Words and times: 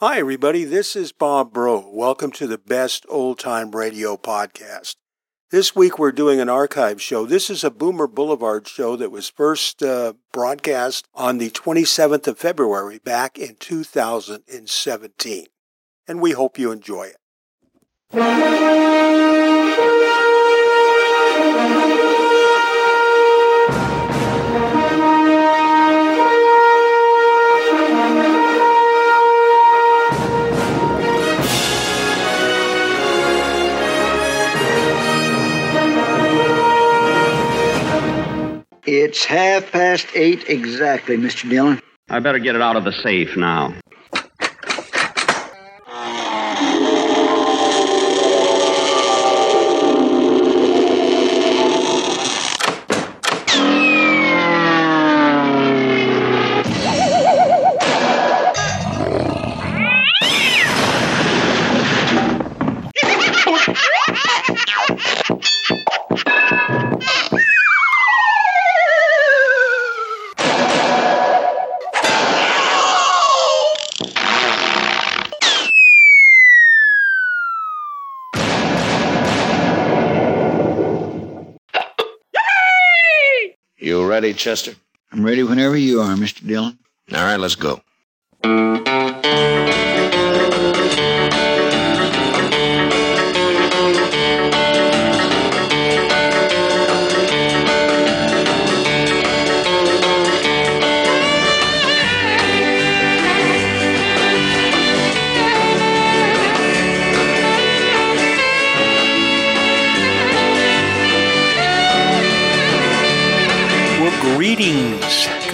Hi, 0.00 0.20
everybody. 0.20 0.62
This 0.62 0.94
is 0.94 1.10
Bob 1.10 1.56
Rowe. 1.56 1.90
Welcome 1.92 2.30
to 2.30 2.46
the 2.46 2.56
Best 2.56 3.04
Old 3.08 3.40
Time 3.40 3.72
Radio 3.72 4.16
podcast. 4.16 4.94
This 5.50 5.74
week 5.74 5.98
we're 5.98 6.12
doing 6.12 6.38
an 6.38 6.48
archive 6.48 7.02
show. 7.02 7.26
This 7.26 7.50
is 7.50 7.64
a 7.64 7.70
Boomer 7.72 8.06
Boulevard 8.06 8.68
show 8.68 8.94
that 8.94 9.10
was 9.10 9.28
first 9.28 9.82
uh, 9.82 10.12
broadcast 10.32 11.08
on 11.16 11.38
the 11.38 11.50
27th 11.50 12.28
of 12.28 12.38
February 12.38 13.00
back 13.00 13.40
in 13.40 13.56
2017. 13.56 15.46
And 16.06 16.20
we 16.20 16.30
hope 16.30 16.60
you 16.60 16.70
enjoy 16.70 17.10
it. 18.12 19.97
It's 38.90 39.22
half 39.22 39.70
past 39.70 40.06
eight 40.14 40.48
exactly, 40.48 41.18
Mr. 41.18 41.46
Dillon. 41.46 41.78
I 42.08 42.20
better 42.20 42.38
get 42.38 42.54
it 42.54 42.62
out 42.62 42.74
of 42.74 42.84
the 42.84 42.92
safe 42.92 43.36
now. 43.36 43.74
Ready, 84.28 84.38
Chester? 84.38 84.74
I'm 85.10 85.24
ready 85.24 85.42
whenever 85.42 85.76
you 85.76 86.02
are, 86.02 86.14
Mr. 86.14 86.46
Dillon. 86.46 86.78
All 87.14 87.24
right, 87.24 87.40
let's 87.40 87.54
go. 87.54 87.80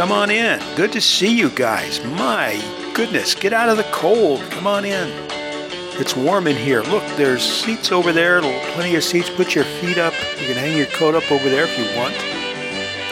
Come 0.05 0.13
on 0.13 0.31
in. 0.31 0.61
Good 0.77 0.93
to 0.93 1.01
see 1.01 1.35
you 1.35 1.49
guys. 1.49 2.05
My 2.05 2.63
goodness, 2.93 3.35
get 3.35 3.55
out 3.55 3.71
of 3.71 3.79
the 3.79 3.85
cold. 3.85 4.43
Come 4.51 4.67
on 4.67 4.85
in. 4.85 5.11
It's 5.99 6.15
warm 6.15 6.47
in 6.47 6.57
here. 6.57 6.83
Look, 6.83 7.03
there's 7.17 7.43
seats 7.43 7.91
over 7.91 8.13
there, 8.13 8.43
plenty 8.75 8.97
of 8.97 9.03
seats. 9.03 9.31
Put 9.31 9.55
your 9.55 9.65
feet 9.65 9.97
up. 9.97 10.13
You 10.39 10.49
can 10.49 10.57
hang 10.57 10.77
your 10.77 10.89
coat 10.89 11.15
up 11.15 11.33
over 11.33 11.49
there 11.49 11.65
if 11.65 11.79
you 11.79 11.87
want. 11.97 12.13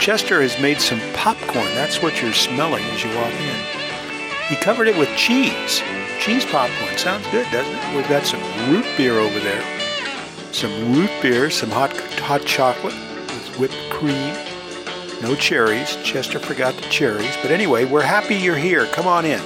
Chester 0.03 0.43
has 0.43 0.61
made 0.61 0.83
some 0.83 1.01
popcorn. 1.15 1.65
That's 1.69 2.03
what 2.03 2.21
you're 2.21 2.35
smelling 2.35 2.85
as 2.85 3.03
you 3.03 3.09
walk 3.17 3.33
in. 3.33 4.49
He 4.51 4.57
covered 4.57 4.87
it 4.87 4.99
with 4.99 5.09
cheese. 5.17 5.83
Cheese 6.21 6.45
popcorn. 6.45 6.99
Sounds 6.99 7.27
good, 7.29 7.51
doesn't 7.51 7.75
it? 7.75 7.97
We've 7.97 8.09
got 8.11 8.27
some 8.27 8.43
root 8.71 8.85
beer 8.99 9.19
over 9.19 9.41
there. 9.41 9.65
Some 10.53 10.93
root 10.93 11.11
beer, 11.23 11.49
some 11.49 11.71
hot 11.71 11.97
hot 12.19 12.45
chocolate 12.45 12.93
with 12.93 13.57
whipped 13.59 13.91
cream 13.91 14.52
no 15.23 15.37
cherries. 15.37 15.97
Chester 16.03 16.41
forgot 16.41 16.75
the 16.75 16.83
cherries. 16.83 17.37
But 17.41 17.53
anyway, 17.53 17.85
we're 17.85 18.03
happy 18.03 18.35
you're 18.35 18.57
here. 18.57 18.87
Come 18.87 19.07
on 19.07 19.25
in. 19.25 19.41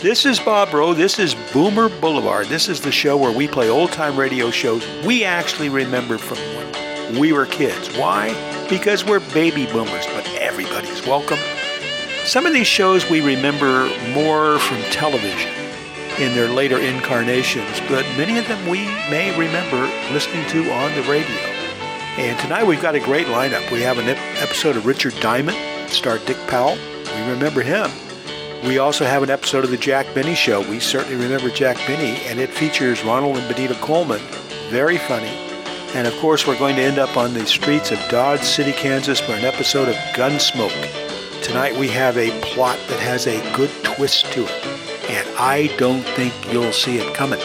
This 0.00 0.24
is 0.24 0.40
Bob 0.40 0.72
Rowe. 0.72 0.94
This 0.94 1.18
is 1.18 1.36
Boomer 1.52 1.88
Boulevard. 2.00 2.46
This 2.46 2.68
is 2.68 2.80
the 2.80 2.90
show 2.90 3.16
where 3.16 3.36
we 3.36 3.46
play 3.46 3.68
old 3.68 3.92
time 3.92 4.16
radio 4.16 4.50
shows 4.50 4.86
we 5.04 5.24
actually 5.24 5.68
remember 5.68 6.16
from 6.16 6.38
when 6.38 7.20
we 7.20 7.32
were 7.32 7.46
kids. 7.46 7.94
Why? 7.96 8.28
Because 8.70 9.04
we're 9.04 9.20
baby 9.34 9.66
boomers, 9.66 10.06
but 10.06 10.26
everybody's 10.38 11.06
welcome. 11.06 11.38
Some 12.24 12.46
of 12.46 12.52
these 12.52 12.66
shows 12.66 13.08
we 13.10 13.20
remember 13.20 13.88
more 14.12 14.58
from 14.58 14.80
television 14.90 15.52
in 16.18 16.34
their 16.34 16.48
later 16.48 16.78
incarnations, 16.78 17.80
but 17.88 18.04
many 18.16 18.38
of 18.38 18.48
them 18.48 18.68
we 18.68 18.84
may 19.10 19.36
remember 19.38 19.82
listening 20.12 20.46
to 20.48 20.70
on 20.72 20.94
the 20.94 21.02
radio. 21.02 21.47
And 22.18 22.36
tonight 22.40 22.66
we've 22.66 22.82
got 22.82 22.96
a 22.96 23.00
great 23.00 23.28
lineup. 23.28 23.70
We 23.70 23.80
have 23.82 23.98
an 23.98 24.08
episode 24.08 24.76
of 24.76 24.86
Richard 24.86 25.14
Diamond, 25.20 25.56
star 25.88 26.18
Dick 26.18 26.36
Powell. 26.48 26.76
We 27.14 27.30
remember 27.30 27.62
him. 27.62 27.88
We 28.64 28.78
also 28.78 29.04
have 29.04 29.22
an 29.22 29.30
episode 29.30 29.62
of 29.62 29.70
the 29.70 29.76
Jack 29.76 30.12
Benny 30.16 30.34
Show. 30.34 30.68
We 30.68 30.80
certainly 30.80 31.14
remember 31.14 31.48
Jack 31.48 31.76
Benny, 31.86 32.20
and 32.26 32.40
it 32.40 32.50
features 32.50 33.04
Ronald 33.04 33.36
and 33.36 33.46
Benita 33.46 33.74
Colman. 33.74 34.20
Very 34.68 34.98
funny. 34.98 35.28
And 35.94 36.08
of 36.08 36.14
course, 36.14 36.44
we're 36.44 36.58
going 36.58 36.74
to 36.74 36.82
end 36.82 36.98
up 36.98 37.16
on 37.16 37.34
the 37.34 37.46
streets 37.46 37.92
of 37.92 38.00
Dodge 38.10 38.42
City, 38.42 38.72
Kansas 38.72 39.20
for 39.20 39.34
an 39.34 39.44
episode 39.44 39.88
of 39.88 39.94
Gunsmoke. 40.14 41.42
Tonight 41.44 41.76
we 41.76 41.86
have 41.86 42.18
a 42.18 42.30
plot 42.40 42.80
that 42.88 42.98
has 42.98 43.28
a 43.28 43.40
good 43.54 43.70
twist 43.84 44.26
to 44.32 44.42
it, 44.42 44.66
and 45.08 45.28
I 45.38 45.68
don't 45.76 46.02
think 46.02 46.34
you'll 46.52 46.72
see 46.72 46.98
it 46.98 47.14
coming. 47.14 47.38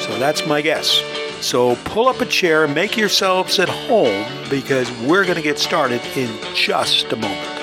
So 0.00 0.18
that's 0.18 0.44
my 0.48 0.62
guess. 0.62 1.00
So 1.40 1.76
pull 1.84 2.08
up 2.08 2.20
a 2.20 2.26
chair, 2.26 2.68
make 2.68 2.96
yourselves 2.96 3.58
at 3.58 3.68
home, 3.68 4.26
because 4.50 4.90
we're 5.02 5.24
going 5.24 5.36
to 5.36 5.42
get 5.42 5.58
started 5.58 6.02
in 6.16 6.30
just 6.54 7.12
a 7.12 7.16
moment. 7.16 7.59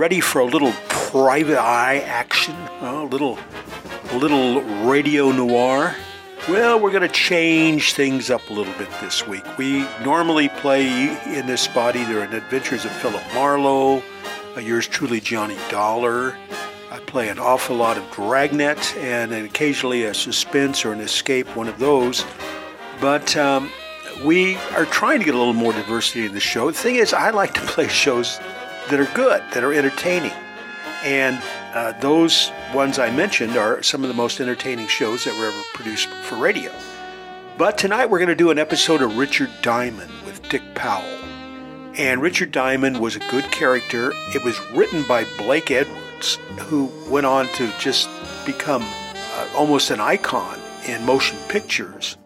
Ready 0.00 0.18
for 0.18 0.38
a 0.40 0.46
little 0.46 0.72
private 0.88 1.58
eye 1.58 1.98
action? 2.06 2.54
A 2.80 3.04
little, 3.04 3.38
little 4.14 4.62
radio 4.88 5.30
noir? 5.30 5.94
Well, 6.48 6.80
we're 6.80 6.90
going 6.90 7.06
to 7.06 7.14
change 7.14 7.92
things 7.92 8.30
up 8.30 8.48
a 8.48 8.54
little 8.54 8.72
bit 8.78 8.88
this 9.02 9.26
week. 9.26 9.44
We 9.58 9.86
normally 10.02 10.48
play 10.48 11.10
in 11.38 11.46
this 11.46 11.60
spot 11.60 11.96
either 11.96 12.22
an 12.22 12.32
Adventures 12.32 12.86
of 12.86 12.92
Philip 12.92 13.22
Marlowe, 13.34 14.02
yours 14.58 14.88
truly 14.88 15.20
Johnny 15.20 15.58
Dollar. 15.68 16.34
I 16.90 16.98
play 17.00 17.28
an 17.28 17.38
awful 17.38 17.76
lot 17.76 17.98
of 17.98 18.10
Dragnet 18.10 18.96
and 18.96 19.34
occasionally 19.34 20.04
a 20.04 20.14
suspense 20.14 20.82
or 20.82 20.94
an 20.94 21.00
escape, 21.00 21.54
one 21.54 21.68
of 21.68 21.78
those. 21.78 22.24
But 23.02 23.36
um, 23.36 23.70
we 24.24 24.56
are 24.74 24.86
trying 24.86 25.18
to 25.18 25.26
get 25.26 25.34
a 25.34 25.38
little 25.38 25.52
more 25.52 25.74
diversity 25.74 26.24
in 26.24 26.32
the 26.32 26.40
show. 26.40 26.70
The 26.70 26.78
thing 26.78 26.94
is, 26.94 27.12
I 27.12 27.28
like 27.30 27.52
to 27.52 27.60
play 27.60 27.88
shows 27.88 28.40
that 28.90 29.00
are 29.00 29.14
good, 29.14 29.42
that 29.52 29.64
are 29.64 29.72
entertaining. 29.72 30.32
And 31.04 31.40
uh, 31.72 31.92
those 32.00 32.50
ones 32.74 32.98
I 32.98 33.10
mentioned 33.10 33.56
are 33.56 33.82
some 33.82 34.02
of 34.02 34.08
the 34.08 34.14
most 34.14 34.40
entertaining 34.40 34.88
shows 34.88 35.24
that 35.24 35.38
were 35.38 35.46
ever 35.46 35.62
produced 35.72 36.08
for 36.08 36.36
radio. 36.36 36.72
But 37.56 37.78
tonight 37.78 38.06
we're 38.06 38.18
going 38.18 38.28
to 38.28 38.34
do 38.34 38.50
an 38.50 38.58
episode 38.58 39.00
of 39.02 39.16
Richard 39.16 39.50
Diamond 39.62 40.10
with 40.24 40.42
Dick 40.48 40.62
Powell. 40.74 41.04
And 41.96 42.22
Richard 42.22 42.52
Diamond 42.52 42.98
was 42.98 43.16
a 43.16 43.30
good 43.30 43.44
character. 43.44 44.12
It 44.34 44.44
was 44.44 44.58
written 44.72 45.04
by 45.06 45.24
Blake 45.38 45.70
Edwards, 45.70 46.36
who 46.58 46.90
went 47.08 47.26
on 47.26 47.46
to 47.54 47.72
just 47.78 48.08
become 48.46 48.82
uh, 48.82 49.48
almost 49.56 49.90
an 49.90 50.00
icon 50.00 50.58
in 50.86 51.04
motion 51.04 51.38
pictures. 51.48 52.16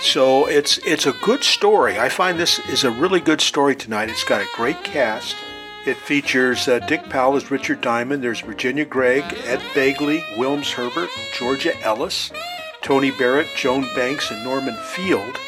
So 0.00 0.46
it's 0.46 0.78
it's 0.78 1.06
a 1.06 1.12
good 1.22 1.42
story. 1.42 1.98
I 1.98 2.08
find 2.08 2.38
this 2.38 2.58
is 2.68 2.84
a 2.84 2.90
really 2.90 3.20
good 3.20 3.40
story 3.40 3.74
tonight. 3.74 4.10
It's 4.10 4.24
got 4.24 4.42
a 4.42 4.46
great 4.54 4.82
cast. 4.84 5.36
It 5.86 5.98
features 5.98 6.66
uh, 6.66 6.78
Dick 6.78 7.04
Powell 7.10 7.36
as 7.36 7.50
Richard 7.50 7.82
Diamond. 7.82 8.24
There's 8.24 8.40
Virginia 8.40 8.86
Gregg, 8.86 9.22
Ed 9.44 9.60
Begley, 9.74 10.22
Wilms 10.36 10.72
Herbert, 10.72 11.10
Georgia 11.34 11.78
Ellis, 11.82 12.32
Tony 12.80 13.10
Barrett, 13.10 13.48
Joan 13.54 13.82
Banks, 13.94 14.30
and 14.30 14.42
Norman 14.42 14.76
Field. 14.76 15.38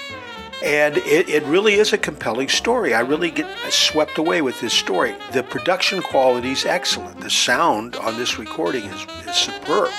And 0.63 0.99
it, 0.99 1.29
it 1.31 1.43
really 1.45 1.75
is 1.75 1.95
a 1.95 1.99
compelling 1.99 2.49
story. 2.49 2.93
I 2.93 3.01
really 3.01 3.31
get 3.31 3.47
swept 3.71 4.19
away 4.19 4.43
with 4.43 4.61
this 4.61 4.75
story. 4.75 5.15
The 5.33 5.43
production 5.43 6.03
quality 6.03 6.51
is 6.51 6.67
excellent. 6.67 7.21
The 7.21 7.31
sound 7.31 7.97
on 7.97 8.19
this 8.19 8.39
recording 8.39 8.85
is, 8.85 9.07
is 9.27 9.37
superb. 9.37 9.91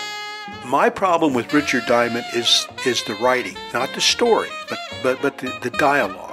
My 0.65 0.89
problem 0.89 1.33
with 1.33 1.53
Richard 1.53 1.83
Diamond 1.87 2.25
is 2.33 2.67
is 2.85 3.03
the 3.05 3.15
writing, 3.15 3.55
not 3.73 3.93
the 3.93 4.01
story, 4.01 4.49
but 4.69 4.79
but 5.01 5.21
but 5.21 5.37
the, 5.37 5.57
the 5.61 5.69
dialogue. 5.77 6.26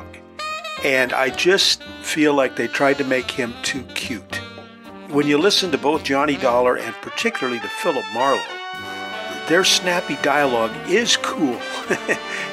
And 0.84 1.14
I 1.14 1.30
just 1.30 1.82
feel 2.02 2.34
like 2.34 2.56
they 2.56 2.68
tried 2.68 2.98
to 2.98 3.04
make 3.04 3.30
him 3.30 3.54
too 3.62 3.82
cute. 3.94 4.36
When 5.08 5.26
you 5.26 5.38
listen 5.38 5.70
to 5.70 5.78
both 5.78 6.04
Johnny 6.04 6.36
Dollar 6.36 6.76
and 6.76 6.94
particularly 6.96 7.58
to 7.60 7.68
Philip 7.68 8.04
Marlowe, 8.12 8.42
their 9.48 9.64
snappy 9.64 10.16
dialogue 10.22 10.72
is 10.88 11.16
cool. 11.16 11.58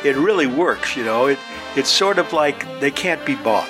it 0.06 0.16
really 0.16 0.48
works, 0.48 0.95
you 0.95 1.04
know. 1.04 1.25
It 1.28 1.39
it's 1.75 1.89
sort 1.89 2.19
of 2.19 2.33
like 2.33 2.66
they 2.80 2.92
can't 2.92 3.25
be 3.25 3.36
bought. 3.36 3.69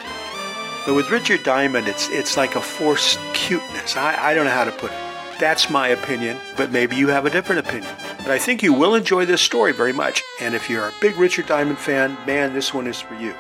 But 0.86 0.96
with 0.96 1.12
Richard 1.12 1.44
Diamond, 1.44 1.88
it's 1.88 2.10
it's 2.10 2.38
like 2.38 2.56
a 2.56 2.62
forced 2.62 3.20
cuteness. 3.34 3.96
I, 3.98 4.30
I 4.30 4.34
don't 4.34 4.46
know 4.46 4.52
how 4.52 4.66
to 4.66 4.72
put 4.72 4.92
it. 4.92 4.98
That's 5.40 5.70
my 5.72 5.88
opinion, 5.88 6.38
but 6.56 6.72
maybe 6.72 6.96
you 6.96 7.08
have 7.08 7.26
a 7.26 7.30
different 7.32 7.68
opinion. 7.68 7.92
But 8.18 8.30
I 8.30 8.38
think 8.38 8.62
you 8.62 8.74
will 8.74 8.94
enjoy 8.94 9.26
this 9.26 9.42
story 9.42 9.74
very 9.74 9.94
much. 9.94 10.22
And 10.40 10.54
if 10.54 10.70
you're 10.70 10.88
a 10.88 10.94
big 11.02 11.18
Richard 11.18 11.48
Diamond 11.48 11.80
fan, 11.80 12.16
man, 12.28 12.54
this 12.54 12.74
one 12.74 12.86
is 12.86 13.00
for 13.00 13.16
you. 13.16 13.34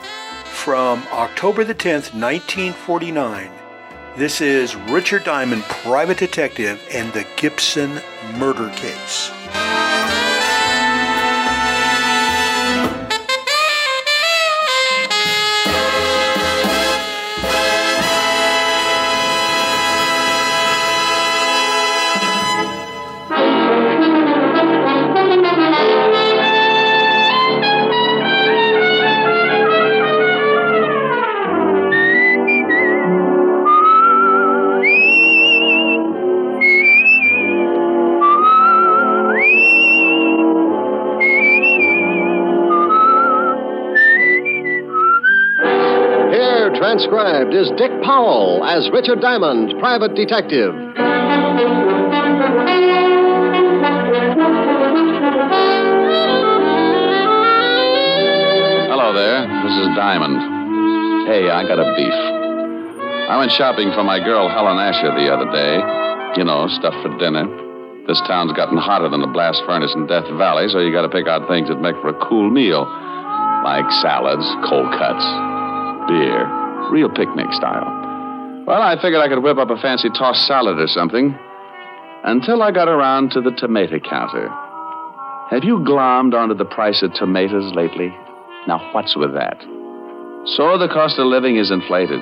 From 0.63 1.07
October 1.11 1.63
the 1.63 1.73
10th, 1.73 2.13
1949, 2.13 3.49
this 4.15 4.41
is 4.41 4.75
Richard 4.75 5.23
Diamond, 5.23 5.63
Private 5.63 6.19
Detective, 6.19 6.79
and 6.93 7.11
the 7.13 7.25
Gibson 7.35 7.99
Murder 8.37 8.69
Case. 8.75 9.31
Transcribed 47.01 47.53
is 47.53 47.71
Dick 47.77 47.91
Powell 48.03 48.63
as 48.63 48.89
Richard 48.91 49.21
Diamond, 49.21 49.73
private 49.79 50.13
detective. 50.13 50.73
Hello 58.85 59.13
there. 59.13 59.41
This 59.63 59.73
is 59.81 59.87
Diamond. 59.95 61.25
Hey, 61.27 61.49
I 61.49 61.63
got 61.65 61.79
a 61.79 61.95
beef. 61.95 62.13
I 63.29 63.37
went 63.37 63.51
shopping 63.51 63.91
for 63.93 64.03
my 64.03 64.19
girl 64.19 64.47
Helen 64.47 64.77
Asher 64.77 65.09
the 65.15 65.33
other 65.33 65.49
day. 65.51 65.81
You 66.37 66.45
know, 66.45 66.67
stuff 66.67 66.93
for 67.01 67.17
dinner. 67.17 67.47
This 68.07 68.21
town's 68.27 68.53
gotten 68.53 68.77
hotter 68.77 69.09
than 69.09 69.23
a 69.23 69.27
blast 69.27 69.63
furnace 69.65 69.93
in 69.95 70.05
Death 70.05 70.29
Valley, 70.37 70.69
so 70.69 70.79
you 70.79 70.91
got 70.91 71.03
to 71.03 71.09
pick 71.09 71.27
out 71.27 71.47
things 71.47 71.67
that 71.69 71.81
make 71.81 71.95
for 71.95 72.09
a 72.09 72.19
cool 72.27 72.49
meal, 72.49 72.85
like 73.63 73.89
salads, 74.01 74.45
cold 74.69 74.91
cuts, 74.93 75.25
beer, 76.07 76.60
real 76.91 77.09
picnic 77.09 77.51
style. 77.53 77.87
Well, 78.67 78.81
I 78.81 79.01
figured 79.01 79.21
I 79.21 79.27
could 79.27 79.41
whip 79.41 79.57
up 79.57 79.69
a 79.69 79.81
fancy 79.81 80.09
tossed 80.09 80.45
salad 80.45 80.79
or 80.79 80.87
something 80.87 81.37
until 82.23 82.61
I 82.61 82.71
got 82.71 82.87
around 82.87 83.31
to 83.31 83.41
the 83.41 83.51
tomato 83.51 83.97
counter. 83.99 84.49
Have 85.49 85.63
you 85.63 85.79
glommed 85.79 86.33
onto 86.33 86.53
the 86.53 86.65
price 86.65 87.01
of 87.01 87.13
tomatoes 87.13 87.73
lately? 87.73 88.13
Now, 88.67 88.91
what's 88.93 89.15
with 89.15 89.33
that? 89.33 89.59
So 90.45 90.77
the 90.77 90.89
cost 90.91 91.17
of 91.17 91.25
living 91.25 91.57
is 91.57 91.71
inflated. 91.71 92.21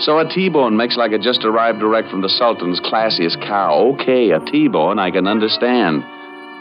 So 0.00 0.18
a 0.18 0.28
T-bone 0.28 0.76
makes 0.76 0.96
like 0.96 1.12
it 1.12 1.22
just 1.22 1.44
arrived 1.44 1.80
direct 1.80 2.08
from 2.08 2.22
the 2.22 2.28
Sultan's 2.28 2.80
classiest 2.80 3.40
cow. 3.42 3.94
Okay, 3.94 4.30
a 4.30 4.40
T-bone 4.40 4.98
I 4.98 5.10
can 5.10 5.26
understand. 5.26 6.02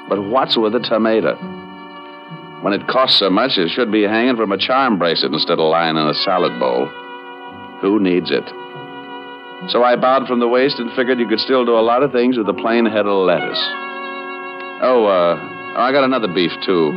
But 0.09 0.23
what's 0.23 0.57
with 0.57 0.75
a 0.75 0.79
tomato? 0.79 1.35
When 2.61 2.73
it 2.73 2.87
costs 2.87 3.19
so 3.19 3.29
much, 3.29 3.57
it 3.57 3.69
should 3.69 3.91
be 3.91 4.03
hanging 4.03 4.35
from 4.35 4.51
a 4.51 4.57
charm 4.57 4.97
bracelet 4.97 5.33
instead 5.33 5.59
of 5.59 5.69
lying 5.69 5.95
in 5.95 6.07
a 6.07 6.13
salad 6.13 6.59
bowl. 6.59 6.89
Who 7.81 7.99
needs 7.99 8.31
it? 8.31 8.43
So 9.69 9.83
I 9.83 9.95
bowed 9.95 10.27
from 10.27 10.39
the 10.39 10.47
waist 10.47 10.79
and 10.79 10.93
figured 10.95 11.19
you 11.19 11.27
could 11.27 11.39
still 11.39 11.65
do 11.65 11.77
a 11.77 11.81
lot 11.81 12.03
of 12.03 12.11
things 12.11 12.37
with 12.37 12.47
a 12.47 12.53
plain 12.53 12.85
head 12.85 13.05
of 13.05 13.25
lettuce. 13.25 13.59
Oh, 14.79 15.05
uh, 15.05 15.35
I 15.77 15.91
got 15.91 16.03
another 16.03 16.27
beef, 16.27 16.51
too. 16.65 16.93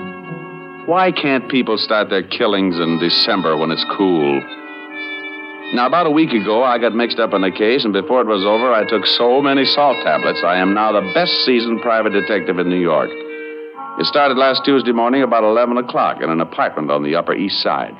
Why 0.86 1.12
can't 1.12 1.48
people 1.48 1.78
start 1.78 2.10
their 2.10 2.22
killings 2.22 2.76
in 2.76 2.98
December 2.98 3.56
when 3.56 3.70
it's 3.70 3.84
cool? 3.96 4.40
Now, 5.72 5.86
about 5.86 6.06
a 6.06 6.10
week 6.10 6.32
ago, 6.32 6.62
I 6.62 6.78
got 6.78 6.94
mixed 6.94 7.18
up 7.18 7.32
in 7.32 7.44
a 7.44 7.50
case, 7.52 7.84
and 7.84 7.92
before 7.92 8.20
it 8.20 8.26
was 8.26 8.44
over, 8.44 8.72
I 8.72 8.84
took 8.88 9.06
so 9.06 9.40
many 9.40 9.64
salt 9.64 9.96
tablets, 10.02 10.40
I 10.44 10.58
am 10.58 10.74
now 10.74 10.92
the 10.92 11.12
best 11.14 11.32
seasoned 11.44 11.80
private 11.80 12.12
detective 12.12 12.58
in 12.58 12.68
New 12.68 12.80
York. 12.80 13.10
It 13.98 14.06
started 14.06 14.36
last 14.36 14.64
Tuesday 14.64 14.92
morning 14.92 15.22
about 15.22 15.44
11 15.44 15.76
o'clock 15.78 16.22
in 16.22 16.30
an 16.30 16.40
apartment 16.40 16.90
on 16.90 17.04
the 17.04 17.14
Upper 17.14 17.34
East 17.34 17.62
Side. 17.62 17.94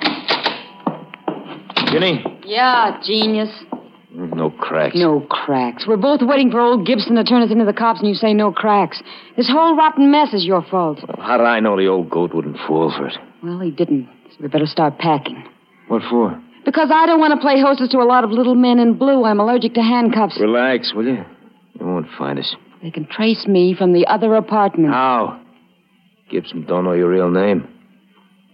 Ginny? 1.87 2.25
Yeah, 2.45 3.01
genius. 3.05 3.51
Mm, 4.15 4.35
no 4.35 4.51
cracks. 4.51 4.97
No 4.97 5.21
cracks. 5.31 5.87
We're 5.87 5.97
both 5.97 6.21
waiting 6.23 6.51
for 6.51 6.61
old 6.61 6.87
Gibson 6.87 7.15
to 7.17 7.25
turn 7.25 7.43
us 7.43 7.51
into 7.51 7.65
the 7.65 7.73
cops, 7.73 8.01
and 8.01 8.09
you 8.09 8.15
say 8.15 8.35
no 8.35 8.53
cracks. 8.53 9.03
This 9.37 9.49
whole 9.49 9.77
rotten 9.77 10.11
mess 10.11 10.33
is 10.35 10.45
your 10.45 10.63
fault. 10.63 10.99
Well, 11.07 11.27
how 11.27 11.37
did 11.39 11.47
I 11.47 11.61
know 11.61 11.77
the 11.77 11.87
old 11.87 12.11
goat 12.11 12.35
wouldn't 12.35 12.59
fall 12.67 12.93
for 12.97 13.07
it? 13.07 13.17
Well, 13.43 13.61
he 13.61 13.71
didn't. 13.71 14.09
So 14.31 14.37
we 14.41 14.49
better 14.49 14.67
start 14.67 14.99
packing. 14.99 15.45
What 15.89 16.03
for? 16.11 16.41
Because 16.65 16.91
I 16.93 17.07
don't 17.07 17.21
want 17.21 17.33
to 17.35 17.41
play 17.41 17.61
hostess 17.61 17.89
to 17.91 17.99
a 17.99 18.05
lot 18.05 18.25
of 18.25 18.31
little 18.31 18.55
men 18.55 18.79
in 18.79 18.95
blue. 18.95 19.25
I'm 19.25 19.41
allergic 19.41 19.75
to 19.75 19.83
handcuffs. 19.83 20.39
Relax, 20.41 20.93
will 20.95 21.07
you? 21.07 21.25
They 21.79 21.85
won't 21.85 22.07
find 22.19 22.39
us. 22.39 22.55
They 22.83 22.91
can 22.91 23.07
trace 23.07 23.47
me 23.47 23.75
from 23.75 23.93
the 23.93 24.07
other 24.07 24.35
apartment. 24.35 24.93
How? 24.93 25.41
Gibson 26.31 26.65
don't 26.67 26.85
know 26.85 26.93
your 26.93 27.09
real 27.09 27.31
name. 27.31 27.67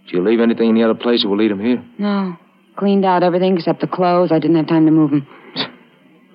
Did 0.05 0.13
you 0.13 0.23
leave 0.23 0.39
anything 0.39 0.69
in 0.69 0.75
the 0.75 0.83
other 0.83 0.95
place 0.95 1.23
that 1.23 1.29
will 1.29 1.37
lead 1.37 1.51
him 1.51 1.59
here? 1.59 1.83
No. 1.99 2.37
Cleaned 2.77 3.05
out 3.05 3.23
everything 3.23 3.57
except 3.57 3.81
the 3.81 3.87
clothes. 3.87 4.31
I 4.31 4.39
didn't 4.39 4.55
have 4.57 4.67
time 4.67 4.85
to 4.85 4.91
move 4.91 5.11
them. 5.11 5.27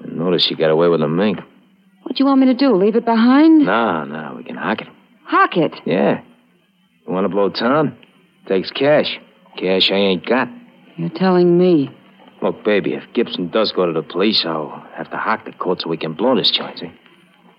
Notice 0.05 0.51
you 0.51 0.57
got 0.57 0.71
away 0.71 0.89
with 0.89 1.01
the 1.01 1.09
mink. 1.09 1.39
What 2.03 2.17
do 2.17 2.23
you 2.23 2.27
want 2.27 2.41
me 2.41 2.47
to 2.47 2.55
do? 2.55 2.75
Leave 2.75 2.97
it 2.97 3.05
behind? 3.05 3.65
No, 3.65 4.05
no, 4.05 4.35
we 4.37 4.43
can 4.45 4.57
hock 4.57 4.81
it. 4.81 4.89
Hock 5.25 5.57
it. 5.57 5.73
Yeah. 5.87 6.21
You 7.07 7.13
want 7.13 7.25
to 7.25 7.29
blow 7.29 7.49
town? 7.49 7.97
Takes 8.47 8.71
cash. 8.73 9.19
Cash 9.57 9.91
I 9.93 9.97
ain't 9.97 10.27
got. 10.27 10.49
You're 10.97 11.11
telling 11.11 11.57
me. 11.57 11.91
Look, 12.43 12.65
baby, 12.65 12.95
if 12.95 13.05
Gibson 13.15 13.49
does 13.49 13.71
go 13.71 13.87
to 13.87 13.93
the 13.93 14.03
police, 14.03 14.45
I'll 14.45 14.85
have 14.95 15.11
to 15.11 15.17
hock 15.17 15.45
the 15.45 15.53
court 15.53 15.81
so 15.81 15.89
we 15.89 15.97
can 15.97 16.15
blow 16.15 16.37
this 16.37 16.51
joint, 16.51 16.79
see? 16.79 16.93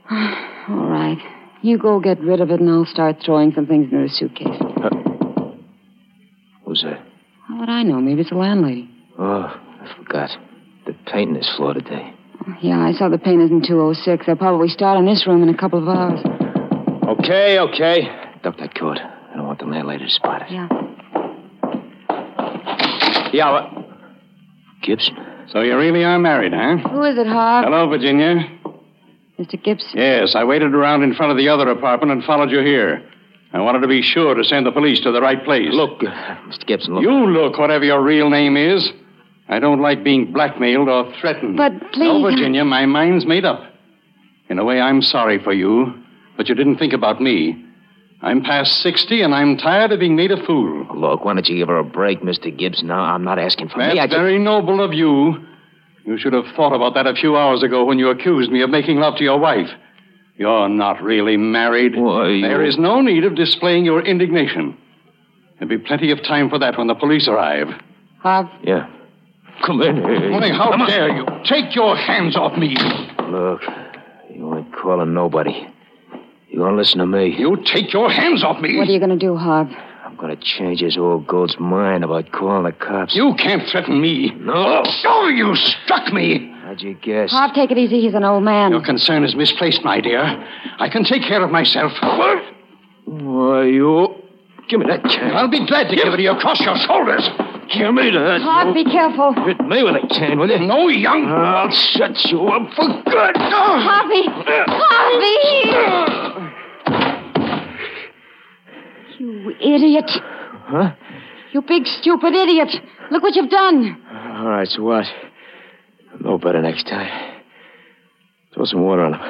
All 0.12 0.88
right. 0.88 1.18
You 1.62 1.78
go 1.78 2.02
get 2.02 2.20
rid 2.20 2.42
of 2.42 2.52
it, 2.52 2.60
and 2.60 2.70
I'll 2.70 2.86
start 2.86 3.18
throwing 3.24 3.54
some 3.54 3.66
things 3.66 3.92
into 3.94 4.04
the 4.04 4.10
suitcase. 4.10 4.60
Who's 6.66 6.84
that? 6.84 7.13
How 7.48 7.60
would 7.60 7.70
I 7.70 7.84
know? 7.84 8.00
Maybe 8.00 8.22
it's 8.22 8.30
the 8.30 8.38
landlady. 8.38 8.90
Oh, 9.20 9.44
I 9.44 9.96
forgot. 9.98 10.30
They're 10.86 10.96
painting 11.06 11.36
this 11.36 11.52
floor 11.56 11.74
today. 11.74 12.14
Oh, 12.48 12.54
yeah, 12.62 12.80
I 12.80 12.94
saw 12.94 13.10
the 13.10 13.18
painters 13.18 13.52
in 13.52 13.62
206. 13.62 14.26
They'll 14.26 14.36
probably 14.36 14.70
start 14.70 14.98
in 14.98 15.06
this 15.06 15.28
room 15.28 15.44
in 15.44 15.50
a 15.50 15.58
couple 15.58 15.80
of 15.80 15.88
hours. 15.88 16.22
Okay, 17.20 17.60
okay. 17.60 18.08
Duck 18.44 18.58
that 18.58 18.76
coat. 18.76 18.98
I 19.00 19.36
don't 19.36 19.46
want 19.46 19.60
the 19.60 19.66
landlady 19.66 20.06
to 20.06 20.10
spot 20.10 20.44
it. 20.44 20.52
Yeah. 20.52 20.68
Yeah, 23.34 23.52
what? 23.52 23.70
Gibson. 24.82 25.18
So 25.50 25.62
you 25.62 25.78
really 25.78 26.04
are 26.04 26.20
married, 26.20 26.54
huh? 26.54 26.78
Who 26.90 27.04
is 27.04 27.18
it, 27.18 27.28
Harv? 27.28 27.66
Hello, 27.66 27.90
Virginia. 27.90 28.48
Mr. 29.40 29.62
Gibson. 29.62 30.00
Yes, 30.00 30.36
I 30.36 30.44
waited 30.44 30.74
around 30.74 31.04
in 31.04 31.14
front 31.14 31.32
of 31.32 31.38
the 31.38 31.50
other 31.50 31.70
apartment 31.70 32.12
and 32.12 32.24
followed 32.24 32.52
you 32.52 32.60
here. 32.60 33.04
I 33.54 33.62
wanted 33.62 33.82
to 33.82 33.88
be 33.88 34.02
sure 34.02 34.34
to 34.34 34.44
send 34.44 34.66
the 34.66 34.72
police 34.72 35.00
to 35.02 35.12
the 35.12 35.22
right 35.22 35.44
place. 35.44 35.70
Look, 35.72 36.04
uh, 36.04 36.10
Mr. 36.48 36.66
Gibson, 36.66 36.96
look. 36.96 37.04
You 37.04 37.28
look, 37.30 37.60
whatever 37.60 37.86
your 37.86 38.04
real 38.04 38.30
name 38.30 38.58
is. 38.58 38.92
I 39.48 39.60
don't 39.60 39.82
like 39.82 40.04
being 40.04 40.34
blackmailed 40.34 40.90
or 40.90 41.14
threatened. 41.22 41.58
But 41.58 41.74
please. 41.92 42.08
No, 42.08 42.24
Virginia, 42.24 42.66
my 42.66 42.86
mind's 42.88 43.26
made 43.26 43.46
up. 43.46 43.62
In 44.50 44.58
a 44.58 44.64
way, 44.64 44.82
I'm 44.82 45.02
sorry 45.02 45.42
for 45.44 45.54
you, 45.54 45.94
but 46.36 46.50
you 46.50 46.56
didn't 46.56 46.78
think 46.78 46.94
about 46.94 47.22
me. 47.22 47.64
I'm 48.22 48.42
past 48.42 48.82
60, 48.82 49.22
and 49.22 49.36
I'm 49.36 49.58
tired 49.58 49.92
of 49.92 50.00
being 50.00 50.16
made 50.16 50.32
a 50.32 50.44
fool. 50.46 50.88
Look, 50.96 51.26
why 51.26 51.34
don't 51.34 51.48
you 51.48 51.58
give 51.58 51.68
her 51.68 51.78
a 51.78 51.84
break, 51.84 52.22
Mr. 52.22 52.58
Gibson? 52.58 52.88
Now, 52.88 53.02
I'm 53.02 53.24
not 53.24 53.38
asking 53.38 53.70
for 53.70 53.80
me. 53.80 53.84
I 53.84 53.96
That's 53.96 54.12
just... 54.12 54.18
very 54.18 54.40
noble 54.40 54.84
of 54.84 54.94
you. 54.94 55.46
You 56.06 56.18
should 56.18 56.34
have 56.34 56.46
thought 56.56 56.74
about 56.74 56.96
that 56.96 57.06
a 57.06 57.14
few 57.14 57.38
hours 57.38 57.64
ago 57.64 57.86
when 57.86 58.00
you 58.00 58.10
accused 58.10 58.50
me 58.50 58.62
of 58.62 58.70
making 58.70 58.98
love 58.98 59.18
to 59.18 59.24
your 59.24 59.40
wife. 59.40 59.70
You're 60.38 60.70
not 60.70 61.02
really 61.04 61.38
married. 61.38 61.96
Why, 61.96 62.30
you- 62.30 62.42
There 62.42 62.64
is 62.64 62.78
no 62.78 63.02
need 63.02 63.24
of 63.24 63.36
displaying 63.36 63.86
your 63.86 64.02
indignation. 64.02 64.78
There'll 65.60 65.70
be 65.70 65.78
plenty 65.78 66.12
of 66.12 66.24
time 66.24 66.50
for 66.50 66.58
that 66.60 66.78
when 66.78 66.88
the 66.88 66.96
police 66.96 67.28
arrive. 67.28 67.70
Harv, 68.20 68.48
Yeah. 68.64 68.88
Come 69.66 69.82
in 69.84 69.96
here. 69.98 70.30
Morning, 70.32 70.54
how 70.54 70.72
Come 70.72 70.82
on. 70.82 70.90
dare 70.90 71.16
you? 71.16 71.26
Take 71.46 71.76
your 71.76 71.96
hands 71.96 72.36
off 72.36 72.58
me. 72.58 72.76
Look, 73.30 73.62
you 74.34 74.58
ain't 74.58 74.74
calling 74.76 75.14
nobody. 75.14 75.68
You 76.50 76.60
gonna 76.60 76.76
listen 76.76 77.00
to 77.00 77.06
me? 77.06 77.36
You 77.38 77.58
take 77.64 77.94
your 77.94 78.10
hands 78.10 78.44
off 78.44 78.60
me. 78.60 78.78
what 78.78 78.88
are 78.90 78.92
you 78.92 79.00
going 79.00 79.12
to 79.12 79.16
do, 79.16 79.36
Harv? 79.38 79.68
I'm 80.06 80.16
gonna 80.18 80.36
change 80.36 80.82
this 80.82 80.98
old 80.98 81.28
goat's 81.28 81.56
mind 81.60 82.04
about 82.04 82.32
calling 82.32 82.64
the 82.64 82.72
cops. 82.72 83.16
You 83.16 83.36
can't 83.36 83.64
threaten 83.70 84.02
me. 84.02 84.32
No. 84.40 84.84
Oh, 85.06 85.28
you 85.28 85.56
struck 85.56 86.12
me. 86.12 86.53
How'd 86.74 86.82
you 86.82 86.96
guess? 86.96 87.30
Harv, 87.30 87.54
take 87.54 87.70
it 87.70 87.78
easy. 87.78 88.02
He's 88.02 88.16
an 88.16 88.24
old 88.24 88.42
man. 88.44 88.72
Your 88.72 88.82
concern 88.82 89.24
is 89.24 89.36
misplaced, 89.36 89.84
my 89.84 90.02
dear. 90.02 90.24
I 90.80 90.90
can 90.90 91.04
take 91.04 91.22
care 91.22 91.44
of 91.44 91.52
myself. 91.52 91.92
What? 92.02 92.44
Why, 93.06 93.66
you... 93.66 94.16
Give 94.68 94.80
me 94.80 94.88
that 94.88 95.04
can. 95.04 95.36
I'll 95.36 95.52
be 95.52 95.64
glad 95.68 95.90
to 95.90 95.96
give 95.96 96.08
it 96.08 96.18
to 96.18 96.24
you 96.24 96.32
across 96.32 96.60
your 96.62 96.76
shoulders. 96.78 97.30
Give 97.78 97.94
me 97.94 98.10
that. 98.10 98.42
Harv, 98.42 98.74
be 98.74 98.86
careful. 98.86 99.36
Hit 99.46 99.60
me 99.60 99.84
with 99.84 100.04
a 100.04 100.08
can, 100.08 100.40
will 100.40 100.50
you? 100.50 100.66
No, 100.66 100.88
young. 100.88 101.26
I'll 101.26 101.70
shut 101.70 102.26
you 102.32 102.48
up 102.48 102.74
for 102.74 102.88
good. 102.88 103.38
Harvey! 103.38 104.24
Harvey! 104.66 105.38
You 109.20 109.52
idiot. 109.62 110.10
Huh? 110.10 110.96
You 111.52 111.62
big, 111.62 111.86
stupid 111.86 112.34
idiot. 112.34 112.70
Look 113.12 113.22
what 113.22 113.36
you've 113.36 113.52
done. 113.52 114.02
All 114.12 114.50
right, 114.50 114.68
so 114.68 114.82
what? 114.82 115.06
No 116.20 116.38
better 116.38 116.62
next 116.62 116.84
time. 116.88 117.42
Throw 118.54 118.66
some 118.66 118.82
water 118.82 119.02
on 119.04 119.14
him. 119.14 119.22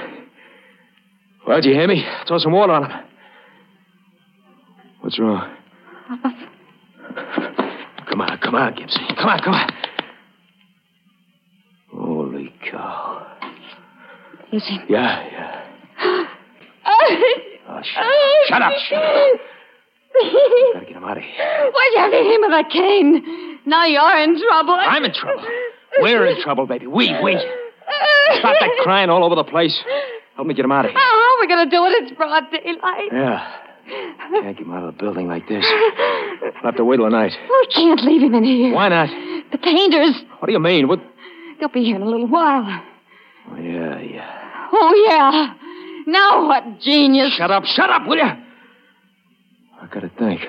Why'd 1.45 1.65
you 1.65 1.73
hear 1.73 1.87
me? 1.87 2.05
Throw 2.27 2.37
some 2.37 2.51
water 2.53 2.73
on 2.73 2.89
him. 2.89 2.99
What's 5.01 5.19
wrong? 5.19 5.55
Come 8.09 8.21
on, 8.21 8.37
come 8.37 8.55
on, 8.55 8.75
Gibson. 8.75 9.01
Come 9.17 9.27
on, 9.27 9.39
come 9.39 9.53
on. 9.55 9.69
Holy 11.91 12.53
cow. 12.69 13.25
Listen. 14.51 14.85
Yeah, 14.87 15.27
yeah. 15.99 16.25
Oh, 17.65 17.81
shut, 17.81 18.03
shut 18.47 18.61
up, 18.61 18.73
shut 18.87 19.01
up. 19.01 19.39
Gotta 20.73 20.85
get 20.85 20.95
him 20.95 21.03
out 21.05 21.17
of 21.17 21.23
here. 21.23 21.71
Why'd 21.71 21.91
you 21.93 21.99
have 21.99 22.11
to 22.11 22.17
hit 22.17 22.35
him 22.35 22.41
with 22.41 22.51
that 22.51 22.69
cane? 22.69 23.59
Now 23.65 23.85
you're 23.85 24.19
in 24.19 24.37
trouble. 24.37 24.73
I'm 24.73 25.05
in 25.05 25.13
trouble. 25.13 25.43
We're 25.99 26.25
in 26.27 26.41
trouble, 26.41 26.65
baby. 26.67 26.87
We, 26.87 27.13
we. 27.23 27.35
Stop 28.39 28.55
that 28.59 28.69
crying 28.83 29.09
all 29.09 29.23
over 29.23 29.35
the 29.35 29.43
place. 29.43 29.77
Help 30.35 30.47
me 30.47 30.53
get 30.53 30.65
him 30.65 30.71
out 30.71 30.85
of 30.85 30.91
here. 30.91 30.99
How 30.99 31.35
are 31.35 31.39
we 31.41 31.47
going 31.47 31.69
to 31.69 31.75
do 31.75 31.85
it? 31.85 32.03
It's 32.03 32.11
broad 32.17 32.43
daylight. 32.51 33.09
Yeah. 33.11 33.57
Can't 33.87 34.57
get 34.57 34.65
him 34.65 34.73
out 34.73 34.83
of 34.87 34.95
the 34.95 34.99
building 34.99 35.27
like 35.27 35.47
this. 35.47 35.65
I'll 35.65 36.63
have 36.63 36.75
to 36.77 36.85
wait 36.85 36.97
till 36.97 37.05
the 37.05 37.11
night. 37.11 37.33
We 37.49 37.67
can't 37.67 38.01
leave 38.01 38.21
him 38.21 38.33
in 38.33 38.43
here. 38.43 38.73
Why 38.73 38.89
not? 38.89 39.09
The 39.51 39.57
painters. 39.57 40.21
What 40.39 40.47
do 40.47 40.53
you 40.53 40.59
mean? 40.59 40.87
What? 40.87 40.99
They'll 41.59 41.69
be 41.69 41.83
here 41.83 41.97
in 41.97 42.01
a 42.01 42.09
little 42.09 42.27
while. 42.27 42.83
Oh, 43.51 43.57
yeah, 43.57 43.99
yeah. 43.99 44.69
Oh, 44.71 45.05
yeah. 45.07 45.53
Now 46.07 46.47
what, 46.47 46.79
genius? 46.79 47.33
Shut 47.33 47.51
up, 47.51 47.65
shut 47.65 47.89
up, 47.89 48.07
will 48.07 48.17
you? 48.17 48.23
I 48.23 49.87
gotta 49.91 50.09
think. 50.17 50.41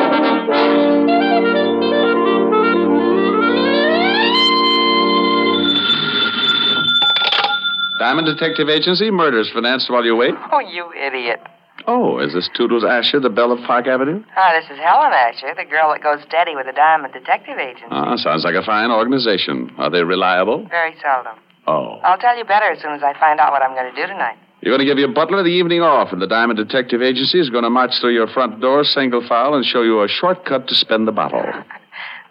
Diamond 7.98 8.26
Detective 8.26 8.68
Agency, 8.68 9.10
murders 9.10 9.50
financed 9.54 9.88
while 9.90 10.04
you 10.04 10.14
wait. 10.16 10.34
Oh, 10.52 10.60
you 10.60 10.92
idiot. 10.92 11.40
Oh, 11.86 12.18
is 12.18 12.32
this 12.34 12.48
Toodles 12.54 12.84
Asher, 12.84 13.20
the 13.20 13.30
belle 13.30 13.52
of 13.52 13.60
Park 13.66 13.86
Avenue? 13.86 14.22
Ah, 14.36 14.52
this 14.52 14.64
is 14.70 14.78
Helen 14.78 15.12
Asher, 15.12 15.54
the 15.56 15.64
girl 15.64 15.92
that 15.92 16.02
goes 16.02 16.20
steady 16.26 16.54
with 16.54 16.66
the 16.66 16.72
Diamond 16.72 17.12
Detective 17.12 17.58
Agency. 17.58 17.88
Ah, 17.90 18.16
sounds 18.16 18.44
like 18.44 18.54
a 18.54 18.62
fine 18.62 18.90
organization. 18.90 19.72
Are 19.78 19.90
they 19.90 20.02
reliable? 20.02 20.66
Very 20.68 20.94
seldom. 21.00 21.36
Oh. 21.66 21.98
I'll 22.04 22.18
tell 22.18 22.36
you 22.36 22.44
better 22.44 22.66
as 22.70 22.80
soon 22.80 22.92
as 22.92 23.02
I 23.02 23.18
find 23.18 23.40
out 23.40 23.52
what 23.52 23.62
I'm 23.62 23.74
going 23.74 23.92
to 23.94 24.00
do 24.00 24.06
tonight. 24.06 24.36
You're 24.64 24.72
going 24.72 24.86
to 24.86 24.90
give 24.90 24.98
your 24.98 25.12
butler 25.12 25.42
the 25.42 25.50
evening 25.50 25.82
off, 25.82 26.10
and 26.10 26.22
the 26.22 26.26
Diamond 26.26 26.56
Detective 26.56 27.02
Agency 27.02 27.38
is 27.38 27.50
going 27.50 27.64
to 27.64 27.68
march 27.70 28.00
through 28.00 28.14
your 28.14 28.26
front 28.26 28.62
door 28.62 28.82
single 28.82 29.20
file 29.28 29.52
and 29.52 29.62
show 29.62 29.82
you 29.82 30.02
a 30.02 30.08
shortcut 30.08 30.68
to 30.68 30.74
spend 30.74 31.06
the 31.06 31.12
bottle. 31.12 31.44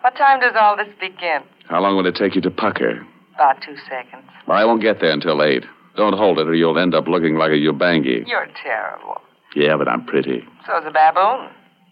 What 0.02 0.18
time 0.18 0.42
does 0.42 0.52
all 0.60 0.76
this 0.76 0.90
begin? 1.00 1.44
How 1.70 1.80
long 1.82 1.96
will 1.96 2.06
it 2.06 2.16
take 2.16 2.36
you 2.36 2.42
to 2.42 2.52
pucker? 2.52 3.08
About 3.36 3.62
two 3.62 3.78
seconds. 3.90 4.26
Well, 4.46 4.58
I 4.58 4.66
won't 4.66 4.82
get 4.82 5.00
there 5.00 5.12
until 5.12 5.42
8. 5.42 5.64
Don't 5.96 6.18
hold 6.18 6.40
it, 6.40 6.48
or 6.50 6.54
you'll 6.54 6.78
end 6.78 6.94
up 6.94 7.08
looking 7.08 7.38
like 7.38 7.52
a 7.52 7.56
Ubangi. 7.56 8.28
You're 8.28 8.50
terrible. 8.62 9.22
Yeah, 9.56 9.78
but 9.78 9.88
I'm 9.88 10.06
pretty. 10.06 10.44
So's 10.68 10.84
a 10.86 10.92
baboon. 10.92 11.48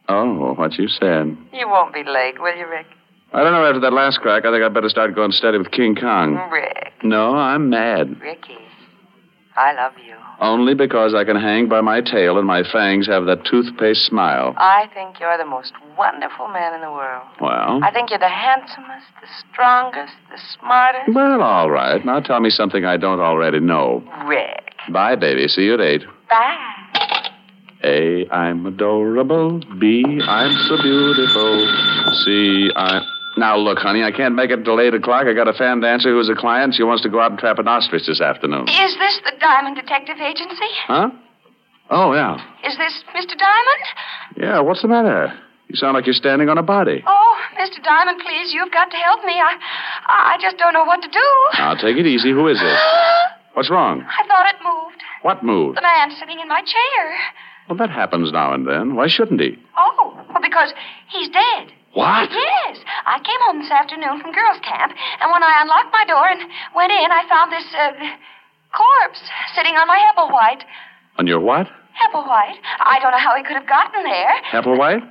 Oh, 0.10 0.54
what 0.56 0.74
you 0.74 0.90
said. 0.90 1.38
You 1.54 1.70
won't 1.70 1.94
be 1.94 2.04
late, 2.04 2.42
will 2.42 2.54
you, 2.58 2.68
Rick? 2.68 2.88
I 3.32 3.44
don't 3.44 3.54
know, 3.54 3.66
after 3.66 3.80
that 3.80 3.94
last 3.94 4.20
crack, 4.20 4.44
I 4.46 4.52
think 4.52 4.62
I'd 4.62 4.74
better 4.74 4.90
start 4.90 5.16
going 5.16 5.32
steady 5.32 5.58
with 5.58 5.72
King 5.72 5.96
Kong. 5.96 6.36
Rick. 6.52 6.92
No, 7.04 7.34
I'm 7.34 7.70
mad. 7.70 8.20
Ricky. 8.20 8.58
I 9.56 9.74
love 9.74 9.94
you. 10.06 10.16
Only 10.42 10.74
because 10.74 11.14
I 11.14 11.24
can 11.24 11.36
hang 11.36 11.70
by 11.70 11.82
my 11.82 12.02
tail 12.02 12.40
and 12.40 12.48
my 12.48 12.64
fangs 12.64 13.06
have 13.06 13.26
that 13.26 13.46
toothpaste 13.46 14.02
smile. 14.06 14.56
I 14.58 14.90
think 14.92 15.20
you're 15.20 15.38
the 15.38 15.46
most 15.46 15.72
wonderful 15.96 16.48
man 16.48 16.74
in 16.74 16.82
the 16.82 16.90
world. 16.92 17.28
Well, 17.40 17.80
I 17.84 17.92
think 17.94 18.10
you're 18.10 18.18
the 18.18 18.28
handsomest, 18.28 19.06
the 19.22 19.28
strongest, 19.54 20.14
the 20.32 20.40
smartest. 20.60 21.14
well, 21.14 21.44
all 21.44 21.70
right. 21.70 22.04
Now 22.04 22.22
tell 22.22 22.40
me 22.40 22.50
something 22.50 22.86
I 22.86 22.98
don't 22.98 23.20
already 23.20 23.60
know. 23.60 24.04
Rick. 24.26 24.74
Bye, 24.92 25.16
baby. 25.16 25.48
See 25.48 25.62
you 25.62 25.76
at 25.76 25.80
8. 25.80 26.02
Bye. 26.28 26.58
A, 27.84 28.28
I'm 28.30 28.66
adorable. 28.66 29.60
B, 29.80 30.04
I'm 30.24 30.56
so 30.68 30.82
beautiful. 30.82 31.68
C, 32.26 32.72
I. 32.76 33.02
Now, 33.38 33.58
look, 33.58 33.78
honey, 33.80 34.04
I 34.04 34.12
can't 34.12 34.36
make 34.36 34.52
it 34.52 34.64
till 34.66 34.80
8 34.80 34.94
o'clock. 34.94 35.26
I 35.26 35.34
got 35.34 35.48
a 35.48 35.54
fan 35.54 35.80
dancer 35.80 36.12
who's 36.12 36.30
a 36.30 36.36
client. 36.36 36.74
She 36.76 36.84
wants 36.84 37.02
to 37.04 37.10
go 37.10 37.20
out 37.22 37.32
and 37.32 37.40
trap 37.40 37.60
an 37.60 37.68
ostrich 37.68 38.04
this 38.06 38.20
afternoon. 38.20 38.68
Is 38.68 38.96
this 38.98 39.22
the 39.24 39.34
Diamond 39.40 39.78
Detective 39.78 40.18
Agency? 40.20 40.68
Huh? 40.88 41.10
Oh, 41.90 42.14
yeah. 42.14 42.36
Is 42.68 42.78
this 42.78 43.04
Mr. 43.16 43.38
Diamond? 43.38 43.84
Yeah, 44.38 44.60
what's 44.60 44.82
the 44.82 44.88
matter? 44.90 45.32
You 45.70 45.76
sound 45.78 45.94
like 45.94 46.06
you're 46.06 46.14
standing 46.14 46.50
on 46.50 46.58
a 46.58 46.64
body. 46.64 47.04
Oh, 47.08 47.38
Mr. 47.58 47.82
Diamond, 47.84 48.20
please, 48.22 48.54
you've 48.54 48.72
got 48.72 48.92
to 48.92 48.98
help 48.98 49.24
me. 49.24 49.34
I, 49.34 49.56
I 50.08 50.38
just 50.42 50.58
don't 50.58 50.74
know 50.74 50.84
what 50.84 51.02
to 51.02 51.08
do. 51.08 51.28
Now, 51.58 51.76
take 51.76 51.96
it 51.98 52.06
easy. 52.06 52.32
Who 52.32 52.48
is 52.50 52.60
this? 52.60 52.80
What's 53.54 53.70
wrong? 53.70 54.02
I 54.04 54.28
thought 54.28 54.48
it 54.54 54.60
moved. 54.64 55.02
What 55.22 55.44
moved? 55.44 55.78
The 55.78 55.82
man 55.82 56.12
sitting 56.20 56.40
in 56.42 56.48
my 56.50 56.62
chair. 56.62 57.16
Well, 57.70 57.78
that 57.78 57.90
happens 57.90 58.32
now 58.32 58.54
and 58.54 58.68
then. 58.68 58.96
Why 58.96 59.08
shouldn't 59.08 59.40
he? 59.40 59.58
Oh, 59.78 60.14
well, 60.30 60.42
because 60.42 60.74
he's 61.10 61.30
dead. 61.30 61.72
What? 61.94 62.32
Yes. 62.32 62.78
I 63.06 63.20
came 63.20 63.42
home 63.48 63.60
this 63.60 63.72
afternoon 63.72 64.22
from 64.22 64.32
girls' 64.32 64.60
camp, 64.64 64.94
and 65.20 65.32
when 65.32 65.44
I 65.44 65.60
unlocked 65.62 65.92
my 65.92 66.06
door 66.06 66.28
and 66.30 66.42
went 66.76 66.92
in, 66.92 67.12
I 67.12 67.28
found 67.28 67.52
this 67.52 67.68
uh, 67.76 67.92
corpse 68.72 69.22
sitting 69.56 69.76
on 69.76 69.88
my 69.88 70.00
Hebblewhite. 70.00 70.64
On 71.20 71.28
your 71.28 71.40
what? 71.40 71.68
Hebblewhite? 72.00 72.58
I 72.80 73.00
don't 73.02 73.12
know 73.12 73.20
how 73.20 73.36
he 73.36 73.44
could 73.44 73.58
have 73.58 73.68
gotten 73.68 74.04
there. 74.04 74.32
Applewhite? 74.52 75.04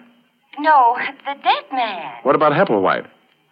No, 0.59 0.97
the 1.27 1.35
dead 1.43 1.65
man. 1.73 2.13
What 2.23 2.35
about 2.35 2.53
Hepplewhite? 2.53 3.07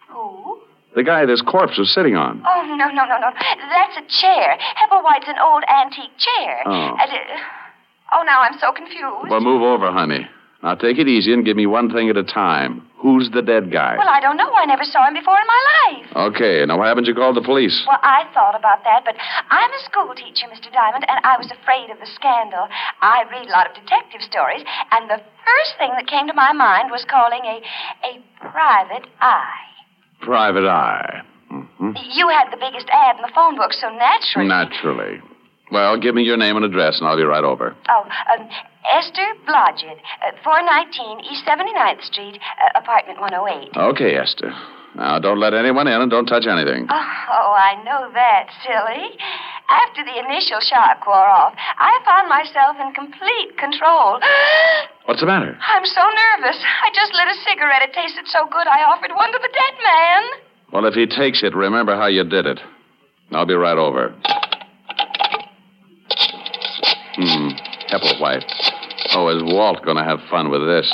Who? 0.09 0.59
The 0.95 1.03
guy 1.03 1.25
this 1.25 1.41
corpse 1.41 1.77
was 1.77 1.93
sitting 1.93 2.15
on. 2.15 2.41
Oh, 2.45 2.65
no, 2.65 2.75
no, 2.75 3.05
no, 3.05 3.17
no. 3.19 3.29
That's 3.69 3.97
a 3.97 4.05
chair. 4.09 4.57
Hepplewhite's 4.75 5.27
an 5.27 5.37
old 5.39 5.63
antique 5.69 6.17
chair. 6.17 6.63
Oh. 6.65 6.97
And, 6.99 7.11
uh, 7.11 8.15
oh, 8.15 8.23
now 8.25 8.41
I'm 8.41 8.57
so 8.59 8.71
confused. 8.73 9.29
Well, 9.29 9.39
move 9.39 9.61
over, 9.61 9.91
honey. 9.91 10.27
Now 10.61 10.75
take 10.75 10.97
it 10.99 11.07
easy 11.07 11.31
and 11.31 11.45
give 11.45 11.55
me 11.55 11.65
one 11.65 11.89
thing 11.91 12.09
at 12.09 12.17
a 12.17 12.23
time. 12.23 12.83
Who's 12.99 13.29
the 13.31 13.41
dead 13.41 13.71
guy? 13.71 13.95
Well, 13.97 14.09
I 14.11 14.19
don't 14.19 14.35
know. 14.35 14.51
I 14.53 14.65
never 14.65 14.83
saw 14.83 15.07
him 15.07 15.13
before 15.13 15.39
in 15.39 15.47
my 15.47 15.61
life. 15.71 16.35
Okay, 16.35 16.65
now 16.67 16.77
why 16.79 16.89
haven't 16.89 17.07
you 17.07 17.15
called 17.15 17.37
the 17.37 17.41
police? 17.41 17.85
Well, 17.87 17.99
I 18.03 18.27
thought 18.33 18.59
about 18.59 18.83
that, 18.83 19.03
but 19.05 19.15
I'm 19.49 19.71
a 19.71 19.79
school 19.87 20.11
teacher, 20.13 20.47
Mr. 20.51 20.67
Diamond, 20.67 21.05
and 21.07 21.23
I 21.23 21.37
was 21.39 21.47
afraid 21.47 21.89
of 21.91 21.99
the 22.03 22.05
scandal. 22.11 22.67
I 23.01 23.23
read 23.31 23.47
a 23.47 23.51
lot 23.55 23.71
of 23.71 23.73
detective 23.73 24.19
stories, 24.19 24.63
and 24.91 25.09
the 25.09 25.23
first 25.47 25.79
thing 25.79 25.91
that 25.95 26.07
came 26.11 26.27
to 26.27 26.33
my 26.35 26.51
mind 26.51 26.91
was 26.91 27.05
calling 27.07 27.39
a 27.47 27.63
a 28.03 28.19
private 28.51 29.07
eye. 29.21 29.63
Private 30.19 30.67
eye. 30.67 31.23
hmm 31.47 31.95
You 32.11 32.27
had 32.27 32.51
the 32.51 32.59
biggest 32.59 32.91
ad 32.91 33.15
in 33.15 33.21
the 33.23 33.31
phone 33.33 33.55
book, 33.55 33.71
so 33.71 33.87
naturally. 33.95 34.49
Naturally. 34.49 35.21
Well, 35.71 35.99
give 35.99 36.15
me 36.15 36.23
your 36.23 36.37
name 36.37 36.55
and 36.55 36.65
address, 36.65 36.99
and 36.99 37.07
I'll 37.07 37.17
be 37.17 37.23
right 37.23 37.43
over. 37.43 37.75
Oh, 37.89 38.03
um, 38.33 38.49
Esther 38.91 39.27
Blodgett, 39.45 40.01
uh, 40.25 40.31
419 40.43 41.25
East 41.29 41.45
79th 41.45 42.03
Street, 42.03 42.39
uh, 42.41 42.79
apartment 42.79 43.19
108. 43.21 43.77
Okay, 43.77 44.15
Esther. 44.15 44.51
Now, 44.95 45.19
don't 45.19 45.39
let 45.39 45.53
anyone 45.53 45.87
in 45.87 46.01
and 46.01 46.09
don't 46.09 46.25
touch 46.25 46.47
anything. 46.47 46.87
Oh, 46.89 47.53
I 47.53 47.77
know 47.85 48.09
that, 48.13 48.49
silly. 48.65 49.13
After 49.69 50.01
the 50.03 50.17
initial 50.17 50.57
shock 50.65 51.05
wore 51.05 51.29
off, 51.29 51.53
I 51.77 51.93
found 52.03 52.27
myself 52.27 52.75
in 52.81 52.91
complete 52.97 53.53
control. 53.57 54.17
What's 55.05 55.21
the 55.21 55.27
matter? 55.27 55.55
I'm 55.61 55.85
so 55.85 56.01
nervous. 56.01 56.57
I 56.57 56.89
just 56.95 57.13
lit 57.13 57.29
a 57.29 57.37
cigarette. 57.45 57.83
It 57.85 57.93
tasted 57.93 58.25
so 58.27 58.49
good, 58.49 58.65
I 58.65 58.81
offered 58.89 59.13
one 59.15 59.31
to 59.31 59.37
the 59.39 59.53
dead 59.53 59.75
man. 59.85 60.23
Well, 60.73 60.85
if 60.85 60.95
he 60.95 61.05
takes 61.05 61.43
it, 61.43 61.53
remember 61.55 61.95
how 61.95 62.07
you 62.07 62.23
did 62.23 62.47
it. 62.47 62.59
I'll 63.31 63.45
be 63.45 63.53
right 63.53 63.77
over. 63.77 64.15
Hmm. 67.21 67.49
Hepplewhite. 67.91 68.45
Oh, 69.13 69.27
is 69.27 69.43
Walt 69.43 69.83
going 69.83 69.97
to 69.97 70.03
have 70.03 70.19
fun 70.29 70.49
with 70.49 70.61
this? 70.65 70.89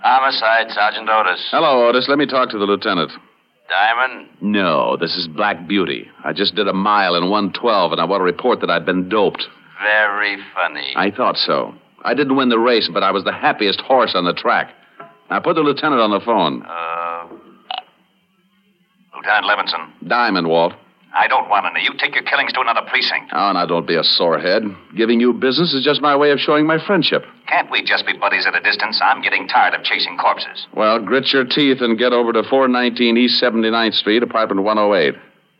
Homicide, 0.00 0.70
Sergeant 0.70 1.08
Otis. 1.10 1.48
Hello, 1.50 1.86
Otis. 1.88 2.06
Let 2.08 2.16
me 2.16 2.26
talk 2.26 2.48
to 2.50 2.58
the 2.58 2.64
lieutenant. 2.64 3.12
Diamond? 3.68 4.28
No, 4.40 4.96
this 4.96 5.16
is 5.16 5.28
Black 5.28 5.66
Beauty. 5.68 6.08
I 6.24 6.32
just 6.32 6.54
did 6.54 6.66
a 6.68 6.72
mile 6.72 7.14
in 7.14 7.24
112, 7.28 7.92
and 7.92 8.00
I 8.00 8.04
want 8.04 8.20
to 8.20 8.24
report 8.24 8.60
that 8.60 8.70
I've 8.70 8.86
been 8.86 9.08
doped. 9.10 9.46
Very 9.82 10.38
funny. 10.54 10.94
I 10.96 11.10
thought 11.10 11.36
so. 11.36 11.74
I 12.04 12.14
didn't 12.14 12.36
win 12.36 12.48
the 12.48 12.58
race, 12.58 12.88
but 12.90 13.02
I 13.02 13.10
was 13.10 13.24
the 13.24 13.32
happiest 13.32 13.80
horse 13.82 14.12
on 14.14 14.24
the 14.24 14.32
track. 14.32 14.70
Now 15.28 15.40
put 15.40 15.56
the 15.56 15.62
lieutenant 15.62 16.00
on 16.00 16.10
the 16.10 16.20
phone. 16.20 16.62
Uh, 16.62 17.26
Lieutenant 19.16 19.44
Levinson, 19.46 20.08
Diamond, 20.08 20.48
Walt. 20.48 20.72
I 21.16 21.28
don't 21.28 21.48
want 21.48 21.64
any. 21.64 21.82
You 21.82 21.92
take 21.98 22.14
your 22.14 22.24
killings 22.24 22.52
to 22.52 22.60
another 22.60 22.82
precinct. 22.86 23.32
Oh, 23.32 23.52
now 23.52 23.64
don't 23.64 23.86
be 23.86 23.96
a 23.96 24.02
sorehead. 24.02 24.62
Giving 24.94 25.18
you 25.18 25.32
business 25.32 25.72
is 25.72 25.82
just 25.82 26.02
my 26.02 26.14
way 26.14 26.30
of 26.30 26.38
showing 26.38 26.66
my 26.66 26.78
friendship. 26.84 27.24
Can't 27.48 27.70
we 27.70 27.82
just 27.82 28.04
be 28.04 28.12
buddies 28.12 28.46
at 28.46 28.54
a 28.54 28.60
distance? 28.60 29.00
I'm 29.02 29.22
getting 29.22 29.48
tired 29.48 29.72
of 29.72 29.82
chasing 29.82 30.18
corpses. 30.18 30.66
Well, 30.74 30.98
grit 30.98 31.32
your 31.32 31.44
teeth 31.44 31.78
and 31.80 31.98
get 31.98 32.12
over 32.12 32.32
to 32.34 32.42
419 32.42 33.16
East 33.16 33.42
79th 33.42 33.94
Street, 33.94 34.22
apartment 34.22 34.62
108. 34.62 35.14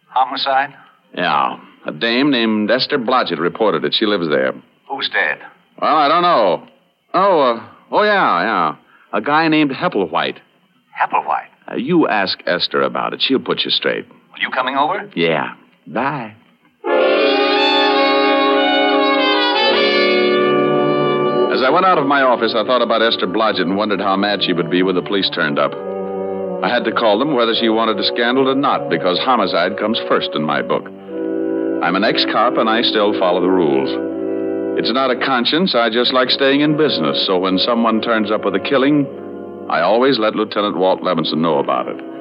Homicide? 0.09 0.75
Yeah. 1.15 1.59
A 1.87 1.93
dame 1.93 2.31
named 2.31 2.71
Esther 2.71 2.99
Blodgett 2.99 3.39
reported 3.39 3.85
it. 3.85 3.95
She 3.95 4.05
lives 4.07 4.29
there. 4.29 4.53
Who's 4.91 5.09
dead? 5.09 5.39
Well, 5.81 5.97
I 5.97 6.09
don't 6.09 6.23
know. 6.23 6.69
Oh, 7.15 7.41
uh, 7.41 7.69
oh, 7.91 8.03
yeah, 8.03 8.43
yeah. 8.43 8.77
A 9.13 9.23
guy 9.23 9.49
named 9.49 9.71
Hepplewhite. 9.71 10.39
Hepplewhite. 11.01 11.49
Uh, 11.71 11.77
you 11.77 12.09
ask 12.09 12.41
Esther 12.47 12.83
about 12.83 13.15
it. 13.15 13.23
She'll 13.23 13.39
put 13.41 13.65
you 13.65 13.71
straight. 13.71 14.07
Are 14.37 14.43
you 14.43 14.51
coming 14.51 14.77
over? 14.77 15.11
Yeah. 15.15 15.55
Bye. 15.87 16.37
As 21.55 21.63
I 21.63 21.71
went 21.71 21.87
out 21.87 21.97
of 21.97 22.07
my 22.07 22.21
office, 22.21 22.53
I 22.55 22.65
thought 22.65 22.83
about 22.83 23.01
Esther 23.01 23.27
Blodgett 23.27 23.63
and 23.63 23.79
wondered 23.79 24.01
how 24.01 24.15
mad 24.15 24.43
she 24.43 24.53
would 24.53 24.71
be 24.71 24.83
when 24.83 24.95
the 24.95 25.01
police 25.01 25.31
turned 25.31 25.59
up. 25.59 25.73
I 26.63 26.69
had 26.69 26.85
to 26.85 26.93
call 26.93 27.19
them 27.19 27.33
whether 27.35 27.55
she 27.55 27.71
wanted 27.71 27.99
a 27.99 28.05
scandal 28.05 28.51
or 28.51 28.55
not, 28.55 28.91
because 28.91 29.19
homicide 29.21 29.79
comes 29.79 29.99
first 30.07 30.29
in 30.35 30.43
my 30.43 30.61
book. 30.61 30.85
I'm 30.85 31.97
an 31.97 32.05
ex 32.05 32.27
cop 32.27 32.59
and 32.59 32.69
I 32.69 32.83
still 32.83 33.19
follow 33.19 33.41
the 33.41 33.49
rules. 33.49 33.89
It's 34.79 34.93
not 34.93 35.11
a 35.11 35.17
conscience, 35.17 35.75
I 35.75 35.89
just 35.89 36.13
like 36.13 36.29
staying 36.29 36.61
in 36.61 36.77
business, 36.77 37.25
so 37.27 37.39
when 37.39 37.57
someone 37.57 38.03
turns 38.03 38.31
up 38.31 38.45
with 38.45 38.55
a 38.55 38.61
killing, 38.61 39.07
I 39.71 39.81
always 39.81 40.19
let 40.19 40.35
Lieutenant 40.35 40.77
Walt 40.77 41.01
Levinson 41.01 41.39
know 41.39 41.59
about 41.59 41.89
it. 41.89 42.16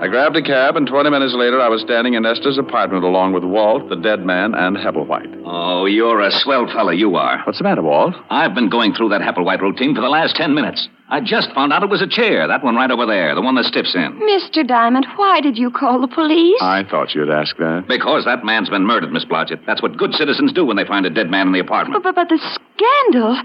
I 0.00 0.08
grabbed 0.08 0.36
a 0.36 0.42
cab, 0.42 0.76
and 0.76 0.86
20 0.86 1.08
minutes 1.08 1.34
later, 1.34 1.60
I 1.60 1.68
was 1.68 1.80
standing 1.80 2.14
in 2.14 2.26
Esther's 2.26 2.58
apartment 2.58 3.04
along 3.04 3.32
with 3.32 3.44
Walt, 3.44 3.88
the 3.88 3.96
dead 3.96 4.20
man, 4.26 4.54
and 4.54 4.76
Hepplewhite. 4.76 5.42
Oh, 5.46 5.86
you're 5.86 6.20
a 6.20 6.30
swell 6.30 6.66
fella, 6.66 6.92
you 6.94 7.16
are. 7.16 7.40
What's 7.44 7.58
the 7.58 7.64
matter, 7.64 7.82
Walt? 7.82 8.14
I've 8.28 8.54
been 8.54 8.68
going 8.68 8.92
through 8.92 9.10
that 9.10 9.22
Hepplewhite 9.22 9.60
routine 9.60 9.94
for 9.94 10.02
the 10.02 10.08
last 10.08 10.36
ten 10.36 10.52
minutes. 10.54 10.88
I 11.10 11.20
just 11.20 11.52
found 11.52 11.72
out 11.72 11.82
it 11.82 11.90
was 11.90 12.00
a 12.00 12.08
chair, 12.08 12.48
that 12.48 12.64
one 12.64 12.76
right 12.76 12.90
over 12.90 13.04
there, 13.04 13.34
the 13.34 13.42
one 13.42 13.54
that 13.56 13.66
stiffs 13.66 13.94
in. 13.94 14.18
Mr. 14.24 14.66
Diamond, 14.66 15.06
why 15.16 15.42
did 15.42 15.58
you 15.58 15.70
call 15.70 16.00
the 16.00 16.08
police? 16.08 16.58
I 16.62 16.82
thought 16.88 17.14
you'd 17.14 17.28
ask 17.28 17.56
that. 17.58 17.84
Because 17.86 18.24
that 18.24 18.42
man's 18.42 18.70
been 18.70 18.86
murdered, 18.86 19.12
Miss 19.12 19.24
Blodgett. 19.26 19.60
That's 19.66 19.82
what 19.82 19.98
good 19.98 20.14
citizens 20.14 20.52
do 20.52 20.64
when 20.64 20.76
they 20.76 20.84
find 20.84 21.04
a 21.04 21.10
dead 21.10 21.28
man 21.28 21.46
in 21.46 21.52
the 21.52 21.60
apartment. 21.60 22.02
But, 22.02 22.14
but, 22.14 22.28
but 22.28 22.34
the 22.34 22.40
scandal. 22.40 23.36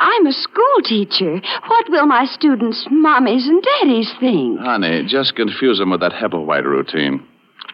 I'm 0.00 0.26
a 0.26 0.32
school 0.32 0.78
teacher. 0.84 1.40
What 1.66 1.90
will 1.90 2.06
my 2.06 2.24
students' 2.24 2.86
mommies 2.90 3.46
and 3.48 3.64
daddies 3.80 4.12
think? 4.20 4.60
Honey, 4.60 5.04
just 5.08 5.34
confuse 5.34 5.78
them 5.78 5.90
with 5.90 6.00
that 6.00 6.12
Hepplewhite 6.12 6.64
routine. 6.64 7.26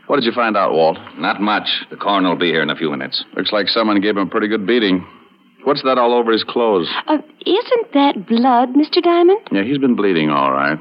What 0.07 0.17
did 0.17 0.25
you 0.25 0.33
find 0.33 0.57
out, 0.57 0.73
Walt? 0.73 0.99
Not 1.19 1.41
much. 1.43 1.85
The 1.91 1.97
coroner 1.97 2.31
will 2.31 2.37
be 2.37 2.51
here 2.51 2.63
in 2.63 2.71
a 2.71 2.77
few 2.77 2.91
minutes. 2.91 3.25
Looks 3.37 3.53
like 3.53 3.69
someone 3.69 4.01
gave 4.01 4.17
him 4.17 4.27
a 4.27 4.31
pretty 4.31 4.49
good 4.49 4.67
beating. 4.67 5.07
What's 5.65 5.83
that 5.83 5.99
all 5.99 6.13
over 6.15 6.31
his 6.33 6.45
clothes? 6.45 6.89
Uh, 7.07 7.19
isn't 7.47 7.93
that 7.95 8.27
blood, 8.27 8.71
Mr. 8.75 9.03
Diamond? 9.03 9.41
Yeah, 9.51 9.63
he's 9.65 9.79
been 9.79 9.97
bleeding 9.97 10.31
all 10.31 10.53
right. 10.53 10.79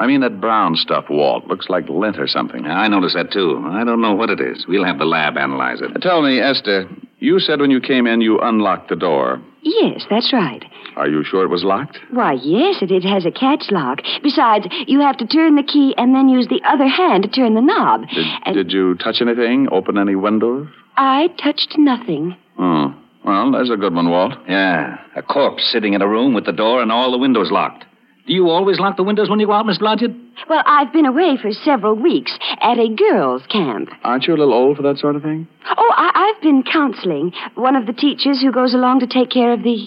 I 0.00 0.06
mean 0.08 0.20
that 0.22 0.40
brown 0.40 0.74
stuff, 0.74 1.04
Walt. 1.08 1.46
Looks 1.46 1.68
like 1.68 1.88
lint 1.88 2.18
or 2.18 2.26
something. 2.26 2.66
I 2.66 2.88
noticed 2.88 3.14
that, 3.14 3.30
too. 3.30 3.62
I 3.64 3.84
don't 3.84 4.00
know 4.00 4.14
what 4.14 4.28
it 4.28 4.40
is. 4.40 4.66
We'll 4.66 4.84
have 4.84 4.98
the 4.98 5.04
lab 5.04 5.36
analyze 5.36 5.80
it. 5.80 6.02
Tell 6.02 6.20
me, 6.22 6.40
Esther, 6.40 6.88
you 7.20 7.38
said 7.38 7.60
when 7.60 7.70
you 7.70 7.80
came 7.80 8.06
in 8.08 8.20
you 8.20 8.40
unlocked 8.40 8.88
the 8.88 8.96
door. 8.96 9.40
Yes, 9.62 10.04
that's 10.10 10.32
right. 10.32 10.64
Are 10.96 11.08
you 11.08 11.22
sure 11.24 11.44
it 11.44 11.48
was 11.48 11.62
locked? 11.64 11.98
Why, 12.10 12.32
yes, 12.34 12.82
it, 12.82 12.90
it 12.90 13.04
has 13.04 13.24
a 13.24 13.30
catch 13.30 13.66
lock. 13.70 14.00
Besides, 14.22 14.66
you 14.86 15.00
have 15.00 15.16
to 15.18 15.26
turn 15.26 15.54
the 15.54 15.62
key 15.62 15.94
and 15.96 16.14
then 16.14 16.28
use 16.28 16.48
the 16.48 16.60
other 16.64 16.86
hand 16.88 17.22
to 17.22 17.28
turn 17.28 17.54
the 17.54 17.60
knob. 17.60 18.08
Did, 18.08 18.26
and 18.44 18.54
did 18.54 18.72
you 18.72 18.96
touch 18.96 19.20
anything? 19.20 19.68
Open 19.70 19.96
any 19.96 20.16
windows? 20.16 20.68
I 20.96 21.28
touched 21.42 21.74
nothing. 21.78 22.36
Oh. 22.58 22.94
Well, 23.24 23.50
there's 23.52 23.70
a 23.70 23.76
good 23.76 23.94
one, 23.94 24.10
Walt. 24.10 24.34
Yeah, 24.48 24.98
a 25.16 25.22
corpse 25.22 25.64
sitting 25.72 25.94
in 25.94 26.02
a 26.02 26.08
room 26.08 26.34
with 26.34 26.44
the 26.44 26.52
door 26.52 26.82
and 26.82 26.92
all 26.92 27.10
the 27.10 27.18
windows 27.18 27.50
locked. 27.50 27.84
Do 28.26 28.32
you 28.32 28.48
always 28.48 28.78
lock 28.80 28.96
the 28.96 29.02
windows 29.02 29.28
when 29.28 29.38
you 29.40 29.46
go 29.46 29.52
out, 29.52 29.66
Miss 29.66 29.78
Blodgett? 29.78 30.14
Well, 30.48 30.62
I've 30.64 30.92
been 30.92 31.04
away 31.06 31.36
for 31.40 31.52
several 31.52 31.94
weeks 31.94 32.36
at 32.60 32.78
a 32.78 32.88
girls' 32.94 33.42
camp. 33.50 33.90
Aren't 34.02 34.24
you 34.26 34.34
a 34.34 34.36
little 34.38 34.54
old 34.54 34.76
for 34.78 34.82
that 34.82 34.98
sort 34.98 35.16
of 35.16 35.22
thing? 35.22 35.46
Oh, 35.76 35.92
I- 35.96 36.32
I've 36.34 36.42
been 36.42 36.62
counseling. 36.62 37.32
One 37.54 37.76
of 37.76 37.86
the 37.86 37.92
teachers 37.92 38.40
who 38.40 38.50
goes 38.50 38.72
along 38.74 39.00
to 39.00 39.06
take 39.06 39.30
care 39.30 39.52
of 39.52 39.62
the 39.62 39.78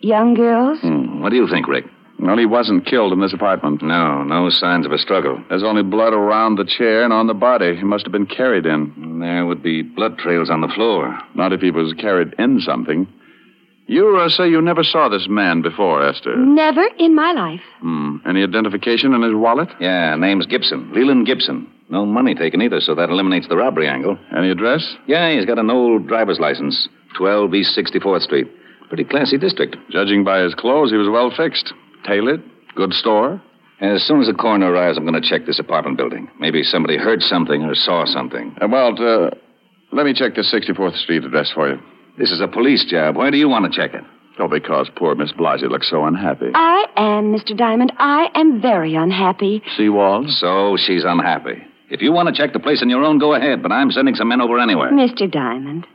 young 0.00 0.34
girls. 0.34 0.80
Hmm. 0.80 1.20
What 1.20 1.30
do 1.30 1.36
you 1.36 1.46
think, 1.46 1.68
Rick? 1.68 1.84
Well, 2.18 2.38
he 2.38 2.46
wasn't 2.46 2.86
killed 2.86 3.12
in 3.12 3.20
this 3.20 3.32
apartment. 3.32 3.82
No, 3.82 4.22
no 4.22 4.48
signs 4.48 4.86
of 4.86 4.92
a 4.92 4.98
struggle. 4.98 5.42
There's 5.48 5.64
only 5.64 5.82
blood 5.82 6.12
around 6.12 6.56
the 6.56 6.64
chair 6.64 7.04
and 7.04 7.12
on 7.12 7.26
the 7.26 7.34
body. 7.34 7.76
He 7.76 7.82
must 7.82 8.04
have 8.04 8.12
been 8.12 8.26
carried 8.26 8.66
in. 8.66 9.18
There 9.20 9.44
would 9.46 9.62
be 9.62 9.82
blood 9.82 10.18
trails 10.18 10.48
on 10.48 10.60
the 10.60 10.68
floor. 10.68 11.18
Not 11.34 11.52
if 11.52 11.60
he 11.60 11.70
was 11.70 11.92
carried 11.94 12.34
in 12.38 12.60
something. 12.60 13.06
You 13.86 14.16
uh, 14.16 14.30
say 14.30 14.48
you 14.48 14.62
never 14.62 14.82
saw 14.82 15.08
this 15.10 15.28
man 15.28 15.60
before, 15.60 16.06
Esther. 16.06 16.36
Never 16.36 16.86
in 16.98 17.14
my 17.14 17.32
life. 17.32 17.60
Hmm. 17.80 18.16
Any 18.26 18.42
identification 18.42 19.12
in 19.12 19.20
his 19.22 19.34
wallet? 19.34 19.68
Yeah, 19.78 20.16
name's 20.16 20.46
Gibson. 20.46 20.90
Leland 20.94 21.26
Gibson. 21.26 21.68
No 21.90 22.06
money 22.06 22.34
taken 22.34 22.62
either, 22.62 22.80
so 22.80 22.94
that 22.94 23.10
eliminates 23.10 23.48
the 23.48 23.56
robbery 23.56 23.86
angle. 23.86 24.18
Any 24.34 24.50
address? 24.50 24.96
Yeah, 25.06 25.30
he's 25.32 25.44
got 25.44 25.58
an 25.58 25.70
old 25.70 26.06
driver's 26.06 26.40
license. 26.40 26.88
12 27.18 27.54
East 27.54 27.76
64th 27.76 28.22
Street. 28.22 28.50
Pretty 28.88 29.04
classy 29.04 29.36
district. 29.36 29.76
Judging 29.90 30.24
by 30.24 30.40
his 30.40 30.54
clothes, 30.54 30.90
he 30.90 30.96
was 30.96 31.10
well 31.10 31.30
fixed. 31.30 31.74
Tailored, 32.04 32.42
good 32.74 32.92
store. 32.92 33.42
As 33.80 34.02
soon 34.06 34.20
as 34.20 34.28
the 34.28 34.34
coroner 34.34 34.70
arrives, 34.70 34.96
I'm 34.96 35.04
going 35.04 35.20
to 35.20 35.28
check 35.28 35.46
this 35.46 35.58
apartment 35.58 35.96
building. 35.96 36.28
Maybe 36.38 36.62
somebody 36.62 36.96
heard 36.96 37.22
something 37.22 37.62
or 37.62 37.74
saw 37.74 38.04
something. 38.06 38.54
Uh, 38.60 38.68
Walt, 38.68 39.00
uh, 39.00 39.30
let 39.92 40.06
me 40.06 40.14
check 40.14 40.34
the 40.34 40.42
64th 40.42 40.96
Street 40.96 41.24
address 41.24 41.50
for 41.52 41.70
you. 41.70 41.80
This 42.16 42.30
is 42.30 42.40
a 42.40 42.48
police 42.48 42.84
job. 42.88 43.16
Why 43.16 43.30
do 43.30 43.36
you 43.36 43.48
want 43.48 43.70
to 43.70 43.76
check 43.76 43.94
it? 43.94 44.04
Oh, 44.38 44.48
because 44.48 44.90
poor 44.96 45.14
Miss 45.14 45.32
Blodgett 45.32 45.70
looks 45.70 45.90
so 45.90 46.04
unhappy. 46.04 46.50
I 46.54 46.86
am, 46.96 47.32
Mr. 47.32 47.56
Diamond. 47.56 47.92
I 47.98 48.28
am 48.34 48.60
very 48.60 48.94
unhappy. 48.94 49.62
See, 49.76 49.88
Walt? 49.88 50.28
So 50.28 50.76
she's 50.76 51.04
unhappy. 51.04 51.62
If 51.90 52.00
you 52.00 52.12
want 52.12 52.28
to 52.28 52.34
check 52.34 52.52
the 52.52 52.60
place 52.60 52.80
on 52.82 52.88
your 52.88 53.04
own, 53.04 53.18
go 53.18 53.34
ahead, 53.34 53.62
but 53.62 53.70
I'm 53.70 53.90
sending 53.90 54.14
some 54.14 54.28
men 54.28 54.40
over 54.40 54.58
anyway. 54.58 54.88
Mr. 54.90 55.30
Diamond, 55.30 55.86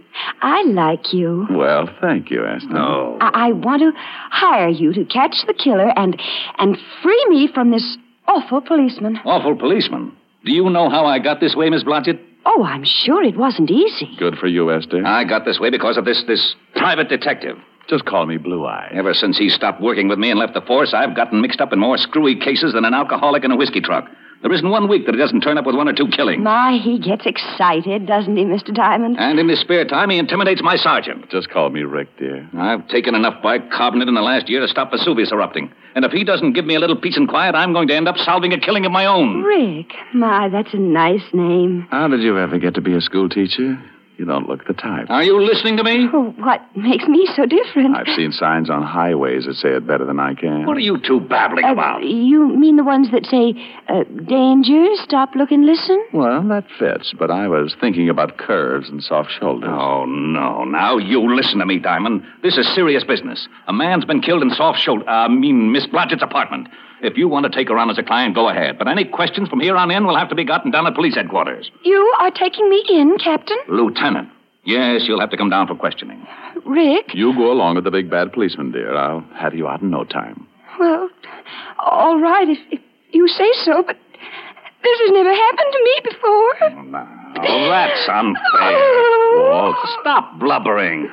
I 0.41 0.63
like 0.63 1.13
you. 1.13 1.47
Well, 1.49 1.89
thank 1.99 2.30
you, 2.30 2.45
Aston. 2.45 2.73
No. 2.73 3.17
I, 3.19 3.49
I 3.49 3.52
want 3.54 3.82
to 3.82 3.91
hire 4.32 4.69
you 4.69 4.93
to 4.93 5.04
catch 5.06 5.36
the 5.47 5.54
killer 5.54 5.91
and 5.97 6.19
and 6.58 6.78
free 7.02 7.25
me 7.30 7.49
from 7.54 7.71
this 7.71 7.97
awful 8.28 8.62
policeman. 8.62 9.19
Awful 9.25 9.56
policeman. 9.56 10.15
Do 10.45 10.54
you 10.54 10.69
know 10.69 10.89
how 10.89 11.06
I 11.06 11.19
got 11.19 11.39
this 11.39 11.56
way, 11.56 11.69
Miss 11.69 11.84
Blodgett? 11.84 12.19
Oh, 12.45 12.63
I'm 12.63 12.84
sure 12.86 13.23
it 13.23 13.38
wasn't 13.38 13.69
easy. 13.69 14.10
Good 14.17 14.38
for 14.38 14.47
you, 14.47 14.71
Esther. 14.71 15.06
I 15.06 15.23
got 15.25 15.43
this 15.43 15.60
way 15.60 15.69
because 15.69 15.97
of 15.97 16.06
this 16.06 16.23
this 16.28 16.56
private 16.75 17.10
detective. 17.10 17.58
Just 17.89 18.06
call 18.06 18.28
me 18.28 18.38
Blue 18.38 18.65
Eye. 18.65 18.91
Ever 18.93 19.15
since 19.15 19.38
he 19.38 19.49
stopped 19.49 19.82
working 19.82 20.08
with 20.08 20.19
me 20.19 20.30
and 20.30 20.39
left 20.39 20.54
the 20.54 20.62
force, 20.62 20.93
I've 20.93 21.15
gotten 21.15 21.41
mixed 21.41 21.60
up 21.60 21.73
in 21.73 21.80
more 21.80 21.97
screwy 21.97 22.36
cases 22.36 22.73
than 22.73 22.86
an 22.86 22.93
alcoholic 22.93 23.43
in 23.43 23.52
a 23.52 23.56
whiskey 23.58 23.82
truck. 23.82 24.08
There 24.41 24.54
isn't 24.54 24.69
one 24.69 24.88
week 24.88 25.06
that 25.06 25.13
he 25.15 25.19
doesn't 25.19 25.41
turn 25.41 25.58
up 25.58 25.65
with 25.65 25.75
one 25.75 25.89
or 25.89 25.93
two 25.93 26.08
killings. 26.08 26.41
My, 26.41 26.80
he 26.82 26.97
gets 26.97 27.25
excited, 27.25 28.06
doesn't 28.08 28.38
he, 28.38 28.45
Mr. 28.45 28.73
Diamond? 28.73 29.17
And 29.19 29.38
in 29.38 29.49
his 29.49 29.60
spare 29.60 29.84
time, 29.84 30.10
he 30.10 30.17
intimidates 30.17 30.62
my 30.63 30.78
sergeant. 30.78 31.30
Just 31.30 31.49
call 31.49 31.69
me 31.69 31.82
Rick, 31.82 32.17
dear. 32.17 32.49
I've 32.58 32.88
taken 32.88 33.15
enough 33.15 33.43
bicarbonate 33.43 34.08
in 34.08 34.13
the 34.13 34.21
last 34.21 34.47
year 34.47 34.62
to 34.62 34.67
stop 34.67 34.91
Vesuvius 34.91 35.32
erupting. 35.34 35.71
And 35.93 36.06
if 36.06 36.12
he 36.12 36.23
doesn't 36.23 36.54
give 36.54 36.65
me 36.65 36.75
a 36.75 36.80
little 36.80 36.95
peace 36.95 37.17
and 37.17 37.28
quiet, 37.28 37.54
I'm 37.54 37.73
going 37.73 37.89
to 37.89 37.95
end 37.95 38.08
up 38.08 38.15
solving 38.17 38.54
a 38.54 38.60
killing 38.60 38.86
of 38.86 38.91
my 38.93 39.06
own. 39.06 39.43
Rick. 39.43 39.91
My, 40.13 40.47
that's 40.47 40.73
a 40.73 40.78
nice 40.78 41.25
name. 41.34 41.88
How 41.91 42.08
did 42.08 42.21
you 42.21 42.38
ever 42.38 42.58
get 42.60 42.75
to 42.75 42.82
be 42.82 42.93
a 42.93 43.02
school 43.02 43.28
teacher? 43.28 43.78
You 44.19 44.25
don't 44.25 44.49
look 44.49 44.67
the 44.67 44.73
type. 44.73 45.05
Are 45.10 45.23
you 45.23 45.41
listening 45.41 45.77
to 45.77 45.84
me? 45.86 46.10
Oh, 46.12 46.32
what 46.39 46.60
makes 46.75 47.05
me 47.08 47.25
so 47.38 47.45
different? 47.45 47.95
I've 47.95 48.13
seen 48.17 48.34
signs 48.34 48.69
on 48.69 48.84
highways 48.84 49.45
that 49.45 49.53
say 49.55 49.69
it 49.69 49.88
better 49.88 50.03
than 50.03 50.19
I 50.19 50.34
can. 50.34 50.65
What 50.65 50.75
are 50.75 50.82
you 50.82 50.97
two 50.99 51.21
babbling 51.21 51.63
Uh, 51.63 51.71
about? 51.71 52.03
You 52.03 52.49
mean 52.49 52.75
the 52.75 52.84
ones 52.84 53.12
that 53.12 53.25
say, 53.25 53.53
uh, 53.88 54.03
danger, 54.25 54.88
stop, 54.95 55.36
look, 55.36 55.51
and 55.51 55.65
listen? 55.65 56.03
Well, 56.12 56.43
that 56.49 56.65
fits, 56.77 57.13
but 57.17 57.32
I 57.32 57.47
was 57.47 57.73
thinking 57.79 58.10
about 58.10 58.36
curves 58.38 58.89
and 58.89 59.01
soft 59.01 59.32
shoulders. 59.32 59.69
Oh, 59.71 60.03
no. 60.05 60.65
Now, 60.65 60.97
you 60.97 61.34
listen 61.34 61.60
to 61.60 61.65
me, 61.65 61.79
Diamond. 61.79 62.23
This 62.43 62.58
is 62.58 62.67
serious 62.75 63.05
business. 63.05 63.47
A 63.67 63.73
man's 63.73 64.03
been 64.03 64.19
killed 64.21 64.41
in 64.41 64.49
soft 64.49 64.79
shoulder. 64.82 65.08
I 65.08 65.29
mean, 65.29 65.71
Miss 65.71 65.88
Blodgett's 65.88 66.23
apartment. 66.23 66.67
If 67.01 67.17
you 67.17 67.27
want 67.27 67.45
to 67.45 67.49
take 67.49 67.69
her 67.69 67.77
on 67.77 67.89
as 67.89 67.97
a 67.97 68.03
client, 68.03 68.35
go 68.35 68.49
ahead. 68.49 68.77
But 68.77 68.88
any 68.88 69.05
questions 69.05 69.47
from 69.49 69.59
here 69.59 69.75
on 69.77 69.89
in 69.91 70.05
will 70.05 70.17
have 70.17 70.29
to 70.29 70.35
be 70.35 70.43
gotten 70.43 70.71
down 70.71 70.85
at 70.88 70.95
police 70.95 71.15
headquarters. 71.15 71.71
You 71.83 72.13
are 72.19 72.31
taking 72.31 72.69
me 72.69 72.83
in, 72.89 73.17
Captain? 73.17 73.57
Lieutenant. 73.69 74.29
Yes, 74.65 75.05
you'll 75.07 75.21
have 75.21 75.29
to 75.31 75.38
come 75.38 75.49
down 75.49 75.67
for 75.67 75.75
questioning. 75.75 76.27
Rick? 76.65 77.13
You 77.13 77.33
go 77.33 77.51
along 77.51 77.75
with 77.75 77.85
the 77.85 77.91
big 77.91 78.09
bad 78.09 78.33
policeman, 78.33 78.71
dear. 78.71 78.95
I'll 78.95 79.21
have 79.35 79.55
you 79.55 79.67
out 79.67 79.81
in 79.81 79.89
no 79.89 80.03
time. 80.03 80.45
Well, 80.79 81.09
all 81.79 82.19
right, 82.19 82.47
if, 82.49 82.59
if 82.69 82.81
you 83.12 83.27
say 83.27 83.49
so, 83.63 83.81
but 83.85 83.95
this 84.83 84.99
has 84.99 85.12
never 85.12 85.33
happened 85.33 85.71
to 85.71 85.83
me 85.83 85.99
before. 86.03 86.53
Oh, 87.47 87.69
that's 87.69 88.09
unfair. 88.09 89.49
Walt, 89.49 89.75
stop 90.01 90.39
blubbering. 90.39 91.09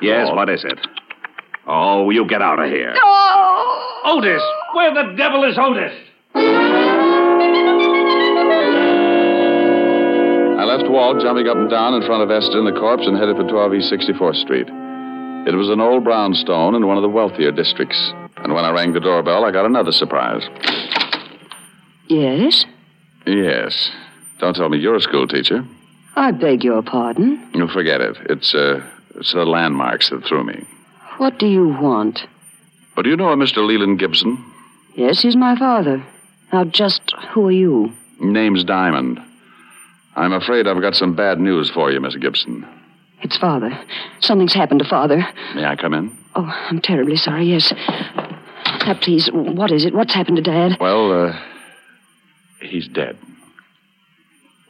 Yes, 0.00 0.28
what 0.32 0.48
is 0.48 0.64
it? 0.64 0.78
Oh, 1.70 2.08
you 2.08 2.26
get 2.26 2.40
out 2.40 2.58
of 2.58 2.70
here. 2.70 2.94
Oh! 2.96 4.02
Otis! 4.06 4.42
Where 4.74 4.94
the 4.94 5.12
devil 5.16 5.44
is 5.44 5.58
Otis? 5.58 5.92
I 10.58 10.64
left 10.64 10.88
Walt 10.90 11.20
jumping 11.20 11.46
up 11.46 11.58
and 11.58 11.68
down 11.68 11.92
in 11.92 12.02
front 12.06 12.22
of 12.22 12.30
Esther 12.30 12.58
and 12.58 12.66
the 12.66 12.72
corpse 12.72 13.06
and 13.06 13.18
headed 13.18 13.36
for 13.36 13.46
12 13.46 13.74
East 13.74 13.92
64th 13.92 14.40
Street. 14.40 14.66
It 15.46 15.54
was 15.54 15.68
an 15.68 15.80
old 15.80 16.04
brownstone 16.04 16.74
in 16.74 16.86
one 16.86 16.96
of 16.96 17.02
the 17.02 17.08
wealthier 17.08 17.52
districts. 17.52 18.12
And 18.38 18.54
when 18.54 18.64
I 18.64 18.70
rang 18.70 18.94
the 18.94 19.00
doorbell, 19.00 19.44
I 19.44 19.50
got 19.50 19.66
another 19.66 19.92
surprise. 19.92 20.42
Yes? 22.08 22.64
Yes. 23.26 23.90
Don't 24.38 24.54
tell 24.56 24.70
me 24.70 24.78
you're 24.78 24.96
a 24.96 25.00
school 25.00 25.26
teacher. 25.28 25.66
I 26.16 26.30
beg 26.32 26.64
your 26.64 26.82
pardon. 26.82 27.46
You 27.54 27.68
forget 27.68 28.00
it. 28.00 28.16
It's, 28.30 28.54
uh, 28.54 28.80
it's 29.16 29.34
the 29.34 29.44
landmarks 29.44 30.08
that 30.08 30.24
threw 30.24 30.44
me. 30.44 30.66
What 31.18 31.38
do 31.38 31.46
you 31.46 31.68
want? 31.68 32.20
But 32.94 33.02
do 33.02 33.10
you 33.10 33.16
know 33.16 33.30
a 33.30 33.36
Mr. 33.36 33.66
Leland 33.66 33.98
Gibson? 33.98 34.42
Yes, 34.94 35.20
he's 35.20 35.36
my 35.36 35.56
father. 35.56 36.04
Now, 36.52 36.64
just 36.64 37.12
who 37.32 37.46
are 37.46 37.52
you? 37.52 37.92
Name's 38.20 38.64
Diamond. 38.64 39.20
I'm 40.16 40.32
afraid 40.32 40.66
I've 40.66 40.80
got 40.80 40.94
some 40.94 41.14
bad 41.14 41.38
news 41.38 41.70
for 41.70 41.90
you, 41.92 42.00
Miss 42.00 42.16
Gibson. 42.16 42.66
It's 43.22 43.36
father. 43.36 43.78
Something's 44.20 44.54
happened 44.54 44.80
to 44.80 44.88
father. 44.88 45.26
May 45.54 45.64
I 45.64 45.76
come 45.76 45.92
in? 45.94 46.16
Oh, 46.36 46.44
I'm 46.70 46.80
terribly 46.80 47.16
sorry, 47.16 47.46
yes. 47.46 47.72
Now, 48.86 48.94
please, 49.00 49.28
what 49.32 49.72
is 49.72 49.84
it? 49.84 49.94
What's 49.94 50.14
happened 50.14 50.36
to 50.36 50.42
Dad? 50.42 50.76
Well, 50.80 51.26
uh, 51.28 51.40
he's 52.62 52.86
dead. 52.88 53.18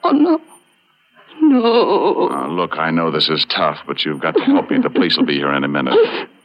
Oh, 0.03 0.11
no. 0.13 0.41
No. 1.41 2.29
Uh, 2.31 2.49
look, 2.49 2.79
I 2.79 2.91
know 2.91 3.11
this 3.11 3.29
is 3.29 3.45
tough, 3.49 3.79
but 3.87 4.05
you've 4.05 4.21
got 4.21 4.35
to 4.35 4.43
help 4.45 4.71
me. 4.71 4.79
The 4.79 4.91
police 4.91 5.17
will 5.17 5.27
be 5.27 5.37
here 5.37 5.53
in 5.53 5.65
a 5.65 5.69
minute. 5.69 6.29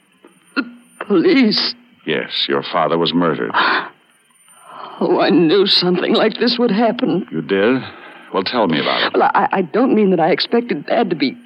Police. 1.08 1.76
Yes, 2.06 2.48
your 2.48 2.64
father 2.64 2.98
was 2.98 3.14
murdered. 3.14 3.52
Oh, 5.00 5.20
I 5.20 5.30
knew 5.30 5.66
something 5.68 6.14
like 6.14 6.38
this 6.38 6.58
would 6.60 6.72
happen. 6.72 7.28
You 7.32 7.42
did? 7.42 7.82
Well, 8.34 8.44
tell 8.44 8.68
me 8.68 8.80
about 8.80 9.08
it. 9.08 9.14
Well, 9.20 9.32
I, 9.34 9.48
I 9.52 9.62
don't 9.62 9.94
mean 9.96 10.10
that 10.12 10.20
I 10.20 10.32
expected 10.32 10.86
Dad 10.86 11.10
to 11.10 11.16
be. 11.16 11.38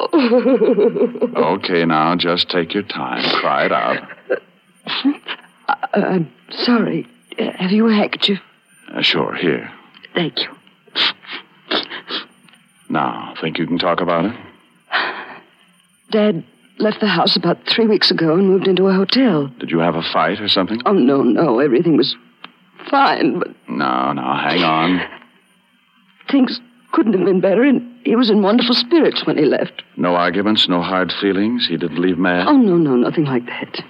Okay, 1.36 1.84
now, 1.84 2.14
just 2.16 2.48
take 2.50 2.72
your 2.72 2.82
time. 2.84 3.22
Cry 3.40 3.64
it 3.66 3.72
out. 3.72 4.08
I, 5.66 5.76
I'm 5.94 6.32
sorry. 6.50 7.06
Uh, 7.38 7.50
Have 7.56 7.72
you 7.72 7.88
a 7.88 7.92
handkerchief? 7.92 8.38
Uh, 8.92 9.02
sure, 9.02 9.34
here. 9.34 9.70
Thank 10.14 10.40
you. 10.42 10.48
Now, 12.88 13.34
think 13.40 13.58
you 13.58 13.66
can 13.66 13.78
talk 13.78 14.00
about 14.00 14.26
it? 14.26 14.36
Dad 16.10 16.44
left 16.78 17.00
the 17.00 17.06
house 17.08 17.36
about 17.36 17.58
three 17.66 17.86
weeks 17.86 18.10
ago 18.10 18.34
and 18.34 18.46
moved 18.48 18.66
into 18.68 18.86
a 18.86 18.92
hotel. 18.94 19.48
Did 19.58 19.70
you 19.70 19.78
have 19.78 19.94
a 19.96 20.02
fight 20.02 20.40
or 20.40 20.48
something? 20.48 20.80
Oh, 20.86 20.92
no, 20.92 21.22
no. 21.22 21.58
Everything 21.60 21.96
was 21.96 22.16
fine, 22.90 23.38
but 23.38 23.48
No, 23.68 24.12
no, 24.12 24.22
hang 24.22 24.62
on. 24.62 25.00
things 26.30 26.60
couldn't 26.92 27.12
have 27.14 27.24
been 27.24 27.40
better, 27.40 27.62
and 27.62 27.82
he 28.04 28.16
was 28.16 28.30
in 28.30 28.40
wonderful 28.42 28.74
spirits 28.74 29.26
when 29.26 29.36
he 29.36 29.44
left. 29.44 29.82
No 29.96 30.14
arguments, 30.14 30.68
no 30.68 30.80
hard 30.80 31.12
feelings. 31.20 31.66
He 31.68 31.76
didn't 31.76 31.98
leave 32.00 32.18
mad. 32.18 32.46
Oh, 32.48 32.56
no, 32.56 32.76
no, 32.76 32.96
nothing 32.96 33.24
like 33.24 33.44
that. 33.46 33.82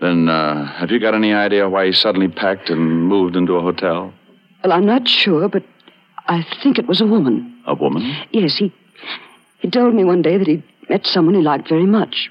Then, 0.00 0.28
uh, 0.28 0.64
have 0.78 0.90
you 0.90 0.98
got 1.00 1.14
any 1.14 1.32
idea 1.34 1.68
why 1.68 1.86
he 1.86 1.92
suddenly 1.92 2.28
packed 2.28 2.70
and 2.70 3.06
moved 3.08 3.36
into 3.36 3.56
a 3.56 3.60
hotel? 3.60 4.12
Well, 4.64 4.72
I'm 4.72 4.86
not 4.86 5.06
sure, 5.08 5.48
but 5.48 5.62
I 6.26 6.46
think 6.62 6.78
it 6.78 6.86
was 6.86 7.00
a 7.00 7.06
woman. 7.06 7.54
A 7.66 7.74
woman? 7.74 8.16
Yes, 8.32 8.56
he 8.56 8.72
he 9.58 9.68
told 9.68 9.92
me 9.94 10.04
one 10.04 10.22
day 10.22 10.38
that 10.38 10.46
he'd 10.46 10.62
met 10.88 11.06
someone 11.06 11.34
he 11.34 11.42
liked 11.42 11.68
very 11.68 11.86
much. 11.86 12.30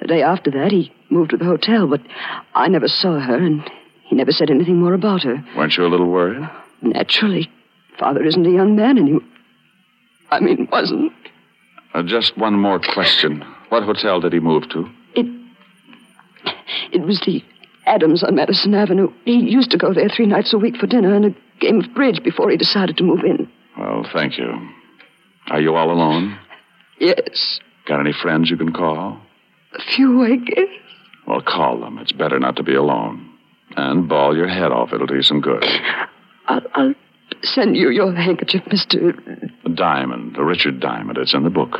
The 0.00 0.06
day 0.06 0.22
after 0.22 0.50
that, 0.52 0.72
he 0.72 0.92
moved 1.10 1.30
to 1.30 1.36
the 1.36 1.44
hotel, 1.44 1.86
but 1.86 2.00
I 2.54 2.68
never 2.68 2.88
saw 2.88 3.18
her, 3.20 3.36
and 3.36 3.68
he 4.08 4.16
never 4.16 4.32
said 4.32 4.50
anything 4.50 4.78
more 4.78 4.94
about 4.94 5.22
her. 5.22 5.44
Weren't 5.56 5.76
you 5.76 5.84
a 5.84 5.88
little 5.88 6.10
worried? 6.10 6.48
Naturally, 6.82 7.50
father 7.98 8.24
isn't 8.24 8.46
a 8.46 8.50
young 8.50 8.76
man 8.76 8.98
anymore. 8.98 9.22
I 10.30 10.40
mean, 10.40 10.68
wasn't. 10.70 11.12
Uh, 11.92 12.02
just 12.02 12.38
one 12.38 12.54
more 12.54 12.78
question. 12.78 13.44
What 13.68 13.82
hotel 13.82 14.20
did 14.20 14.32
he 14.32 14.40
move 14.40 14.68
to? 14.70 14.88
It. 15.14 15.26
It 16.92 17.02
was 17.02 17.20
the 17.26 17.44
Adams 17.86 18.22
on 18.22 18.36
Madison 18.36 18.74
Avenue. 18.74 19.12
He 19.24 19.38
used 19.38 19.70
to 19.72 19.78
go 19.78 19.92
there 19.92 20.08
three 20.08 20.26
nights 20.26 20.54
a 20.54 20.58
week 20.58 20.76
for 20.76 20.86
dinner 20.86 21.14
and 21.14 21.26
a 21.26 21.34
game 21.60 21.80
of 21.80 21.92
bridge 21.94 22.22
before 22.22 22.50
he 22.50 22.56
decided 22.56 22.96
to 22.98 23.04
move 23.04 23.24
in. 23.24 23.50
Well, 23.76 24.06
thank 24.12 24.38
you. 24.38 24.68
Are 25.48 25.60
you 25.60 25.74
all 25.74 25.90
alone? 25.90 26.38
Yes, 26.98 27.60
Got 27.90 27.98
any 27.98 28.12
friends 28.12 28.48
you 28.48 28.56
can 28.56 28.72
call? 28.72 29.20
a 29.72 29.82
few, 29.96 30.22
I 30.22 30.36
guess. 30.36 30.68
Well, 31.26 31.40
call 31.40 31.80
them. 31.80 31.98
It's 31.98 32.12
better 32.12 32.38
not 32.38 32.54
to 32.56 32.62
be 32.62 32.76
alone. 32.76 33.28
And 33.76 34.08
ball 34.08 34.36
your 34.36 34.46
head 34.46 34.70
off. 34.70 34.92
It'll 34.92 35.08
do 35.08 35.16
you 35.16 35.22
some 35.22 35.40
good. 35.40 35.64
I'll, 36.46 36.60
I'll 36.74 36.94
send 37.42 37.76
you 37.76 37.90
your 37.90 38.14
handkerchief, 38.14 38.62
Mr. 38.66 39.20
Diamond, 39.74 40.36
a 40.36 40.44
Richard 40.44 40.78
Diamond. 40.78 41.18
It's 41.18 41.34
in 41.34 41.42
the 41.42 41.50
book. 41.50 41.78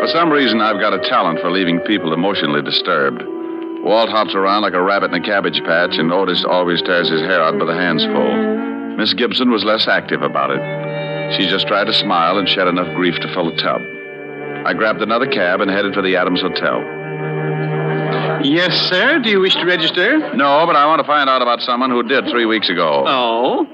For 0.00 0.08
some 0.08 0.30
reason, 0.30 0.60
I've 0.60 0.78
got 0.80 0.94
a 0.94 1.08
talent 1.08 1.40
for 1.40 1.50
leaving 1.50 1.80
people 1.80 2.12
emotionally 2.12 2.62
disturbed. 2.62 3.22
Walt 3.84 4.10
hops 4.10 4.34
around 4.36 4.62
like 4.62 4.74
a 4.74 4.82
rabbit 4.82 5.12
in 5.12 5.22
a 5.22 5.26
cabbage 5.26 5.60
patch, 5.64 5.98
and 5.98 6.12
Otis 6.12 6.44
always 6.48 6.80
tears 6.82 7.10
his 7.10 7.20
hair 7.22 7.42
out 7.42 7.58
by 7.58 7.64
the 7.64 7.74
handsful. 7.74 8.71
Miss 8.96 9.14
Gibson 9.14 9.50
was 9.50 9.64
less 9.64 9.88
active 9.88 10.22
about 10.22 10.50
it. 10.50 11.36
She 11.36 11.46
just 11.46 11.66
tried 11.66 11.84
to 11.84 11.94
smile 11.94 12.38
and 12.38 12.48
shed 12.48 12.68
enough 12.68 12.94
grief 12.94 13.14
to 13.20 13.28
fill 13.34 13.48
a 13.48 13.56
tub. 13.56 13.80
I 14.66 14.74
grabbed 14.74 15.02
another 15.02 15.26
cab 15.26 15.60
and 15.60 15.70
headed 15.70 15.94
for 15.94 16.02
the 16.02 16.16
Adams 16.16 16.40
Hotel. 16.40 16.80
Yes, 18.44 18.74
sir. 18.88 19.18
Do 19.20 19.30
you 19.30 19.40
wish 19.40 19.54
to 19.54 19.64
register? 19.64 20.34
No, 20.34 20.66
but 20.66 20.76
I 20.76 20.86
want 20.86 21.00
to 21.00 21.06
find 21.06 21.30
out 21.30 21.42
about 21.42 21.60
someone 21.60 21.90
who 21.90 22.02
did 22.02 22.28
three 22.30 22.46
weeks 22.46 22.68
ago. 22.68 23.04
Oh? 23.06 23.66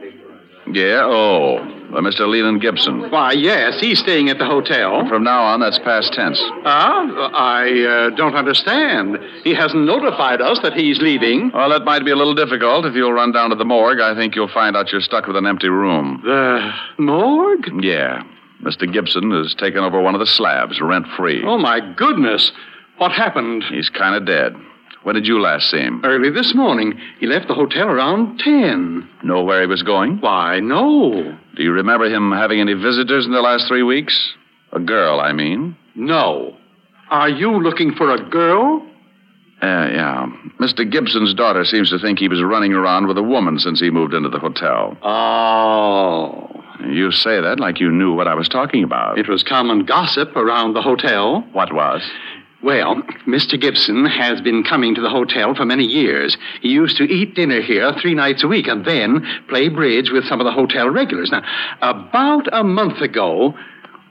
Yeah, 0.73 1.03
oh. 1.05 1.78
By 1.92 2.01
Mr. 2.01 2.29
Leland 2.29 2.61
Gibson. 2.61 3.11
Why, 3.11 3.33
yes, 3.33 3.81
he's 3.81 3.98
staying 3.98 4.29
at 4.29 4.38
the 4.38 4.44
hotel. 4.44 5.09
From 5.09 5.24
now 5.24 5.42
on, 5.42 5.61
that's 5.61 5.79
past 5.79 6.12
tense. 6.12 6.38
Ah, 6.64 7.31
I 7.35 7.83
uh, 7.83 8.11
don't 8.11 8.35
understand. 8.35 9.18
He 9.42 9.55
hasn't 9.55 9.85
notified 9.85 10.42
us 10.42 10.61
that 10.62 10.74
he's 10.74 11.01
leaving. 11.01 11.51
Well, 11.53 11.70
that 11.70 11.85
might 11.85 12.05
be 12.05 12.11
a 12.11 12.16
little 12.16 12.35
difficult. 12.35 12.85
If 12.85 12.94
you'll 12.94 13.14
run 13.14 13.33
down 13.33 13.51
to 13.51 13.57
the 13.57 13.64
morgue, 13.64 14.01
I 14.01 14.14
think 14.14 14.37
you'll 14.37 14.53
find 14.53 14.77
out 14.77 14.92
you're 14.92 15.01
stuck 15.01 15.27
with 15.27 15.37
an 15.37 15.46
empty 15.46 15.70
room. 15.70 16.20
The 16.24 16.70
morgue? 16.98 17.83
Yeah. 17.83 18.22
Mr. 18.62 18.92
Gibson 18.92 19.31
has 19.31 19.55
taken 19.55 19.83
over 19.83 20.01
one 20.01 20.14
of 20.14 20.20
the 20.20 20.27
slabs, 20.27 20.81
rent 20.81 21.07
free. 21.16 21.42
Oh, 21.44 21.59
my 21.59 21.81
goodness. 21.81 22.53
What 22.98 23.12
happened? 23.12 23.64
He's 23.70 23.88
kind 23.88 24.14
of 24.14 24.27
dead. 24.27 24.55
When 25.05 25.15
did 25.15 25.27
you 25.27 25.41
last 25.41 25.71
see 25.71 25.79
him? 25.79 26.01
Early 26.05 26.31
this 26.31 26.55
morning. 26.55 26.99
He 27.21 27.27
left 27.27 27.49
the 27.49 27.55
hotel 27.55 27.89
around 27.89 28.39
10. 28.39 29.09
Know 29.23 29.43
where 29.43 29.61
he 29.61 29.67
was 29.67 29.83
going? 29.83 30.19
Why, 30.21 30.61
no. 30.61 31.37
Do 31.57 31.63
you 31.63 31.73
remember 31.73 32.07
him 32.07 32.33
having 32.33 32.61
any 32.61 32.75
visitors 32.75 33.25
in 33.25 33.33
the 33.33 33.41
last 33.41 33.69
three 33.69 33.83
weeks? 33.83 34.35
A 34.73 34.81
girl, 34.81 35.21
I 35.21 35.33
mean. 35.33 35.77
No. 35.95 36.57
Are 37.11 37.29
you 37.29 37.63
looking 37.63 37.95
for 37.95 38.11
a 38.13 38.29
girl? 38.29 38.85
Uh, 39.63 39.89
yeah. 39.91 40.27
Mr. 40.61 40.89
Gibson's 40.89 41.35
daughter 41.35 41.65
seems 41.65 41.91
to 41.91 41.99
think 41.99 42.19
he 42.19 42.29
was 42.29 42.43
running 42.43 42.75
around 42.75 43.09
with 43.09 43.19
a 43.19 43.23
woman 43.23 43.59
since 43.59 43.81
he 43.81 43.91
moved 43.91 44.15
into 44.15 44.29
the 44.29 44.39
hotel. 44.39 44.97
Oh. 45.03 46.65
You 46.87 47.11
say 47.11 47.41
that 47.41 47.59
like 47.59 47.81
you 47.81 47.91
knew 47.91 48.15
what 48.15 48.29
I 48.29 48.35
was 48.35 48.49
talking 48.49 48.85
about. 48.85 49.19
It 49.19 49.29
was 49.29 49.43
common 49.43 49.85
gossip 49.85 50.37
around 50.37 50.75
the 50.75 50.83
hotel. 50.83 51.41
What 51.53 51.73
was? 51.73 52.09
Well, 52.61 52.97
Mr. 53.27 53.61
Gibson 53.61 54.05
has 54.05 54.40
been 54.40 54.64
coming 54.64 54.97
to 54.97 55.01
the 55.01 55.09
hotel 55.09 55.55
for 55.55 55.64
many 55.64 55.85
years. 55.85 56.37
He 56.61 56.71
used 56.71 56.97
to 56.97 57.05
eat 57.05 57.35
dinner 57.35 57.61
here 57.61 57.92
three 58.01 58.14
nights 58.14 58.42
a 58.42 58.49
week 58.49 58.66
and 58.66 58.85
then 58.85 59.25
play 59.49 59.68
bridge 59.68 60.11
with 60.11 60.25
some 60.25 60.40
of 60.40 60.44
the 60.44 60.51
hotel 60.51 60.90
regulars. 60.90 61.31
Now, 61.31 61.42
about 61.81 62.49
a 62.53 62.64
month 62.64 63.01
ago, 63.01 63.55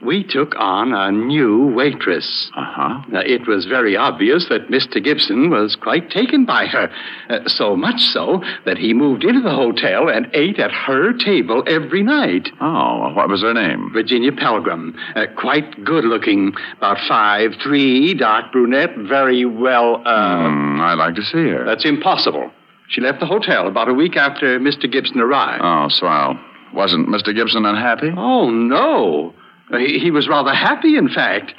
we 0.02 0.22
took 0.24 0.54
on 0.58 0.92
a 0.92 1.10
new 1.10 1.66
waitress. 1.74 2.50
Uh 2.56 2.64
huh. 2.64 3.02
Now, 3.08 3.20
it 3.20 3.46
was 3.48 3.66
very 3.66 3.96
obvious 3.96 4.48
that 4.48 4.68
Mr. 4.68 5.02
Gibson 5.02 5.50
was 5.50 5.76
quite 5.76 6.10
taken 6.10 6.44
by 6.44 6.66
her. 6.66 6.90
Uh, 7.28 7.48
so 7.48 7.76
much 7.76 8.00
so 8.00 8.42
that 8.64 8.78
he 8.78 8.94
moved 8.94 9.24
into 9.24 9.40
the 9.40 9.50
hotel 9.54 10.08
and 10.08 10.28
ate 10.34 10.58
at 10.58 10.70
her 10.72 11.12
table 11.12 11.62
every 11.66 12.02
night. 12.02 12.48
Oh, 12.60 13.12
what 13.14 13.28
was 13.28 13.42
her 13.42 13.54
name? 13.54 13.90
Virginia 13.92 14.32
Pelgrim. 14.32 14.94
Uh, 15.16 15.26
quite 15.36 15.84
good 15.84 16.04
looking. 16.04 16.52
About 16.76 16.98
five, 17.08 17.52
three, 17.62 18.14
dark 18.14 18.52
brunette, 18.52 18.96
very 18.96 19.44
well. 19.44 20.02
Uh, 20.04 20.48
Hmm, 20.48 20.80
I'd 20.80 20.94
like 20.94 21.14
to 21.16 21.22
see 21.22 21.48
her. 21.48 21.64
That's 21.64 21.84
impossible. 21.84 22.50
She 22.88 23.00
left 23.00 23.20
the 23.20 23.26
hotel 23.26 23.66
about 23.66 23.88
a 23.88 23.94
week 23.94 24.16
after 24.16 24.58
Mr. 24.58 24.90
Gibson 24.90 25.20
arrived. 25.20 25.62
Oh, 25.62 25.88
swell. 25.90 26.38
Wasn't 26.72 27.08
Mr. 27.08 27.34
Gibson 27.34 27.64
unhappy? 27.66 28.10
Oh, 28.16 28.48
no. 28.50 29.34
He, 29.70 29.98
he 29.98 30.10
was 30.10 30.28
rather 30.28 30.54
happy, 30.54 30.96
in 30.96 31.08
fact. 31.08 31.54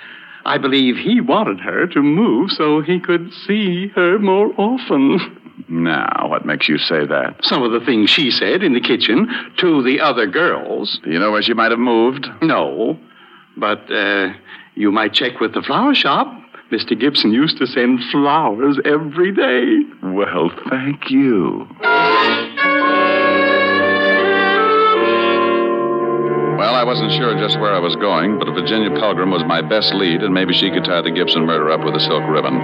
I 0.45 0.57
believe 0.57 0.95
he 0.97 1.21
wanted 1.21 1.59
her 1.59 1.85
to 1.87 2.01
move 2.01 2.51
so 2.51 2.81
he 2.81 2.99
could 2.99 3.31
see 3.45 3.89
her 3.89 4.17
more 4.19 4.51
often. 4.57 5.19
Now, 5.67 6.27
what 6.27 6.45
makes 6.45 6.69
you 6.69 6.77
say 6.77 7.05
that? 7.05 7.43
Some 7.43 7.63
of 7.63 7.71
the 7.71 7.85
things 7.85 8.09
she 8.09 8.31
said 8.31 8.63
in 8.63 8.73
the 8.73 8.79
kitchen 8.81 9.29
to 9.57 9.83
the 9.83 9.99
other 9.99 10.25
girls. 10.25 10.99
Do 11.03 11.11
you 11.11 11.19
know 11.19 11.31
where 11.31 11.41
she 11.41 11.53
might 11.53 11.71
have 11.71 11.79
moved? 11.79 12.27
No. 12.41 12.97
But 13.57 13.91
uh, 13.91 14.33
you 14.75 14.91
might 14.91 15.13
check 15.13 15.39
with 15.39 15.53
the 15.53 15.61
flower 15.61 15.93
shop. 15.93 16.33
Mr. 16.71 16.99
Gibson 16.99 17.31
used 17.33 17.57
to 17.57 17.67
send 17.67 17.99
flowers 18.11 18.79
every 18.85 19.31
day. 19.33 19.79
Well, 20.03 20.49
thank 20.69 21.09
you. 21.09 21.67
Well, 26.59 26.75
I 26.75 26.83
wasn't 26.83 27.13
sure 27.13 27.39
just 27.39 27.57
where 27.57 27.73
I 27.73 27.79
was 27.79 27.95
going, 27.95 28.37
but 28.37 28.51
Virginia 28.51 28.89
Pelgrim 28.89 29.31
was 29.31 29.45
my 29.45 29.61
best 29.61 29.93
lead, 29.93 30.21
and 30.21 30.33
maybe 30.33 30.53
she 30.53 30.69
could 30.69 30.83
tie 30.83 31.01
the 31.01 31.09
Gibson 31.09 31.45
murder 31.45 31.71
up 31.71 31.85
with 31.85 31.95
a 31.95 32.01
silk 32.01 32.27
ribbon. 32.27 32.59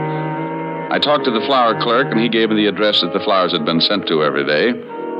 I 0.91 0.99
talked 0.99 1.23
to 1.23 1.31
the 1.31 1.45
flower 1.47 1.79
clerk, 1.81 2.12
and 2.12 2.19
he 2.19 2.27
gave 2.27 2.49
me 2.49 2.58
the 2.58 2.67
address 2.67 2.99
that 2.99 3.13
the 3.13 3.21
flowers 3.21 3.53
had 3.53 3.63
been 3.63 3.79
sent 3.79 4.05
to 4.10 4.21
every 4.21 4.45
day. 4.45 4.71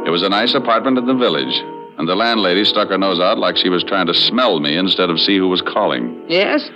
It 0.05 0.09
was 0.09 0.23
a 0.23 0.29
nice 0.29 0.53
apartment 0.55 0.97
in 0.97 1.05
the 1.07 1.15
village, 1.15 1.55
and 1.97 2.05
the 2.05 2.15
landlady 2.15 2.65
stuck 2.65 2.89
her 2.89 2.97
nose 2.97 3.17
out 3.17 3.38
like 3.38 3.55
she 3.55 3.69
was 3.69 3.81
trying 3.81 4.07
to 4.07 4.13
smell 4.13 4.59
me 4.59 4.75
instead 4.75 5.09
of 5.09 5.21
see 5.21 5.38
who 5.38 5.47
was 5.47 5.61
calling. 5.61 6.25
Yes? 6.27 6.69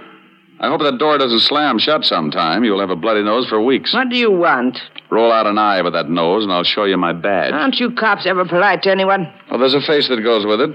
I 0.61 0.69
hope 0.69 0.79
that 0.83 0.99
door 0.99 1.17
doesn't 1.17 1.41
slam 1.41 1.79
shut 1.79 2.05
sometime. 2.05 2.63
You'll 2.63 2.79
have 2.79 2.91
a 2.91 2.95
bloody 2.95 3.23
nose 3.23 3.45
for 3.49 3.61
weeks. 3.61 3.93
What 3.93 4.07
do 4.07 4.15
you 4.15 4.31
want? 4.31 4.79
Roll 5.09 5.33
out 5.33 5.47
an 5.47 5.57
eye 5.57 5.81
with 5.81 5.91
that 5.93 6.09
nose, 6.09 6.43
and 6.45 6.53
I'll 6.53 6.63
show 6.63 6.85
you 6.85 6.95
my 6.95 7.11
badge. 7.11 7.51
Aren't 7.51 7.81
you 7.81 7.91
cops 7.91 8.25
ever 8.25 8.45
polite 8.45 8.83
to 8.83 8.89
anyone? 8.89 9.29
Well, 9.51 9.59
there's 9.59 9.73
a 9.73 9.81
face 9.81 10.07
that 10.07 10.23
goes 10.23 10.45
with 10.45 10.61
it. 10.61 10.73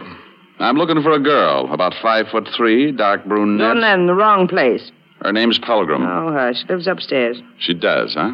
I'm 0.59 0.77
looking 0.77 1.03
for 1.03 1.13
a 1.13 1.21
girl, 1.21 1.73
about 1.73 1.95
five 2.01 2.29
foot 2.29 2.49
three, 2.57 2.93
dark 2.93 3.25
brunette. 3.25 3.77
In 3.77 4.07
the 4.07 4.15
wrong 4.15 4.47
place. 4.49 4.91
Her 5.23 5.33
name's 5.33 5.59
Pelgrim. 5.59 6.03
Oh, 6.03 6.33
hush. 6.33 6.61
She 6.61 6.67
lives 6.69 6.87
upstairs. 6.87 7.41
She 7.59 7.75
does, 7.75 8.15
huh? 8.15 8.33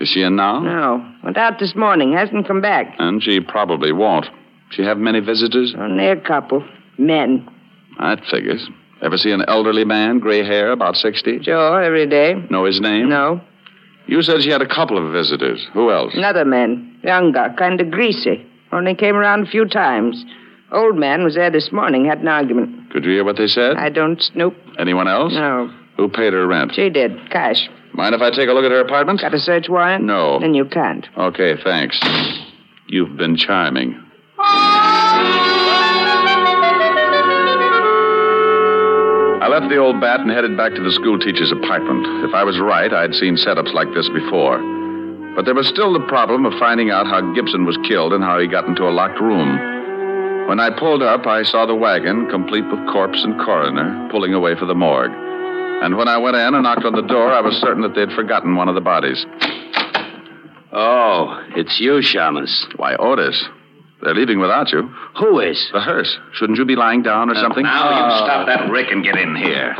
Is 0.00 0.08
she 0.08 0.22
in 0.22 0.36
now? 0.36 0.60
No. 0.60 1.14
Went 1.24 1.36
out 1.36 1.58
this 1.58 1.74
morning. 1.74 2.12
Hasn't 2.12 2.46
come 2.46 2.60
back. 2.60 2.94
And 2.98 3.22
she 3.22 3.40
probably 3.40 3.92
won't. 3.92 4.26
She 4.70 4.82
have 4.82 4.98
many 4.98 5.20
visitors? 5.20 5.74
Only 5.76 6.06
a 6.06 6.16
couple. 6.16 6.64
Men. 6.98 7.48
That 7.98 8.24
figures. 8.30 8.68
Ever 9.02 9.16
see 9.16 9.30
an 9.30 9.44
elderly 9.48 9.84
man, 9.84 10.18
gray 10.18 10.44
hair, 10.44 10.70
about 10.72 10.96
60? 10.96 11.42
Sure, 11.42 11.82
every 11.82 12.06
day. 12.06 12.34
Know 12.50 12.64
his 12.64 12.80
name? 12.80 13.08
No. 13.08 13.40
You 14.06 14.22
said 14.22 14.42
she 14.42 14.50
had 14.50 14.62
a 14.62 14.68
couple 14.68 15.04
of 15.04 15.12
visitors. 15.12 15.66
Who 15.74 15.90
else? 15.90 16.12
Another 16.14 16.44
man. 16.44 16.98
Younger, 17.02 17.54
kind 17.58 17.80
of 17.80 17.90
greasy. 17.90 18.46
Only 18.72 18.94
came 18.94 19.16
around 19.16 19.46
a 19.46 19.50
few 19.50 19.64
times. 19.66 20.24
Old 20.70 20.96
man 20.96 21.24
was 21.24 21.34
there 21.34 21.50
this 21.50 21.72
morning, 21.72 22.04
had 22.04 22.18
an 22.18 22.28
argument. 22.28 22.90
Could 22.90 23.04
you 23.04 23.12
hear 23.12 23.24
what 23.24 23.36
they 23.36 23.46
said? 23.46 23.76
I 23.76 23.88
don't 23.88 24.20
snoop. 24.22 24.54
Anyone 24.78 25.08
else? 25.08 25.32
No. 25.32 25.72
Who 25.96 26.08
paid 26.08 26.34
her 26.34 26.46
rent? 26.46 26.74
She 26.74 26.90
did. 26.90 27.30
Cash. 27.30 27.68
Mind 27.94 28.14
if 28.14 28.20
I 28.20 28.30
take 28.30 28.48
a 28.48 28.52
look 28.52 28.64
at 28.64 28.70
her 28.70 28.80
apartment? 28.80 29.20
Got 29.20 29.32
a 29.34 29.38
search 29.38 29.68
warrant? 29.68 30.04
No. 30.04 30.38
Then 30.38 30.54
you 30.54 30.66
can't. 30.66 31.06
Okay, 31.16 31.54
thanks. 31.64 31.98
You've 32.86 33.16
been 33.16 33.36
charming. 33.36 33.98
I 39.40 39.46
left 39.48 39.68
the 39.70 39.78
old 39.78 40.00
bat 40.00 40.20
and 40.20 40.30
headed 40.30 40.56
back 40.56 40.74
to 40.74 40.82
the 40.82 40.92
schoolteacher's 40.92 41.50
apartment. 41.50 42.06
If 42.28 42.34
I 42.34 42.44
was 42.44 42.60
right, 42.60 42.92
I'd 42.92 43.14
seen 43.14 43.36
setups 43.36 43.72
like 43.72 43.88
this 43.94 44.08
before. 44.10 44.58
But 45.34 45.44
there 45.46 45.54
was 45.54 45.66
still 45.68 45.92
the 45.92 46.06
problem 46.08 46.44
of 46.44 46.52
finding 46.58 46.90
out 46.90 47.06
how 47.06 47.20
Gibson 47.34 47.64
was 47.64 47.78
killed 47.88 48.12
and 48.12 48.22
how 48.22 48.38
he 48.38 48.46
got 48.46 48.66
into 48.66 48.82
a 48.84 48.90
locked 48.92 49.20
room. 49.20 49.77
When 50.48 50.60
I 50.60 50.70
pulled 50.70 51.02
up, 51.02 51.26
I 51.26 51.42
saw 51.42 51.66
the 51.66 51.74
wagon, 51.74 52.26
complete 52.30 52.64
with 52.64 52.88
corpse 52.88 53.22
and 53.22 53.38
coroner, 53.38 54.08
pulling 54.10 54.32
away 54.32 54.54
for 54.54 54.64
the 54.64 54.74
morgue. 54.74 55.12
And 55.12 55.98
when 55.98 56.08
I 56.08 56.16
went 56.16 56.36
in 56.36 56.54
and 56.54 56.62
knocked 56.62 56.86
on 56.86 56.94
the 56.94 57.02
door, 57.02 57.30
I 57.30 57.42
was 57.42 57.54
certain 57.56 57.82
that 57.82 57.94
they'd 57.94 58.10
forgotten 58.12 58.56
one 58.56 58.66
of 58.66 58.74
the 58.74 58.80
bodies. 58.80 59.26
Oh, 60.72 61.38
it's 61.54 61.78
you, 61.78 62.00
Shamus. 62.00 62.78
Why, 62.78 62.96
Otis. 62.96 63.46
They're 64.02 64.14
leaving 64.14 64.38
without 64.38 64.70
you. 64.70 64.82
Who 65.18 65.40
is? 65.40 65.70
The 65.72 65.80
hearse. 65.80 66.18
Shouldn't 66.32 66.58
you 66.58 66.64
be 66.64 66.76
lying 66.76 67.02
down 67.02 67.30
or 67.30 67.34
uh, 67.34 67.40
something? 67.40 67.64
Now 67.64 67.90
you 67.90 68.04
ah. 68.04 68.24
stop 68.24 68.46
that 68.46 68.70
Rick 68.70 68.92
and 68.92 69.02
get 69.02 69.16
in 69.16 69.34
here. 69.34 69.74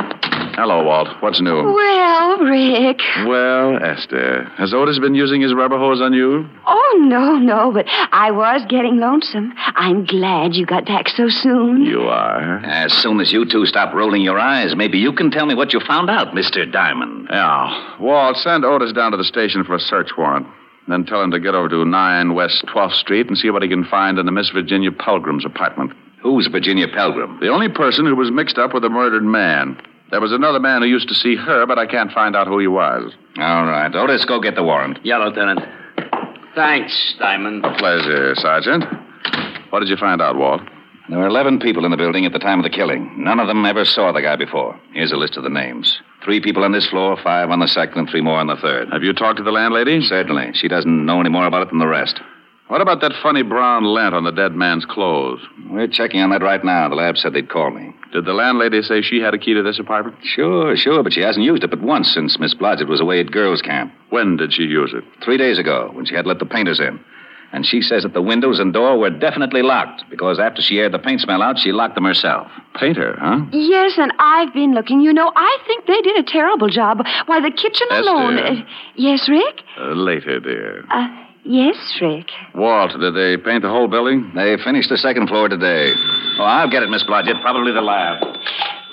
Hello, 0.59 0.83
Walt. 0.83 1.07
What's 1.21 1.39
new? 1.39 1.63
Well, 1.73 2.37
Rick. 2.39 2.99
Well, 3.25 3.81
Esther, 3.81 4.43
has 4.57 4.73
Otis 4.73 4.99
been 4.99 5.15
using 5.15 5.39
his 5.39 5.53
rubber 5.53 5.77
hose 5.77 6.01
on 6.01 6.11
you? 6.11 6.49
Oh, 6.67 6.99
no, 7.07 7.37
no, 7.37 7.71
but 7.71 7.85
I 7.87 8.31
was 8.31 8.65
getting 8.67 8.97
lonesome. 8.97 9.53
I'm 9.57 10.05
glad 10.05 10.55
you 10.55 10.65
got 10.65 10.85
back 10.85 11.07
so 11.07 11.29
soon. 11.29 11.85
You 11.85 12.01
are. 12.01 12.59
As 12.65 12.91
soon 12.91 13.21
as 13.21 13.31
you 13.31 13.45
two 13.45 13.65
stop 13.65 13.93
rolling 13.93 14.21
your 14.21 14.37
eyes, 14.37 14.75
maybe 14.75 14.97
you 14.97 15.13
can 15.13 15.31
tell 15.31 15.45
me 15.45 15.55
what 15.55 15.71
you 15.71 15.79
found 15.79 16.09
out, 16.09 16.35
Mr. 16.35 16.69
Diamond. 16.69 17.27
Yeah. 17.29 17.97
Walt, 17.97 18.35
send 18.35 18.65
Otis 18.65 18.91
down 18.91 19.11
to 19.11 19.17
the 19.17 19.23
station 19.23 19.63
for 19.63 19.75
a 19.75 19.79
search 19.79 20.09
warrant. 20.17 20.47
Then 20.87 21.05
tell 21.05 21.21
him 21.21 21.31
to 21.31 21.39
get 21.39 21.53
over 21.53 21.69
to 21.69 21.85
9 21.85 22.33
West 22.33 22.65
12th 22.65 22.93
Street 22.93 23.27
and 23.27 23.37
see 23.37 23.49
what 23.51 23.61
he 23.61 23.69
can 23.69 23.85
find 23.85 24.17
in 24.17 24.25
the 24.25 24.31
Miss 24.31 24.49
Virginia 24.49 24.91
Pelgrim's 24.91 25.45
apartment. 25.45 25.91
Who's 26.21 26.47
Virginia 26.47 26.87
Pelgrim? 26.87 27.39
The 27.39 27.49
only 27.49 27.69
person 27.69 28.05
who 28.05 28.15
was 28.15 28.31
mixed 28.31 28.57
up 28.57 28.73
with 28.73 28.83
the 28.83 28.89
murdered 28.89 29.23
man. 29.23 29.79
There 30.11 30.19
was 30.19 30.31
another 30.31 30.59
man 30.59 30.81
who 30.81 30.87
used 30.87 31.07
to 31.09 31.15
see 31.15 31.35
her, 31.35 31.65
but 31.67 31.77
I 31.77 31.85
can't 31.85 32.11
find 32.11 32.35
out 32.35 32.47
who 32.47 32.57
he 32.57 32.67
was. 32.67 33.13
All 33.37 33.65
right. 33.65 33.93
Otis, 33.93 34.25
go 34.25 34.41
get 34.41 34.55
the 34.55 34.63
warrant. 34.63 34.99
Yeah, 35.03 35.17
Lieutenant. 35.17 35.59
Thanks, 36.55 37.15
Diamond. 37.19 37.63
A 37.63 37.77
pleasure, 37.77 38.33
Sergeant. 38.35 38.83
What 39.69 39.81
did 39.81 39.89
you 39.89 39.97
find 39.97 40.21
out, 40.21 40.35
Walt? 40.35 40.61
There 41.09 41.17
were 41.17 41.25
11 41.25 41.59
people 41.59 41.85
in 41.85 41.91
the 41.91 41.97
building 41.97 42.25
at 42.25 42.33
the 42.33 42.39
time 42.39 42.59
of 42.59 42.63
the 42.63 42.69
killing. 42.69 43.11
None 43.17 43.39
of 43.39 43.47
them 43.47 43.65
ever 43.65 43.83
saw 43.83 44.11
the 44.11 44.21
guy 44.21 44.35
before. 44.35 44.79
Here's 44.93 45.11
a 45.11 45.17
list 45.17 45.37
of 45.37 45.43
the 45.43 45.49
names. 45.49 45.99
Three 46.23 46.39
people 46.39 46.63
on 46.63 46.71
this 46.71 46.87
floor, 46.87 47.17
five 47.23 47.49
on 47.49 47.59
the 47.59 47.67
second, 47.67 47.97
and 47.97 48.09
three 48.09 48.21
more 48.21 48.37
on 48.37 48.45
the 48.45 48.55
third. 48.57 48.89
Have 48.93 49.01
you 49.01 49.11
talked 49.13 49.37
to 49.37 49.43
the 49.43 49.51
landlady? 49.51 50.01
Certainly. 50.01 50.51
She 50.53 50.67
doesn't 50.67 51.05
know 51.05 51.19
any 51.19 51.29
more 51.29 51.47
about 51.47 51.63
it 51.63 51.69
than 51.69 51.79
the 51.79 51.87
rest. 51.87 52.21
What 52.67 52.81
about 52.81 53.01
that 53.01 53.13
funny 53.23 53.41
brown 53.41 53.85
lint 53.85 54.13
on 54.13 54.23
the 54.23 54.31
dead 54.31 54.53
man's 54.53 54.85
clothes? 54.85 55.41
We're 55.71 55.87
checking 55.87 56.21
on 56.21 56.29
that 56.29 56.43
right 56.43 56.63
now. 56.63 56.87
The 56.87 56.95
lab 56.95 57.17
said 57.17 57.33
they'd 57.33 57.49
call 57.49 57.71
me. 57.71 57.95
Did 58.13 58.25
the 58.25 58.33
landlady 58.33 58.83
say 58.83 59.01
she 59.01 59.19
had 59.19 59.33
a 59.33 59.39
key 59.39 59.55
to 59.55 59.63
this 59.63 59.79
apartment? 59.79 60.17
Sure, 60.21 60.77
sure, 60.77 61.01
but 61.01 61.13
she 61.13 61.21
hasn't 61.21 61.43
used 61.43 61.63
it 61.63 61.71
but 61.71 61.81
once 61.81 62.13
since 62.13 62.37
Miss 62.39 62.53
Blodgett 62.53 62.87
was 62.87 63.01
away 63.01 63.19
at 63.19 63.31
girls' 63.31 63.63
camp. 63.63 63.91
When 64.11 64.37
did 64.37 64.53
she 64.53 64.63
use 64.63 64.93
it? 64.93 65.03
Three 65.23 65.37
days 65.37 65.57
ago, 65.57 65.89
when 65.93 66.05
she 66.05 66.13
had 66.13 66.27
let 66.27 66.37
the 66.37 66.45
painters 66.45 66.79
in. 66.79 67.03
And 67.51 67.65
she 67.65 67.81
says 67.81 68.03
that 68.03 68.13
the 68.13 68.21
windows 68.21 68.59
and 68.59 68.71
door 68.71 68.97
were 68.99 69.09
definitely 69.09 69.63
locked 69.63 70.03
because 70.09 70.37
after 70.39 70.61
she 70.61 70.77
aired 70.79 70.91
the 70.93 70.99
paint 70.99 71.21
smell 71.21 71.41
out, 71.41 71.57
she 71.57 71.71
locked 71.71 71.95
them 71.95 72.03
herself. 72.05 72.47
Painter, 72.75 73.17
huh? 73.19 73.41
Yes, 73.51 73.93
and 73.97 74.13
I've 74.19 74.53
been 74.53 74.73
looking. 74.75 75.01
You 75.01 75.13
know, 75.13 75.31
I 75.35 75.57
think 75.65 75.87
they 75.87 75.99
did 76.01 76.15
a 76.17 76.23
terrible 76.23 76.69
job. 76.69 76.99
Why, 77.25 77.41
the 77.41 77.49
kitchen 77.49 77.87
Esther. 77.89 78.01
alone. 78.11 78.37
Uh, 78.37 78.53
yes, 78.95 79.27
Rick? 79.27 79.61
Uh, 79.79 79.93
later, 79.93 80.39
dear. 80.39 80.85
Uh, 80.91 81.07
yes, 81.43 81.75
Rick. 81.99 82.27
Walt, 82.53 82.91
did 82.99 83.15
they 83.15 83.35
paint 83.37 83.63
the 83.63 83.69
whole 83.69 83.87
building? 83.87 84.31
They 84.35 84.55
finished 84.63 84.89
the 84.89 84.97
second 84.97 85.27
floor 85.27 85.49
today. 85.49 85.91
Oh, 86.37 86.43
I'll 86.43 86.69
get 86.69 86.83
it, 86.83 86.89
Miss 86.91 87.03
Blodgett. 87.03 87.41
Probably 87.41 87.71
the 87.71 87.81
lab. 87.81 88.21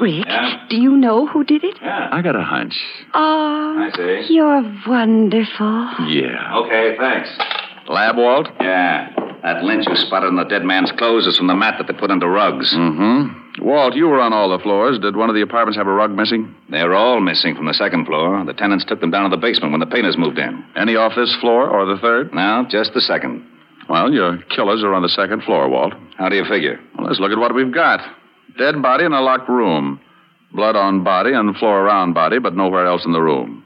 Rick, 0.00 0.24
Yeah? 0.26 0.64
do 0.70 0.76
you 0.76 0.96
know 0.96 1.26
who 1.26 1.44
did 1.44 1.62
it? 1.64 1.76
Yeah. 1.82 2.08
I 2.12 2.20
got 2.22 2.36
a 2.36 2.42
hunch. 2.42 2.74
Oh, 3.14 3.76
I 3.92 3.96
see. 4.26 4.34
you're 4.34 4.62
wonderful. 4.86 5.88
Yeah. 6.08 6.56
Okay, 6.58 6.96
thanks. 6.98 7.28
Lab, 7.88 8.16
Walt? 8.16 8.48
Yeah. 8.60 9.12
That 9.42 9.62
lint 9.62 9.86
you 9.88 9.94
spotted 9.96 10.28
in 10.28 10.36
the 10.36 10.44
dead 10.44 10.64
man's 10.64 10.90
clothes 10.92 11.26
is 11.26 11.36
from 11.36 11.46
the 11.46 11.54
mat 11.54 11.76
that 11.78 11.86
they 11.86 11.98
put 11.98 12.10
under 12.10 12.28
rugs. 12.28 12.74
Mm-hmm. 12.74 13.64
Walt, 13.64 13.94
you 13.94 14.08
were 14.08 14.20
on 14.20 14.32
all 14.32 14.48
the 14.50 14.62
floors. 14.62 14.98
Did 14.98 15.16
one 15.16 15.28
of 15.28 15.34
the 15.34 15.42
apartments 15.42 15.76
have 15.78 15.86
a 15.86 15.92
rug 15.92 16.10
missing? 16.10 16.54
They're 16.68 16.94
all 16.94 17.20
missing 17.20 17.54
from 17.54 17.66
the 17.66 17.74
second 17.74 18.06
floor. 18.06 18.44
The 18.44 18.52
tenants 18.52 18.84
took 18.84 19.00
them 19.00 19.10
down 19.10 19.30
to 19.30 19.36
the 19.36 19.40
basement 19.40 19.72
when 19.72 19.80
the 19.80 19.86
painters 19.86 20.18
moved 20.18 20.38
in. 20.38 20.64
Any 20.76 20.96
off 20.96 21.12
this 21.16 21.34
floor 21.36 21.68
or 21.68 21.86
the 21.86 22.00
third? 22.00 22.34
No, 22.34 22.66
just 22.68 22.92
the 22.92 23.00
second. 23.00 23.46
Well, 23.88 24.12
your 24.12 24.38
killers 24.50 24.82
are 24.82 24.92
on 24.92 25.02
the 25.02 25.08
second 25.08 25.44
floor, 25.44 25.68
Walt. 25.68 25.94
How 26.18 26.28
do 26.28 26.36
you 26.36 26.44
figure? 26.44 26.80
Well, 26.98 27.06
let's 27.06 27.20
look 27.20 27.30
at 27.30 27.38
what 27.38 27.54
we've 27.54 27.72
got. 27.72 28.00
Dead 28.58 28.82
body 28.82 29.04
in 29.04 29.12
a 29.12 29.20
locked 29.20 29.48
room. 29.48 30.00
Blood 30.52 30.76
on 30.76 31.04
body 31.04 31.32
and 31.32 31.56
floor 31.56 31.82
around 31.82 32.14
body, 32.14 32.38
but 32.38 32.56
nowhere 32.56 32.86
else 32.86 33.04
in 33.04 33.12
the 33.12 33.20
room. 33.20 33.64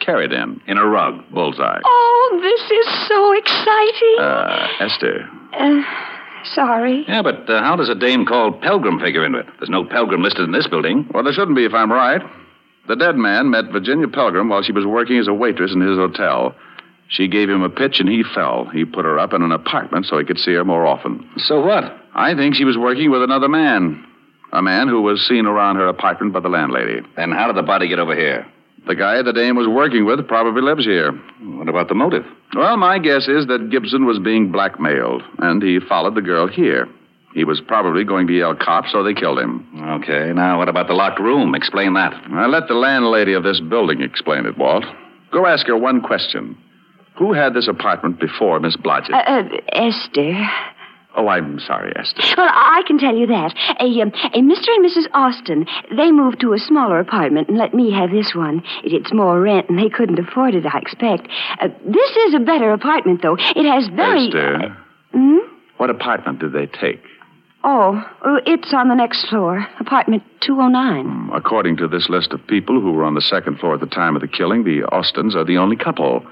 Carried 0.00 0.32
in. 0.32 0.60
In 0.66 0.78
a 0.78 0.86
rug. 0.86 1.22
Bullseye. 1.32 1.80
Oh, 1.84 2.38
this 2.42 2.70
is 2.70 3.08
so 3.08 3.32
exciting. 3.32 4.16
Uh, 4.20 4.68
Esther. 4.80 5.28
Uh, 5.52 5.82
sorry. 6.54 7.04
Yeah, 7.08 7.22
but 7.22 7.48
uh, 7.48 7.62
how 7.62 7.76
does 7.76 7.88
a 7.88 7.94
dame 7.94 8.26
called 8.26 8.60
Pelgrim 8.60 9.00
figure 9.00 9.24
into 9.24 9.38
it? 9.38 9.46
There's 9.58 9.70
no 9.70 9.84
Pelgrim 9.84 10.22
listed 10.22 10.44
in 10.44 10.52
this 10.52 10.66
building. 10.68 11.08
Well, 11.12 11.24
there 11.24 11.32
shouldn't 11.32 11.56
be 11.56 11.64
if 11.64 11.74
I'm 11.74 11.90
right. 11.90 12.20
The 12.88 12.96
dead 12.96 13.16
man 13.16 13.50
met 13.50 13.72
Virginia 13.72 14.06
Pelgrim 14.06 14.48
while 14.48 14.62
she 14.62 14.72
was 14.72 14.86
working 14.86 15.18
as 15.18 15.28
a 15.28 15.34
waitress 15.34 15.72
in 15.74 15.80
his 15.80 15.96
hotel. 15.96 16.54
She 17.08 17.28
gave 17.28 17.48
him 17.48 17.62
a 17.62 17.70
pitch 17.70 18.00
and 18.00 18.08
he 18.08 18.22
fell. 18.34 18.66
He 18.66 18.84
put 18.84 19.04
her 19.04 19.18
up 19.18 19.32
in 19.32 19.42
an 19.42 19.52
apartment 19.52 20.06
so 20.06 20.18
he 20.18 20.24
could 20.24 20.38
see 20.38 20.52
her 20.54 20.64
more 20.64 20.86
often. 20.86 21.28
So 21.38 21.60
what? 21.64 21.84
I 22.14 22.34
think 22.34 22.54
she 22.54 22.64
was 22.64 22.76
working 22.76 23.10
with 23.10 23.22
another 23.22 23.48
man. 23.48 24.04
A 24.52 24.62
man 24.62 24.88
who 24.88 25.02
was 25.02 25.26
seen 25.26 25.46
around 25.46 25.76
her 25.76 25.86
apartment 25.88 26.32
by 26.32 26.40
the 26.40 26.48
landlady. 26.48 27.00
Then 27.16 27.32
how 27.32 27.46
did 27.46 27.56
the 27.56 27.62
body 27.62 27.88
get 27.88 27.98
over 27.98 28.14
here? 28.14 28.46
The 28.86 28.94
guy 28.94 29.20
the 29.22 29.32
dame 29.32 29.56
was 29.56 29.66
working 29.66 30.04
with 30.04 30.26
probably 30.28 30.62
lives 30.62 30.84
here. 30.84 31.12
What 31.42 31.68
about 31.68 31.88
the 31.88 31.94
motive? 31.94 32.24
Well, 32.54 32.76
my 32.76 32.98
guess 32.98 33.26
is 33.26 33.46
that 33.48 33.70
Gibson 33.70 34.06
was 34.06 34.18
being 34.20 34.52
blackmailed, 34.52 35.22
and 35.38 35.60
he 35.62 35.80
followed 35.80 36.14
the 36.14 36.22
girl 36.22 36.46
here. 36.46 36.86
He 37.34 37.44
was 37.44 37.60
probably 37.60 38.04
going 38.04 38.26
to 38.28 38.32
yell 38.32 38.54
cops, 38.54 38.92
so 38.92 39.02
they 39.02 39.12
killed 39.12 39.38
him. 39.38 39.66
Okay, 40.00 40.32
now 40.32 40.58
what 40.58 40.68
about 40.68 40.86
the 40.86 40.94
locked 40.94 41.20
room? 41.20 41.54
Explain 41.54 41.94
that. 41.94 42.14
I 42.32 42.46
let 42.46 42.68
the 42.68 42.74
landlady 42.74 43.34
of 43.34 43.42
this 43.42 43.60
building 43.60 44.00
explain 44.00 44.46
it, 44.46 44.56
Walt. 44.56 44.84
Go 45.32 45.46
ask 45.46 45.66
her 45.66 45.76
one 45.76 46.00
question. 46.00 46.56
Who 47.18 47.32
had 47.32 47.54
this 47.54 47.68
apartment 47.68 48.20
before 48.20 48.60
Miss 48.60 48.76
Blodgett? 48.76 49.12
Uh, 49.12 49.16
uh, 49.16 49.48
Esther. 49.72 50.48
Oh, 51.16 51.28
I'm 51.28 51.58
sorry, 51.58 51.92
Esther. 51.96 52.22
Well, 52.36 52.48
I 52.50 52.82
can 52.86 52.98
tell 52.98 53.16
you 53.16 53.26
that. 53.26 53.54
A, 53.80 53.86
um, 54.02 54.08
a 54.34 54.38
Mr. 54.40 54.68
and 54.68 54.84
Mrs. 54.86 55.06
Austin, 55.14 55.66
they 55.96 56.12
moved 56.12 56.40
to 56.42 56.52
a 56.52 56.58
smaller 56.58 56.98
apartment 57.00 57.48
and 57.48 57.58
let 57.58 57.74
me 57.74 57.92
have 57.92 58.10
this 58.10 58.34
one. 58.34 58.62
It, 58.84 58.92
it's 58.92 59.12
more 59.12 59.40
rent, 59.40 59.68
and 59.68 59.78
they 59.78 59.88
couldn't 59.88 60.18
afford 60.18 60.54
it, 60.54 60.64
I 60.66 60.78
expect. 60.78 61.28
Uh, 61.60 61.68
this 61.84 62.10
is 62.28 62.34
a 62.34 62.40
better 62.40 62.70
apartment, 62.72 63.22
though. 63.22 63.36
It 63.38 63.64
has 63.70 63.88
very. 63.88 64.26
Esther, 64.28 64.76
Hmm? 65.12 65.38
what 65.78 65.88
apartment 65.90 66.40
did 66.40 66.52
they 66.52 66.66
take? 66.66 67.02
Oh, 67.64 67.96
uh, 68.22 68.36
it's 68.46 68.72
on 68.74 68.88
the 68.88 68.94
next 68.94 69.26
floor, 69.28 69.66
apartment 69.80 70.22
209. 70.42 71.30
According 71.34 71.76
to 71.78 71.88
this 71.88 72.08
list 72.08 72.32
of 72.32 72.46
people 72.46 72.80
who 72.80 72.92
were 72.92 73.02
on 73.04 73.14
the 73.14 73.20
second 73.20 73.58
floor 73.58 73.74
at 73.74 73.80
the 73.80 73.86
time 73.86 74.14
of 74.14 74.22
the 74.22 74.28
killing, 74.28 74.62
the 74.64 74.82
Austins 74.92 75.34
are 75.34 75.44
the 75.44 75.56
only 75.58 75.74
couple. 75.76 76.24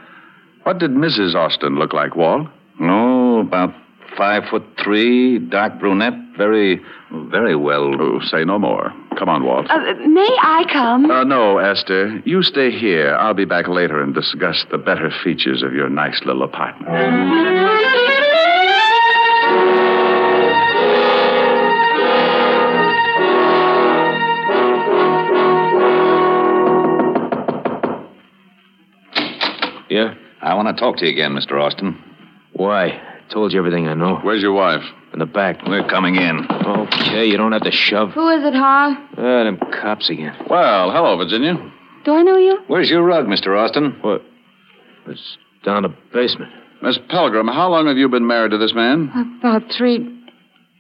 What 0.63 0.79
did 0.79 0.93
Mrs. 0.93 1.35
Austin 1.35 1.77
look 1.77 1.93
like, 1.93 2.15
Walt? 2.15 2.47
Oh, 2.81 3.41
about 3.41 3.75
five 4.17 4.45
foot 4.51 4.63
three, 4.83 5.39
dark 5.39 5.79
brunette, 5.79 6.15
very, 6.37 6.81
very 7.11 7.57
well. 7.57 7.95
Oh, 8.01 8.21
say 8.21 8.45
no 8.45 8.59
more. 8.59 8.93
Come 9.19 9.29
on, 9.29 9.45
Walt. 9.45 9.67
Uh, 9.71 9.95
may 10.07 10.37
I 10.43 10.65
come? 10.73 11.11
Uh, 11.11 11.25
no, 11.25 11.59
Esther. 11.59 12.21
You 12.25 12.43
stay 12.43 12.71
here. 12.71 13.15
I'll 13.15 13.35
be 13.35 13.45
back 13.45 13.69
later 13.69 14.03
and 14.03 14.15
discuss 14.15 14.65
the 14.71 14.79
better 14.79 15.11
features 15.23 15.63
of 15.63 15.73
your 15.73 15.89
nice 15.89 16.21
little 16.25 16.43
apartment. 16.43 16.91
Yeah? 29.91 30.15
I 30.43 30.55
want 30.55 30.77
to 30.77 30.81
talk 30.81 30.97
to 30.99 31.07
you 31.07 31.13
again, 31.13 31.33
Mr. 31.33 31.61
Austin. 31.61 32.03
Why? 32.53 33.01
Told 33.35 33.53
you 33.53 33.59
everything 33.59 33.89
I 33.89 33.95
know. 33.95 34.21
Where's 34.23 34.41
your 34.41 34.53
wife? 34.53 34.83
In 35.13 35.19
the 35.19 35.27
back. 35.27 35.57
We're 35.67 35.87
coming 35.89 36.15
in. 36.15 36.47
Okay, 36.49 37.27
you 37.27 37.37
don't 37.37 37.51
have 37.51 37.63
to 37.63 37.73
shove. 37.73 38.13
Who 38.13 38.29
is 38.29 38.45
it, 38.45 38.55
Har? 38.55 38.97
Ah, 39.19 39.43
them 39.43 39.59
cops 39.83 40.09
again. 40.09 40.37
Well, 40.49 40.93
hello, 40.93 41.17
Virginia. 41.17 41.55
Do 42.05 42.15
I 42.15 42.23
know 42.23 42.37
you? 42.37 42.61
Where's 42.69 42.89
your 42.89 43.03
rug, 43.03 43.27
Mr. 43.27 43.59
Austin? 43.59 43.99
What? 44.03 44.23
It's 45.09 45.37
down 45.65 45.83
the 45.83 45.93
basement. 46.13 46.53
Miss 46.81 46.97
Pelgrim, 47.11 47.53
how 47.53 47.69
long 47.71 47.89
have 47.89 47.97
you 47.97 48.09
been 48.09 48.25
married 48.25 48.53
to 48.53 48.59
this 48.59 48.73
man? 48.73 49.11
About 49.41 49.63
three. 49.77 49.99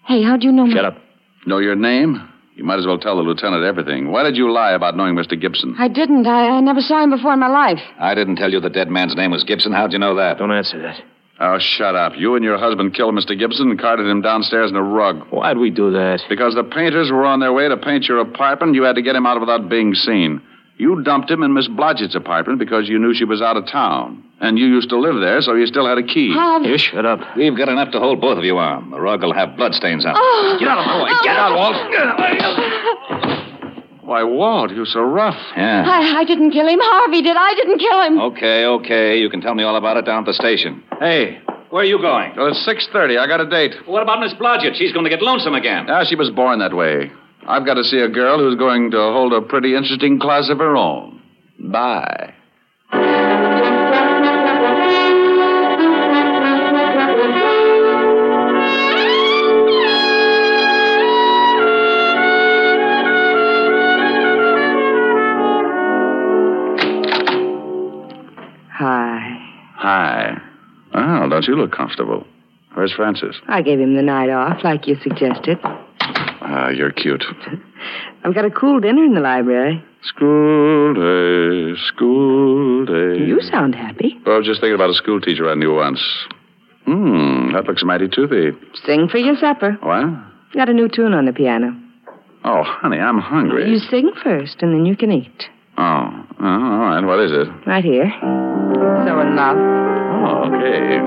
Hey, 0.06 0.22
how'd 0.22 0.44
you 0.44 0.52
know? 0.52 0.66
Me. 0.66 0.74
Shut 0.74 0.84
up. 0.84 0.98
Know 1.46 1.58
your 1.58 1.74
name? 1.74 2.30
You 2.54 2.62
might 2.62 2.78
as 2.78 2.86
well 2.86 2.98
tell 2.98 3.16
the 3.16 3.22
lieutenant 3.22 3.64
everything. 3.64 4.12
Why 4.12 4.22
did 4.22 4.36
you 4.36 4.52
lie 4.52 4.74
about 4.74 4.96
knowing 4.96 5.16
Mr. 5.16 5.40
Gibson? 5.40 5.74
I 5.76 5.88
didn't. 5.88 6.24
I, 6.28 6.50
I 6.50 6.60
never 6.60 6.80
saw 6.80 7.02
him 7.02 7.10
before 7.10 7.32
in 7.32 7.40
my 7.40 7.48
life. 7.48 7.80
I 7.98 8.14
didn't 8.14 8.36
tell 8.36 8.52
you 8.52 8.60
the 8.60 8.70
dead 8.70 8.90
man's 8.90 9.16
name 9.16 9.32
was 9.32 9.42
Gibson. 9.42 9.72
How'd 9.72 9.92
you 9.92 9.98
know 9.98 10.14
that? 10.14 10.38
Don't 10.38 10.52
answer 10.52 10.80
that. 10.82 11.00
Oh, 11.40 11.58
shut 11.58 11.96
up. 11.96 12.12
You 12.16 12.36
and 12.36 12.44
your 12.44 12.58
husband 12.58 12.94
killed 12.94 13.14
Mr. 13.14 13.36
Gibson 13.36 13.70
and 13.70 13.80
carted 13.80 14.06
him 14.06 14.20
downstairs 14.22 14.70
in 14.70 14.76
a 14.76 14.82
rug. 14.82 15.26
Why'd 15.30 15.58
we 15.58 15.70
do 15.70 15.90
that? 15.92 16.22
Because 16.28 16.54
the 16.54 16.62
painters 16.62 17.10
were 17.10 17.24
on 17.24 17.40
their 17.40 17.52
way 17.52 17.68
to 17.68 17.76
paint 17.76 18.06
your 18.06 18.20
apartment, 18.20 18.74
you 18.76 18.84
had 18.84 18.94
to 18.94 19.02
get 19.02 19.16
him 19.16 19.26
out 19.26 19.40
without 19.40 19.68
being 19.68 19.94
seen. 19.94 20.40
You 20.76 21.02
dumped 21.02 21.30
him 21.30 21.42
in 21.42 21.52
Miss 21.54 21.68
Blodgett's 21.68 22.14
apartment 22.16 22.58
because 22.58 22.88
you 22.88 22.98
knew 22.98 23.14
she 23.14 23.24
was 23.24 23.40
out 23.42 23.56
of 23.56 23.66
town. 23.66 24.22
And 24.40 24.58
you 24.58 24.66
used 24.66 24.88
to 24.90 24.98
live 24.98 25.20
there, 25.20 25.40
so 25.40 25.54
you 25.54 25.66
still 25.66 25.86
had 25.86 25.98
a 25.98 26.02
key. 26.02 26.32
Har. 26.34 26.60
You 26.62 26.76
shut 26.76 27.06
up. 27.06 27.20
We've 27.36 27.56
got 27.56 27.68
enough 27.68 27.92
to 27.92 28.00
hold 28.00 28.20
both 28.20 28.36
of 28.38 28.44
you 28.44 28.58
on. 28.58 28.90
The 28.90 29.00
rug 29.00 29.22
will 29.22 29.32
have 29.32 29.56
bloodstains 29.56 30.04
on 30.04 30.12
it. 30.12 30.18
Oh. 30.20 30.56
Get 30.58 30.68
out 30.68 30.78
of 30.78 30.84
the 30.84 31.04
way. 31.04 31.10
Get 31.22 31.36
out, 31.36 31.56
Walt. 31.56 33.20
Why, 34.04 34.22
Walt, 34.22 34.70
you're 34.70 34.84
so 34.86 35.00
rough. 35.00 35.36
Yeah. 35.56 35.84
I, 35.86 36.20
I 36.20 36.24
didn't 36.24 36.50
kill 36.52 36.66
him. 36.68 36.78
Harvey 36.82 37.22
did. 37.22 37.36
I 37.36 37.54
didn't 37.54 37.78
kill 37.78 38.02
him. 38.02 38.20
Okay, 38.32 38.64
okay. 38.66 39.18
You 39.18 39.30
can 39.30 39.40
tell 39.40 39.54
me 39.54 39.62
all 39.64 39.76
about 39.76 39.96
it 39.96 40.04
down 40.04 40.20
at 40.20 40.26
the 40.26 40.34
station. 40.34 40.82
Hey, 41.00 41.38
Where 41.70 41.82
are 41.82 41.86
you 41.86 41.98
going? 42.00 42.34
Well, 42.36 42.48
it's 42.48 42.68
6.30. 42.68 43.18
I 43.18 43.26
got 43.26 43.40
a 43.40 43.48
date. 43.48 43.74
What 43.86 44.02
about 44.02 44.20
Miss 44.20 44.34
Blodgett? 44.34 44.74
She's 44.76 44.92
going 44.92 45.04
to 45.04 45.10
get 45.10 45.22
lonesome 45.22 45.54
again. 45.54 45.86
Ah, 45.88 46.04
she 46.04 46.16
was 46.16 46.30
born 46.30 46.58
that 46.58 46.74
way. 46.76 47.10
I've 47.46 47.64
got 47.64 47.74
to 47.74 47.84
see 47.84 47.98
a 47.98 48.08
girl 48.08 48.38
who's 48.38 48.56
going 48.58 48.90
to 48.90 48.98
hold 48.98 49.32
a 49.32 49.40
pretty 49.40 49.74
interesting 49.74 50.18
class 50.20 50.48
of 50.50 50.58
her 50.58 50.76
own. 50.76 51.22
Bye. 51.58 52.33
Hi. 68.84 69.38
Hi. 69.76 70.36
Well, 70.92 71.30
don't 71.30 71.46
you 71.46 71.56
look 71.56 71.72
comfortable? 71.72 72.26
Where's 72.74 72.92
Francis? 72.92 73.34
I 73.48 73.62
gave 73.62 73.80
him 73.80 73.96
the 73.96 74.02
night 74.02 74.28
off, 74.28 74.62
like 74.62 74.86
you 74.86 74.96
suggested. 75.02 75.58
Ah, 75.62 76.68
you're 76.68 76.92
cute. 76.92 77.24
I've 78.24 78.34
got 78.34 78.44
a 78.44 78.50
cool 78.50 78.80
dinner 78.80 79.02
in 79.02 79.14
the 79.14 79.22
library. 79.22 79.82
School 80.02 80.92
day, 80.92 81.80
school 81.86 82.84
day. 82.84 83.24
You 83.24 83.40
sound 83.40 83.74
happy. 83.74 84.18
Well, 84.26 84.34
I 84.34 84.38
was 84.38 84.46
just 84.46 84.60
thinking 84.60 84.74
about 84.74 84.90
a 84.90 84.94
school 84.94 85.18
teacher 85.18 85.48
I 85.48 85.54
knew 85.54 85.74
once. 85.74 86.02
Hmm, 86.84 87.54
that 87.54 87.64
looks 87.66 87.82
mighty 87.84 88.08
toothy. 88.08 88.50
Sing 88.84 89.08
for 89.08 89.16
your 89.16 89.36
supper. 89.38 89.78
What? 89.80 90.04
Got 90.52 90.68
a 90.68 90.74
new 90.74 90.90
tune 90.90 91.14
on 91.14 91.24
the 91.24 91.32
piano. 91.32 91.74
Oh, 92.44 92.62
honey, 92.62 92.98
I'm 92.98 93.18
hungry. 93.18 93.70
You 93.70 93.78
sing 93.78 94.12
first, 94.22 94.56
and 94.60 94.74
then 94.74 94.84
you 94.84 94.94
can 94.94 95.10
eat. 95.10 95.48
Oh, 95.76 95.82
oh, 96.40 96.44
all 96.44 96.78
right. 96.78 97.04
What 97.04 97.18
is 97.20 97.32
it? 97.32 97.48
Right 97.66 97.84
here. 97.84 98.12
So 98.20 99.20
in 99.20 99.34
love. 99.34 99.56
Oh, 99.56 100.44
okay. 100.46 101.00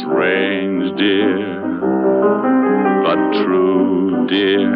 Strange, 0.00 0.98
dear, 0.98 1.60
but 3.04 3.18
true, 3.44 4.26
dear. 4.28 4.70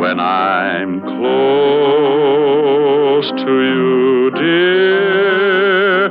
When 0.00 0.20
I'm 0.20 1.00
close 1.00 1.22
to 3.30 3.52
you, 3.62 4.30
dear, 4.34 6.08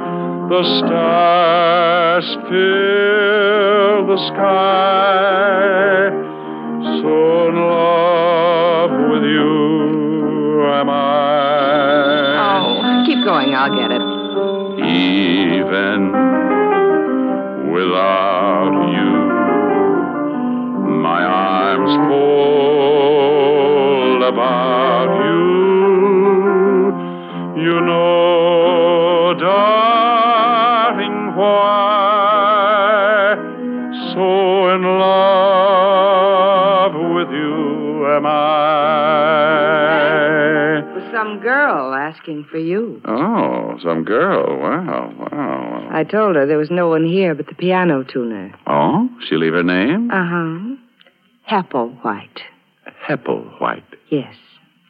the 0.50 0.62
The 0.62 0.64
stars 0.80 2.28
fill 2.50 3.98
the 4.08 4.18
sky. 4.28 6.10
So 7.02 7.14
in 7.50 7.56
love 7.56 8.11
I'll 13.62 13.76
get 13.76 13.92
it. 13.92 14.02
Even 14.90 16.00
without 17.72 18.74
you, 18.96 19.12
my 21.04 21.22
arms 21.24 21.94
fold 22.10 23.54
about 24.24 24.71
asking 42.12 42.46
for 42.50 42.58
you. 42.58 43.02
Oh, 43.06 43.78
some 43.84 44.04
girl. 44.04 44.60
Wow, 44.60 45.14
wow. 45.18 45.90
I 45.92 46.04
told 46.04 46.36
her 46.36 46.46
there 46.46 46.58
was 46.58 46.72
no 46.72 46.88
one 46.88 47.06
here 47.06 47.36
but 47.36 47.48
the 47.48 47.56
piano 47.56 48.04
tuner. 48.04 48.54
Oh, 48.68 49.10
she 49.28 49.36
leave 49.36 49.54
her 49.54 49.64
name? 49.64 50.10
Uh 50.12 50.26
huh. 50.26 50.76
Hepplewhite. 51.50 52.42
Hepplewhite. 53.08 53.84
Yes. 54.10 54.34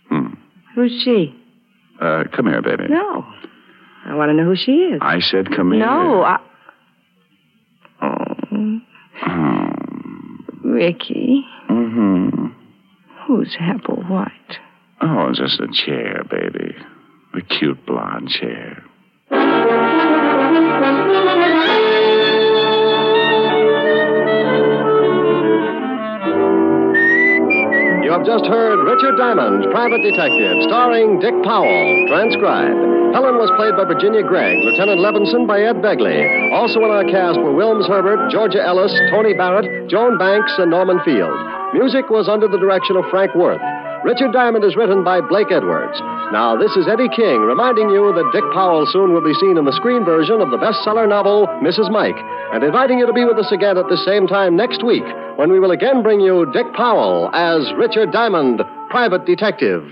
Hmm. 0.10 0.34
Who's 0.76 1.02
she? 1.04 1.36
Uh, 2.00 2.24
come 2.36 2.48
here, 2.48 2.62
baby. 2.62 2.86
No. 2.90 3.26
I 4.06 4.16
want 4.16 4.30
to 4.30 4.34
know 4.34 4.46
who 4.46 4.56
she 4.56 4.72
is. 4.72 5.00
I 5.02 5.20
said 5.20 5.50
come 5.56 5.72
here. 5.72 5.86
No, 5.86 6.24
I. 6.24 6.40
Oh. 8.02 8.80
Ricky. 10.64 11.46
Mm-hmm. 11.70 12.48
Who's 13.28 13.56
Hepplewhite? 13.60 14.58
Oh, 15.02 15.32
just 15.34 15.60
a 15.60 15.68
chair, 15.72 16.24
baby. 16.30 16.76
A 17.34 17.42
cute 17.42 17.86
blonde 17.86 18.28
chair. 18.28 18.84
You 28.04 28.12
have 28.12 28.26
just 28.26 28.44
heard 28.52 28.84
Richard 28.84 29.16
Diamond, 29.16 29.72
Private 29.72 30.04
Detective, 30.04 30.68
starring 30.68 31.20
Dick 31.24 31.32
Powell, 31.48 32.06
transcribed. 32.12 32.76
Helen 33.16 33.40
was 33.40 33.48
played 33.56 33.80
by 33.80 33.88
Virginia 33.88 34.24
Gregg, 34.24 34.60
Lieutenant 34.68 35.00
Levinson 35.00 35.48
by 35.48 35.64
Ed 35.64 35.80
Begley. 35.80 36.52
Also 36.52 36.84
in 36.84 36.92
our 36.92 37.08
cast 37.08 37.40
were 37.40 37.56
Wilms 37.56 37.88
Herbert, 37.88 38.30
Georgia 38.30 38.60
Ellis, 38.60 38.92
Tony 39.10 39.34
Barrett, 39.34 39.88
Joan 39.88 40.18
Banks, 40.18 40.52
and 40.60 40.70
Norman 40.70 41.00
Field. 41.08 41.32
Music 41.74 42.10
was 42.10 42.28
under 42.28 42.50
the 42.50 42.60
direction 42.60 42.98
of 42.98 43.06
Frank 43.10 43.34
Worth. 43.36 43.64
Richard 44.04 44.34
Diamond 44.34 44.66
is 44.66 44.76
written 44.76 45.04
by 45.04 45.22
Blake 45.22 45.52
Edwards. 45.52 46.00
Now, 46.34 46.58
this 46.58 46.76
is 46.76 46.88
Eddie 46.88 47.10
King 47.16 47.42
reminding 47.42 47.90
you 47.92 48.12
that 48.16 48.32
Dick 48.34 48.44
Powell 48.52 48.88
soon 48.90 49.14
will 49.14 49.24
be 49.24 49.36
seen 49.36 49.58
in 49.58 49.66
the 49.66 49.78
screen 49.78 50.04
version 50.04 50.42
of 50.42 50.50
the 50.50 50.58
bestseller 50.58 51.08
novel, 51.08 51.46
Mrs. 51.62 51.92
Mike, 51.92 52.18
and 52.52 52.64
inviting 52.64 52.98
you 52.98 53.06
to 53.06 53.14
be 53.14 53.26
with 53.26 53.38
us 53.38 53.52
again 53.52 53.78
at 53.78 53.90
the 53.90 54.02
same 54.04 54.26
time 54.26 54.56
next 54.56 54.84
week 54.84 55.06
when 55.36 55.52
we 55.52 55.60
will 55.60 55.70
again 55.70 56.02
bring 56.02 56.20
you 56.20 56.50
Dick 56.52 56.66
Powell 56.74 57.30
as 57.34 57.72
Richard 57.78 58.12
Diamond, 58.12 58.62
Private 58.90 59.26
Detective. 59.26 59.86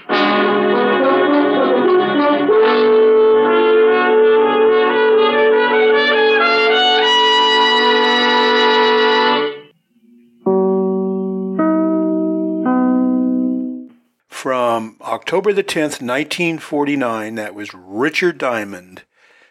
From 14.50 14.98
October 15.02 15.54
the 15.54 15.64
10th, 15.64 16.02
1949, 16.02 17.36
that 17.36 17.54
was 17.54 17.72
Richard 17.72 18.40
Diamond, 18.40 19.04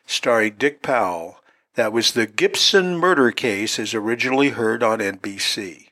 starring 0.06 0.56
Dick 0.58 0.82
Powell. 0.82 1.36
That 1.76 1.92
was 1.92 2.10
the 2.10 2.26
Gibson 2.26 2.96
murder 2.96 3.30
case 3.30 3.78
as 3.78 3.94
originally 3.94 4.48
heard 4.48 4.82
on 4.82 4.98
NBC. 4.98 5.90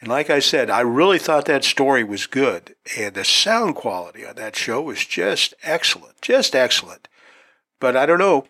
And 0.00 0.08
like 0.08 0.30
I 0.30 0.38
said, 0.38 0.70
I 0.70 0.80
really 0.80 1.18
thought 1.18 1.44
that 1.44 1.64
story 1.64 2.02
was 2.02 2.24
good. 2.24 2.74
And 2.96 3.14
the 3.14 3.26
sound 3.26 3.74
quality 3.74 4.24
on 4.24 4.36
that 4.36 4.56
show 4.56 4.80
was 4.80 5.04
just 5.04 5.52
excellent, 5.62 6.22
just 6.22 6.56
excellent. 6.56 7.08
But 7.78 7.94
I 7.94 8.06
don't 8.06 8.18
know. 8.18 8.46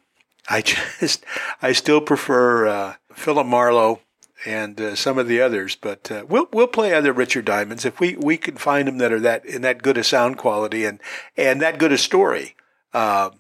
I 0.49 0.61
just, 1.01 1.25
I 1.61 1.73
still 1.73 2.01
prefer 2.01 2.69
uh, 2.69 2.95
Philip 3.13 3.49
Marlowe 3.49 3.99
and 4.45 4.81
uh, 4.81 4.95
some 4.95 5.19
of 5.19 5.29
the 5.29 5.41
others. 5.41 5.77
But 5.77 6.11
uh, 6.11 6.25
we'll 6.29 6.49
we'll 6.53 6.67
play 6.67 6.93
other 6.93 7.13
Richard 7.13 7.45
Diamonds 7.45 7.85
if 7.85 8.01
we, 8.01 8.17
we 8.17 8.37
can 8.37 8.57
find 8.57 8.87
them 8.87 8.99
that 8.99 9.13
are 9.13 9.21
that 9.21 9.45
in 9.45 9.63
that 9.63 9.83
good 9.83 9.97
a 9.97 10.05
sound 10.05 10.39
quality 10.39 10.85
and 10.85 11.01
and 11.37 11.61
that 11.63 11.79
good 11.79 11.93
a 11.93 11.99
story. 11.99 12.57
Uh, 12.93 13.31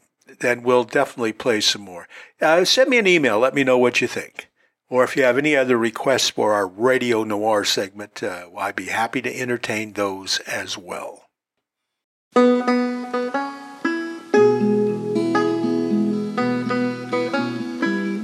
then 0.40 0.62
we'll 0.62 0.84
definitely 0.84 1.32
play 1.32 1.60
some 1.60 1.82
more. 1.82 2.08
Uh, 2.40 2.64
send 2.64 2.90
me 2.90 2.98
an 2.98 3.06
email. 3.06 3.38
Let 3.38 3.54
me 3.54 3.64
know 3.64 3.78
what 3.78 4.00
you 4.00 4.08
think. 4.08 4.48
Or 4.88 5.02
if 5.02 5.16
you 5.16 5.24
have 5.24 5.38
any 5.38 5.56
other 5.56 5.76
requests 5.76 6.30
for 6.30 6.52
our 6.52 6.66
Radio 6.66 7.24
Noir 7.24 7.64
segment, 7.64 8.22
uh, 8.22 8.48
I'd 8.56 8.76
be 8.76 8.86
happy 8.86 9.20
to 9.22 9.40
entertain 9.40 9.92
those 9.92 10.38
as 10.40 10.78
well. 10.78 11.22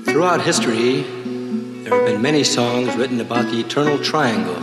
Throughout 0.05 0.43
history, 0.43 1.05
there 1.93 2.01
have 2.01 2.11
been 2.11 2.23
many 2.23 2.43
songs 2.43 2.97
written 2.97 3.21
about 3.21 3.51
the 3.51 3.61
eternal 3.61 3.99
triangle. 3.99 4.59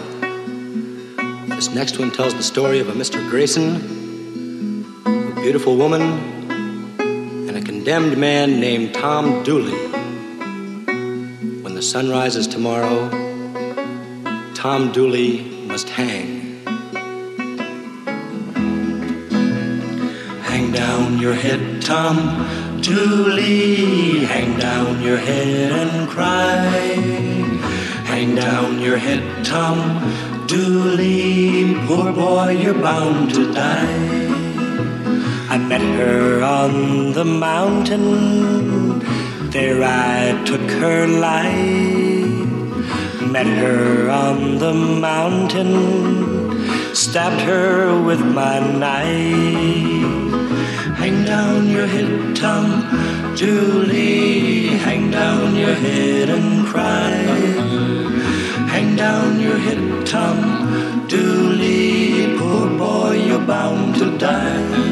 This 1.55 1.69
next 1.69 1.99
one 1.99 2.09
tells 2.09 2.33
the 2.33 2.41
story 2.41 2.79
of 2.79 2.89
a 2.89 2.93
Mr. 2.93 3.29
Grayson, 3.29 3.75
a 5.05 5.35
beautiful 5.35 5.77
woman, 5.77 6.01
and 6.99 7.51
a 7.51 7.61
condemned 7.61 8.17
man 8.17 8.59
named 8.59 8.95
Tom 8.95 9.43
Dooley. 9.43 9.77
When 11.61 11.75
the 11.75 11.83
sun 11.83 12.09
rises 12.09 12.47
tomorrow, 12.47 13.09
Tom 14.55 14.91
Dooley 14.91 15.41
must 15.67 15.87
hang. 15.87 16.65
Hang 20.41 20.71
down 20.71 21.19
your 21.19 21.35
head, 21.35 21.79
Tom 21.83 22.68
Dooley. 22.81 24.25
Hang 24.25 24.57
down 24.57 25.01
your 25.01 25.17
head 25.17 25.71
and 25.71 26.09
cry. 26.09 26.55
Hang 28.05 28.35
down 28.35 28.79
your 28.79 28.97
head, 28.97 29.45
Tom 29.45 29.77
Dooley. 30.47 31.75
Poor 31.85 32.11
boy, 32.13 32.51
you're 32.51 32.73
bound 32.73 33.33
to 33.35 33.51
die. 33.53 34.29
I 35.49 35.57
met 35.57 35.81
her 35.81 36.43
on 36.43 37.13
the 37.13 37.25
mountain. 37.25 38.99
There 39.49 39.83
I 39.83 40.41
took 40.45 40.69
her 40.83 41.07
life. 41.07 42.49
Met 43.21 43.47
her 43.47 44.09
on 44.09 44.57
the 44.59 44.73
mountain. 44.73 45.73
Stabbed 46.95 47.41
her 47.41 48.01
with 48.01 48.21
my 48.21 48.59
knife. 48.59 50.28
Hang 50.99 51.23
down 51.23 51.69
your 51.69 51.87
head, 51.87 52.35
Tom 52.35 52.65
Dooley. 53.35 54.67
Hang 54.85 55.09
down 55.09 55.55
your 55.55 55.73
head 55.73 56.29
and 56.29 56.67
cry. 56.67 57.11
Hang 58.73 58.97
down 58.97 59.39
your 59.39 59.57
head, 59.57 60.05
Tom 60.05 61.07
Dooley. 61.07 62.37
Poor 62.37 62.69
boy, 62.77 63.13
you're 63.27 63.39
bound 63.39 63.95
to 63.95 64.17
die. 64.17 64.89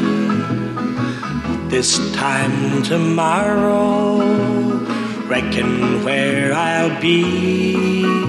This 1.68 1.90
time 2.14 2.82
tomorrow, 2.82 4.16
reckon 5.26 6.02
where 6.04 6.54
I'll 6.54 7.00
be. 7.02 8.27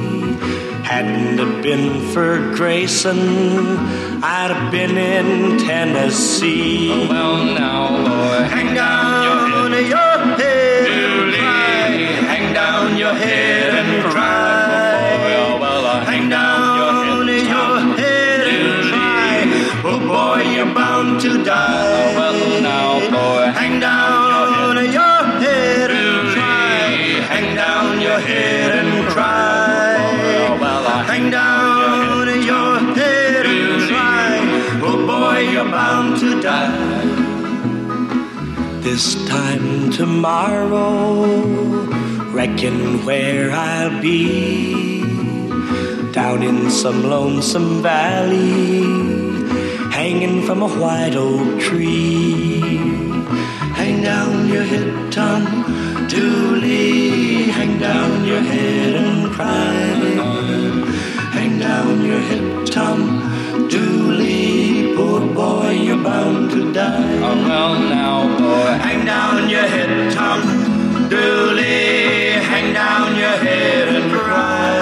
Hadn't 0.90 1.40
it 1.40 1.62
been 1.62 2.02
for 2.14 2.52
Grayson, 2.56 3.20
I'd 4.24 4.50
have 4.50 4.72
been 4.72 4.98
in 4.98 5.60
Tennessee. 5.60 6.90
Oh, 6.92 7.08
well, 7.08 7.44
now, 7.46 7.90
boy, 8.10 8.44
hang 8.50 8.74
down 8.74 9.72
your 9.72 10.36
head, 10.36 10.88
your 10.90 11.32
head. 11.32 12.26
Hang 12.26 12.54
down 12.56 12.98
your 12.98 13.14
head 13.14 13.76
and 13.76 14.04
cry. 14.12 15.60
Well, 15.62 15.86
uh, 15.86 16.04
hang 16.06 16.28
down 16.28 17.28
your 17.28 17.36
head, 17.36 17.46
your 17.46 17.96
head 17.96 18.48
and 18.48 18.90
cry. 18.90 19.92
Oh, 19.92 20.00
boy, 20.00 20.42
you're 20.56 20.74
bound 20.74 21.22
to 21.22 21.44
die. 21.44 21.69
This 38.82 39.16
time 39.28 39.92
tomorrow. 39.92 41.26
Reckon 42.32 43.06
where 43.06 43.52
I'll 43.52 44.02
be 44.02 45.02
down 46.12 46.44
in 46.44 46.72
some 46.72 47.04
lonesome 47.04 47.82
valley, 47.82 48.82
hanging 49.92 50.44
from 50.44 50.62
a 50.62 50.70
white 50.70 51.16
oak 51.16 51.60
tree. 51.60 52.60
Hang 53.80 54.02
down 54.02 54.48
your 54.48 54.64
head, 54.64 55.12
Tom 55.12 55.44
Dooley. 56.08 57.44
Hang 57.58 57.80
down 57.80 58.26
your 58.26 58.42
head 58.42 58.96
and 58.96 59.32
cry. 59.32 59.74
Hang 61.38 61.60
down 61.60 62.06
your 62.06 62.20
head, 62.20 62.68
Tom 62.68 63.00
Dooley. 63.68 64.49
Poor 65.00 65.22
boy, 65.34 65.70
you're 65.72 66.04
bound 66.04 66.52
to 66.52 66.74
die. 66.74 67.20
Oh, 67.24 67.34
well, 67.47 67.80
now, 67.80 68.28
boy. 68.38 68.72
Hang 68.86 69.06
down 69.06 69.50
your 69.50 69.68
head, 69.74 70.12
Tom 70.12 70.41
Dooley. 71.08 72.32
Hang 72.52 72.74
down 72.74 73.16
your 73.16 73.38
head 73.45 73.88
and 73.95 74.12
cry. 74.12 74.82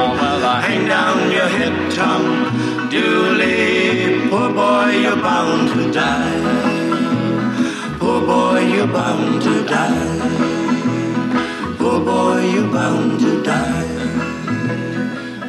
Oh, 0.00 0.16
well, 0.18 0.62
hang 0.62 0.86
down 0.88 1.30
your 1.30 1.50
head, 1.56 1.92
Tom 1.92 2.22
Dooley. 2.88 4.30
Poor 4.30 4.48
boy, 4.50 4.88
you're 5.04 5.20
bound 5.28 5.68
to 5.74 5.92
die. 5.92 6.40
Poor 7.98 8.20
boy, 8.22 8.60
you're 8.60 8.86
bound 8.86 9.42
to 9.42 9.62
die. 9.66 10.16
Poor 11.76 12.00
boy, 12.00 12.40
you're 12.54 12.72
bound 12.72 13.20
to 13.20 13.42
die. 13.42 13.84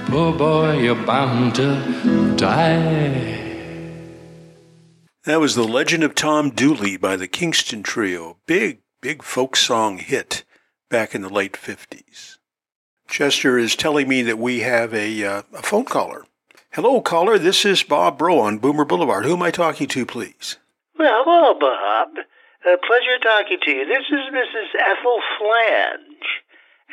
Poor 0.09 0.33
boy, 0.33 0.79
you're 0.79 1.05
bound 1.05 1.55
to 1.55 2.35
die. 2.35 3.44
That 5.25 5.39
was 5.39 5.55
The 5.55 5.63
Legend 5.63 6.03
of 6.03 6.13
Tom 6.13 6.51
Dooley 6.51 6.97
by 6.97 7.15
the 7.15 7.27
Kingston 7.27 7.81
Trio. 7.81 8.37
Big, 8.45 8.81
big 9.01 9.23
folk 9.23 9.55
song 9.55 9.97
hit 9.97 10.43
back 10.87 11.15
in 11.15 11.23
the 11.23 11.29
late 11.29 11.53
50s. 11.53 12.37
Chester 13.07 13.57
is 13.57 13.75
telling 13.75 14.07
me 14.07 14.21
that 14.21 14.37
we 14.37 14.59
have 14.59 14.93
a, 14.93 15.25
uh, 15.25 15.41
a 15.51 15.63
phone 15.63 15.85
caller. 15.85 16.27
Hello, 16.73 17.01
caller. 17.01 17.39
This 17.39 17.65
is 17.65 17.81
Bob 17.81 18.21
Rowe 18.21 18.39
on 18.39 18.59
Boomer 18.59 18.85
Boulevard. 18.85 19.25
Who 19.25 19.33
am 19.33 19.41
I 19.41 19.49
talking 19.49 19.87
to, 19.87 20.05
please? 20.05 20.57
Well, 20.99 21.23
hello, 21.25 21.59
Bob. 21.59 22.09
A 22.71 22.77
pleasure 22.85 23.17
talking 23.23 23.57
to 23.63 23.71
you. 23.71 23.87
This 23.87 24.05
is 24.05 24.31
Mrs. 24.31 24.79
Ethel 24.79 25.21
Flange, 25.39 26.43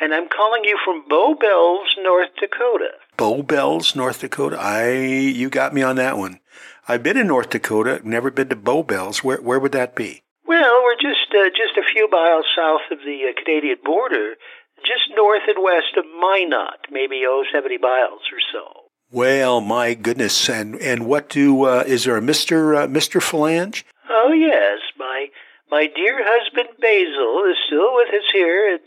and 0.01 0.11
I'm 0.11 0.27
calling 0.27 0.63
you 0.63 0.79
from 0.83 1.07
Bowbells, 1.07 1.97
North 2.01 2.31
Dakota. 2.39 2.93
Bowbells, 3.15 3.95
North 3.95 4.21
Dakota. 4.21 4.57
I, 4.59 4.91
you 4.91 5.51
got 5.51 5.75
me 5.75 5.83
on 5.83 5.97
that 5.97 6.17
one. 6.17 6.39
I've 6.85 7.03
been 7.03 7.15
in 7.15 7.27
North 7.27 7.49
Dakota, 7.49 8.01
never 8.03 8.29
been 8.29 8.49
to 8.49 8.57
Bowbells. 8.57 9.23
Where, 9.23 9.41
where 9.41 9.59
would 9.59 9.71
that 9.71 9.95
be? 9.95 10.23
Well, 10.45 10.83
we're 10.83 10.95
just 10.95 11.31
uh, 11.31 11.49
just 11.49 11.77
a 11.77 11.93
few 11.93 12.09
miles 12.09 12.45
south 12.55 12.81
of 12.91 12.99
the 12.99 13.21
uh, 13.29 13.41
Canadian 13.41 13.77
border, 13.85 14.35
just 14.83 15.15
north 15.15 15.43
and 15.47 15.63
west 15.63 15.95
of 15.97 16.03
Minot, 16.19 16.91
maybe 16.91 17.23
oh, 17.25 17.43
70 17.53 17.77
miles 17.77 18.21
or 18.31 18.39
so. 18.51 18.81
Well, 19.09 19.61
my 19.61 19.93
goodness. 19.93 20.49
And, 20.49 20.75
and 20.75 21.05
what 21.05 21.29
do, 21.29 21.63
uh, 21.63 21.83
is 21.87 22.03
there 22.03 22.17
a 22.17 22.21
Mr. 22.21 22.75
Uh, 22.75 22.87
Mr. 22.87 23.21
Phalange? 23.21 23.83
Oh 24.09 24.33
yes, 24.33 24.79
my 24.99 25.27
my 25.71 25.87
dear 25.87 26.19
husband 26.19 26.69
Basil 26.81 27.49
is 27.49 27.57
still 27.65 27.95
with 27.95 28.09
us 28.09 28.29
here, 28.33 28.73
and 28.73 28.81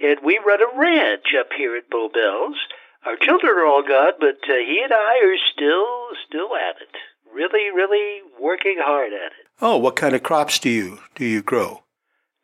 and 0.00 0.24
we 0.24 0.38
run 0.38 0.62
a 0.62 0.78
ranch 0.78 1.34
up 1.38 1.48
here 1.56 1.76
at 1.76 1.90
Bowbells. 1.90 2.56
Our 3.04 3.16
children 3.16 3.52
are 3.56 3.66
all 3.66 3.82
gone, 3.82 4.12
but 4.20 4.38
uh, 4.48 4.54
he 4.54 4.80
and 4.84 4.92
I 4.92 5.20
are 5.24 5.36
still 5.52 6.14
still 6.26 6.54
at 6.54 6.80
it. 6.80 6.94
Really, 7.34 7.70
really 7.74 8.20
working 8.40 8.76
hard 8.78 9.12
at 9.12 9.32
it. 9.32 9.46
Oh, 9.60 9.76
what 9.76 9.96
kind 9.96 10.14
of 10.14 10.22
crops 10.22 10.58
do 10.58 10.70
you 10.70 10.98
do 11.14 11.24
you 11.24 11.42
grow? 11.42 11.82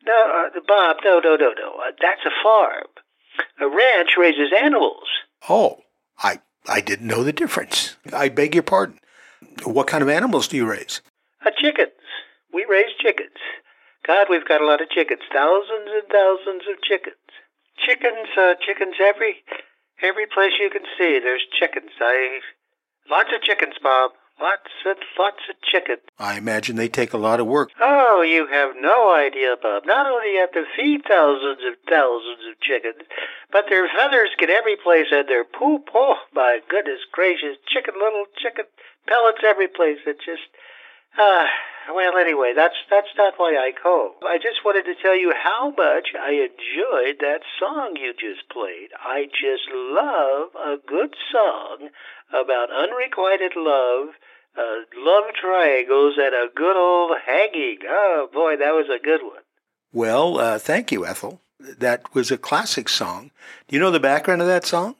No, 0.05 0.47
uh, 0.55 0.59
Bob, 0.67 0.97
no, 1.03 1.19
no, 1.19 1.35
no, 1.35 1.51
no. 1.51 1.73
Uh, 1.85 1.91
that's 2.01 2.21
a 2.25 2.43
farm. 2.43 2.87
A 3.59 3.67
ranch 3.67 4.11
raises 4.17 4.51
animals. 4.57 5.03
Oh, 5.49 5.79
I 6.19 6.39
I 6.67 6.81
didn't 6.81 7.07
know 7.07 7.23
the 7.23 7.33
difference. 7.33 7.97
I 8.13 8.29
beg 8.29 8.55
your 8.55 8.63
pardon. 8.63 8.99
What 9.63 9.87
kind 9.87 10.01
of 10.01 10.09
animals 10.09 10.47
do 10.47 10.57
you 10.57 10.69
raise? 10.69 11.01
Uh, 11.45 11.51
chickens. 11.57 11.91
We 12.53 12.65
raise 12.69 12.95
chickens. 12.99 13.37
God, 14.05 14.27
we've 14.29 14.47
got 14.47 14.61
a 14.61 14.65
lot 14.65 14.81
of 14.81 14.89
chickens. 14.89 15.21
Thousands 15.33 15.89
and 15.91 16.07
thousands 16.11 16.63
of 16.71 16.81
chickens. 16.81 17.15
Chickens, 17.77 18.29
uh, 18.39 18.55
chickens 18.65 18.95
every 19.03 19.43
every 20.01 20.25
place 20.25 20.53
you 20.59 20.69
can 20.69 20.83
see. 20.97 21.19
There's 21.19 21.45
chickens. 21.59 21.91
I 21.99 22.39
lots 23.09 23.29
of 23.35 23.41
chickens, 23.41 23.75
Bob. 23.81 24.11
Lots 24.39 24.69
and 24.85 24.97
lots 25.17 25.41
of 25.49 25.55
chickens. 25.61 26.01
I 26.19 26.37
imagine 26.37 26.75
they 26.75 26.89
take 26.89 27.13
a 27.13 27.17
lot 27.17 27.39
of 27.39 27.47
work. 27.47 27.71
Oh, 27.81 28.21
you 28.21 28.45
have 28.47 28.75
no 28.79 29.13
idea, 29.13 29.55
Bob. 29.61 29.83
Not 29.85 30.05
only 30.05 30.33
you 30.33 30.39
have 30.41 30.51
to 30.51 30.63
feed 30.75 31.01
thousands 31.09 31.59
of 31.65 31.73
thousands 31.89 32.45
of 32.49 32.59
chickens, 32.61 33.01
but 33.51 33.65
their 33.69 33.87
feathers 33.89 34.29
get 34.37 34.49
every 34.49 34.75
place 34.75 35.07
and 35.11 35.27
their 35.27 35.43
poop. 35.43 35.89
Oh, 35.93 36.15
my 36.33 36.59
goodness 36.69 36.99
gracious. 37.11 37.57
Chicken, 37.67 37.95
little 37.97 38.25
chicken 38.37 38.65
pellets 39.07 39.41
every 39.43 39.67
place. 39.67 39.97
It 40.05 40.17
just, 40.23 40.45
uh, 41.17 41.45
well, 41.93 42.17
anyway, 42.17 42.53
that's 42.55 42.75
that's 42.89 43.13
not 43.17 43.33
why 43.37 43.55
I 43.55 43.71
called. 43.71 44.15
I 44.23 44.37
just 44.37 44.65
wanted 44.65 44.83
to 44.85 45.01
tell 45.01 45.15
you 45.15 45.33
how 45.35 45.71
much 45.71 46.09
I 46.19 46.31
enjoyed 46.31 47.19
that 47.21 47.41
song 47.59 47.95
you 47.95 48.13
just 48.13 48.49
played. 48.49 48.89
I 48.99 49.25
just 49.25 49.69
love 49.71 50.49
a 50.55 50.77
good 50.85 51.15
song 51.31 51.89
about 52.29 52.71
unrequited 52.71 53.53
love, 53.55 54.09
uh, 54.57 54.83
love 54.97 55.25
triangles, 55.39 56.15
and 56.17 56.33
a 56.33 56.47
good 56.53 56.75
old 56.75 57.17
hanging. 57.25 57.79
Oh 57.87 58.27
boy, 58.33 58.57
that 58.57 58.73
was 58.73 58.87
a 58.89 59.03
good 59.03 59.21
one. 59.23 59.43
Well, 59.93 60.39
uh, 60.39 60.59
thank 60.59 60.91
you, 60.91 61.05
Ethel. 61.05 61.41
That 61.59 62.13
was 62.13 62.31
a 62.31 62.37
classic 62.37 62.89
song. 62.89 63.31
Do 63.67 63.75
you 63.75 63.81
know 63.81 63.91
the 63.91 63.99
background 63.99 64.41
of 64.41 64.47
that 64.47 64.65
song? 64.65 64.95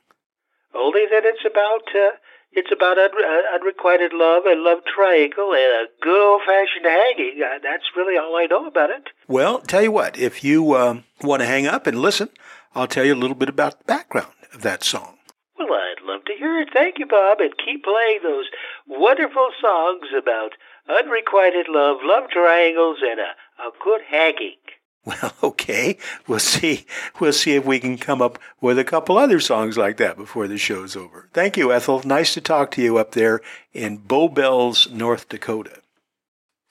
Only 0.73 1.05
that 1.11 1.25
it's 1.25 1.45
about 1.45 1.83
uh, 1.95 2.15
it's 2.57 2.71
about 2.71 2.97
un- 2.97 3.11
uh, 3.13 3.55
unrequited 3.55 4.13
love, 4.13 4.43
a 4.45 4.55
love 4.55 4.79
triangle, 4.83 5.53
and 5.53 5.85
a 5.85 5.85
good 6.01 6.19
old 6.19 6.41
fashioned 6.41 6.85
hanging. 6.85 7.39
Uh, 7.39 7.59
that's 7.61 7.85
really 7.95 8.17
all 8.17 8.35
I 8.35 8.47
know 8.47 8.65
about 8.65 8.89
it. 8.89 9.09
Well, 9.27 9.59
tell 9.59 9.83
you 9.83 9.91
what, 9.91 10.17
if 10.17 10.43
you 10.43 10.75
um, 10.75 11.03
want 11.21 11.41
to 11.41 11.45
hang 11.45 11.67
up 11.67 11.85
and 11.85 12.01
listen, 12.01 12.29
I'll 12.73 12.87
tell 12.87 13.05
you 13.05 13.13
a 13.13 13.21
little 13.21 13.35
bit 13.35 13.49
about 13.49 13.77
the 13.77 13.85
background 13.85 14.33
of 14.53 14.63
that 14.63 14.83
song. 14.83 15.17
Well, 15.59 15.69
I'd 15.71 16.03
love 16.03 16.25
to 16.25 16.33
hear 16.33 16.59
it. 16.59 16.69
Thank 16.73 16.97
you, 16.97 17.05
Bob, 17.05 17.39
and 17.39 17.53
keep 17.63 17.83
playing 17.83 18.19
those 18.23 18.45
wonderful 18.87 19.49
songs 19.61 20.07
about 20.17 20.53
unrequited 20.89 21.67
love, 21.69 21.97
love 22.03 22.29
triangles, 22.31 22.97
and 23.01 23.19
a, 23.19 23.31
a 23.61 23.71
good 23.83 24.01
hanging. 24.09 24.57
Well, 25.05 25.33
okay. 25.43 25.97
We'll 26.27 26.39
see. 26.39 26.85
We'll 27.19 27.33
see 27.33 27.55
if 27.55 27.65
we 27.65 27.79
can 27.79 27.97
come 27.97 28.21
up 28.21 28.39
with 28.61 28.77
a 28.77 28.83
couple 28.83 29.17
other 29.17 29.39
songs 29.39 29.77
like 29.77 29.97
that 29.97 30.17
before 30.17 30.47
the 30.47 30.57
show's 30.57 30.95
over. 30.95 31.29
Thank 31.33 31.57
you, 31.57 31.71
Ethel. 31.71 32.01
Nice 32.03 32.33
to 32.33 32.41
talk 32.41 32.71
to 32.71 32.81
you 32.81 32.97
up 32.97 33.11
there 33.11 33.41
in 33.73 33.97
Bowbells, 33.97 34.89
North 34.91 35.29
Dakota. 35.29 35.81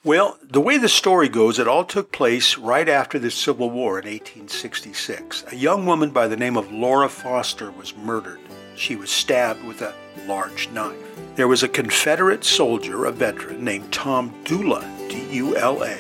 Well, 0.05 0.39
the 0.41 0.61
way 0.61 0.79
the 0.79 0.89
story 0.89 1.29
goes, 1.29 1.59
it 1.59 1.67
all 1.67 1.85
took 1.85 2.13
place 2.13 2.57
right 2.57 2.89
after 2.89 3.19
the 3.19 3.31
Civil 3.31 3.71
War 3.71 3.99
in 3.99 4.05
1866. 4.05 5.47
A 5.51 5.57
young 5.57 5.85
woman 5.85 6.11
by 6.11 6.29
the 6.29 6.37
name 6.37 6.57
of 6.57 6.71
Laura 6.71 7.09
Foster 7.09 7.73
was 7.73 7.97
murdered. 7.97 8.39
She 8.77 8.95
was 8.95 9.11
stabbed 9.11 9.65
with 9.65 9.83
a 9.83 9.95
large 10.27 10.69
knife. 10.71 10.97
There 11.35 11.49
was 11.49 11.65
a 11.65 11.69
Confederate 11.69 12.45
soldier, 12.45 13.05
a 13.07 13.11
veteran, 13.11 13.65
named 13.65 13.93
Tom 13.93 14.33
Dula, 14.45 14.89
D 15.09 15.27
U 15.33 15.57
L 15.57 15.83
A, 15.83 15.99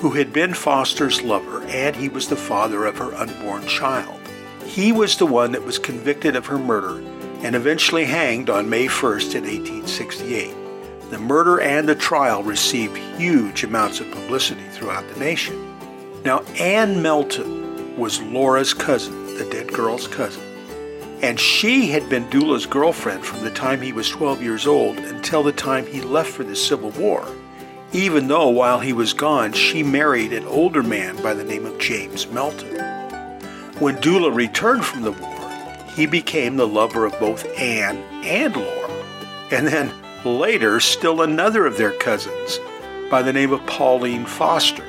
who 0.00 0.12
had 0.12 0.32
been 0.32 0.54
Foster's 0.54 1.20
lover, 1.20 1.62
and 1.64 1.94
he 1.94 2.08
was 2.08 2.26
the 2.26 2.36
father 2.36 2.86
of 2.86 2.96
her 2.96 3.14
unborn 3.14 3.66
child. 3.66 4.18
He 4.64 4.92
was 4.92 5.18
the 5.18 5.26
one 5.26 5.52
that 5.52 5.62
was 5.62 5.78
convicted 5.78 6.36
of 6.36 6.46
her 6.46 6.58
murder 6.58 7.06
and 7.44 7.54
eventually 7.54 8.06
hanged 8.06 8.48
on 8.48 8.70
May 8.70 8.86
1st 8.86 9.34
in 9.34 9.44
1868. 9.44 10.54
The 11.10 11.18
murder 11.18 11.60
and 11.60 11.86
the 11.86 11.94
trial 11.94 12.42
received 12.42 12.96
huge 13.18 13.62
amounts 13.62 14.00
of 14.00 14.10
publicity 14.10 14.66
throughout 14.70 15.06
the 15.12 15.20
nation. 15.20 15.76
Now, 16.24 16.40
Ann 16.58 17.02
Melton 17.02 17.94
was 17.98 18.22
Laura's 18.22 18.72
cousin, 18.72 19.36
the 19.36 19.44
dead 19.50 19.70
girl's 19.70 20.08
cousin, 20.08 20.42
and 21.20 21.38
she 21.38 21.88
had 21.88 22.08
been 22.08 22.30
Dula's 22.30 22.64
girlfriend 22.64 23.22
from 23.22 23.44
the 23.44 23.50
time 23.50 23.82
he 23.82 23.92
was 23.92 24.08
12 24.08 24.40
years 24.40 24.66
old 24.66 24.96
until 24.96 25.42
the 25.42 25.52
time 25.52 25.84
he 25.84 26.00
left 26.00 26.30
for 26.30 26.44
the 26.44 26.56
Civil 26.56 26.90
War 26.92 27.28
even 27.92 28.28
though 28.28 28.48
while 28.48 28.78
he 28.80 28.92
was 28.92 29.12
gone, 29.12 29.52
she 29.52 29.82
married 29.82 30.32
an 30.32 30.46
older 30.46 30.82
man 30.82 31.20
by 31.22 31.34
the 31.34 31.44
name 31.44 31.66
of 31.66 31.78
James 31.78 32.26
Melton. 32.28 32.78
When 33.78 34.00
Dula 34.00 34.30
returned 34.30 34.84
from 34.84 35.02
the 35.02 35.12
war, 35.12 35.50
he 35.96 36.06
became 36.06 36.56
the 36.56 36.68
lover 36.68 37.04
of 37.04 37.18
both 37.18 37.46
Anne 37.58 37.96
and 38.24 38.54
Laura, 38.54 38.90
and 39.50 39.66
then 39.66 39.92
later, 40.24 40.78
still 40.78 41.22
another 41.22 41.66
of 41.66 41.76
their 41.76 41.92
cousins 41.92 42.60
by 43.10 43.22
the 43.22 43.32
name 43.32 43.52
of 43.52 43.66
Pauline 43.66 44.24
Foster. 44.24 44.84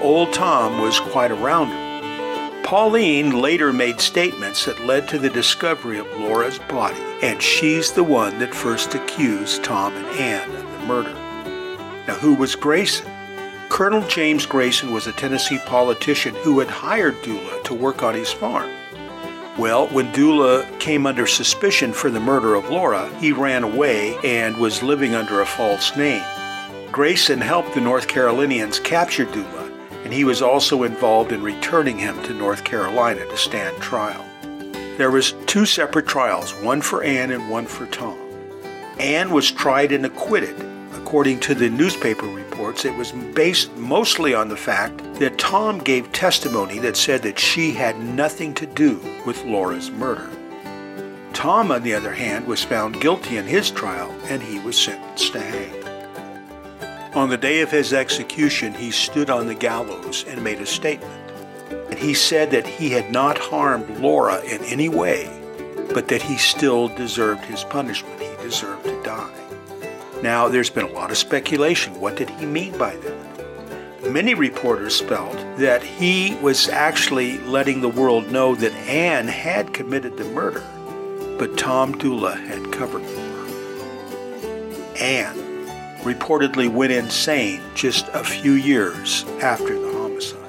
Old 0.00 0.32
Tom 0.32 0.80
was 0.80 0.98
quite 1.00 1.30
around 1.30 1.68
her. 1.68 2.62
Pauline 2.62 3.40
later 3.42 3.72
made 3.72 4.00
statements 4.00 4.64
that 4.64 4.86
led 4.86 5.08
to 5.08 5.18
the 5.18 5.30
discovery 5.30 5.98
of 5.98 6.06
Laura's 6.18 6.58
body, 6.58 7.00
and 7.22 7.42
she's 7.42 7.92
the 7.92 8.04
one 8.04 8.38
that 8.38 8.54
first 8.54 8.94
accused 8.94 9.62
Tom 9.62 9.94
and 9.94 10.06
Anne 10.18 10.50
of 10.50 10.62
the 10.62 10.86
murder. 10.86 11.25
Now, 12.06 12.14
who 12.14 12.34
was 12.34 12.54
Grayson? 12.54 13.10
Colonel 13.68 14.06
James 14.08 14.46
Grayson 14.46 14.92
was 14.92 15.06
a 15.06 15.12
Tennessee 15.12 15.58
politician 15.66 16.34
who 16.36 16.60
had 16.60 16.68
hired 16.68 17.20
Dula 17.22 17.62
to 17.64 17.74
work 17.74 18.02
on 18.02 18.14
his 18.14 18.32
farm. 18.32 18.70
Well, 19.58 19.88
when 19.88 20.12
Dula 20.12 20.68
came 20.78 21.06
under 21.06 21.26
suspicion 21.26 21.92
for 21.92 22.10
the 22.10 22.20
murder 22.20 22.54
of 22.54 22.70
Laura, 22.70 23.08
he 23.18 23.32
ran 23.32 23.64
away 23.64 24.16
and 24.22 24.56
was 24.58 24.82
living 24.82 25.14
under 25.14 25.40
a 25.40 25.46
false 25.46 25.96
name. 25.96 26.22
Grayson 26.92 27.40
helped 27.40 27.74
the 27.74 27.80
North 27.80 28.06
Carolinians 28.06 28.78
capture 28.78 29.24
Dula, 29.24 29.70
and 30.04 30.12
he 30.12 30.24
was 30.24 30.42
also 30.42 30.84
involved 30.84 31.32
in 31.32 31.42
returning 31.42 31.98
him 31.98 32.22
to 32.22 32.34
North 32.34 32.64
Carolina 32.64 33.26
to 33.26 33.36
stand 33.36 33.76
trial. 33.82 34.24
There 34.96 35.10
was 35.10 35.32
two 35.46 35.66
separate 35.66 36.06
trials, 36.06 36.52
one 36.62 36.82
for 36.82 37.02
Ann 37.02 37.32
and 37.32 37.50
one 37.50 37.66
for 37.66 37.86
Tom. 37.86 38.18
Ann 38.98 39.30
was 39.30 39.50
tried 39.50 39.90
and 39.90 40.06
acquitted. 40.06 40.56
According 41.06 41.38
to 41.42 41.54
the 41.54 41.70
newspaper 41.70 42.26
reports, 42.26 42.84
it 42.84 42.92
was 42.96 43.12
based 43.12 43.72
mostly 43.76 44.34
on 44.34 44.48
the 44.48 44.56
fact 44.56 44.98
that 45.20 45.38
Tom 45.38 45.78
gave 45.78 46.10
testimony 46.10 46.80
that 46.80 46.96
said 46.96 47.22
that 47.22 47.38
she 47.38 47.70
had 47.70 47.96
nothing 48.00 48.52
to 48.54 48.66
do 48.66 48.98
with 49.24 49.44
Laura's 49.44 49.88
murder. 49.88 50.28
Tom, 51.32 51.70
on 51.70 51.84
the 51.84 51.94
other 51.94 52.12
hand, 52.12 52.44
was 52.48 52.64
found 52.64 53.00
guilty 53.00 53.36
in 53.36 53.46
his 53.46 53.70
trial 53.70 54.10
and 54.24 54.42
he 54.42 54.58
was 54.58 54.76
sentenced 54.76 55.32
to 55.34 55.40
hang. 55.40 57.14
On 57.14 57.28
the 57.28 57.36
day 57.36 57.60
of 57.60 57.70
his 57.70 57.92
execution, 57.92 58.74
he 58.74 58.90
stood 58.90 59.30
on 59.30 59.46
the 59.46 59.54
gallows 59.54 60.24
and 60.26 60.42
made 60.42 60.58
a 60.58 60.66
statement. 60.66 61.30
And 61.70 62.00
he 62.00 62.14
said 62.14 62.50
that 62.50 62.66
he 62.66 62.90
had 62.90 63.12
not 63.12 63.38
harmed 63.38 64.00
Laura 64.00 64.42
in 64.42 64.60
any 64.64 64.88
way, 64.88 65.30
but 65.94 66.08
that 66.08 66.22
he 66.22 66.36
still 66.36 66.88
deserved 66.88 67.44
his 67.44 67.62
punishment. 67.62 68.20
He 68.20 68.42
deserved 68.42 68.82
to 68.86 69.02
die. 69.04 69.45
Now, 70.22 70.48
there's 70.48 70.70
been 70.70 70.86
a 70.86 70.92
lot 70.92 71.10
of 71.10 71.18
speculation. 71.18 72.00
What 72.00 72.16
did 72.16 72.30
he 72.30 72.46
mean 72.46 72.76
by 72.78 72.96
that? 72.96 73.36
Many 74.10 74.34
reporters 74.34 75.00
felt 75.00 75.36
that 75.58 75.82
he 75.82 76.36
was 76.36 76.68
actually 76.68 77.38
letting 77.40 77.80
the 77.80 77.88
world 77.88 78.30
know 78.30 78.54
that 78.54 78.72
Anne 78.72 79.28
had 79.28 79.74
committed 79.74 80.16
the 80.16 80.24
murder, 80.24 80.64
but 81.38 81.58
Tom 81.58 81.92
Dula 81.98 82.36
had 82.36 82.72
covered 82.72 83.02
for 83.02 83.20
her. 83.20 83.46
Anne 84.98 85.36
reportedly 86.02 86.68
went 86.68 86.92
insane 86.92 87.60
just 87.74 88.06
a 88.08 88.22
few 88.22 88.52
years 88.52 89.24
after 89.42 89.78
the 89.78 89.92
homicide. 89.92 90.40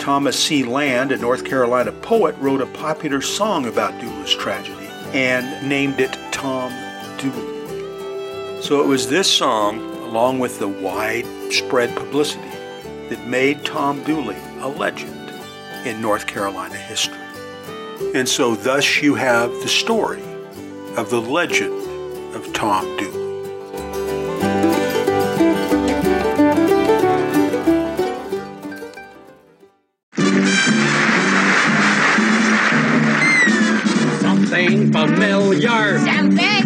Thomas 0.00 0.38
C. 0.38 0.64
Land, 0.64 1.12
a 1.12 1.16
North 1.16 1.44
Carolina 1.44 1.92
poet, 1.92 2.36
wrote 2.38 2.60
a 2.60 2.66
popular 2.66 3.20
song 3.20 3.66
about 3.66 3.98
Dula's 4.00 4.34
tragedy 4.34 4.88
and 5.14 5.68
named 5.68 6.00
it 6.00 6.18
Tom 6.32 6.72
Dooley. 7.18 7.57
So 8.60 8.82
it 8.82 8.86
was 8.86 9.08
this 9.08 9.30
song, 9.30 9.80
along 10.02 10.40
with 10.40 10.58
the 10.58 10.68
widespread 10.68 11.96
publicity, 11.96 12.50
that 13.08 13.26
made 13.26 13.64
Tom 13.64 14.02
Dooley 14.04 14.36
a 14.60 14.68
legend 14.68 15.32
in 15.86 16.02
North 16.02 16.26
Carolina 16.26 16.74
history. 16.74 17.16
And 18.14 18.28
so 18.28 18.54
thus 18.54 19.00
you 19.00 19.14
have 19.14 19.50
the 19.62 19.68
story 19.68 20.20
of 20.96 21.08
the 21.08 21.20
legend 21.20 21.72
of 22.34 22.52
Tom 22.52 22.84
Dooley. 22.98 23.28
Something 34.20 34.92
familiar. 34.92 35.98
Something 36.00 36.58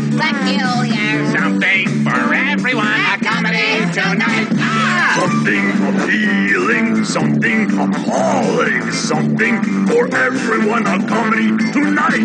Something 1.12 1.86
for 2.04 2.32
everyone. 2.32 2.86
A 2.86 3.18
comedy 3.22 3.84
tonight. 3.92 4.48
Ah! 4.56 5.18
Something 5.20 5.66
appealing, 5.90 7.04
something 7.04 7.64
appalling, 7.78 8.90
something 8.90 9.62
for 9.86 10.08
everyone. 10.16 10.86
A 10.86 11.06
comedy 11.06 11.50
tonight. 11.70 12.24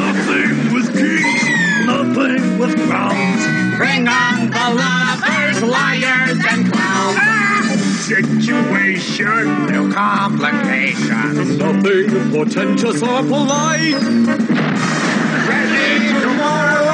Nothing 0.00 0.72
with 0.72 0.88
kings, 0.96 1.42
nothing 1.84 2.58
with 2.58 2.74
crowns. 2.88 3.42
Bring 3.76 4.08
on 4.08 4.48
the 4.48 4.66
lovers, 4.80 5.62
liars, 5.62 6.38
and 6.48 6.72
clowns. 6.72 7.16
Ah! 7.20 7.76
Situation, 8.00 9.66
no 9.72 9.92
complications. 9.92 11.58
nothing 11.58 12.32
portentous 12.32 13.02
or 13.02 13.22
polite. 13.22 14.02
Ready 15.48 16.20
tomorrow. 16.20 16.89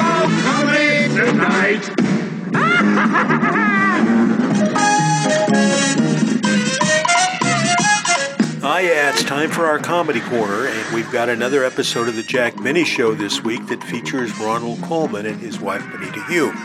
Ah, 8.61 8.79
yeah, 8.79 9.09
it's 9.09 9.23
time 9.23 9.49
for 9.49 9.65
our 9.65 9.79
comedy 9.79 10.19
corner, 10.19 10.67
and 10.67 10.93
we've 10.93 11.09
got 11.11 11.27
another 11.27 11.63
episode 11.63 12.07
of 12.07 12.15
the 12.15 12.21
Jack 12.21 12.61
Benny 12.61 12.85
Show 12.85 13.15
this 13.15 13.43
week 13.43 13.65
that 13.67 13.83
features 13.83 14.37
Ronald 14.37 14.79
Colman 14.83 15.25
and 15.25 15.39
his 15.41 15.59
wife 15.59 15.83
Benita 15.91 16.23
Hume. 16.25 16.55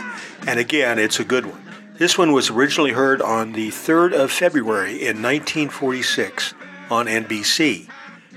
And 0.45 0.59
again, 0.59 0.99
it's 0.99 1.19
a 1.19 1.25
good 1.25 1.47
one. 1.47 1.63
This 1.97 2.15
one 2.19 2.31
was 2.31 2.51
originally 2.51 2.91
heard 2.91 3.23
on 3.23 3.53
the 3.53 3.69
3rd 3.69 4.13
of 4.13 4.31
February 4.31 4.91
in 4.91 5.23
1946 5.23 6.53
on 6.91 7.07
NBC. 7.07 7.87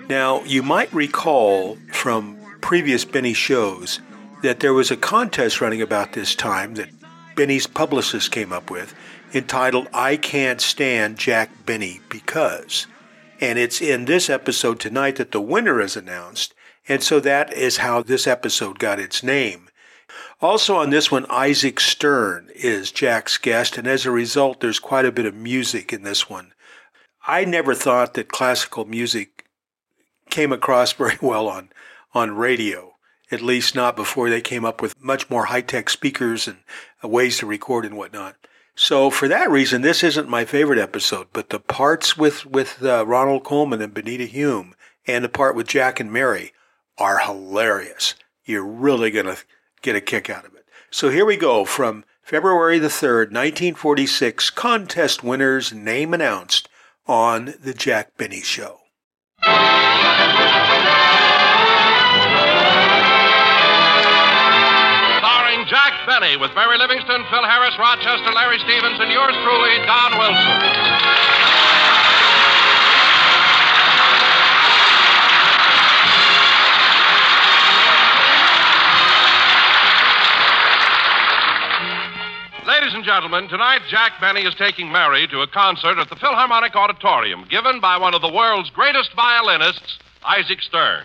Now, 0.09 0.43
you 0.45 0.63
might 0.63 0.91
recall 0.95 1.77
from 1.93 2.39
previous 2.63 3.05
Benny 3.05 3.35
shows 3.35 4.01
that 4.47 4.61
there 4.61 4.73
was 4.73 4.93
a 4.93 4.97
contest 4.97 5.61
running 5.61 5.83
about 5.83 6.13
this 6.13 6.37
time 6.37 6.75
that 6.75 6.89
Benny's 7.35 7.67
publicist 7.67 8.31
came 8.31 8.53
up 8.53 8.71
with 8.71 8.95
entitled 9.35 9.89
I 9.93 10.17
Can't 10.17 10.61
Stand 10.61 11.19
Jack 11.19 11.67
Benny 11.67 12.01
Because. 12.09 12.87
And 13.41 13.59
it's 13.59 13.81
in 13.81 14.05
this 14.05 14.31
episode 14.31 14.79
tonight 14.79 15.17
that 15.17 15.33
the 15.33 15.41
winner 15.41 15.81
is 15.81 15.97
announced, 15.97 16.55
and 16.89 17.03
so 17.03 17.19
that 17.19 17.53
is 17.55 17.79
how 17.79 18.03
this 18.03 18.29
episode 18.29 18.79
got 18.79 19.01
its 19.01 19.21
name. 19.21 19.69
Also 20.41 20.77
on 20.77 20.91
this 20.91 21.11
one, 21.11 21.27
Isaac 21.29 21.81
Stern 21.81 22.49
is 22.55 22.93
Jack's 22.93 23.39
guest, 23.39 23.77
and 23.77 23.89
as 23.89 24.07
a 24.07 24.13
result, 24.13 24.61
there's 24.61 24.79
quite 24.79 25.05
a 25.05 25.11
bit 25.11 25.27
of 25.27 25.35
music 25.35 25.93
in 25.93 26.05
this 26.05 26.31
one. 26.31 26.53
I 27.27 27.45
never 27.45 27.75
thought 27.75 28.15
that 28.15 28.29
classical 28.29 28.85
music 28.85 29.47
came 30.31 30.53
across 30.53 30.93
very 30.93 31.19
well 31.21 31.49
on, 31.49 31.71
on 32.15 32.37
radio, 32.37 32.96
at 33.31 33.41
least 33.41 33.75
not 33.75 33.97
before 33.97 34.31
they 34.31 34.41
came 34.41 34.65
up 34.65 34.81
with 34.81 35.03
much 35.03 35.29
more 35.29 35.47
high 35.47 35.61
tech 35.61 35.91
speakers 35.91 36.47
and 36.49 36.59
ways 37.03 37.39
to 37.39 37.47
record 37.47 37.85
and 37.85 37.97
whatnot. 37.97 38.37
So 38.75 39.11
for 39.11 39.27
that 39.29 39.51
reason, 39.51 39.81
this 39.83 40.05
isn't 40.05 40.29
my 40.29 40.45
favorite 40.45 40.79
episode, 40.79 41.29
but 41.33 41.49
the 41.49 41.59
parts 41.59 42.17
with, 42.17 42.45
with 42.45 42.83
uh, 42.83 43.07
Ronald 43.07 43.43
Colman 43.43 43.81
and 43.81 43.95
Benita 43.95 44.27
Hume 44.27 44.75
and 45.07 45.25
the 45.25 45.29
part 45.29 45.57
with 45.57 45.67
Jack 45.67 45.99
and 45.99 46.13
Mary 46.13 46.53
are 46.99 47.21
hilarious. 47.21 48.15
You're 48.45 48.65
really 48.65 49.11
going 49.11 49.27
to 49.27 49.39
get 49.83 49.97
a 49.97 50.01
kick 50.01 50.29
out 50.29 50.45
of 50.45 50.55
it. 50.55 50.67
So 50.91 51.09
here 51.09 51.25
we 51.25 51.37
go 51.37 51.65
from 51.65 52.05
February 52.23 52.79
the 52.79 52.89
3rd, 52.89 53.33
1946, 53.33 54.51
contest 54.51 55.23
winners 55.23 55.73
name 55.73 56.13
announced 56.13 56.69
on 57.07 57.55
The 57.61 57.73
Jack 57.73 58.17
Benny 58.17 58.43
Show. 58.43 58.81
Benny 66.07 66.37
with 66.37 66.55
Mary 66.55 66.79
Livingstone, 66.79 67.27
Phil 67.29 67.43
Harris, 67.43 67.75
Rochester, 67.81 68.31
Larry 68.31 68.59
Stevens, 68.61 69.01
and 69.01 69.11
yours 69.11 69.35
truly, 69.43 69.75
Don 69.87 70.17
Wilson. 70.17 70.57
Ladies 82.65 82.95
and 82.95 83.03
gentlemen, 83.03 83.49
tonight 83.49 83.81
Jack 83.91 84.13
Benny 84.21 84.43
is 84.43 84.55
taking 84.55 84.93
Mary 84.93 85.27
to 85.27 85.41
a 85.41 85.49
concert 85.49 85.99
at 85.99 86.09
the 86.09 86.17
Philharmonic 86.17 86.77
Auditorium 86.77 87.47
given 87.51 87.81
by 87.81 87.99
one 87.99 88.15
of 88.15 88.23
the 88.23 88.33
world's 88.33 88.71
greatest 88.71 89.11
violinists, 89.17 89.99
Isaac 90.25 90.63
Stern. 90.63 91.05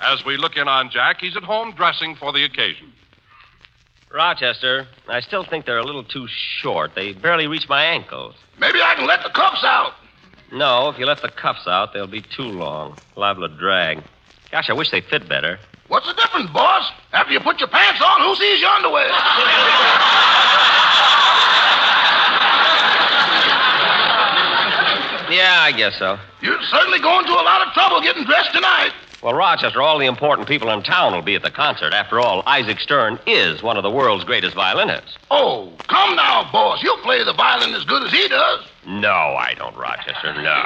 As 0.00 0.24
we 0.24 0.36
look 0.36 0.56
in 0.56 0.68
on 0.68 0.90
Jack, 0.90 1.16
he's 1.20 1.36
at 1.36 1.42
home 1.42 1.74
dressing 1.76 2.14
for 2.14 2.32
the 2.32 2.44
occasion. 2.44 2.92
Rochester, 4.16 4.88
I 5.08 5.20
still 5.20 5.44
think 5.44 5.66
they're 5.66 5.76
a 5.76 5.84
little 5.84 6.02
too 6.02 6.26
short. 6.26 6.94
They 6.94 7.12
barely 7.12 7.46
reach 7.46 7.68
my 7.68 7.84
ankles. 7.84 8.34
Maybe 8.58 8.80
I 8.80 8.94
can 8.94 9.06
let 9.06 9.22
the 9.22 9.28
cuffs 9.28 9.62
out. 9.62 9.92
No, 10.50 10.88
if 10.88 10.98
you 10.98 11.04
let 11.04 11.20
the 11.20 11.28
cuffs 11.28 11.66
out, 11.66 11.92
they'll 11.92 12.06
be 12.06 12.22
too 12.22 12.48
long. 12.48 12.96
Liable 13.14 13.46
to 13.46 13.54
drag. 13.54 14.02
Gosh, 14.50 14.70
I 14.70 14.72
wish 14.72 14.90
they 14.90 15.02
fit 15.02 15.28
better. 15.28 15.58
What's 15.88 16.06
the 16.06 16.14
difference, 16.14 16.50
boss? 16.50 16.90
After 17.12 17.34
you 17.34 17.40
put 17.40 17.60
your 17.60 17.68
pants 17.68 18.00
on, 18.02 18.22
who 18.22 18.34
sees 18.36 18.60
your 18.60 18.70
underwear? 18.70 19.10
Yeah, 25.28 25.58
I 25.58 25.72
guess 25.72 25.98
so. 25.98 26.18
You're 26.40 26.62
certainly 26.70 27.00
going 27.00 27.26
to 27.26 27.32
a 27.32 27.42
lot 27.42 27.66
of 27.66 27.72
trouble 27.74 28.00
getting 28.00 28.24
dressed 28.24 28.52
tonight. 28.52 28.92
Well, 29.22 29.34
Rochester, 29.34 29.80
all 29.80 29.98
the 29.98 30.06
important 30.06 30.46
people 30.46 30.70
in 30.70 30.82
town 30.82 31.12
will 31.12 31.22
be 31.22 31.34
at 31.34 31.42
the 31.42 31.50
concert. 31.50 31.92
After 31.92 32.20
all, 32.20 32.42
Isaac 32.46 32.78
Stern 32.78 33.18
is 33.26 33.62
one 33.62 33.76
of 33.76 33.82
the 33.82 33.90
world's 33.90 34.24
greatest 34.24 34.54
violinists. 34.54 35.16
Oh, 35.30 35.72
come 35.88 36.14
now, 36.16 36.48
boss. 36.52 36.82
You 36.82 36.94
play 37.02 37.24
the 37.24 37.32
violin 37.32 37.74
as 37.74 37.84
good 37.84 38.02
as 38.04 38.12
he 38.12 38.28
does. 38.28 38.60
No, 38.86 39.08
I 39.08 39.54
don't, 39.56 39.76
Rochester. 39.76 40.34
No. 40.34 40.62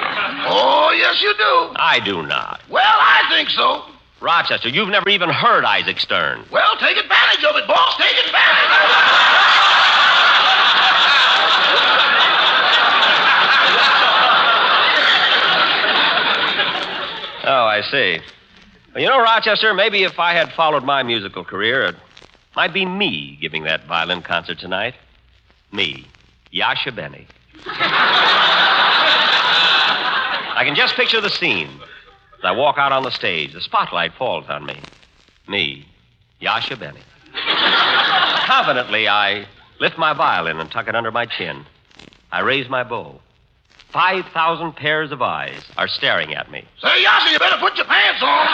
Oh, 0.47 0.93
yes, 0.95 1.21
you 1.21 1.33
do. 1.37 1.73
I 1.77 2.01
do 2.03 2.21
not. 2.23 2.61
Well, 2.69 2.83
I 2.85 3.23
think 3.29 3.49
so. 3.49 3.83
Rochester, 4.19 4.69
you've 4.69 4.89
never 4.89 5.09
even 5.09 5.29
heard 5.29 5.65
Isaac 5.65 5.99
Stern. 5.99 6.45
Well, 6.51 6.77
take 6.77 6.97
advantage 6.97 7.43
of 7.43 7.55
it, 7.55 7.67
boss. 7.67 7.97
Take 7.97 8.17
advantage. 8.25 8.67
Oh, 17.43 17.65
I 17.65 17.81
see. 17.89 18.19
You 18.95 19.07
know, 19.07 19.21
Rochester, 19.21 19.73
maybe 19.73 20.03
if 20.03 20.19
I 20.19 20.33
had 20.33 20.51
followed 20.51 20.83
my 20.83 21.01
musical 21.01 21.45
career, 21.45 21.85
it 21.85 21.95
might 22.57 22.73
be 22.73 22.85
me 22.85 23.37
giving 23.39 23.63
that 23.63 23.85
violin 23.85 24.21
concert 24.21 24.59
tonight. 24.59 24.95
Me, 25.71 26.05
Yasha 26.51 26.91
Benny. 26.91 27.25
I 30.53 30.63
can 30.65 30.75
just 30.75 30.95
picture 30.95 31.21
the 31.21 31.29
scene. 31.29 31.69
As 32.39 32.43
I 32.43 32.51
walk 32.51 32.77
out 32.77 32.91
on 32.91 33.03
the 33.03 33.11
stage, 33.11 33.53
the 33.53 33.61
spotlight 33.61 34.13
falls 34.15 34.49
on 34.49 34.65
me. 34.65 34.77
Me, 35.47 35.87
Yasha 36.41 36.75
Benny. 36.75 36.99
Confidently, 38.45 39.07
I 39.07 39.47
lift 39.79 39.97
my 39.97 40.11
violin 40.13 40.59
and 40.59 40.69
tuck 40.69 40.89
it 40.89 40.95
under 40.95 41.11
my 41.11 41.25
chin. 41.25 41.65
I 42.29 42.41
raise 42.41 42.67
my 42.67 42.83
bow. 42.83 43.21
Five 43.91 44.25
thousand 44.33 44.73
pairs 44.77 45.11
of 45.11 45.21
eyes 45.21 45.63
are 45.77 45.87
staring 45.87 46.33
at 46.33 46.49
me. 46.49 46.63
Say, 46.81 47.03
Yassi, 47.03 47.31
you 47.33 47.39
better 47.39 47.57
put 47.59 47.75
your 47.75 47.85
pants 47.85 48.21
on. 48.23 48.47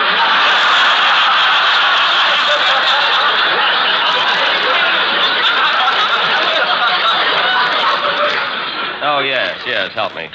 Oh, 9.10 9.20
yes, 9.20 9.62
yes, 9.66 9.94
help 9.94 10.16
me. 10.16 10.28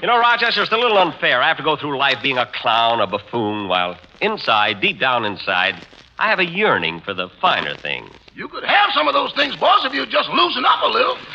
You 0.00 0.08
know, 0.08 0.18
Rochester, 0.18 0.62
it's 0.62 0.72
a 0.72 0.76
little 0.76 0.98
unfair. 0.98 1.40
I 1.40 1.48
have 1.48 1.56
to 1.58 1.62
go 1.62 1.76
through 1.76 1.96
life 1.96 2.18
being 2.22 2.36
a 2.36 2.46
clown, 2.46 3.00
a 3.00 3.06
buffoon, 3.06 3.68
while 3.68 3.96
inside, 4.20 4.80
deep 4.80 4.98
down 4.98 5.24
inside, 5.24 5.86
I 6.18 6.28
have 6.28 6.40
a 6.40 6.44
yearning 6.44 7.00
for 7.00 7.14
the 7.14 7.28
finer 7.40 7.76
things. 7.76 8.10
You 8.34 8.48
could 8.48 8.64
have 8.64 8.90
some 8.94 9.08
of 9.08 9.14
those 9.14 9.32
things, 9.34 9.54
boss, 9.56 9.84
if 9.84 9.92
you'd 9.92 10.08
just 10.08 10.30
loosen 10.30 10.64
up 10.64 10.82
a 10.82 10.86
little. 10.86 11.16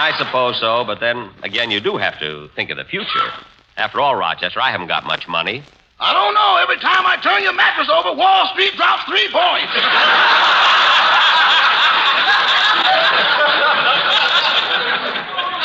I 0.00 0.14
suppose 0.18 0.60
so, 0.60 0.84
but 0.84 1.00
then 1.00 1.30
again, 1.42 1.70
you 1.70 1.80
do 1.80 1.96
have 1.96 2.18
to 2.20 2.48
think 2.54 2.68
of 2.70 2.76
the 2.76 2.84
future. 2.84 3.32
After 3.76 4.00
all, 4.00 4.16
Rochester, 4.16 4.60
I 4.60 4.70
haven't 4.70 4.88
got 4.88 5.06
much 5.06 5.26
money. 5.26 5.62
I 6.00 6.12
don't 6.12 6.34
know. 6.34 6.56
Every 6.62 6.76
time 6.76 7.06
I 7.06 7.16
turn 7.22 7.42
your 7.42 7.54
mattress 7.54 7.88
over, 7.88 8.14
Wall 8.14 8.46
Street 8.52 8.74
drops 8.76 9.04
three 9.04 9.28
points. 9.32 9.72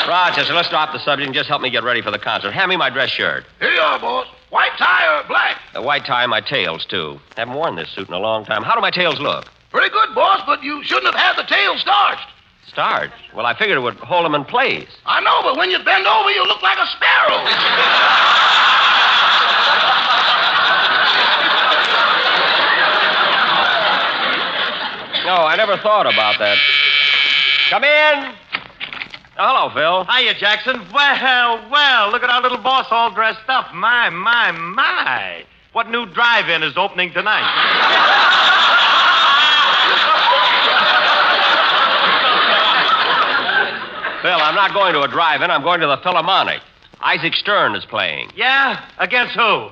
Rochester, 0.08 0.54
let's 0.54 0.68
drop 0.68 0.92
the 0.92 0.98
subject 0.98 1.26
and 1.26 1.34
just 1.34 1.48
help 1.48 1.62
me 1.62 1.70
get 1.70 1.84
ready 1.84 2.02
for 2.02 2.10
the 2.10 2.18
concert. 2.18 2.52
Hand 2.52 2.68
me 2.70 2.76
my 2.76 2.90
dress 2.90 3.10
shirt. 3.10 3.44
Here 3.60 3.70
you 3.70 3.80
are, 3.80 3.98
boss. 3.98 4.26
White 4.54 4.78
tie 4.78 5.18
or 5.18 5.26
black? 5.26 5.60
The 5.72 5.82
white 5.82 6.06
tie 6.06 6.22
and 6.22 6.30
my 6.30 6.40
tails, 6.40 6.86
too. 6.86 7.18
Haven't 7.36 7.54
worn 7.54 7.74
this 7.74 7.90
suit 7.90 8.06
in 8.06 8.14
a 8.14 8.20
long 8.20 8.44
time. 8.44 8.62
How 8.62 8.76
do 8.76 8.80
my 8.80 8.92
tails 8.92 9.18
look? 9.18 9.50
Pretty 9.72 9.90
good, 9.90 10.14
boss, 10.14 10.42
but 10.46 10.62
you 10.62 10.80
shouldn't 10.84 11.12
have 11.12 11.16
had 11.16 11.34
the 11.36 11.42
tails 11.42 11.80
starched. 11.80 12.28
Starched? 12.68 13.34
Well, 13.34 13.46
I 13.46 13.58
figured 13.58 13.76
it 13.76 13.80
would 13.80 13.96
hold 13.96 14.24
them 14.24 14.36
in 14.36 14.44
place. 14.44 14.86
I 15.06 15.20
know, 15.22 15.42
but 15.42 15.58
when 15.58 15.72
you 15.72 15.82
bend 15.82 16.06
over, 16.06 16.30
you 16.30 16.46
look 16.46 16.62
like 16.62 16.78
a 16.78 16.86
sparrow. 16.86 17.42
No, 25.26 25.42
I 25.50 25.56
never 25.56 25.76
thought 25.78 26.06
about 26.06 26.38
that. 26.38 26.58
Come 27.70 27.82
in. 27.82 28.34
Hello, 29.36 29.68
Phil. 29.74 30.04
Hiya, 30.04 30.34
Jackson. 30.38 30.76
Well, 30.92 31.68
well, 31.70 32.10
look 32.12 32.22
at 32.22 32.30
our 32.30 32.40
little 32.40 32.58
boss 32.58 32.86
all 32.90 33.10
dressed 33.12 33.48
up. 33.48 33.74
My, 33.74 34.08
my, 34.10 34.52
my. 34.52 35.44
What 35.72 35.90
new 35.90 36.06
drive-in 36.06 36.62
is 36.62 36.76
opening 36.76 37.12
tonight? 37.12 37.42
Phil, 44.22 44.32
I'm 44.40 44.54
not 44.54 44.72
going 44.72 44.94
to 44.94 45.02
a 45.02 45.08
drive-in. 45.08 45.50
I'm 45.50 45.62
going 45.62 45.80
to 45.80 45.86
the 45.86 45.98
Philharmonic. 45.98 46.62
Isaac 47.02 47.34
Stern 47.34 47.74
is 47.74 47.84
playing. 47.84 48.30
yeah? 48.34 48.88
Against 48.98 49.34
who? 49.34 49.68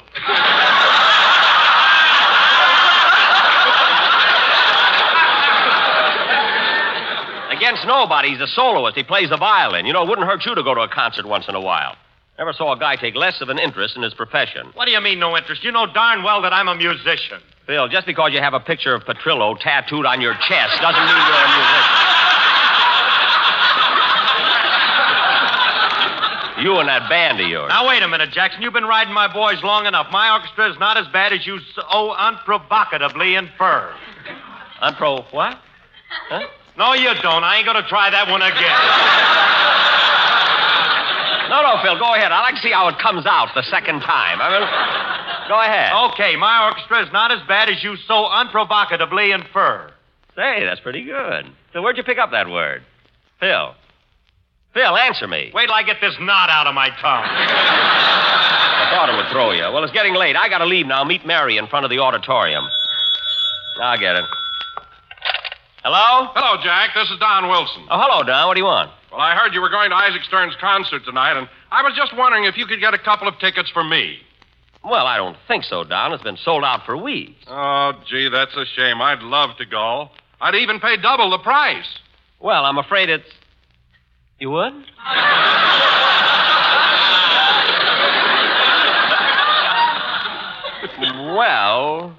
Against 7.83 7.99
nobody. 7.99 8.31
He's 8.31 8.41
a 8.41 8.47
soloist. 8.47 8.97
He 8.97 9.03
plays 9.03 9.31
the 9.31 9.37
violin. 9.37 9.87
You 9.87 9.93
know, 9.93 10.03
it 10.03 10.09
wouldn't 10.09 10.27
hurt 10.27 10.45
you 10.47 10.55
to 10.55 10.63
go 10.63 10.75
to 10.75 10.83
a 10.83 10.89
concert 10.89 11.27
once 11.27 11.47
in 11.49 11.55
a 11.55 11.61
while. 11.61 11.97
Never 12.39 12.53
saw 12.53 12.73
a 12.73 12.79
guy 12.79 12.97
take 12.97 13.15
less 13.15 13.41
of 13.41 13.49
an 13.49 13.59
interest 13.59 13.97
in 13.97 14.03
his 14.03 14.15
profession. 14.15 14.71
What 14.75 14.87
do 14.87 14.93
you 14.93 15.01
mean, 15.01 15.19
no 15.19 15.37
interest? 15.37 15.65
You 15.65 15.73
know 15.73 15.87
darn 15.93 16.23
well 16.23 16.43
that 16.43 16.53
I'm 16.53 16.69
a 16.69 16.75
musician. 16.75 17.41
Phil, 17.67 17.89
just 17.89 18.07
because 18.07 18.33
you 18.33 18.41
have 18.41 18.55
a 18.55 18.61
picture 18.61 18.95
of 18.95 19.03
Petrillo 19.03 19.59
tattooed 19.59 20.07
on 20.07 20.21
your 20.21 20.35
chest 20.35 20.81
doesn't 20.81 21.05
mean 21.05 21.27
you're 21.27 21.45
a 21.45 21.51
musician. 21.51 21.99
You 26.63 26.79
and 26.79 26.89
that 26.89 27.09
band 27.09 27.41
of 27.41 27.49
yours. 27.49 27.69
Now, 27.69 27.89
wait 27.89 28.03
a 28.03 28.09
minute, 28.09 28.31
Jackson. 28.31 28.63
You've 28.63 28.73
been 28.73 28.85
riding 28.85 29.13
my 29.13 29.33
boys 29.33 29.63
long 29.65 29.87
enough. 29.87 30.07
My 30.13 30.31
orchestra 30.31 30.71
is 30.71 30.79
not 30.79 30.97
as 30.97 31.07
bad 31.13 31.33
as 31.33 31.45
you 31.45 31.59
so 31.75 31.83
unprovocatively 31.83 33.37
infer. 33.37 33.93
Unpro 34.81 35.25
what? 35.33 35.59
Huh? 36.29 36.47
No, 36.77 36.95
you 36.95 37.13
don't. 37.21 37.45
I 37.45 37.59
ain't 37.59 37.67
going 37.67 37.83
to 37.83 37.89
try 37.89 38.11
that 38.11 38.29
one 38.29 38.41
again. 38.41 38.81
No, 41.53 41.61
no, 41.61 41.83
Phil, 41.85 41.99
go 41.99 42.15
ahead. 42.15 42.33
I'd 42.33 42.41
like 42.41 42.55
to 42.57 42.63
see 42.63 42.73
how 42.73 42.89
it 42.89 42.99
comes 42.99 43.27
out 43.27 43.53
the 43.55 43.63
second 43.65 44.01
time. 44.01 44.41
I 44.41 44.49
mean, 44.49 44.65
go 45.53 45.61
ahead. 45.61 45.93
Okay, 46.13 46.35
my 46.37 46.65
orchestra 46.65 47.05
is 47.05 47.13
not 47.13 47.31
as 47.31 47.41
bad 47.47 47.69
as 47.69 47.85
you 47.85 47.97
so 48.09 48.25
unprovocatively 48.25 49.35
infer. 49.35 49.93
Say, 50.35 50.65
that's 50.65 50.81
pretty 50.81 51.05
good. 51.05 51.45
So 51.75 51.83
where'd 51.83 51.99
you 51.99 52.05
pick 52.05 52.17
up 52.17 52.31
that 52.31 52.49
word? 52.49 52.83
Phil. 53.39 53.75
Phil, 54.73 54.97
answer 54.97 55.29
me. 55.29 55.51
Wait 55.53 55.67
till 55.67 55.75
I 55.75 55.83
get 55.83 56.01
this 56.01 56.17
knot 56.19 56.49
out 56.49 56.67
of 56.67 56.75
my 56.75 56.89
tongue. 56.89 57.29
I 57.29 58.89
thought 58.95 59.11
it 59.13 59.17
would 59.17 59.31
throw 59.31 59.53
you. 59.53 59.65
Well, 59.75 59.85
it's 59.85 59.93
getting 59.93 60.15
late. 60.15 60.37
I 60.37 60.49
gotta 60.49 60.65
leave 60.65 60.87
now. 60.87 61.05
Meet 61.05 61.27
Mary 61.27 61.59
in 61.59 61.67
front 61.67 61.85
of 61.85 61.91
the 61.91 61.99
auditorium. 61.99 62.65
I'll 63.83 63.99
get 63.99 64.17
it. 64.17 64.25
Hello? 65.83 66.31
Hello, 66.35 66.63
Jack. 66.63 66.91
This 66.95 67.11
is 67.11 67.19
Don 67.19 67.49
Wilson. 67.51 67.83
Oh, 67.91 67.99
hello, 67.99 68.23
Don. 68.23 68.47
What 68.47 68.55
do 68.55 68.61
you 68.61 68.67
want? 68.67 68.93
Well, 69.11 69.21
I 69.21 69.35
heard 69.35 69.53
you 69.53 69.61
were 69.61 69.69
going 69.69 69.91
to 69.91 69.97
Isaac 69.97 70.23
Stern's 70.23 70.55
concert 70.61 71.05
tonight, 71.05 71.37
and 71.37 71.49
I 71.73 71.83
was 71.83 71.93
just 71.97 72.17
wondering 72.17 72.45
if 72.45 72.57
you 72.57 72.67
could 72.67 72.79
get 72.79 72.95
a 72.95 72.99
couple 72.99 73.27
of 73.27 73.37
tickets 73.41 73.69
for 73.71 73.83
me. 73.83 74.19
Well, 74.85 75.07
I 75.07 75.17
don't 75.17 75.37
think 75.49 75.65
so, 75.65 75.83
Don. 75.83 76.13
It's 76.13 76.23
been 76.23 76.37
sold 76.37 76.63
out 76.63 76.87
for 76.87 76.97
weeks. 76.97 77.45
Oh, 77.49 77.95
gee, 78.09 78.29
that's 78.31 78.55
a 78.55 78.65
shame. 78.77 79.03
I'd 79.03 79.23
love 79.23 79.57
to 79.59 79.67
go. 79.67 80.11
I'd 80.41 80.55
even 80.55 80.79
pay 80.79 80.99
double 81.03 81.31
the 81.31 81.39
price. 81.39 81.99
Well, 82.39 82.65
I'm 82.65 82.79
afraid 82.79 83.09
it's. 83.09 83.29
You 84.39 84.51
would? 84.51 84.75
well, 91.37 92.15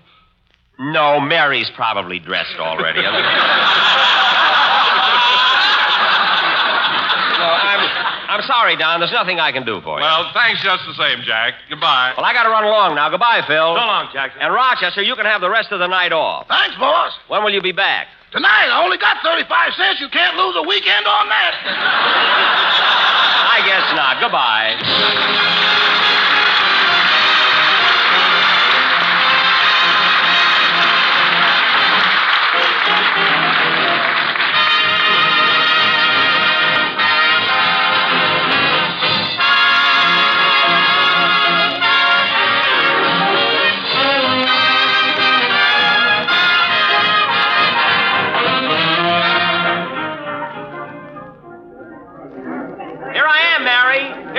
no, 0.79 1.19
Mary's 1.19 1.69
probably 1.75 2.19
dressed 2.19 2.55
already. 2.59 3.01
no, 3.01 3.09
I'm, 7.47 7.81
I'm 8.29 8.41
sorry, 8.47 8.75
Don. 8.77 8.99
There's 8.99 9.11
nothing 9.11 9.39
I 9.39 9.51
can 9.51 9.65
do 9.65 9.81
for 9.81 9.97
you. 9.99 10.03
Well, 10.03 10.31
thanks 10.33 10.61
just 10.63 10.83
the 10.85 10.93
same, 10.95 11.21
Jack. 11.25 11.53
Goodbye. 11.69 12.13
Well, 12.17 12.25
I 12.25 12.33
gotta 12.33 12.49
run 12.49 12.63
along 12.63 12.95
now. 12.95 13.09
Goodbye, 13.09 13.41
Phil. 13.47 13.75
So 13.75 13.85
long, 13.85 14.09
Jackson. 14.13 14.41
And 14.41 14.53
Rochester, 14.53 15.01
you 15.03 15.15
can 15.15 15.25
have 15.25 15.41
the 15.41 15.49
rest 15.49 15.71
of 15.71 15.79
the 15.79 15.87
night 15.87 16.11
off. 16.11 16.47
Thanks, 16.47 16.75
boss. 16.77 17.13
When 17.27 17.43
will 17.43 17.53
you 17.53 17.61
be 17.61 17.71
back? 17.71 18.07
Tonight, 18.31 18.69
I 18.73 18.83
only 18.83 18.97
got 18.97 19.17
35 19.21 19.73
cents. 19.77 20.01
You 20.01 20.09
can't 20.09 20.35
lose 20.35 20.55
a 20.57 20.63
weekend 20.67 21.05
on 21.05 21.29
that. 21.29 21.53
I 23.53 23.61
guess 23.61 23.85
not. 23.93 24.17
Goodbye. 24.19 24.73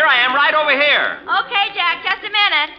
Here 0.04 0.12
I 0.12 0.20
am, 0.26 0.34
right 0.34 0.52
over 0.52 0.70
here. 0.70 1.16
Okay, 1.24 1.72
Jack, 1.72 2.04
just 2.04 2.20
a 2.20 2.28
minute. 2.28 2.76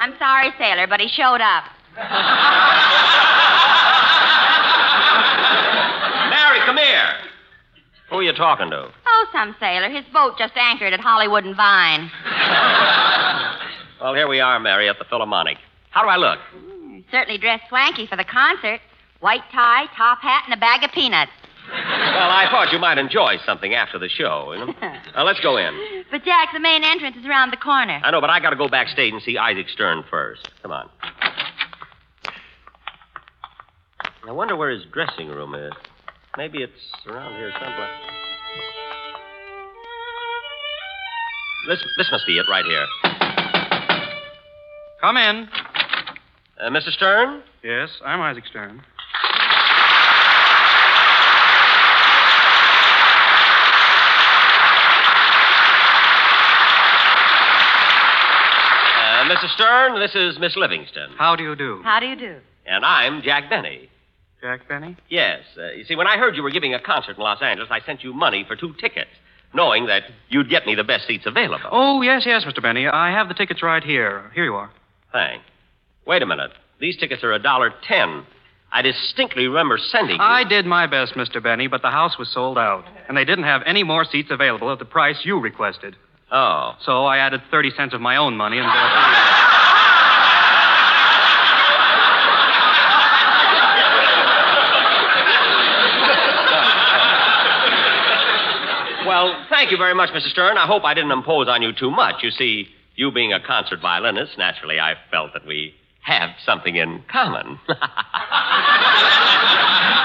I'm 0.00 0.14
sorry, 0.18 0.54
sailor, 0.56 0.86
but 0.86 1.00
he 1.00 1.08
showed 1.08 1.42
up. 1.42 1.64
Mary, 6.32 6.60
come 6.64 6.78
here. 6.78 7.12
Who 8.08 8.16
are 8.16 8.22
you 8.22 8.32
talking 8.32 8.70
to? 8.70 8.88
Oh, 9.06 9.26
some 9.32 9.54
sailor. 9.60 9.90
His 9.90 10.06
boat 10.14 10.38
just 10.38 10.56
anchored 10.56 10.94
at 10.94 11.00
Hollywood 11.00 11.44
and 11.44 11.54
Vine. 11.54 12.10
well, 14.00 14.14
here 14.14 14.26
we 14.26 14.40
are, 14.40 14.58
Mary, 14.58 14.88
at 14.88 14.98
the 14.98 15.04
Philharmonic. 15.04 15.58
How 15.90 16.00
do 16.00 16.08
I 16.08 16.16
look? 16.16 16.38
Mm, 16.56 17.04
certainly 17.10 17.36
dressed 17.36 17.68
swanky 17.68 18.06
for 18.06 18.16
the 18.16 18.24
concert. 18.24 18.80
White 19.20 19.44
tie, 19.52 19.88
top 19.94 20.22
hat, 20.22 20.44
and 20.46 20.54
a 20.54 20.56
bag 20.56 20.82
of 20.84 20.92
peanuts. 20.92 21.32
Well, 21.68 22.30
I 22.30 22.48
thought 22.50 22.72
you 22.72 22.78
might 22.78 22.98
enjoy 22.98 23.36
something 23.44 23.74
after 23.74 23.98
the 23.98 24.08
show. 24.08 24.52
You 24.52 24.66
know? 24.66 24.74
Now, 25.14 25.24
let's 25.24 25.40
go 25.40 25.56
in. 25.56 26.04
But, 26.10 26.24
Jack, 26.24 26.50
the 26.52 26.60
main 26.60 26.82
entrance 26.84 27.16
is 27.16 27.26
around 27.26 27.50
the 27.52 27.56
corner. 27.56 28.00
I 28.02 28.10
know, 28.10 28.20
but 28.20 28.30
I 28.30 28.40
got 28.40 28.50
to 28.50 28.56
go 28.56 28.68
backstage 28.68 29.12
and 29.12 29.22
see 29.22 29.36
Isaac 29.36 29.68
Stern 29.68 30.04
first. 30.10 30.48
Come 30.62 30.72
on. 30.72 30.88
I 34.26 34.32
wonder 34.32 34.56
where 34.56 34.70
his 34.70 34.84
dressing 34.92 35.28
room 35.28 35.54
is. 35.54 35.72
Maybe 36.36 36.62
it's 36.62 36.72
around 37.06 37.36
here 37.36 37.52
someplace. 37.52 37.90
This 41.68 41.84
this 41.96 42.08
must 42.12 42.26
be 42.26 42.38
it 42.38 42.46
right 42.48 42.64
here. 42.64 42.86
Come 45.00 45.16
in. 45.16 45.48
Uh, 46.60 46.70
Mr. 46.70 46.90
Stern? 46.90 47.42
Yes, 47.62 47.90
I'm 48.04 48.20
Isaac 48.20 48.44
Stern. 48.46 48.82
Uh, 59.26 59.34
Mr. 59.34 59.48
Stern, 59.54 59.98
this 59.98 60.14
is 60.14 60.38
Miss 60.38 60.56
Livingstone. 60.56 61.10
How 61.18 61.34
do 61.36 61.42
you 61.42 61.56
do? 61.56 61.80
How 61.82 61.98
do 61.98 62.06
you 62.06 62.16
do? 62.16 62.36
And 62.66 62.84
I'm 62.84 63.22
Jack 63.22 63.50
Benny. 63.50 63.88
Jack 64.40 64.68
Benny? 64.68 64.96
Yes. 65.08 65.40
Uh, 65.58 65.72
you 65.72 65.84
see, 65.84 65.96
when 65.96 66.06
I 66.06 66.16
heard 66.16 66.36
you 66.36 66.42
were 66.42 66.50
giving 66.50 66.74
a 66.74 66.80
concert 66.80 67.16
in 67.16 67.22
Los 67.22 67.42
Angeles, 67.42 67.68
I 67.72 67.80
sent 67.80 68.04
you 68.04 68.12
money 68.12 68.44
for 68.46 68.54
two 68.54 68.74
tickets, 68.80 69.10
knowing 69.54 69.86
that 69.86 70.04
you'd 70.28 70.48
get 70.50 70.64
me 70.66 70.74
the 70.74 70.84
best 70.84 71.06
seats 71.08 71.26
available. 71.26 71.68
Oh, 71.72 72.02
yes, 72.02 72.22
yes, 72.24 72.44
Mr. 72.44 72.62
Benny. 72.62 72.86
I 72.86 73.10
have 73.10 73.28
the 73.28 73.34
tickets 73.34 73.62
right 73.62 73.82
here. 73.82 74.30
Here 74.34 74.44
you 74.44 74.54
are. 74.54 74.70
Thanks. 75.12 75.44
Wait 76.06 76.22
a 76.22 76.26
minute. 76.26 76.52
These 76.80 76.96
tickets 76.98 77.24
are 77.24 77.32
a 77.32 77.38
dollar 77.40 77.72
ten. 77.88 78.24
I 78.72 78.82
distinctly 78.82 79.46
remember 79.46 79.78
sending 79.78 80.16
you. 80.16 80.22
I 80.22 80.44
did 80.44 80.66
my 80.66 80.86
best, 80.86 81.14
Mr. 81.14 81.42
Benny, 81.42 81.66
but 81.66 81.82
the 81.82 81.90
house 81.90 82.18
was 82.18 82.28
sold 82.32 82.58
out, 82.58 82.84
and 83.08 83.16
they 83.16 83.24
didn't 83.24 83.44
have 83.44 83.62
any 83.64 83.82
more 83.82 84.04
seats 84.04 84.28
available 84.30 84.70
at 84.70 84.78
the 84.78 84.84
price 84.84 85.16
you 85.24 85.40
requested. 85.40 85.96
Oh. 86.30 86.74
So 86.84 87.04
I 87.04 87.18
added 87.18 87.42
30 87.50 87.70
cents 87.76 87.94
of 87.94 88.00
my 88.00 88.16
own 88.16 88.36
money 88.36 88.58
and 88.58 88.66
bought 88.66 89.36
Well, 99.06 99.46
thank 99.48 99.70
you 99.70 99.76
very 99.76 99.94
much, 99.94 100.10
Mr. 100.10 100.28
Stern. 100.30 100.58
I 100.58 100.66
hope 100.66 100.82
I 100.84 100.92
didn't 100.92 101.12
impose 101.12 101.46
on 101.48 101.62
you 101.62 101.72
too 101.72 101.92
much. 101.92 102.24
You 102.24 102.30
see, 102.32 102.66
you 102.96 103.12
being 103.12 103.32
a 103.32 103.38
concert 103.40 103.80
violinist, 103.80 104.36
naturally 104.36 104.80
I 104.80 104.94
felt 105.12 105.32
that 105.32 105.46
we 105.46 105.74
have 106.02 106.30
something 106.44 106.74
in 106.74 107.04
common. 107.10 107.58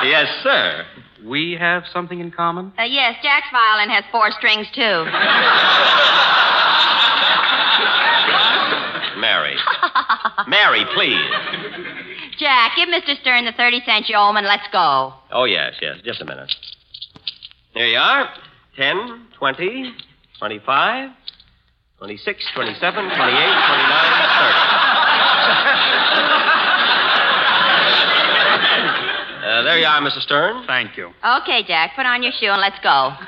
yes, 0.03 0.27
sir. 0.43 0.85
We 1.25 1.53
have 1.59 1.83
something 1.93 2.19
in 2.19 2.31
common? 2.31 2.73
Uh, 2.79 2.83
yes, 2.83 3.15
Jack's 3.21 3.47
violin 3.51 3.89
has 3.89 4.03
four 4.11 4.31
strings, 4.31 4.67
too. 4.73 5.05
Mary. 9.19 9.55
Mary, 10.47 10.83
please. 10.95 11.29
Jack, 12.39 12.75
give 12.75 12.89
Mr. 12.89 13.19
Stern 13.21 13.45
the 13.45 13.51
30 13.51 13.81
cents 13.85 14.09
you 14.09 14.15
owe 14.15 14.29
him 14.31 14.37
and 14.37 14.47
let's 14.47 14.67
go. 14.71 15.13
Oh, 15.31 15.43
yes, 15.43 15.75
yes. 15.81 15.97
Just 16.03 16.21
a 16.21 16.25
minute. 16.25 16.51
Here 17.73 17.85
you 17.85 17.99
are. 17.99 18.29
10, 18.77 19.27
20, 19.37 19.93
25, 20.39 21.09
26, 21.99 22.45
27, 22.55 23.05
28, 23.05 23.13
29, 23.13 23.21
30. 23.21 24.81
Uh, 29.41 29.60
there 29.71 29.79
you 29.79 29.85
are, 29.85 30.01
Mrs. 30.01 30.23
Stern. 30.23 30.65
Thank 30.67 30.97
you. 30.97 31.11
Okay, 31.23 31.63
Jack, 31.65 31.95
put 31.95 32.05
on 32.05 32.21
your 32.23 32.33
shoe 32.39 32.47
and 32.47 32.59
let's 32.61 32.79
go. 32.83 33.15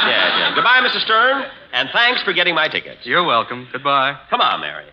Yes, 0.00 0.32
yes. 0.38 0.52
Goodbye, 0.54 0.80
Mr. 0.80 1.00
Stern, 1.04 1.44
and 1.72 1.88
thanks 1.92 2.22
for 2.22 2.32
getting 2.32 2.54
my 2.54 2.68
tickets. 2.68 3.00
You're 3.04 3.22
welcome. 3.22 3.68
Goodbye. 3.70 4.18
Come 4.30 4.40
on, 4.40 4.60
Mary. 4.60 4.86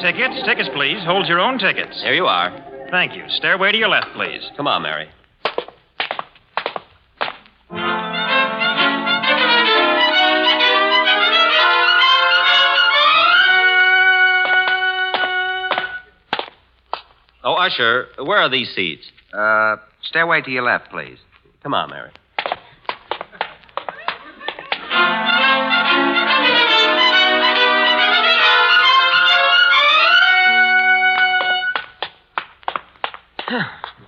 Tickets, 0.00 0.42
tickets, 0.44 0.68
please. 0.74 1.02
Hold 1.04 1.26
your 1.26 1.40
own 1.40 1.58
tickets. 1.58 2.00
Here 2.02 2.14
you 2.14 2.26
are. 2.26 2.52
Thank 2.90 3.16
you. 3.16 3.24
Stairway 3.28 3.72
to 3.72 3.78
your 3.78 3.88
left, 3.88 4.08
please. 4.14 4.42
Come 4.56 4.68
on, 4.68 4.82
Mary. 4.82 5.08
Usher, 17.66 18.06
where 18.18 18.38
are 18.38 18.48
these 18.48 18.72
seats? 18.76 19.10
Uh, 19.32 19.74
stairway 20.04 20.40
to 20.40 20.50
your 20.52 20.62
left, 20.62 20.88
please. 20.88 21.18
Come 21.64 21.74
on, 21.74 21.90
Mary. 21.90 22.12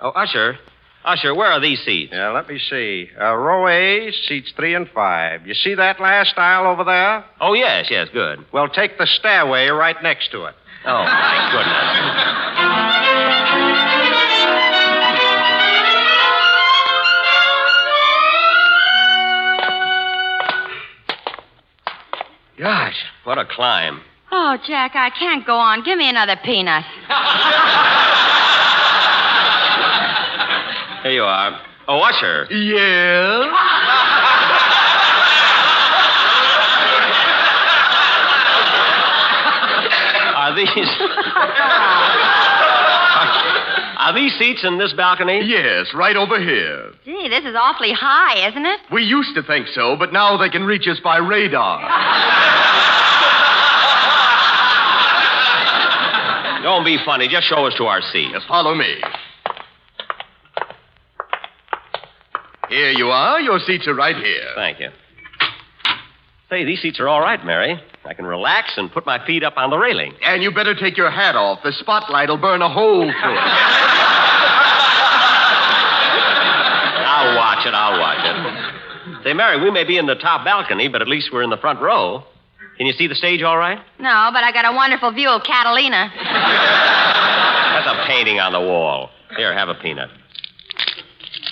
Oh, 0.00 0.11
Usher. 0.11 0.56
Usher, 1.04 1.34
where 1.34 1.50
are 1.50 1.61
these 1.61 1.80
seats? 1.84 2.12
Yeah, 2.12 2.30
let 2.30 2.48
me 2.48 2.61
see. 2.61 3.11
Uh, 3.20 3.34
row 3.34 3.66
A, 3.66 4.12
seats 4.28 4.52
three 4.54 4.76
and 4.76 4.88
five. 4.90 5.44
You 5.48 5.54
see 5.54 5.74
that 5.74 5.98
last 5.98 6.34
aisle 6.38 6.70
over 6.70 6.84
there? 6.84 7.24
Oh, 7.40 7.54
yes, 7.54 7.86
yes, 7.90 8.06
good. 8.12 8.46
Well, 8.52 8.68
take 8.68 8.98
the 8.98 9.06
stairway 9.06 9.66
right 9.66 10.00
next 10.00 10.30
to 10.30 10.44
it. 10.44 10.54
Oh, 10.86 11.02
my 11.02 11.48
goodness. 11.50 12.47
Gosh, 22.59 22.96
what 23.22 23.38
a 23.38 23.44
climb. 23.44 24.00
Oh, 24.32 24.59
Jack, 24.66 24.96
I 24.96 25.11
can't 25.11 25.46
go 25.46 25.56
on. 25.56 25.84
Give 25.84 25.96
me 25.96 26.11
another 26.11 26.34
peanut. 26.44 26.82
Here 31.04 31.12
you 31.12 31.22
are. 31.22 31.61
Oh, 31.86 32.00
Usher. 32.00 32.48
Yeah? 32.50 33.44
Are 40.36 40.56
these. 40.56 40.88
Are 44.09 44.14
these 44.14 44.32
seats 44.38 44.64
in 44.64 44.78
this 44.78 44.94
balcony? 44.94 45.42
Yes, 45.44 45.92
right 45.92 46.16
over 46.16 46.40
here. 46.40 46.92
Gee, 47.04 47.28
this 47.28 47.44
is 47.44 47.54
awfully 47.54 47.92
high, 47.92 48.48
isn't 48.48 48.64
it? 48.64 48.80
We 48.90 49.02
used 49.02 49.34
to 49.34 49.42
think 49.42 49.68
so, 49.68 49.96
but 49.98 50.14
now 50.14 50.38
they 50.38 50.48
can 50.48 50.64
reach 50.64 50.88
us 50.88 50.98
by 51.04 51.18
radar. 51.18 51.82
Don't 56.62 56.86
be 56.86 56.96
funny. 57.04 57.28
Just 57.28 57.48
show 57.48 57.66
us 57.66 57.74
to 57.74 57.84
our 57.84 58.00
seats. 58.00 58.32
Just 58.32 58.48
follow 58.48 58.74
me. 58.74 58.96
Here 62.70 62.92
you 62.92 63.09
are. 63.09 63.42
Your 63.42 63.59
seats 63.59 63.86
are 63.86 63.94
right 63.94 64.16
here. 64.16 64.52
Thank 64.54 64.80
you. 64.80 64.88
Say, 66.48 66.64
these 66.64 66.80
seats 66.80 66.98
are 66.98 67.09
all 67.09 67.20
right, 67.20 67.44
Mary. 67.44 67.78
I 68.05 68.14
can 68.14 68.26
relax 68.26 68.72
and 68.76 68.90
put 68.90 69.05
my 69.05 69.24
feet 69.26 69.42
up 69.42 69.55
on 69.57 69.70
the 69.70 69.76
railing. 69.78 70.14
And 70.22 70.42
you 70.42 70.51
better 70.53 70.74
take 70.74 70.96
your 70.96 71.11
hat 71.11 71.36
off. 71.36 71.61
The 71.62 71.72
spotlight 71.72 72.28
will 72.28 72.38
burn 72.38 72.62
a 72.62 72.68
hole 72.68 73.03
through 73.03 73.11
it. 73.11 73.38
I'll 77.18 77.36
watch 77.36 77.66
it. 77.66 77.74
I'll 77.74 77.99
watch 78.01 78.24
it. 78.24 79.24
Say, 79.24 79.32
Mary, 79.32 79.61
we 79.61 79.70
may 79.70 79.84
be 79.84 79.99
in 79.99 80.07
the 80.07 80.14
top 80.14 80.44
balcony, 80.44 80.88
but 80.88 81.03
at 81.03 81.09
least 81.09 81.30
we're 81.32 81.42
in 81.42 81.51
the 81.51 81.57
front 81.57 81.80
row. 81.80 82.24
Can 82.76 82.86
you 82.86 82.92
see 82.92 83.09
the 83.09 83.14
stage 83.16 83.42
all 83.42 83.59
right? 83.59 83.78
No, 83.99 84.30
but 84.32 84.44
I 84.44 84.53
got 84.53 84.64
a 84.72 84.74
wonderful 84.74 85.11
view 85.11 85.28
of 85.28 85.42
Catalina. 85.42 86.12
That's 86.14 87.88
a 87.88 88.07
painting 88.07 88.38
on 88.38 88.53
the 88.53 88.61
wall. 88.61 89.11
Here, 89.36 89.53
have 89.53 89.68
a 89.68 89.74
peanut. 89.74 90.11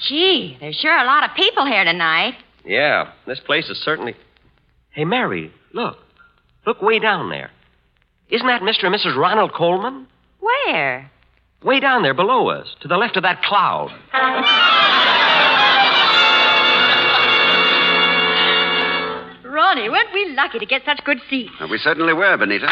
Gee, 0.08 0.56
there's 0.60 0.76
sure 0.76 0.96
a 0.96 1.04
lot 1.04 1.28
of 1.28 1.34
people 1.34 1.66
here 1.66 1.84
tonight. 1.84 2.34
Yeah, 2.64 3.10
this 3.26 3.40
place 3.40 3.68
is 3.68 3.78
certainly. 3.82 4.14
Hey, 4.90 5.04
Mary, 5.04 5.52
look. 5.72 5.98
Look 6.66 6.82
way 6.82 6.98
down 6.98 7.30
there. 7.30 7.50
Isn't 8.28 8.46
that 8.48 8.60
Mr. 8.60 8.86
and 8.86 8.94
Mrs. 8.94 9.16
Ronald 9.16 9.52
Colman? 9.54 10.08
Where? 10.40 11.10
Way 11.62 11.78
down 11.80 12.02
there 12.02 12.12
below 12.14 12.48
us, 12.48 12.66
to 12.80 12.88
the 12.88 12.96
left 12.96 13.16
of 13.16 13.22
that 13.22 13.40
cloud. 13.42 13.90
Ronnie, 19.44 19.88
weren't 19.88 20.12
we 20.12 20.34
lucky 20.34 20.58
to 20.58 20.66
get 20.66 20.82
such 20.84 21.02
good 21.04 21.18
seats? 21.30 21.52
Uh, 21.60 21.68
we 21.70 21.78
certainly 21.78 22.12
were, 22.12 22.36
Benita. 22.36 22.66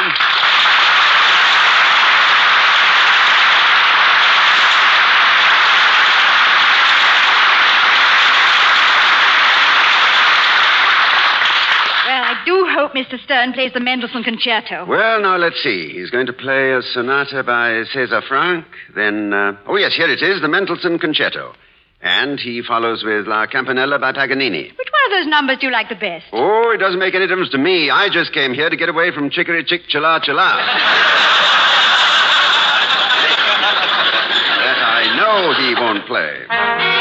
Well, 12.06 12.22
I 12.22 12.42
do 12.44 12.66
hope 12.68 12.83
Mr. 12.94 13.18
Stern 13.24 13.52
plays 13.52 13.72
the 13.72 13.80
Mendelssohn 13.80 14.22
Concerto. 14.22 14.86
Well, 14.86 15.20
now 15.20 15.36
let's 15.36 15.60
see. 15.62 15.92
He's 15.92 16.10
going 16.10 16.26
to 16.26 16.32
play 16.32 16.72
a 16.72 16.80
sonata 16.80 17.42
by 17.42 17.82
Cesar 17.92 18.22
Franck. 18.22 18.64
Then, 18.94 19.32
uh, 19.32 19.56
oh 19.66 19.76
yes, 19.76 19.94
here 19.96 20.08
it 20.08 20.22
is, 20.22 20.40
the 20.40 20.48
Mendelssohn 20.48 21.00
Concerto. 21.00 21.54
And 22.00 22.38
he 22.38 22.62
follows 22.62 23.02
with 23.02 23.26
La 23.26 23.46
Campanella 23.46 23.98
by 23.98 24.12
Paganini. 24.12 24.70
Which 24.78 24.88
one 24.92 25.04
of 25.06 25.18
those 25.18 25.26
numbers 25.26 25.58
do 25.58 25.66
you 25.66 25.72
like 25.72 25.88
the 25.88 25.96
best? 25.96 26.26
Oh, 26.32 26.70
it 26.70 26.78
doesn't 26.78 27.00
make 27.00 27.16
any 27.16 27.26
difference 27.26 27.50
to 27.50 27.58
me. 27.58 27.90
I 27.90 28.08
just 28.10 28.32
came 28.32 28.54
here 28.54 28.70
to 28.70 28.76
get 28.76 28.88
away 28.88 29.10
from 29.10 29.28
Chickery 29.28 29.64
Chick 29.64 29.82
Chila 29.92 30.20
Chila. 30.20 30.54
that 34.62 34.78
I 34.78 35.16
know 35.18 35.52
he 35.58 35.74
won't 35.74 36.06
play. 36.06 36.93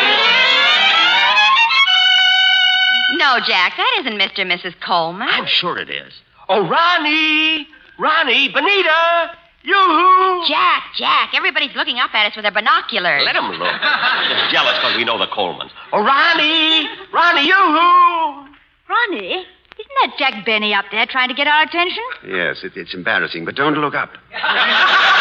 No, 3.34 3.39
Jack, 3.39 3.73
that 3.77 3.95
isn't 4.01 4.13
Mr. 4.13 4.41
and 4.43 4.51
Mrs. 4.51 4.79
Colman. 4.79 5.27
I'm 5.27 5.47
sure 5.47 5.79
it 5.79 5.89
is. 5.89 6.13
Oh, 6.49 6.67
Ronnie! 6.69 7.67
Ronnie! 7.97 8.49
Benita! 8.49 9.31
Yoo-hoo! 9.63 10.45
Jack, 10.47 10.84
Jack, 10.95 11.31
everybody's 11.34 11.75
looking 11.75 11.97
up 11.97 12.13
at 12.13 12.27
us 12.27 12.36
with 12.36 12.43
their 12.43 12.51
binoculars. 12.51 13.23
Let 13.25 13.36
'em 13.36 13.49
look. 13.53 13.81
Just 14.29 14.51
jealous 14.51 14.75
because 14.77 14.95
we 14.97 15.03
know 15.03 15.17
the 15.17 15.25
Colmans. 15.27 15.71
Oh, 15.91 16.03
Ronnie! 16.05 16.88
Ronnie, 17.11 17.47
yoo-hoo! 17.47 18.53
Ronnie, 18.88 19.34
isn't 19.79 19.95
that 20.03 20.11
Jack 20.19 20.45
Benny 20.45 20.75
up 20.75 20.86
there 20.91 21.07
trying 21.07 21.29
to 21.29 21.34
get 21.36 21.47
our 21.47 21.63
attention? 21.63 22.03
Yes, 22.27 22.63
it, 22.63 22.73
it's 22.75 22.93
embarrassing, 22.93 23.45
but 23.45 23.55
don't 23.55 23.73
look 23.79 23.95
up. 23.95 24.11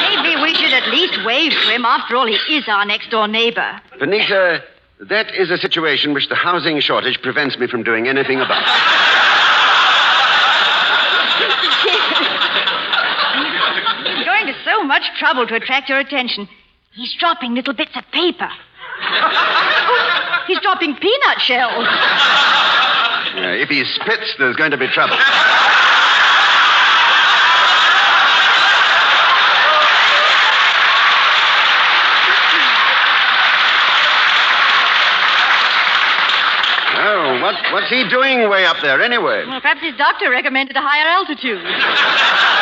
Maybe 0.00 0.40
we 0.42 0.54
should 0.54 0.72
at 0.72 0.88
least 0.90 1.24
wave 1.24 1.52
to 1.52 1.69
him. 1.80 1.86
After 1.86 2.16
all, 2.16 2.26
he 2.26 2.34
is 2.56 2.68
our 2.68 2.84
next 2.84 3.10
door 3.10 3.26
neighbor. 3.26 3.80
Benita, 3.98 4.62
that 5.00 5.34
is 5.34 5.50
a 5.50 5.56
situation 5.56 6.14
which 6.14 6.28
the 6.28 6.34
housing 6.34 6.80
shortage 6.80 7.20
prevents 7.22 7.58
me 7.58 7.66
from 7.66 7.82
doing 7.82 8.06
anything 8.06 8.40
about. 8.40 8.64
He's 14.06 14.24
going 14.24 14.46
to 14.46 14.54
so 14.64 14.84
much 14.84 15.02
trouble 15.18 15.46
to 15.46 15.54
attract 15.54 15.88
your 15.88 15.98
attention. 15.98 16.48
He's 16.92 17.14
dropping 17.18 17.54
little 17.54 17.74
bits 17.74 17.96
of 17.96 18.04
paper. 18.12 18.48
He's 20.46 20.60
dropping 20.60 20.96
peanut 20.96 21.40
shells. 21.40 21.86
Uh, 23.32 23.56
if 23.56 23.68
he 23.68 23.84
spits, 23.84 24.34
there's 24.38 24.56
going 24.56 24.72
to 24.72 24.76
be 24.76 24.88
trouble. 24.88 25.16
Oh, 37.02 37.39
what, 37.50 37.72
what's 37.72 37.90
he 37.90 38.08
doing 38.08 38.48
way 38.48 38.64
up 38.64 38.76
there 38.82 39.00
anyway? 39.00 39.44
Well, 39.46 39.60
perhaps 39.60 39.80
his 39.80 39.96
doctor 39.96 40.30
recommended 40.30 40.76
a 40.76 40.80
higher 40.82 41.08
altitude. 41.08 41.62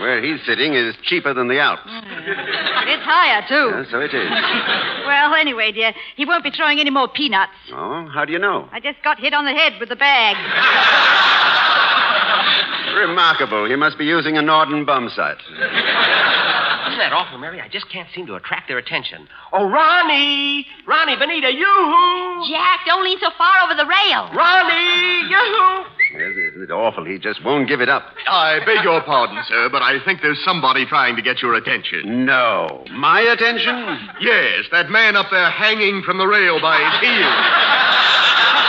Where 0.00 0.22
he's 0.22 0.40
sitting 0.46 0.72
is 0.74 0.94
cheaper 1.02 1.34
than 1.34 1.48
the 1.48 1.58
Alps. 1.60 1.82
Hmm. 1.84 2.88
It's 2.88 3.02
higher, 3.04 3.42
too. 3.46 3.76
Yeah, 3.76 3.84
so 3.90 4.00
it 4.00 4.14
is. 4.14 4.30
Well, 5.10 5.34
anyway, 5.34 5.72
dear, 5.72 5.92
he 6.14 6.24
won't 6.24 6.44
be 6.44 6.52
throwing 6.52 6.78
any 6.78 6.90
more 6.90 7.08
peanuts. 7.08 7.50
Oh, 7.72 8.06
how 8.14 8.24
do 8.24 8.32
you 8.32 8.38
know? 8.38 8.68
I 8.70 8.78
just 8.78 9.02
got 9.02 9.18
hit 9.18 9.34
on 9.34 9.44
the 9.44 9.50
head 9.50 9.72
with 9.80 9.88
the 9.88 9.96
bag. 9.96 10.36
Remarkable. 12.96 13.68
He 13.68 13.74
must 13.76 13.98
be 13.98 14.04
using 14.04 14.36
a 14.38 14.42
Norden 14.42 14.84
bombsight. 14.86 15.38
Isn't 15.40 16.98
that 16.98 17.12
awful, 17.12 17.38
Mary? 17.38 17.60
I 17.60 17.68
just 17.68 17.88
can't 17.90 18.08
seem 18.14 18.26
to 18.26 18.34
attract 18.36 18.68
their 18.68 18.78
attention. 18.78 19.26
Oh, 19.52 19.68
Ronnie! 19.68 20.66
Ronnie, 20.86 21.16
Benita, 21.16 21.50
yoo-hoo! 21.50 22.48
Jack, 22.52 22.80
don't 22.86 23.02
lean 23.04 23.18
so 23.20 23.30
far 23.36 23.54
over 23.64 23.74
the 23.74 23.86
rail. 23.86 24.30
Ronnie! 24.34 25.28
Yoo-hoo! 25.30 25.84
Yes, 26.12 26.34
isn't 26.50 26.62
it 26.62 26.70
awful? 26.70 27.04
He 27.04 27.18
just 27.18 27.44
won't 27.44 27.68
give 27.68 27.80
it 27.80 27.88
up. 27.88 28.04
I 28.26 28.58
beg 28.66 28.82
your 28.82 29.00
pardon, 29.02 29.42
sir, 29.46 29.68
but 29.70 29.82
I 29.82 30.04
think 30.04 30.22
there's 30.22 30.42
somebody 30.44 30.84
trying 30.84 31.14
to 31.16 31.22
get 31.22 31.40
your 31.40 31.54
attention. 31.54 32.26
No. 32.26 32.84
My 32.92 33.20
attention? 33.20 33.74
Yes, 34.20 34.64
that 34.72 34.90
man 34.90 35.14
up 35.16 35.26
there 35.30 35.50
hanging 35.50 36.02
from 36.02 36.18
the 36.18 36.26
rail 36.26 36.60
by 36.60 36.78
his 36.78 37.00
heels. 37.00 37.46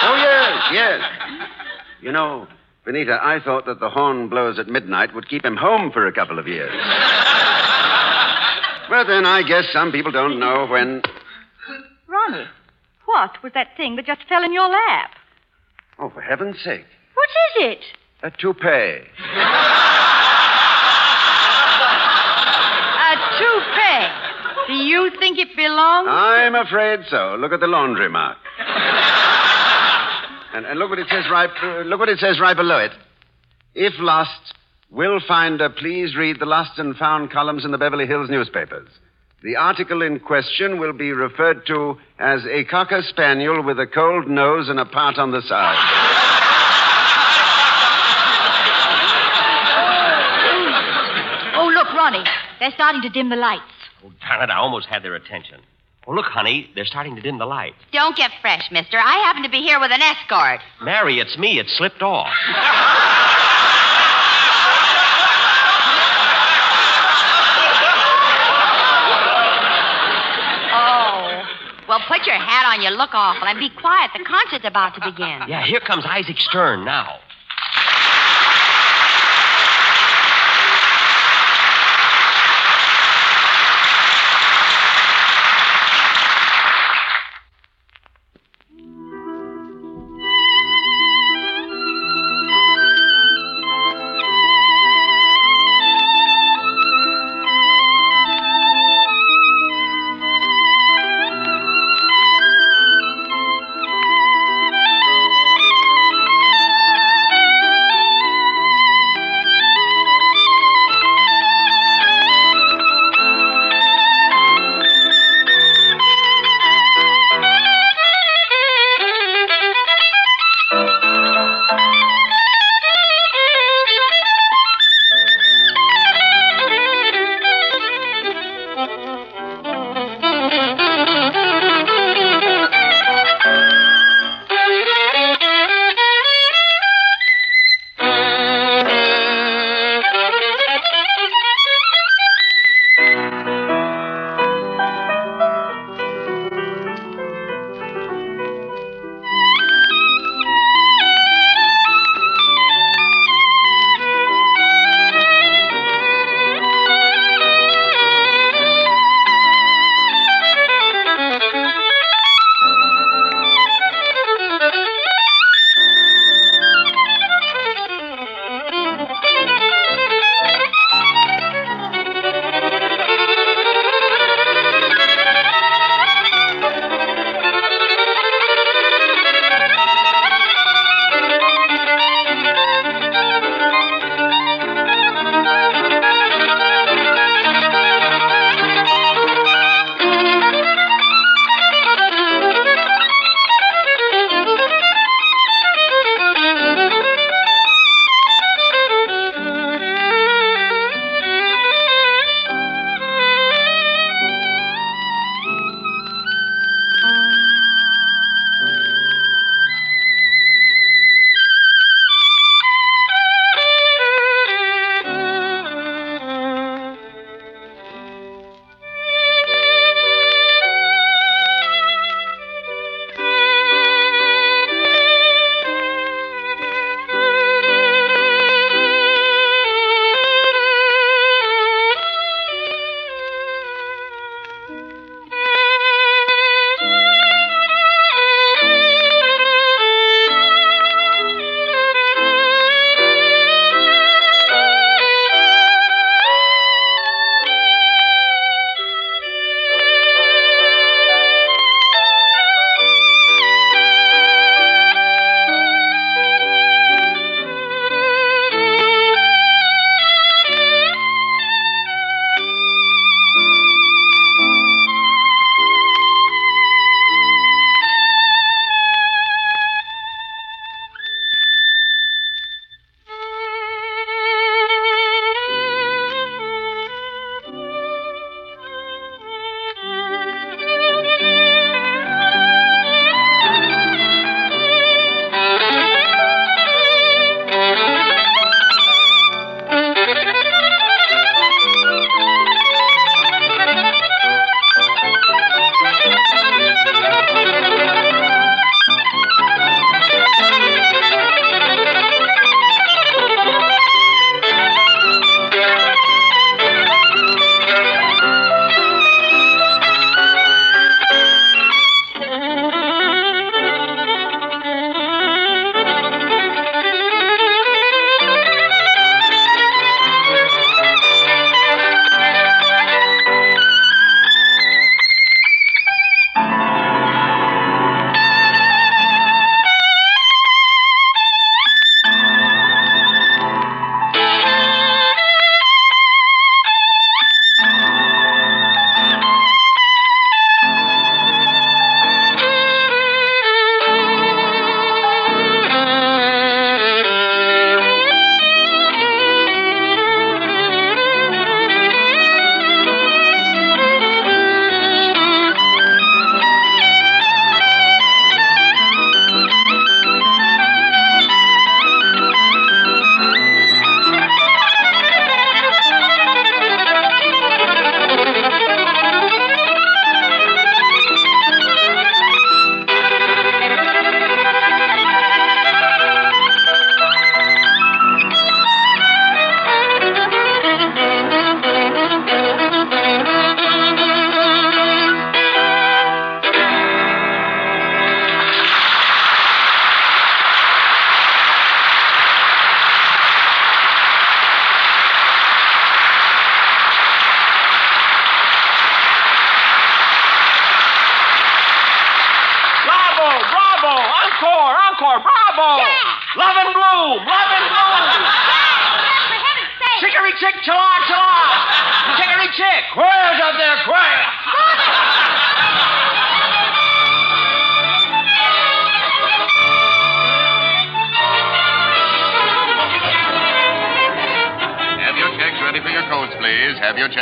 Oh, 0.04 0.16
yes, 0.18 0.72
yes. 0.72 1.02
You 2.02 2.12
know, 2.12 2.48
Benita, 2.86 3.20
I 3.22 3.40
thought 3.40 3.66
that 3.66 3.80
the 3.80 3.90
horn 3.90 4.28
blows 4.30 4.58
at 4.60 4.68
midnight 4.68 5.14
would 5.16 5.28
keep 5.30 5.44
him 5.46 5.56
home 5.56 5.92
for 5.92 6.08
a 6.08 6.14
couple 6.14 6.40
of 6.40 6.48
years. 6.48 6.74
well, 8.90 9.06
then, 9.06 9.26
I 9.26 9.44
guess 9.48 9.66
some 9.72 9.92
people 9.92 10.12
don't 10.12 10.40
know 10.40 10.68
when. 10.68 11.02
Ronnie, 12.08 12.46
what 13.06 13.42
was 13.44 13.54
that 13.54 13.76
thing 13.78 13.96
that 13.96 14.06
just 14.06 14.24
fell 14.28 14.44
in 14.44 14.54
your 14.54 14.70
lap? 14.70 15.12
Oh, 16.00 16.10
for 16.10 16.22
heaven's 16.22 16.60
sake. 16.64 16.86
What 17.14 17.30
is 17.30 17.78
it? 17.78 17.80
A 18.24 18.32
toupee. 18.32 18.68
A 23.00 23.16
toupee. 23.40 24.08
Do 24.68 24.74
you 24.74 25.12
think 25.20 25.38
it 25.40 25.56
belongs? 25.56 26.08
I'm 26.10 26.56
afraid 26.56 27.02
so. 27.10 27.36
Look 27.40 27.52
at 27.52 27.60
the 27.60 27.68
laundry 27.68 28.10
mark. 28.10 28.38
and, 30.54 30.66
and 30.66 30.80
look 30.80 30.90
what 30.90 31.00
it 31.00 31.08
says 31.10 31.26
right. 31.32 31.50
Uh, 31.62 31.82
look 31.82 32.00
what 32.00 32.10
it 32.10 32.20
says 32.20 32.40
right 32.40 32.56
below 32.56 32.78
it. 32.78 32.92
If 33.74 33.94
lost, 34.00 34.54
will 34.92 35.20
finder 35.28 35.70
please 35.70 36.16
read 36.16 36.40
the 36.40 36.46
lost 36.46 36.78
and 36.78 36.96
found 36.96 37.32
columns 37.32 37.66
in 37.66 37.72
the 37.72 37.78
Beverly 37.78 38.06
Hills 38.06 38.30
newspapers. 38.30 38.88
The 39.44 39.56
article 39.56 40.04
in 40.04 40.20
question 40.20 40.80
will 40.80 40.94
be 40.94 41.12
referred 41.14 41.66
to 41.66 41.98
as 42.20 42.46
a 42.46 42.64
cocker 42.66 43.02
spaniel 43.02 43.64
with 43.64 43.80
a 43.80 43.88
cold 43.88 44.28
nose 44.30 44.70
and 44.70 44.80
a 44.80 44.86
part 44.86 45.18
on 45.18 45.32
the 45.32 45.42
side. 45.42 45.78
Oh, 51.56 51.68
look, 51.74 51.92
Ronnie. 51.94 52.24
They're 52.62 52.72
starting 52.72 53.02
to 53.02 53.10
dim 53.10 53.30
the 53.30 53.36
lights. 53.36 53.64
Oh, 54.06 54.12
darn 54.22 54.48
it, 54.48 54.54
I 54.54 54.58
almost 54.58 54.86
had 54.86 55.02
their 55.02 55.16
attention. 55.16 55.62
Oh, 56.06 56.14
look, 56.14 56.28
honey, 56.28 56.70
they're 56.76 56.86
starting 56.86 57.16
to 57.16 57.22
dim 57.22 57.40
the 57.40 57.46
lights. 57.48 57.78
Don't 57.92 58.16
get 58.16 58.30
fresh, 58.40 58.70
mister. 58.72 59.00
I 59.00 59.14
happen 59.26 59.42
to 59.42 59.50
be 59.50 59.62
here 59.62 59.80
with 59.80 59.92
an 59.92 60.00
escort. 60.04 60.60
Mary, 60.80 61.20
it's 61.20 61.40
me. 61.40 61.58
It 61.58 61.66
slipped 61.70 62.04
off. 62.04 62.32
Oh. 70.72 71.44
Well, 71.90 72.00
put 72.08 72.28
your 72.28 72.38
hat 72.38 72.72
on. 72.72 72.84
You 72.84 72.92
look 72.92 73.10
awful. 73.14 73.48
And 73.48 73.58
be 73.58 73.72
quiet. 73.72 74.12
The 74.16 74.24
concert's 74.24 74.66
about 74.66 74.94
to 74.94 75.02
begin. 75.02 75.48
Yeah, 75.48 75.66
here 75.66 75.80
comes 75.80 76.06
Isaac 76.06 76.38
Stern 76.38 76.86
now. 76.86 77.22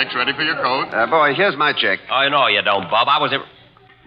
Have 0.10 0.16
your 0.18 0.26
checks 0.26 0.28
ready 0.28 0.34
for 0.34 0.44
your 0.44 0.56
coat. 0.56 0.94
Uh, 0.94 1.08
boy, 1.08 1.34
here's 1.36 1.56
my 1.58 1.74
check. 1.74 2.00
Oh, 2.12 2.28
no, 2.30 2.48
you 2.48 2.62
don't, 2.62 2.90
Bob. 2.90 3.08
I 3.08 3.20
was 3.20 3.32
a... 3.34 3.40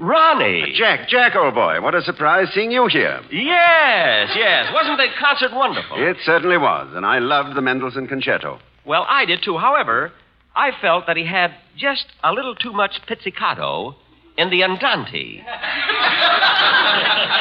Ronnie. 0.02 0.74
Jack, 0.76 1.08
Jack, 1.08 1.36
old 1.36 1.54
boy, 1.54 1.80
what 1.80 1.94
a 1.94 2.02
surprise 2.02 2.48
seeing 2.54 2.72
you 2.72 2.88
here. 2.88 3.20
Yes, 3.30 4.30
yes. 4.34 4.72
Wasn't 4.72 4.96
the 4.96 5.06
concert 5.20 5.52
wonderful? 5.54 5.96
It 5.98 6.16
certainly 6.24 6.58
was, 6.58 6.92
and 6.94 7.06
I 7.06 7.18
loved 7.18 7.56
the 7.56 7.60
Mendelssohn 7.60 8.08
concerto. 8.08 8.58
Well, 8.84 9.06
I 9.08 9.26
did 9.26 9.42
too. 9.44 9.58
However, 9.58 10.12
I 10.56 10.70
felt 10.80 11.06
that 11.06 11.16
he 11.16 11.24
had 11.26 11.54
just 11.76 12.06
a 12.24 12.32
little 12.32 12.54
too 12.56 12.72
much 12.72 13.00
pizzicato 13.06 13.94
in 14.36 14.50
the 14.50 14.64
andante. 14.64 15.40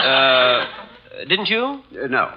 uh, 0.06 0.66
didn't 1.28 1.50
you? 1.50 1.82
Uh, 2.00 2.08
no. 2.08 2.32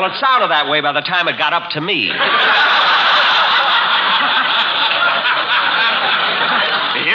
Well, 0.00 0.08
it 0.10 0.16
sounded 0.16 0.48
that 0.48 0.64
way 0.66 0.80
by 0.80 0.96
the 0.96 1.02
time 1.02 1.28
it 1.28 1.36
got 1.36 1.52
up 1.52 1.72
to 1.72 1.80
me. 1.82 2.08
Here 2.08 2.14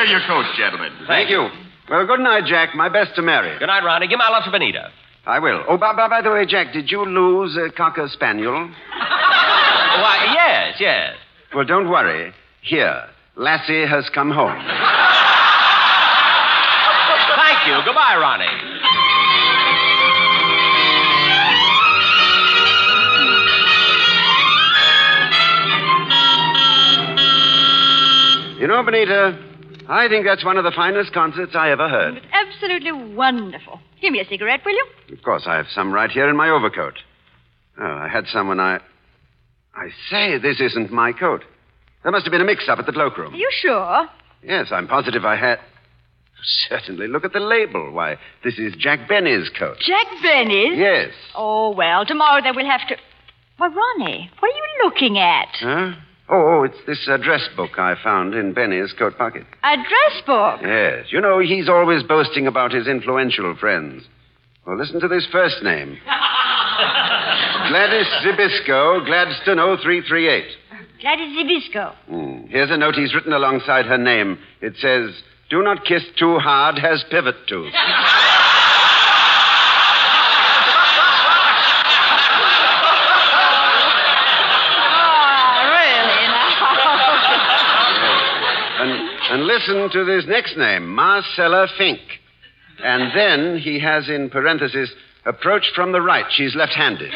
are 0.02 0.06
your 0.06 0.22
coats, 0.28 0.50
gentlemen. 0.56 0.94
Thank 1.08 1.32
you. 1.32 1.50
Well, 1.90 2.06
good 2.06 2.20
night, 2.20 2.46
Jack. 2.46 2.76
My 2.76 2.88
best 2.90 3.16
to 3.16 3.24
Mary. 3.24 3.58
Good 3.58 3.66
night, 3.66 3.84
Ronnie. 3.84 4.06
Give 4.08 4.20
my 4.20 4.30
love 4.30 4.44
to 4.44 4.52
Benita. 4.52 4.92
I 5.26 5.40
will. 5.40 5.64
Oh, 5.68 5.78
by, 5.78 5.96
by, 5.96 6.08
by 6.10 6.22
the 6.22 6.30
way, 6.30 6.46
Jack, 6.46 6.74
did 6.74 6.92
you 6.92 7.04
lose 7.04 7.58
a 7.58 7.72
cocker 7.72 8.08
spaniel? 8.08 8.54
Why, 8.54 10.30
yes, 10.36 10.76
yes. 10.80 11.16
Well, 11.56 11.66
don't 11.66 11.90
worry. 11.90 12.34
Here, 12.62 13.02
Lassie 13.36 13.88
has 13.88 14.08
come 14.14 14.30
home. 14.30 14.54
Thank 17.36 17.66
you. 17.66 17.82
Goodbye, 17.84 18.18
Ronnie. 18.22 18.85
Know, 28.76 28.84
Benita, 28.84 29.40
I 29.88 30.10
think 30.10 30.26
that's 30.26 30.44
one 30.44 30.58
of 30.58 30.66
the 30.66 30.72
finest 30.76 31.14
concerts 31.14 31.54
I 31.56 31.72
ever 31.72 31.88
heard. 31.88 32.22
Absolutely 32.34 32.92
wonderful. 32.92 33.80
Give 34.02 34.12
me 34.12 34.20
a 34.20 34.26
cigarette, 34.28 34.66
will 34.66 34.74
you? 34.74 34.86
Of 35.14 35.24
course, 35.24 35.44
I 35.48 35.56
have 35.56 35.68
some 35.74 35.94
right 35.94 36.12
here 36.12 36.30
in 36.30 36.36
my 36.36 36.50
overcoat. 36.50 36.96
Oh, 37.80 37.86
I 37.86 38.10
had 38.10 38.26
some 38.28 38.50
when 38.50 38.60
I. 38.60 38.82
I 39.74 39.88
say, 40.10 40.40
this 40.40 40.60
isn't 40.60 40.92
my 40.92 41.14
coat. 41.14 41.46
There 42.04 42.12
must 42.12 42.26
have 42.26 42.34
been 42.34 42.42
a 42.42 42.46
mix 42.46 42.68
up 42.68 42.78
at 42.78 42.86
the 42.86 42.92
cloakroom. 42.92 43.34
Are 43.34 43.38
you 43.38 43.50
sure? 43.62 44.10
Yes, 44.44 44.68
I'm 44.74 44.90
positive 44.90 45.24
I 45.24 45.38
had. 45.38 45.60
Certainly. 46.68 47.08
Look 47.08 47.24
at 47.24 47.32
the 47.32 47.40
label. 47.40 47.94
Why, 47.94 48.18
this 48.44 48.60
is 48.60 48.74
Jack 48.78 49.08
Benny's 49.08 49.50
coat. 49.58 49.78
Jack 49.80 50.08
Benny's? 50.22 50.78
Yes. 50.78 51.12
Oh, 51.34 51.70
well, 51.70 52.06
tomorrow 52.06 52.42
they 52.44 52.52
will 52.52 52.70
have 52.70 52.86
to. 52.90 52.98
Why, 53.56 53.68
Ronnie, 53.68 54.30
what 54.40 54.52
are 54.52 54.54
you 54.54 54.84
looking 54.84 55.18
at? 55.18 55.48
Huh? 55.62 55.94
Oh, 56.28 56.58
oh, 56.60 56.64
it's 56.64 56.78
this 56.88 57.08
address 57.08 57.48
book 57.56 57.78
I 57.78 57.94
found 58.04 58.34
in 58.34 58.54
Benny's 58.54 58.92
coat 58.94 59.16
pocket. 59.18 59.46
Address 59.62 60.22
book. 60.26 60.60
Yes. 60.64 61.06
You 61.12 61.22
know, 61.22 61.38
he's 61.40 61.70
always 61.70 62.02
boasting 62.04 62.48
about 62.48 62.72
his 62.72 62.88
influential 62.88 63.56
friends. 63.60 64.04
Well, 64.66 64.76
listen 64.78 65.00
to 65.02 65.08
this 65.08 65.28
first 65.32 65.62
name 65.62 66.00
Gladys 67.70 68.08
Zybisco, 68.24 69.06
Gladstone 69.06 69.58
0338. 69.78 70.46
Gladys 71.02 71.38
Zybisco. 71.38 71.94
Hmm. 72.08 72.48
Here's 72.48 72.72
a 72.72 72.78
note 72.78 72.96
he's 72.96 73.14
written 73.14 73.34
alongside 73.34 73.86
her 73.86 73.98
name. 74.00 74.40
It 74.62 74.74
says, 74.78 75.12
Do 75.52 75.62
not 75.62 75.86
kiss 75.86 76.02
too 76.18 76.40
hard, 76.40 76.80
has 76.80 77.04
pivot 77.12 77.36
tooth. 77.48 77.72
Oh, 84.98 85.62
really, 85.72 86.28
now. 88.80 89.16
And, 89.36 89.48
listen 89.48 89.90
to 89.92 90.06
this 90.06 90.26
next 90.30 90.56
name, 90.56 90.88
Marcella 90.96 91.68
Fink. 91.78 92.00
And 92.82 93.12
then 93.14 93.58
he 93.58 93.80
has 93.80 94.08
in 94.08 94.30
parenthesis, 94.30 94.90
approach 95.26 95.72
from 95.76 95.92
the 95.92 96.00
right. 96.00 96.24
She's 96.30 96.56
left 96.56 96.72
handed. 96.72 97.12
Oh, 97.12 97.16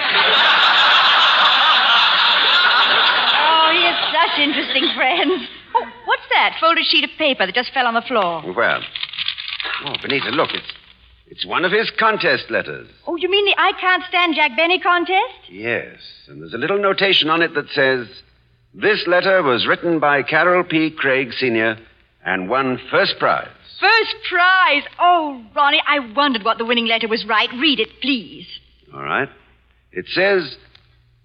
he 3.71 3.83
has 3.87 3.95
such 4.11 4.37
interesting 4.37 4.91
friends. 4.97 5.47
Oh, 5.73 5.85
what's 6.07 6.27
that? 6.33 6.57
Folded 6.59 6.83
sheet 6.87 7.05
of 7.05 7.11
paper 7.17 7.45
that 7.45 7.55
just 7.55 7.71
fell 7.73 7.87
on 7.87 7.93
the 7.93 8.01
floor. 8.01 8.43
Well, 8.53 8.81
oh, 9.85 9.93
Benita, 10.01 10.31
look, 10.31 10.49
it's, 10.53 10.73
it's 11.27 11.45
one 11.45 11.63
of 11.63 11.71
his 11.71 11.89
contest 11.97 12.51
letters. 12.51 12.89
Oh, 13.07 13.15
you 13.15 13.31
mean 13.31 13.45
the 13.45 13.55
I 13.57 13.71
Can't 13.79 14.03
Stand 14.09 14.35
Jack 14.35 14.57
Benny 14.57 14.79
contest? 14.79 15.49
Yes, 15.49 15.99
and 16.27 16.41
there's 16.41 16.53
a 16.53 16.57
little 16.57 16.79
notation 16.79 17.29
on 17.29 17.41
it 17.41 17.53
that 17.53 17.69
says, 17.69 18.09
This 18.73 19.07
letter 19.07 19.41
was 19.41 19.65
written 19.65 19.99
by 19.99 20.23
Carroll 20.23 20.65
P. 20.65 20.91
Craig, 20.91 21.31
Sr., 21.31 21.77
and 22.29 22.47
won 22.47 22.79
first 22.91 23.15
prize. 23.17 23.47
First 23.81 24.15
prize. 24.29 24.83
Oh, 24.99 25.43
Ronnie, 25.55 25.81
I 25.87 26.13
wondered 26.15 26.43
what 26.43 26.59
the 26.59 26.65
winning 26.65 26.85
letter 26.85 27.07
was 27.07 27.25
right. 27.27 27.49
Read 27.59 27.79
it, 27.79 27.89
please. 28.01 28.45
All 28.93 29.01
right. 29.01 29.29
It 29.91 30.05
says, 30.13 30.55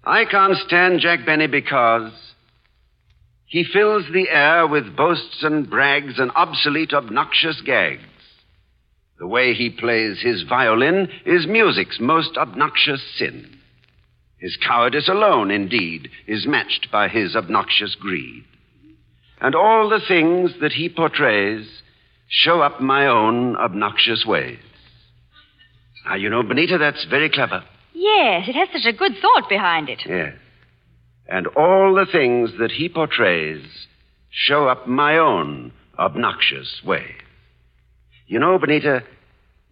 I 0.03 0.25
can't 0.25 0.57
stand 0.65 1.01
Jack 1.01 1.23
Benny 1.23 1.45
because 1.45 2.11
he 3.45 3.63
fills 3.71 4.05
the 4.11 4.29
air 4.29 4.65
with 4.65 4.95
boasts 4.95 5.43
and 5.43 5.69
brags 5.69 6.17
and 6.17 6.31
obsolete, 6.35 6.91
obnoxious 6.91 7.61
gags. 7.63 8.01
The 9.19 9.27
way 9.27 9.53
he 9.53 9.69
plays 9.69 10.21
his 10.21 10.41
violin 10.41 11.07
is 11.23 11.45
music's 11.45 11.99
most 11.99 12.35
obnoxious 12.35 13.03
sin. 13.15 13.59
His 14.39 14.57
cowardice 14.57 15.07
alone, 15.07 15.51
indeed, 15.51 16.09
is 16.25 16.47
matched 16.47 16.87
by 16.91 17.09
his 17.09 17.35
obnoxious 17.35 17.93
greed. 17.93 18.43
And 19.41 19.55
all 19.55 19.89
the 19.89 20.01
things 20.07 20.51
that 20.61 20.71
he 20.71 20.89
portrays 20.89 21.67
show 22.27 22.61
up 22.61 22.81
my 22.81 23.07
own 23.07 23.55
obnoxious 23.55 24.25
ways. 24.25 24.59
Now, 26.05 26.15
you 26.15 26.29
know, 26.29 26.43
Benita, 26.43 26.77
that's 26.77 27.05
very 27.05 27.29
clever. 27.29 27.63
Yes, 27.93 28.47
it 28.47 28.55
has 28.55 28.69
such 28.71 28.93
a 28.93 28.97
good 28.97 29.13
thought 29.21 29.49
behind 29.49 29.89
it. 29.89 30.01
Yes. 30.07 30.33
And 31.27 31.47
all 31.47 31.95
the 31.95 32.05
things 32.11 32.51
that 32.59 32.71
he 32.71 32.89
portrays 32.89 33.65
show 34.29 34.67
up 34.67 34.87
my 34.87 35.17
own 35.17 35.71
obnoxious 35.97 36.81
ways. 36.85 37.15
You 38.27 38.39
know, 38.39 38.59
Benita, 38.59 39.03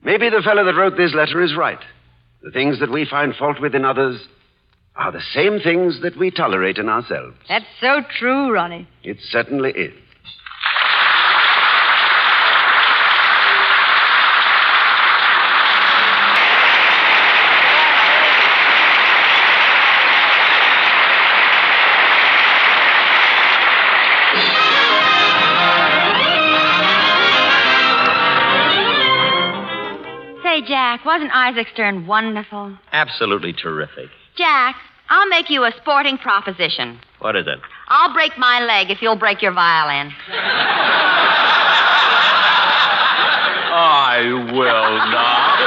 maybe 0.03 0.29
the 0.29 0.41
fellow 0.41 0.63
that 0.65 0.75
wrote 0.75 0.97
this 0.97 1.13
letter 1.13 1.41
is 1.41 1.55
right. 1.55 1.79
The 2.41 2.51
things 2.51 2.79
that 2.79 2.91
we 2.91 3.05
find 3.05 3.35
fault 3.35 3.61
with 3.61 3.75
in 3.75 3.85
others 3.85 4.19
are 4.95 5.11
the 5.11 5.21
same 5.33 5.59
things 5.59 6.01
that 6.01 6.17
we 6.17 6.29
tolerate 6.29 6.77
in 6.77 6.87
ourselves. 6.87 7.35
That's 7.49 7.65
so 7.81 8.01
true, 8.19 8.51
Ronnie. 8.51 8.87
It 9.03 9.17
certainly 9.29 9.71
is. 9.71 9.93
Say, 30.43 30.61
Jack, 30.67 31.03
wasn't 31.03 31.31
Isaac 31.33 31.67
Stern 31.73 32.05
wonderful? 32.05 32.77
Absolutely 32.91 33.53
terrific. 33.53 34.09
Jack, 34.35 34.75
I'll 35.09 35.27
make 35.27 35.49
you 35.49 35.63
a 35.63 35.71
sporting 35.81 36.17
proposition. 36.17 36.99
What 37.19 37.35
is 37.35 37.45
it? 37.47 37.59
I'll 37.87 38.13
break 38.13 38.37
my 38.37 38.59
leg 38.61 38.89
if 38.89 39.01
you'll 39.01 39.15
break 39.17 39.41
your 39.41 39.53
violin. 39.53 40.11
I 43.75 44.19
will 44.51 44.97
not. 45.11 45.59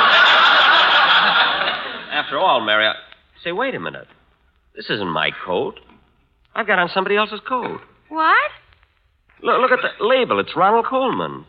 After 2.13 2.39
all, 2.39 2.61
Mary, 2.65 2.87
I... 2.87 2.95
say, 3.43 3.53
wait 3.53 3.75
a 3.75 3.81
minute. 3.81 4.09
This 4.75 4.91
isn't 4.91 5.09
my 5.09 5.31
coat. 5.45 5.81
I've 6.55 6.67
got 6.67 6.79
on 6.79 6.89
somebody 6.93 7.17
else's 7.17 7.41
coat. 7.47 7.81
What? 8.09 8.51
Look, 9.43 9.61
look 9.61 9.73
at 9.73 9.81
the 9.83 10.05
label. 10.05 10.41
It's 10.41 10.57
Ronald 10.57 10.87
Colman. 10.87 11.45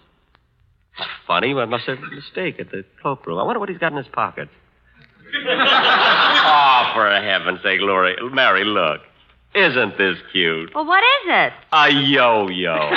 It's 0.97 1.07
funny. 1.25 1.53
I 1.53 1.65
must 1.65 1.85
have 1.85 1.99
a 1.99 2.15
mistake 2.15 2.59
at 2.59 2.71
the 2.71 2.83
cloakroom. 3.01 3.39
I 3.39 3.43
wonder 3.43 3.59
what 3.59 3.69
he's 3.69 3.77
got 3.77 3.91
in 3.91 3.97
his 3.97 4.07
pocket. 4.07 4.49
oh, 5.49 6.91
for 6.93 7.09
heaven's 7.09 7.61
sake, 7.61 7.81
Lori. 7.81 8.15
Mary, 8.31 8.63
look. 8.63 9.01
Isn't 9.55 9.97
this 9.97 10.17
cute? 10.31 10.73
Well, 10.75 10.85
what 10.85 11.03
is 11.03 11.29
it? 11.29 11.53
A 11.71 11.89
yo 11.89 12.47
yo. 12.47 12.73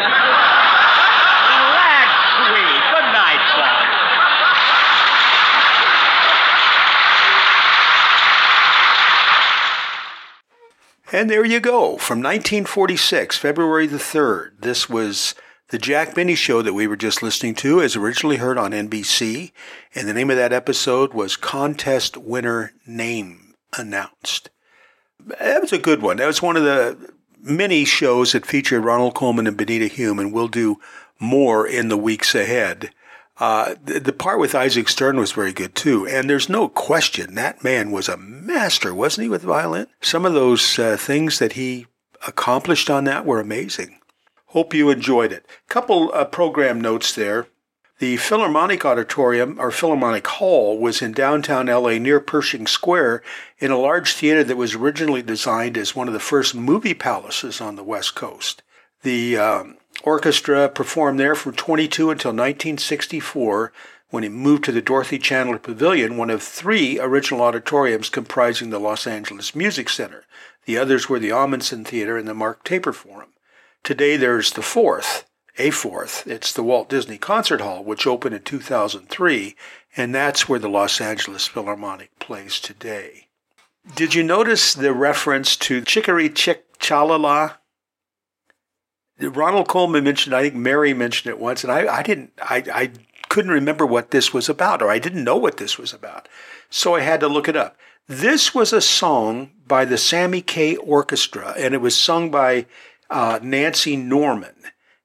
Good 2.92 3.12
night. 3.12 3.40
And 11.12 11.28
there 11.28 11.44
you 11.44 11.60
go. 11.60 11.96
From 11.96 12.18
1946, 12.18 13.36
February 13.36 13.86
the 13.86 13.96
3rd, 13.96 14.50
this 14.60 14.88
was 14.88 15.34
the 15.70 15.78
Jack 15.78 16.14
Benny 16.14 16.34
show 16.34 16.62
that 16.62 16.74
we 16.74 16.86
were 16.86 16.96
just 16.96 17.22
listening 17.22 17.54
to, 17.56 17.80
as 17.80 17.94
originally 17.94 18.36
heard 18.36 18.58
on 18.58 18.72
NBC. 18.72 19.52
And 19.94 20.08
the 20.08 20.14
name 20.14 20.30
of 20.30 20.36
that 20.36 20.52
episode 20.52 21.14
was 21.14 21.36
Contest 21.36 22.16
Winner 22.16 22.72
Name 22.86 23.54
Announced. 23.76 24.50
That 25.20 25.62
was 25.62 25.72
a 25.72 25.78
good 25.78 26.02
one. 26.02 26.16
That 26.16 26.26
was 26.26 26.42
one 26.42 26.56
of 26.56 26.64
the 26.64 27.12
many 27.40 27.84
shows 27.84 28.32
that 28.32 28.46
featured 28.46 28.84
Ronald 28.84 29.14
Colman 29.14 29.46
and 29.46 29.56
Benita 29.56 29.86
Hume, 29.86 30.18
and 30.18 30.32
we'll 30.32 30.48
do 30.48 30.78
more 31.20 31.66
in 31.66 31.88
the 31.88 31.96
weeks 31.96 32.34
ahead. 32.34 32.90
Uh, 33.38 33.76
the, 33.82 34.00
the, 34.00 34.12
part 34.12 34.38
with 34.38 34.54
Isaac 34.54 34.88
Stern 34.88 35.18
was 35.18 35.32
very 35.32 35.52
good 35.52 35.74
too, 35.74 36.06
and 36.06 36.28
there's 36.28 36.48
no 36.48 36.68
question 36.68 37.36
that 37.36 37.64
man 37.64 37.90
was 37.90 38.08
a 38.08 38.18
master, 38.18 38.94
wasn't 38.94 39.24
he, 39.24 39.28
with 39.30 39.42
violin? 39.42 39.86
Some 40.02 40.26
of 40.26 40.34
those 40.34 40.78
uh, 40.78 40.98
things 40.98 41.38
that 41.38 41.52
he 41.52 41.86
accomplished 42.26 42.90
on 42.90 43.04
that 43.04 43.24
were 43.24 43.40
amazing. 43.40 43.99
Hope 44.50 44.74
you 44.74 44.90
enjoyed 44.90 45.30
it. 45.30 45.46
Couple 45.68 46.10
uh, 46.12 46.24
program 46.24 46.80
notes 46.80 47.14
there. 47.14 47.46
The 48.00 48.16
Philharmonic 48.16 48.84
Auditorium, 48.84 49.60
or 49.60 49.70
Philharmonic 49.70 50.26
Hall, 50.26 50.76
was 50.76 51.00
in 51.00 51.12
downtown 51.12 51.66
LA 51.66 51.98
near 51.98 52.18
Pershing 52.18 52.66
Square 52.66 53.22
in 53.60 53.70
a 53.70 53.78
large 53.78 54.12
theater 54.12 54.42
that 54.42 54.56
was 54.56 54.74
originally 54.74 55.22
designed 55.22 55.78
as 55.78 55.94
one 55.94 56.08
of 56.08 56.14
the 56.14 56.18
first 56.18 56.56
movie 56.56 56.94
palaces 56.94 57.60
on 57.60 57.76
the 57.76 57.84
West 57.84 58.16
Coast. 58.16 58.64
The 59.02 59.36
um, 59.38 59.76
orchestra 60.02 60.68
performed 60.68 61.20
there 61.20 61.36
from 61.36 61.54
22 61.54 62.10
until 62.10 62.30
1964 62.30 63.72
when 64.08 64.24
it 64.24 64.32
moved 64.32 64.64
to 64.64 64.72
the 64.72 64.82
Dorothy 64.82 65.20
Chandler 65.20 65.60
Pavilion, 65.60 66.16
one 66.16 66.30
of 66.30 66.42
three 66.42 66.98
original 66.98 67.42
auditoriums 67.42 68.08
comprising 68.08 68.70
the 68.70 68.80
Los 68.80 69.06
Angeles 69.06 69.54
Music 69.54 69.88
Center. 69.88 70.24
The 70.64 70.76
others 70.76 71.08
were 71.08 71.20
the 71.20 71.30
Ahmanson 71.30 71.86
Theater 71.86 72.18
and 72.18 72.26
the 72.26 72.34
Mark 72.34 72.64
Taper 72.64 72.92
Forum. 72.92 73.29
Today 73.82 74.16
there's 74.16 74.52
the 74.52 74.62
fourth, 74.62 75.28
a 75.58 75.70
fourth. 75.70 76.26
It's 76.26 76.52
the 76.52 76.62
Walt 76.62 76.88
Disney 76.88 77.18
Concert 77.18 77.60
Hall, 77.60 77.82
which 77.82 78.06
opened 78.06 78.34
in 78.34 78.42
2003, 78.42 79.56
and 79.96 80.14
that's 80.14 80.48
where 80.48 80.58
the 80.58 80.68
Los 80.68 81.00
Angeles 81.00 81.46
Philharmonic 81.46 82.16
plays 82.18 82.60
today. 82.60 83.28
Did 83.94 84.14
you 84.14 84.22
notice 84.22 84.74
the 84.74 84.92
reference 84.92 85.56
to 85.56 85.80
Chickery 85.80 86.28
Chick 86.28 86.78
Chalala? 86.78 87.56
Ronald 89.18 89.68
Colman 89.68 90.04
mentioned, 90.04 90.34
I 90.34 90.42
think 90.42 90.54
Mary 90.54 90.94
mentioned 90.94 91.30
it 91.30 91.40
once, 91.40 91.64
and 91.64 91.72
I, 91.72 91.96
I 91.96 92.02
didn't, 92.02 92.32
I, 92.42 92.62
I 92.72 92.90
couldn't 93.28 93.50
remember 93.50 93.86
what 93.86 94.10
this 94.10 94.32
was 94.32 94.48
about, 94.48 94.82
or 94.82 94.90
I 94.90 94.98
didn't 94.98 95.24
know 95.24 95.36
what 95.36 95.56
this 95.56 95.78
was 95.78 95.92
about. 95.92 96.28
So 96.68 96.94
I 96.94 97.00
had 97.00 97.20
to 97.20 97.28
look 97.28 97.48
it 97.48 97.56
up. 97.56 97.76
This 98.06 98.54
was 98.54 98.72
a 98.72 98.80
song 98.80 99.50
by 99.66 99.84
the 99.84 99.98
Sammy 99.98 100.42
Kaye 100.42 100.76
Orchestra, 100.76 101.54
and 101.56 101.74
it 101.74 101.80
was 101.80 101.96
sung 101.96 102.30
by 102.30 102.66
uh, 103.10 103.38
Nancy 103.42 103.96
Norman. 103.96 104.54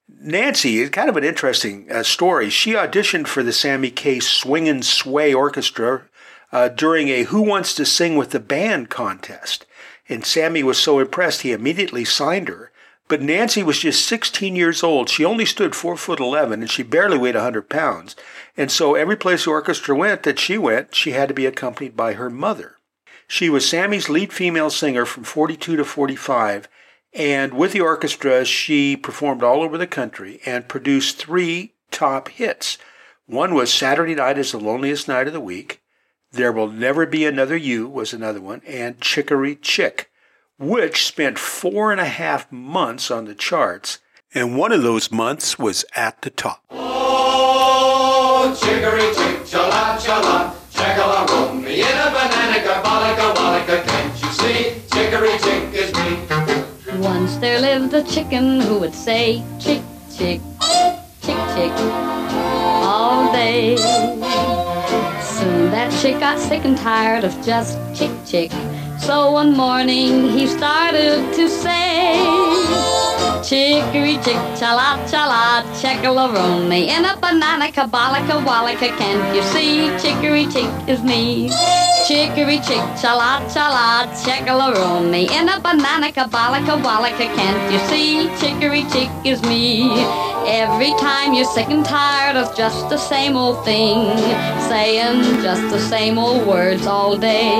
Nancy 0.08 0.78
is 0.78 0.90
kind 0.90 1.08
of 1.08 1.16
an 1.16 1.24
interesting 1.24 1.90
uh, 1.90 2.02
story. 2.02 2.48
She 2.48 2.72
auditioned 2.72 3.26
for 3.26 3.42
the 3.42 3.52
Sammy 3.52 3.90
Kaye 3.90 4.20
Swing 4.20 4.68
and 4.68 4.84
Sway 4.84 5.34
Orchestra 5.34 6.04
uh, 6.52 6.68
during 6.68 7.08
a 7.08 7.24
Who 7.24 7.42
Wants 7.42 7.74
to 7.74 7.84
Sing 7.84 8.16
with 8.16 8.30
the 8.30 8.40
Band 8.40 8.88
contest. 8.88 9.66
And 10.08 10.24
Sammy 10.24 10.62
was 10.62 10.78
so 10.78 11.00
impressed, 11.00 11.42
he 11.42 11.52
immediately 11.52 12.04
signed 12.04 12.48
her. 12.48 12.70
But 13.08 13.22
Nancy 13.22 13.62
was 13.62 13.80
just 13.80 14.06
16 14.06 14.56
years 14.56 14.82
old. 14.82 15.08
She 15.08 15.24
only 15.24 15.44
stood 15.44 15.76
4 15.76 15.96
foot 15.96 16.18
11 16.18 16.60
and 16.60 16.70
she 16.70 16.82
barely 16.82 17.18
weighed 17.18 17.34
100 17.34 17.68
pounds. 17.68 18.16
And 18.56 18.70
so 18.70 18.94
every 18.94 19.16
place 19.16 19.44
the 19.44 19.50
orchestra 19.50 19.94
went 19.94 20.22
that 20.24 20.38
she 20.38 20.58
went, 20.58 20.94
she 20.94 21.12
had 21.12 21.28
to 21.28 21.34
be 21.34 21.46
accompanied 21.46 21.96
by 21.96 22.14
her 22.14 22.30
mother. 22.30 22.76
She 23.28 23.48
was 23.48 23.68
Sammy's 23.68 24.08
lead 24.08 24.32
female 24.32 24.70
singer 24.70 25.04
from 25.04 25.24
42 25.24 25.76
to 25.76 25.84
45. 25.84 26.68
And 27.16 27.54
with 27.54 27.72
the 27.72 27.80
orchestra, 27.80 28.44
she 28.44 28.96
performed 28.96 29.42
all 29.42 29.62
over 29.62 29.78
the 29.78 29.86
country 29.86 30.40
and 30.46 30.68
produced 30.68 31.16
three 31.16 31.72
top 31.90 32.28
hits. 32.28 32.78
One 33.26 33.54
was 33.54 33.72
Saturday 33.72 34.14
Night 34.14 34.38
is 34.38 34.52
the 34.52 34.58
Loneliest 34.58 35.08
Night 35.08 35.26
of 35.26 35.32
the 35.32 35.40
Week. 35.40 35.82
There 36.30 36.52
Will 36.52 36.68
Never 36.68 37.06
Be 37.06 37.24
Another 37.24 37.56
You 37.56 37.88
was 37.88 38.12
another 38.12 38.40
one. 38.40 38.60
And 38.66 39.00
Chickery 39.00 39.56
Chick 39.56 40.10
which 40.58 41.04
spent 41.04 41.38
four 41.38 41.92
and 41.92 42.00
a 42.00 42.06
half 42.06 42.50
months 42.50 43.10
on 43.10 43.26
the 43.26 43.34
charts, 43.34 43.98
and 44.34 44.56
one 44.56 44.72
of 44.72 44.82
those 44.82 45.10
months 45.10 45.58
was 45.58 45.84
at 45.94 46.22
the 46.22 46.30
top. 46.30 46.62
Oh, 46.70 48.56
chickery 48.58 49.12
chick, 49.14 49.42
chala 49.44 49.96
chala, 49.98 50.54
chagala 50.72 51.28
room 51.28 51.62
me 51.62 51.80
in 51.80 51.86
a 51.86 52.10
banana, 52.10 52.58
bollica 52.82 53.34
bollica, 53.34 53.84
can't 53.86 54.22
you 54.22 54.28
see? 54.30 54.82
Chickery 54.92 55.38
chick. 55.38 55.75
Once 57.00 57.36
there 57.36 57.60
lived 57.60 57.92
a 57.92 58.02
chicken 58.02 58.60
who 58.60 58.78
would 58.78 58.94
say 58.94 59.42
chick 59.58 59.82
chick, 60.10 60.40
chick 61.20 61.36
chick, 61.54 61.72
all 62.82 63.30
day. 63.32 63.76
Soon 65.20 65.70
that 65.70 65.92
chick 66.00 66.18
got 66.20 66.38
sick 66.38 66.64
and 66.64 66.76
tired 66.76 67.24
of 67.24 67.32
just 67.44 67.78
chick 67.94 68.10
chick. 68.24 68.50
So 68.98 69.30
one 69.30 69.56
morning 69.56 70.30
he 70.30 70.46
started 70.46 71.32
to 71.34 71.48
say, 71.48 72.16
Chickery 73.44 74.14
chick, 74.24 74.40
chala 74.58 74.98
chala, 75.06 75.62
checkalaroni, 75.80 76.88
in 76.88 77.04
a 77.04 77.16
banana, 77.16 77.70
kabalica, 77.70 78.42
wallika, 78.44 78.88
can't 78.98 79.36
you 79.36 79.42
see? 79.42 79.86
Chickery 80.02 80.46
chick 80.46 80.68
is 80.88 81.02
me. 81.04 81.48
Chickery 82.08 82.58
chick, 82.58 82.82
chala 82.98 83.38
chala, 83.52 84.06
checkalaroni, 84.24 85.30
in 85.30 85.48
a 85.48 85.60
banana, 85.60 86.10
kabalica, 86.10 86.82
wallika, 86.82 87.32
can't 87.36 87.72
you 87.72 87.78
see? 87.86 88.28
Chickery 88.40 88.82
chick 88.90 89.10
is 89.24 89.40
me. 89.42 89.90
Every 90.48 90.90
time 91.00 91.34
you're 91.34 91.44
sick 91.44 91.68
and 91.70 91.84
tired 91.84 92.36
of 92.36 92.56
just 92.56 92.88
the 92.88 92.96
same 92.96 93.36
old 93.36 93.64
thing, 93.64 94.16
saying 94.68 95.42
just 95.42 95.62
the 95.70 95.80
same 95.80 96.18
old 96.18 96.46
words 96.46 96.86
all 96.86 97.16
day. 97.16 97.50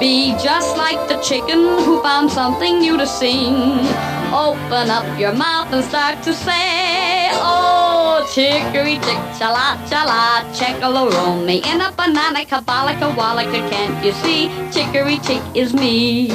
Be 0.00 0.33
just 0.42 0.76
like 0.76 1.08
the 1.08 1.16
chicken 1.22 1.60
who 1.84 2.02
found 2.02 2.30
something 2.30 2.78
new 2.80 2.96
to 2.96 3.06
sing. 3.06 3.54
Open 4.32 4.90
up 4.90 5.06
your 5.18 5.32
mouth 5.32 5.72
and 5.72 5.84
start 5.84 6.22
to 6.24 6.34
say, 6.34 7.30
Oh, 7.34 8.26
chickery 8.34 8.94
chick, 8.94 9.20
chala 9.38 9.76
chala, 9.86 10.42
checkaloroni, 10.58 11.64
in 11.66 11.80
a 11.80 11.92
banana, 11.92 12.44
kabalika, 12.44 13.14
wallika, 13.14 13.60
can't 13.70 14.04
you 14.04 14.12
see? 14.12 14.48
Chickery 14.72 15.18
chick 15.18 15.42
is 15.54 15.72
me. 15.74 16.30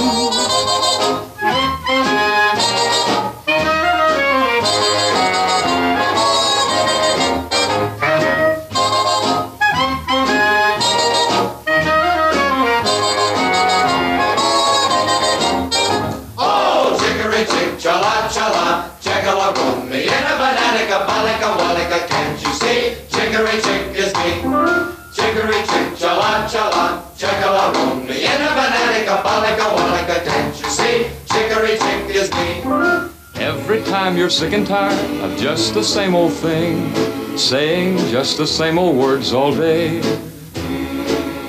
Sick 34.39 34.53
and 34.53 34.65
tired 34.65 35.21
of 35.21 35.37
just 35.37 35.73
the 35.73 35.83
same 35.83 36.15
old 36.15 36.31
thing, 36.31 36.95
saying 37.37 37.97
just 38.07 38.37
the 38.37 38.47
same 38.47 38.79
old 38.79 38.95
words 38.95 39.33
all 39.33 39.53
day. 39.53 39.99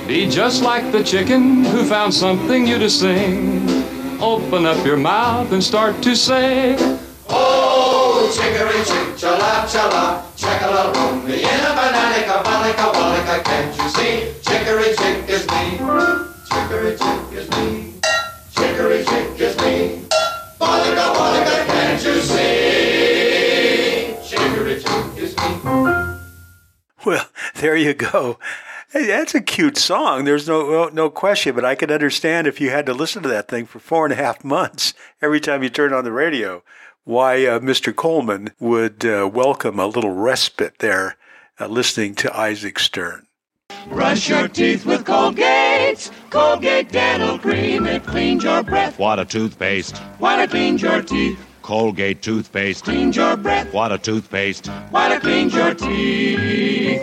Be 0.08 0.28
just 0.28 0.64
like 0.64 0.90
the 0.90 1.04
chicken 1.04 1.64
who 1.66 1.84
found 1.84 2.12
something 2.12 2.64
new 2.64 2.80
to 2.80 2.90
sing. 2.90 3.62
Open 4.20 4.66
up 4.66 4.84
your 4.84 4.96
mouth 4.96 5.52
and 5.52 5.62
start 5.62 6.02
to 6.02 6.16
say, 6.16 6.74
Oh, 7.28 8.28
chickery 8.34 8.82
chick, 8.82 9.14
chala 9.14 9.62
chala, 9.70 10.24
chakala 10.34 10.92
room, 10.92 11.30
in 11.30 11.44
a 11.44 11.72
banana, 11.78 12.42
balika, 12.42 12.90
walika, 12.90 13.44
can't 13.44 13.76
you 13.78 13.88
see? 13.90 14.34
Chickery 14.42 14.96
chick 14.96 15.28
is 15.28 15.46
me. 15.46 15.78
Chickery 16.50 16.98
chick 16.98 17.38
is 17.38 17.48
me. 17.52 17.94
Chickery 18.50 19.04
chick 19.04 19.40
is 19.40 19.56
me. 19.58 20.02
Balika, 20.58 21.14
walika, 21.14 21.66
can't 21.66 22.02
you 22.02 22.20
see? 22.20 22.69
Well, 27.04 27.26
there 27.56 27.76
you 27.76 27.94
go. 27.94 28.38
Hey, 28.92 29.06
that's 29.06 29.34
a 29.34 29.40
cute 29.40 29.78
song. 29.78 30.24
There's 30.24 30.48
no 30.48 30.88
no 30.88 31.08
question, 31.10 31.54
but 31.54 31.64
I 31.64 31.74
can 31.74 31.90
understand 31.90 32.46
if 32.46 32.60
you 32.60 32.70
had 32.70 32.86
to 32.86 32.92
listen 32.92 33.22
to 33.22 33.28
that 33.28 33.48
thing 33.48 33.64
for 33.64 33.78
four 33.78 34.04
and 34.04 34.12
a 34.12 34.16
half 34.16 34.44
months 34.44 34.94
every 35.22 35.40
time 35.40 35.62
you 35.62 35.70
turn 35.70 35.92
on 35.92 36.04
the 36.04 36.12
radio, 36.12 36.62
why 37.04 37.46
uh, 37.46 37.60
Mr. 37.60 37.94
Colman 37.94 38.50
would 38.58 39.04
uh, 39.06 39.30
welcome 39.32 39.78
a 39.78 39.86
little 39.86 40.10
respite 40.10 40.80
there, 40.80 41.16
uh, 41.58 41.68
listening 41.68 42.14
to 42.16 42.36
Isaac 42.36 42.78
Stern. 42.78 43.26
Brush 43.88 44.28
your 44.28 44.48
teeth 44.48 44.84
with 44.84 45.06
Colgate. 45.06 46.10
Colgate 46.28 46.90
Dental 46.90 47.38
Cream. 47.38 47.86
It 47.86 48.04
cleans 48.04 48.44
your 48.44 48.62
breath. 48.62 48.98
What 48.98 49.18
a 49.18 49.24
toothpaste. 49.24 49.96
While 50.18 50.40
it 50.40 50.50
cleans 50.50 50.82
your 50.82 51.02
teeth. 51.02 51.38
Colgate 51.70 52.20
toothpaste. 52.20 52.82
Cleans 52.82 53.14
your 53.14 53.36
breath. 53.36 53.72
What 53.72 53.92
a 53.92 53.98
toothpaste. 53.98 54.66
While 54.90 55.12
it 55.12 55.20
cleans 55.20 55.54
your 55.54 55.72
teeth. 55.72 57.00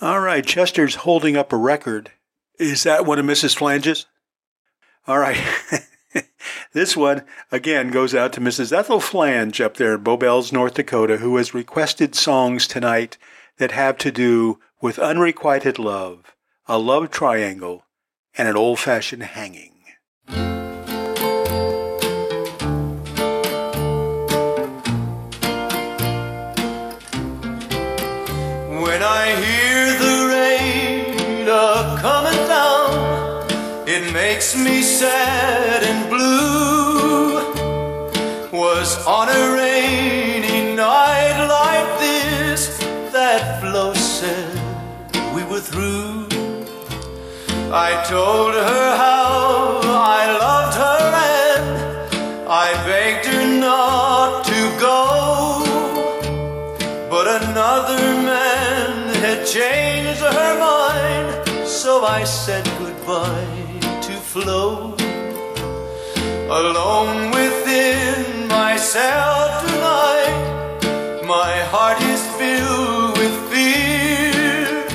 All 0.00 0.20
right, 0.20 0.46
Chester's 0.46 0.94
holding 0.94 1.36
up 1.36 1.52
a 1.52 1.56
record. 1.56 2.12
Is 2.56 2.84
that 2.84 3.06
one 3.06 3.18
of 3.18 3.26
Mrs. 3.26 3.56
Flange's? 3.56 4.06
All 5.08 5.18
right. 5.18 5.40
this 6.72 6.96
one, 6.96 7.24
again, 7.50 7.90
goes 7.90 8.14
out 8.14 8.32
to 8.34 8.40
Mrs. 8.40 8.72
Ethel 8.72 9.00
Flange 9.00 9.60
up 9.60 9.78
there 9.78 9.94
in 9.94 10.04
Bowbells, 10.04 10.52
North 10.52 10.74
Dakota, 10.74 11.16
who 11.16 11.36
has 11.36 11.52
requested 11.52 12.14
songs 12.14 12.68
tonight 12.68 13.18
that 13.58 13.72
have 13.72 13.98
to 13.98 14.12
do 14.12 14.60
with 14.80 15.00
unrequited 15.00 15.76
love, 15.76 16.36
a 16.68 16.78
love 16.78 17.10
triangle, 17.10 17.82
and 18.38 18.46
an 18.46 18.56
old 18.56 18.78
fashioned 18.78 19.24
hanging. 19.24 19.73
Makes 34.14 34.54
me 34.54 34.80
sad 34.80 35.82
and 35.82 36.08
blue. 36.08 37.34
Was 38.52 39.04
on 39.08 39.28
a 39.28 39.42
rainy 39.56 40.76
night 40.76 41.36
like 41.58 41.88
this 41.98 42.78
that 43.12 43.60
Flo 43.60 43.92
said 43.92 44.54
we 45.34 45.42
were 45.50 45.58
through. 45.58 46.28
I 47.72 47.90
told 48.08 48.54
her 48.54 48.86
how 49.04 49.80
I 49.82 50.22
loved 50.44 50.76
her 50.84 51.02
and 51.34 51.66
I 52.48 52.68
begged 52.86 53.26
her 53.26 53.46
not 53.58 54.44
to 54.44 54.60
go. 54.86 55.00
But 57.10 57.26
another 57.42 58.04
man 58.30 59.12
had 59.24 59.44
changed 59.44 60.20
her 60.20 60.52
mind, 60.70 61.66
so 61.66 62.04
I 62.04 62.22
said 62.22 62.64
goodbye 62.78 63.73
to 64.34 64.40
Flo. 64.40 64.94
Alone 66.50 67.30
within 67.30 68.48
myself 68.48 69.64
tonight, 69.64 71.22
my 71.26 71.54
heart 71.72 72.00
is 72.02 72.22
filled 72.38 73.16
with 73.18 73.34
fear. 73.50 74.86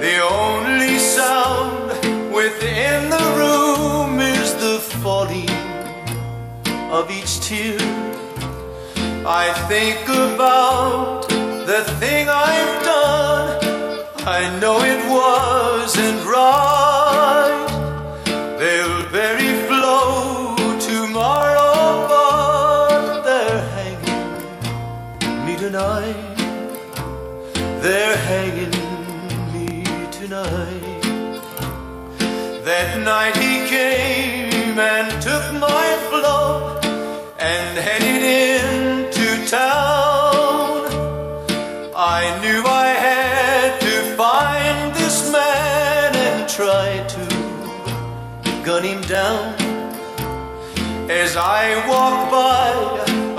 The 0.00 0.16
only 0.22 0.98
sound 0.98 1.88
within 2.32 3.10
the 3.10 3.26
room 3.40 4.20
is 4.20 4.54
the 4.54 4.78
falling 5.02 5.50
of 6.90 7.10
each 7.10 7.40
tear. 7.40 7.78
I 9.26 9.52
think 9.68 10.02
about 10.08 11.28
the 11.66 11.84
thing 12.00 12.28
I've 12.28 12.82
done. 12.82 14.04
I 14.26 14.58
know 14.60 14.78
it 14.82 15.02
wasn't 15.08 16.26
right. 16.26 16.97
And 34.80 35.10
took 35.20 35.52
my 35.54 35.86
Flo 36.08 36.78
and 37.38 37.78
headed 37.78 38.22
into 38.62 39.50
town. 39.50 40.86
I 41.96 42.22
knew 42.40 42.62
I 42.64 42.88
had 43.08 43.80
to 43.80 44.16
find 44.16 44.94
this 44.94 45.32
man 45.32 46.14
and 46.14 46.48
try 46.48 46.88
to 47.14 47.22
gun 48.64 48.84
him 48.84 49.02
down. 49.02 49.54
As 51.10 51.36
I 51.36 51.62
walked 51.88 52.30
by 52.30 52.68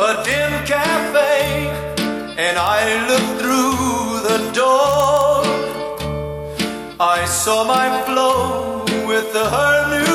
a 0.10 0.24
dim 0.26 0.54
cafe 0.66 1.70
and 2.38 2.58
I 2.58 3.08
looked 3.10 3.36
through 3.42 4.28
the 4.30 4.40
door, 4.62 5.44
I 7.00 7.24
saw 7.26 7.64
my 7.64 7.88
Flo 8.04 8.84
with 9.08 9.32
the 9.32 9.46
her 9.50 9.76
new 9.90 10.09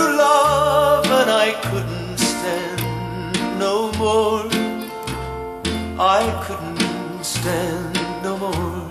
I 6.17 6.31
couldn't 6.47 7.25
stand 7.25 7.95
no 8.23 8.39
more. 8.39 8.87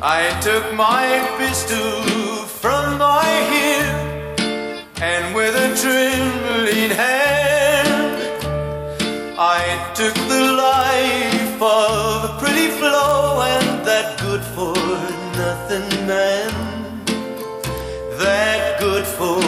I 0.00 0.22
took 0.40 0.72
my 0.74 1.06
pistol 1.36 2.46
from 2.62 2.96
my 2.98 3.26
hip 3.50 4.40
and 5.02 5.34
with 5.34 5.54
a 5.66 5.68
trembling 5.82 6.92
hand 7.02 8.18
I 9.36 9.60
took 9.98 10.14
the 10.34 10.46
life 10.68 11.60
of 11.60 12.30
a 12.30 12.32
pretty 12.38 12.68
Flo 12.78 13.42
and 13.54 13.84
that 13.84 14.20
good 14.20 14.44
for 14.54 14.78
nothing 15.42 15.88
man. 16.06 16.52
That 18.22 18.78
good 18.78 19.06
for 19.18 19.42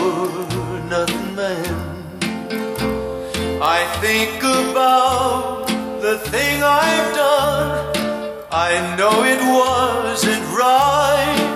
nothing 0.90 1.36
man. 1.36 1.76
I 3.62 3.80
think 4.00 4.42
about 4.42 5.59
the 6.00 6.16
thing 6.16 6.62
I've 6.62 7.14
done. 7.14 8.46
I 8.50 8.96
know 8.96 9.22
it 9.22 9.40
wasn't 9.60 10.42
right. 10.56 11.50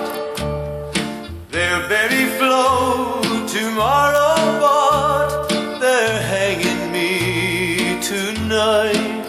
They'll 1.49 1.89
bury 1.89 2.25
Flo 2.37 3.21
tomorrow, 3.47 4.59
but 4.59 5.79
they're 5.79 6.21
hanging 6.21 6.91
me 6.91 7.99
tonight. 8.01 9.23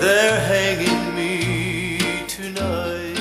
They're 0.00 0.40
hanging 0.40 1.14
me 1.14 2.24
tonight. 2.28 3.18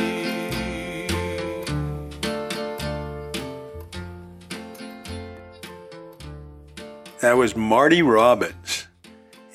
That 7.19 7.35
was 7.35 7.57
Marty 7.57 8.01
Robbins. 8.01 8.56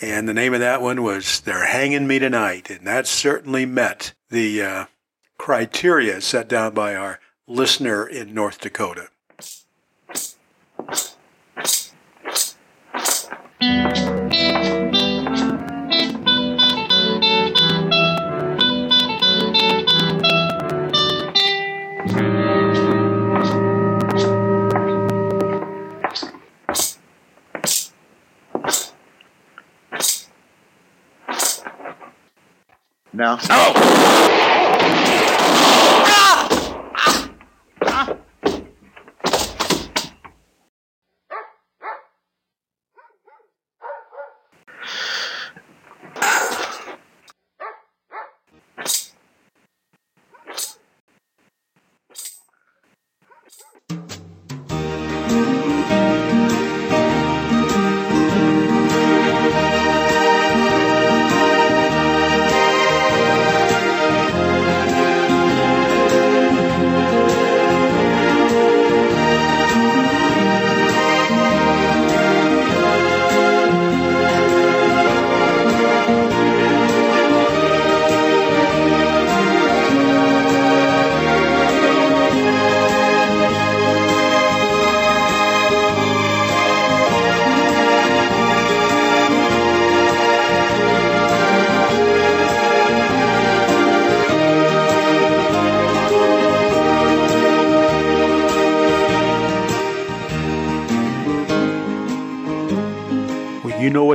And 0.02 0.28
the 0.28 0.34
name 0.34 0.52
of 0.52 0.58
that 0.58 0.82
one 0.82 1.04
was 1.04 1.40
They're 1.42 1.64
Hanging 1.64 2.08
Me 2.08 2.18
Tonight. 2.18 2.70
And 2.70 2.84
that 2.84 3.06
certainly 3.06 3.64
met 3.64 4.14
the 4.30 4.60
uh, 4.60 4.84
criteria 5.38 6.20
set 6.20 6.48
down 6.48 6.74
by 6.74 6.96
our 6.96 7.20
listener 7.46 8.04
in 8.04 8.34
North 8.34 8.60
Dakota. 8.60 9.10
Now. 33.14 33.38
Oh! 33.50 34.51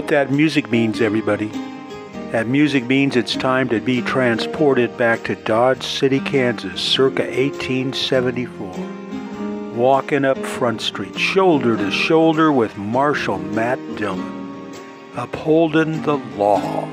What 0.08 0.12
that 0.12 0.32
music 0.32 0.72
means, 0.72 1.02
everybody. 1.02 1.48
That 2.32 2.48
music 2.48 2.86
means 2.86 3.18
it's 3.18 3.36
time 3.36 3.68
to 3.68 3.82
be 3.82 4.02
transported 4.02 4.96
back 4.96 5.26
to 5.26 5.36
Dodge 5.36 5.84
City, 5.84 6.22
Kansas, 6.22 6.80
circa 6.80 7.24
1874. 7.24 9.76
Walking 9.76 10.24
up 10.24 10.38
Front 10.38 10.80
Street, 10.80 11.20
shoulder 11.20 11.76
to 11.76 11.92
shoulder 11.92 12.54
with 12.54 12.78
Marshal 12.78 13.38
Matt 13.38 13.80
Dillon, 13.98 14.72
upholding 15.18 16.02
the 16.04 16.16
law. 16.38 16.88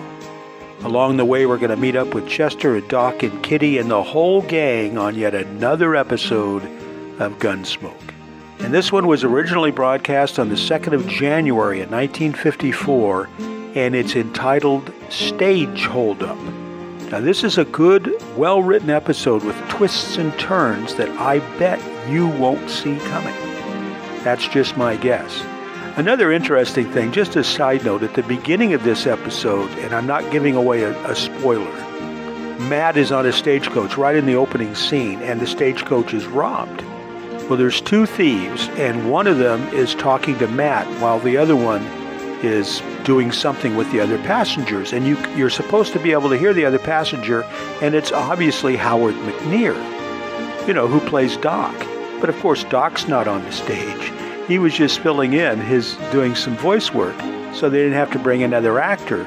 Along 0.80 1.16
the 1.16 1.24
way, 1.24 1.46
we're 1.46 1.58
going 1.58 1.70
to 1.70 1.76
meet 1.76 1.94
up 1.94 2.14
with 2.14 2.26
Chester 2.26 2.80
Doc 2.80 3.22
and 3.22 3.44
Kitty 3.44 3.78
and 3.78 3.88
the 3.88 4.02
whole 4.02 4.42
gang 4.42 4.98
on 4.98 5.14
yet 5.14 5.36
another 5.36 5.94
episode 5.94 6.64
of 7.20 7.38
Gunsmoke. 7.38 8.03
This 8.74 8.90
one 8.90 9.06
was 9.06 9.22
originally 9.22 9.70
broadcast 9.70 10.40
on 10.40 10.48
the 10.48 10.56
2nd 10.56 10.94
of 10.94 11.06
January 11.06 11.80
in 11.80 11.92
1954, 11.92 13.28
and 13.76 13.94
it's 13.94 14.16
entitled 14.16 14.92
Stage 15.10 15.84
Holdup. 15.84 16.36
Now, 17.08 17.20
this 17.20 17.44
is 17.44 17.56
a 17.56 17.66
good, 17.66 18.12
well 18.36 18.64
written 18.64 18.90
episode 18.90 19.44
with 19.44 19.56
twists 19.68 20.16
and 20.16 20.36
turns 20.40 20.96
that 20.96 21.08
I 21.20 21.38
bet 21.56 21.80
you 22.10 22.26
won't 22.26 22.68
see 22.68 22.98
coming. 22.98 23.36
That's 24.24 24.48
just 24.48 24.76
my 24.76 24.96
guess. 24.96 25.40
Another 25.96 26.32
interesting 26.32 26.90
thing, 26.90 27.12
just 27.12 27.36
a 27.36 27.44
side 27.44 27.84
note, 27.84 28.02
at 28.02 28.14
the 28.14 28.24
beginning 28.24 28.74
of 28.74 28.82
this 28.82 29.06
episode, 29.06 29.70
and 29.84 29.94
I'm 29.94 30.08
not 30.08 30.32
giving 30.32 30.56
away 30.56 30.82
a, 30.82 31.08
a 31.08 31.14
spoiler, 31.14 31.70
Matt 32.68 32.96
is 32.96 33.12
on 33.12 33.24
a 33.24 33.32
stagecoach 33.32 33.96
right 33.96 34.16
in 34.16 34.26
the 34.26 34.34
opening 34.34 34.74
scene, 34.74 35.22
and 35.22 35.40
the 35.40 35.46
stagecoach 35.46 36.12
is 36.12 36.26
robbed. 36.26 36.84
Well, 37.48 37.58
there's 37.58 37.82
two 37.82 38.06
thieves, 38.06 38.68
and 38.70 39.10
one 39.10 39.26
of 39.26 39.36
them 39.36 39.62
is 39.74 39.94
talking 39.94 40.38
to 40.38 40.48
Matt 40.48 40.86
while 41.00 41.18
the 41.18 41.36
other 41.36 41.54
one 41.54 41.82
is 42.42 42.80
doing 43.04 43.32
something 43.32 43.76
with 43.76 43.90
the 43.92 44.00
other 44.00 44.16
passengers. 44.18 44.94
And 44.94 45.06
you, 45.06 45.18
you're 45.34 45.50
supposed 45.50 45.92
to 45.92 45.98
be 45.98 46.12
able 46.12 46.30
to 46.30 46.38
hear 46.38 46.54
the 46.54 46.64
other 46.64 46.78
passenger, 46.78 47.42
and 47.82 47.94
it's 47.94 48.12
obviously 48.12 48.76
Howard 48.76 49.14
McNear, 49.16 49.76
you 50.66 50.72
know, 50.72 50.88
who 50.88 51.00
plays 51.00 51.36
Doc. 51.36 51.74
But 52.18 52.30
of 52.30 52.40
course, 52.40 52.64
Doc's 52.64 53.08
not 53.08 53.28
on 53.28 53.44
the 53.44 53.52
stage. 53.52 54.10
He 54.48 54.58
was 54.58 54.72
just 54.72 55.00
filling 55.00 55.34
in 55.34 55.60
his 55.60 55.96
doing 56.12 56.34
some 56.34 56.56
voice 56.56 56.94
work, 56.94 57.18
so 57.52 57.68
they 57.68 57.78
didn't 57.78 57.92
have 57.92 58.10
to 58.12 58.18
bring 58.18 58.42
another 58.42 58.78
actor. 58.78 59.26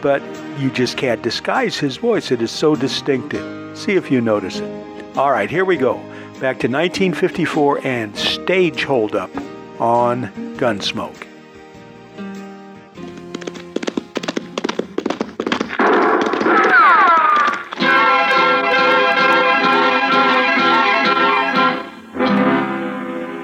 But 0.00 0.22
you 0.58 0.70
just 0.70 0.96
can't 0.96 1.20
disguise 1.20 1.78
his 1.78 1.98
voice. 1.98 2.30
It 2.30 2.40
is 2.40 2.50
so 2.50 2.74
distinctive. 2.74 3.76
See 3.76 3.96
if 3.96 4.10
you 4.10 4.22
notice 4.22 4.60
it. 4.60 5.16
All 5.16 5.30
right, 5.30 5.50
here 5.50 5.66
we 5.66 5.76
go. 5.76 6.00
Back 6.40 6.58
to 6.60 6.68
1954 6.68 7.86
and 7.86 8.16
Stage 8.16 8.84
Holdup 8.84 9.30
on 9.78 10.32
Gunsmoke. 10.56 11.26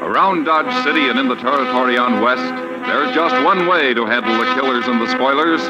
Around 0.01 0.45
Dodge 0.45 0.83
City 0.83 1.11
and 1.11 1.19
in 1.19 1.29
the 1.29 1.35
territory 1.35 1.99
on 1.99 2.23
West, 2.23 2.41
there's 2.87 3.15
just 3.15 3.35
one 3.45 3.67
way 3.67 3.93
to 3.93 4.07
handle 4.07 4.39
the 4.39 4.55
killers 4.55 4.89
and 4.89 5.03
the 5.03 5.09
spoilers, 5.09 5.61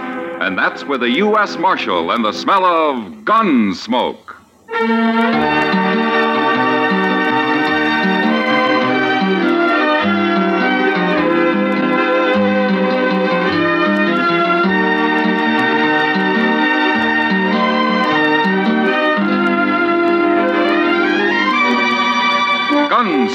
and 0.41 0.57
that's 0.57 0.85
with 0.85 1.03
a 1.03 1.11
U.S. 1.11 1.59
Marshal 1.59 2.13
and 2.13 2.25
the 2.25 2.33
smell 2.33 2.65
of 2.65 3.25
gun 3.25 3.75
smoke. 3.75 4.41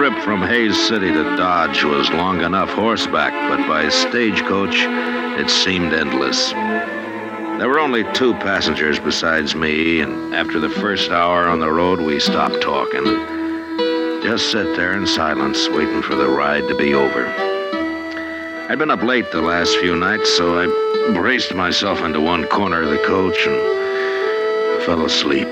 Trip 0.00 0.18
from 0.22 0.40
Hays 0.40 0.88
City 0.88 1.12
to 1.12 1.36
Dodge 1.36 1.84
was 1.84 2.08
long 2.08 2.40
enough 2.40 2.70
horseback, 2.70 3.34
but 3.50 3.68
by 3.68 3.86
stagecoach, 3.90 4.74
it 5.38 5.50
seemed 5.50 5.92
endless. 5.92 6.52
There 6.52 7.68
were 7.68 7.78
only 7.78 8.10
two 8.14 8.32
passengers 8.32 8.98
besides 8.98 9.54
me, 9.54 10.00
and 10.00 10.34
after 10.34 10.58
the 10.58 10.70
first 10.70 11.10
hour 11.10 11.46
on 11.46 11.60
the 11.60 11.70
road, 11.70 12.00
we 12.00 12.18
stopped 12.18 12.62
talking. 12.62 13.04
Just 14.22 14.50
sat 14.50 14.74
there 14.74 14.94
in 14.94 15.06
silence, 15.06 15.68
waiting 15.68 16.00
for 16.00 16.14
the 16.14 16.30
ride 16.30 16.66
to 16.68 16.74
be 16.74 16.94
over. 16.94 17.26
I'd 18.70 18.78
been 18.78 18.90
up 18.90 19.02
late 19.02 19.30
the 19.32 19.42
last 19.42 19.76
few 19.80 19.96
nights, 19.96 20.34
so 20.34 20.60
I 20.60 21.12
braced 21.12 21.54
myself 21.54 22.00
into 22.00 22.22
one 22.22 22.46
corner 22.46 22.80
of 22.80 22.88
the 22.88 23.04
coach 23.04 23.46
and 23.46 24.82
fell 24.84 25.04
asleep. 25.04 25.48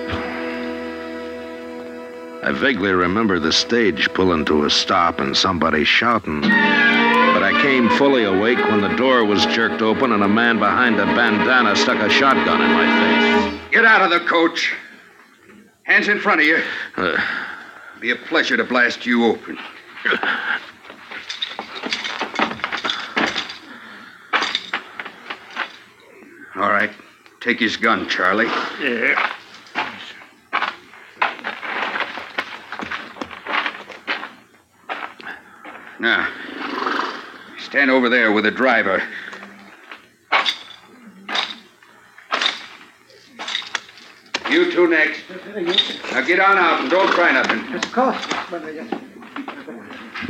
I 2.49 2.53
vaguely 2.53 2.93
remember 2.93 3.39
the 3.39 3.53
stage 3.53 4.09
pulling 4.15 4.47
to 4.47 4.65
a 4.65 4.71
stop 4.71 5.21
and 5.21 5.37
somebody 5.37 5.85
shouting. 5.85 6.41
But 6.41 7.43
I 7.43 7.53
came 7.61 7.91
fully 7.91 8.25
awake 8.25 8.57
when 8.71 8.81
the 8.81 8.97
door 8.97 9.23
was 9.27 9.45
jerked 9.45 9.83
open 9.83 10.13
and 10.13 10.23
a 10.23 10.29
man 10.29 10.59
behind 10.59 10.99
a 10.99 11.05
bandana 11.05 11.77
stuck 11.77 11.99
a 11.99 12.09
shotgun 12.09 12.63
in 12.63 12.73
my 12.73 13.51
face. 13.51 13.61
Get 13.71 13.85
out 13.85 14.01
of 14.01 14.09
the 14.09 14.27
coach. 14.27 14.73
Hands 15.83 16.09
in 16.09 16.21
front 16.21 16.41
of 16.41 16.47
you. 16.47 16.63
Uh, 16.97 17.21
Be 18.01 18.13
a 18.13 18.17
pleasure 18.17 18.57
to 18.57 18.65
blast 18.65 19.05
you 19.05 19.27
open. 19.27 19.59
All 26.57 26.71
right. 26.71 26.93
Take 27.43 27.61
his 27.61 27.77
gun, 27.77 28.09
Charlie. 28.09 28.47
Yeah. 28.81 29.35
Now, 36.01 36.29
stand 37.59 37.91
over 37.91 38.09
there 38.09 38.31
with 38.31 38.45
the 38.45 38.51
driver. 38.51 39.03
You 44.49 44.73
two 44.73 44.89
next. 44.89 45.25
Now 46.13 46.23
get 46.23 46.41
on 46.41 46.57
out 46.57 46.81
and 46.81 46.91
don't 46.91 47.11
try 47.11 47.33
nothing. 47.33 47.75
Of 47.75 47.93
course. 47.93 48.25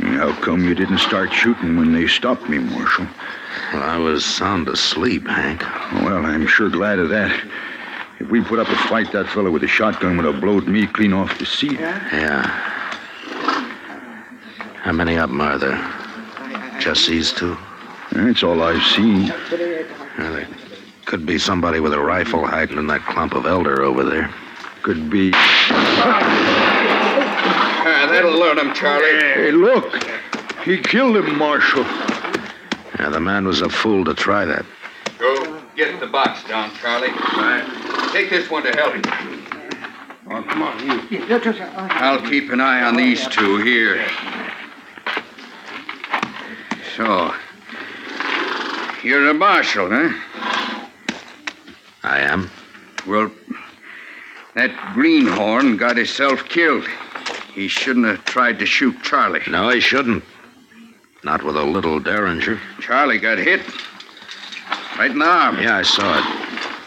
How 0.01 0.33
come 0.41 0.65
you 0.65 0.75
didn't 0.75 0.97
start 0.97 1.31
shooting 1.31 1.77
when 1.77 1.93
they 1.93 2.07
stopped 2.07 2.49
me, 2.49 2.57
Marshal? 2.57 3.07
Well, 3.73 3.83
I 3.83 3.97
was 3.97 4.25
sound 4.25 4.67
asleep, 4.67 5.27
Hank. 5.27 5.61
Well, 6.03 6.25
I'm 6.25 6.47
sure 6.47 6.69
glad 6.69 6.99
of 6.99 7.09
that. 7.09 7.31
If 8.19 8.29
we 8.29 8.43
put 8.43 8.59
up 8.59 8.67
a 8.67 8.75
fight, 8.87 9.11
that 9.13 9.29
fellow 9.29 9.51
with 9.51 9.61
the 9.61 9.67
shotgun 9.67 10.17
would 10.17 10.25
have 10.25 10.41
blowed 10.41 10.67
me 10.67 10.87
clean 10.87 11.13
off 11.13 11.37
the 11.39 11.45
seat. 11.45 11.79
Yeah. 11.79 12.75
How 14.81 14.91
many 14.93 15.15
of 15.15 15.29
them 15.29 15.41
are 15.41 15.57
there? 15.57 15.77
Just 16.79 17.07
these 17.07 17.33
two? 17.33 17.57
That's 18.11 18.43
all 18.43 18.61
I've 18.63 18.81
seen. 18.83 19.27
Well, 20.17 20.33
there 20.33 20.47
could 21.05 21.25
be 21.25 21.37
somebody 21.37 21.79
with 21.79 21.93
a 21.93 21.99
rifle 21.99 22.45
hiding 22.47 22.77
in 22.77 22.87
that 22.87 23.01
clump 23.01 23.33
of 23.33 23.45
elder 23.45 23.81
over 23.81 24.03
there. 24.03 24.33
Could 24.81 25.09
be. 25.09 25.31
Ah, 27.81 28.07
that'll 28.09 28.39
learn 28.39 28.57
him, 28.57 28.73
Charlie. 28.73 29.19
Hey, 29.19 29.51
look. 29.51 30.01
He 30.63 30.77
killed 30.77 31.17
him, 31.17 31.37
Marshal. 31.37 31.83
Yeah, 32.99 33.09
the 33.09 33.19
man 33.19 33.45
was 33.45 33.61
a 33.61 33.69
fool 33.69 34.05
to 34.05 34.13
try 34.13 34.45
that. 34.45 34.65
Go 35.17 35.61
get 35.75 35.99
the 35.99 36.07
box 36.07 36.43
down, 36.47 36.71
Charlie. 36.75 37.11
Take 38.13 38.29
this 38.29 38.49
one 38.49 38.63
to 38.63 38.71
help 38.71 38.95
you. 38.95 39.01
Oh, 40.31 40.43
come 40.43 40.61
on, 40.61 40.79
you. 41.11 41.25
I'll 41.29 42.21
keep 42.29 42.51
an 42.51 42.61
eye 42.61 42.83
on 42.83 42.95
these 42.95 43.27
two 43.27 43.57
here. 43.57 44.05
So, 46.99 47.33
you're 49.03 49.29
a 49.29 49.33
marshal, 49.33 49.87
huh? 49.89 50.89
I 52.03 52.19
am. 52.19 52.51
Well, 53.07 53.31
that 54.55 54.93
greenhorn 54.93 55.77
got 55.77 55.95
himself 55.95 56.43
killed. 56.49 56.85
He 57.53 57.69
shouldn't 57.69 58.05
have 58.05 58.25
tried 58.25 58.59
to 58.59 58.65
shoot 58.65 59.01
Charlie. 59.01 59.39
No, 59.47 59.69
he 59.69 59.79
shouldn't. 59.79 60.25
Not 61.23 61.41
with 61.41 61.55
a 61.55 61.63
little 61.63 62.01
derringer. 62.01 62.59
Charlie 62.81 63.17
got 63.17 63.37
hit. 63.37 63.61
Right 64.97 65.11
in 65.11 65.19
the 65.19 65.25
arm. 65.25 65.57
Yeah, 65.57 65.77
I 65.77 65.83
saw 65.83 66.17
it. 66.17 66.25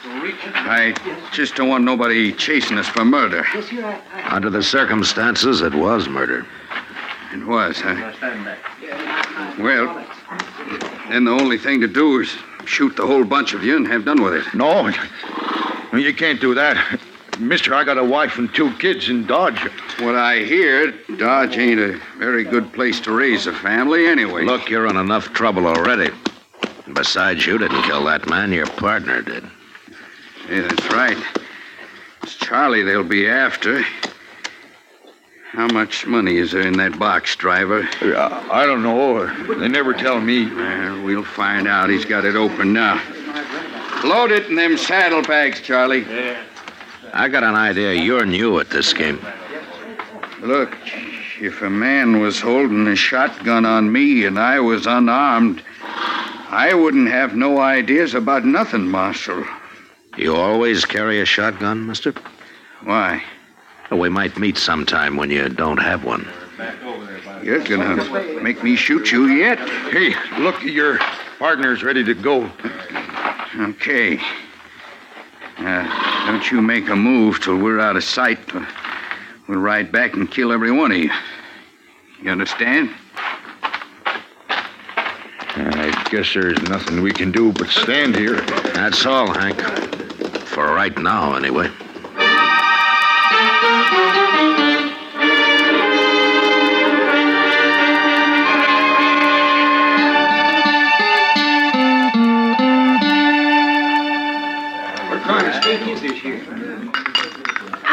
I 0.05 1.31
just 1.33 1.55
don't 1.55 1.71
want 1.71 1.85
nobody 1.85 2.35
chasing 2.35 2.77
us 2.77 2.87
for 2.87 3.07
murder. 3.07 3.47
Under 4.25 4.51
the 4.51 4.63
circumstances, 4.63 5.63
it 5.63 5.73
was 5.73 6.07
murder. 6.07 6.47
It 7.33 7.47
was, 7.47 7.81
huh? 7.81 8.69
Well, 9.59 10.07
then 11.09 11.25
the 11.25 11.31
only 11.31 11.59
thing 11.59 11.81
to 11.81 11.89
do 11.89 12.21
is 12.21 12.31
shoot 12.65 12.97
the 12.97 13.07
whole 13.07 13.25
bunch 13.25 13.55
of 13.55 13.65
you 13.65 13.77
and 13.77 13.87
have 13.87 14.05
done 14.05 14.23
with 14.23 14.35
it. 14.35 14.55
No, 14.55 14.93
you 15.97 16.15
can't 16.15 16.41
do 16.41 16.55
that. 16.55 17.01
Mister, 17.39 17.75
I 17.75 17.85
got 17.85 17.99
a 17.99 18.05
wife 18.05 18.39
and 18.39 18.53
two 18.55 18.73
kids 18.77 19.09
in 19.09 19.27
Dodge. 19.27 19.59
What 19.99 20.15
I 20.15 20.41
hear, 20.41 20.93
Dodge 21.17 21.57
ain't 21.57 21.81
a 21.81 21.99
very 22.19 22.45
good 22.45 22.73
place 22.73 23.01
to 23.01 23.13
raise 23.13 23.47
a 23.47 23.53
family 23.53 24.07
anyway. 24.07 24.45
Look, 24.45 24.69
you're 24.69 24.87
in 24.87 24.97
enough 24.97 25.33
trouble 25.33 25.67
already. 25.67 26.11
Besides, 26.93 27.47
you 27.47 27.59
didn't 27.59 27.83
kill 27.85 28.05
that 28.05 28.29
man, 28.29 28.53
your 28.53 28.67
partner 28.67 29.23
did. 29.23 29.45
Yeah, 30.49 30.63
that's 30.63 30.93
right. 30.93 31.17
It's 32.23 32.35
Charlie 32.37 32.83
they'll 32.83 33.03
be 33.03 33.29
after. 33.29 33.83
How 35.53 35.67
much 35.67 36.07
money 36.07 36.39
is 36.39 36.53
there 36.53 36.67
in 36.67 36.79
that 36.79 36.99
box, 36.99 37.37
driver? 37.37 37.87
Uh, 38.01 38.49
I 38.51 38.65
don't 38.65 38.83
know. 38.83 39.27
They 39.59 39.69
never 39.69 39.93
tell 39.93 40.19
me. 40.19 40.47
Well, 40.47 41.03
we'll 41.03 41.25
find 41.25 41.69
out. 41.69 41.91
He's 41.91 42.07
got 42.07 42.25
it 42.25 42.37
open 42.37 42.73
now. 42.73 42.95
Load 44.03 44.33
it 44.33 44.47
in 44.47 44.55
them 44.55 44.79
saddlebags, 44.79 45.61
Charlie. 45.61 46.07
I 47.13 47.29
got 47.29 47.45
an 47.45 47.55
idea 47.55 47.93
you're 47.93 48.25
new 48.25 48.61
at 48.61 48.71
this 48.71 48.95
game. 48.95 49.21
Look, 50.41 50.75
if 51.39 51.61
a 51.61 51.69
man 51.69 52.21
was 52.21 52.41
holding 52.41 52.87
a 52.89 52.97
shotgun 52.97 53.67
on 53.67 53.93
me 53.93 54.25
and 54.25 54.39
I 54.39 54.59
was 54.59 54.87
unarmed, 54.87 55.63
I 55.85 56.73
wouldn't 56.73 57.11
have 57.11 57.37
no 57.37 57.59
ideas 57.59 58.15
about 58.15 58.47
nothing, 58.47 58.89
Marshal. 58.89 59.45
You 60.17 60.35
always 60.35 60.87
carry 60.87 61.21
a 61.21 61.27
shotgun, 61.27 61.87
mister? 61.87 62.15
Why? 62.85 63.23
Well, 63.93 64.01
we 64.01 64.09
might 64.09 64.39
meet 64.39 64.57
sometime 64.57 65.19
when 65.19 65.29
you 65.29 65.51
don't 65.51 65.77
have 65.77 66.03
one. 66.03 66.27
You're 67.43 67.63
gonna 67.63 68.41
make 68.41 68.65
me 68.65 68.75
shoot 68.75 69.13
you 69.13 69.27
yet? 69.27 69.59
Hey, 69.91 70.15
look, 70.39 70.63
your 70.65 70.99
partner's 71.39 71.83
ready 71.83 72.03
to 72.03 72.15
go. 72.15 72.51
Okay. 73.55 74.19
Uh, 75.59 76.25
don't 76.27 76.51
you 76.51 76.63
make 76.63 76.89
a 76.89 76.97
move 76.97 77.43
till 77.43 77.59
we're 77.59 77.81
out 77.81 77.97
of 77.97 78.03
sight. 78.03 78.39
We'll 79.47 79.61
ride 79.61 79.93
back 79.93 80.15
and 80.15 80.31
kill 80.31 80.53
every 80.53 80.73
one 80.73 80.91
of 80.91 80.97
you. 80.97 81.11
You 82.23 82.31
understand? 82.31 82.95
I 85.55 86.09
guess 86.11 86.33
there's 86.33 86.63
nothing 86.63 87.03
we 87.03 87.13
can 87.13 87.31
do 87.31 87.53
but 87.53 87.69
stand 87.69 88.17
here. 88.17 88.41
That's 88.73 89.05
all, 89.05 89.31
Hank. 89.35 89.61
For 90.47 90.73
right 90.73 90.97
now, 90.97 91.35
anyway. 91.35 91.71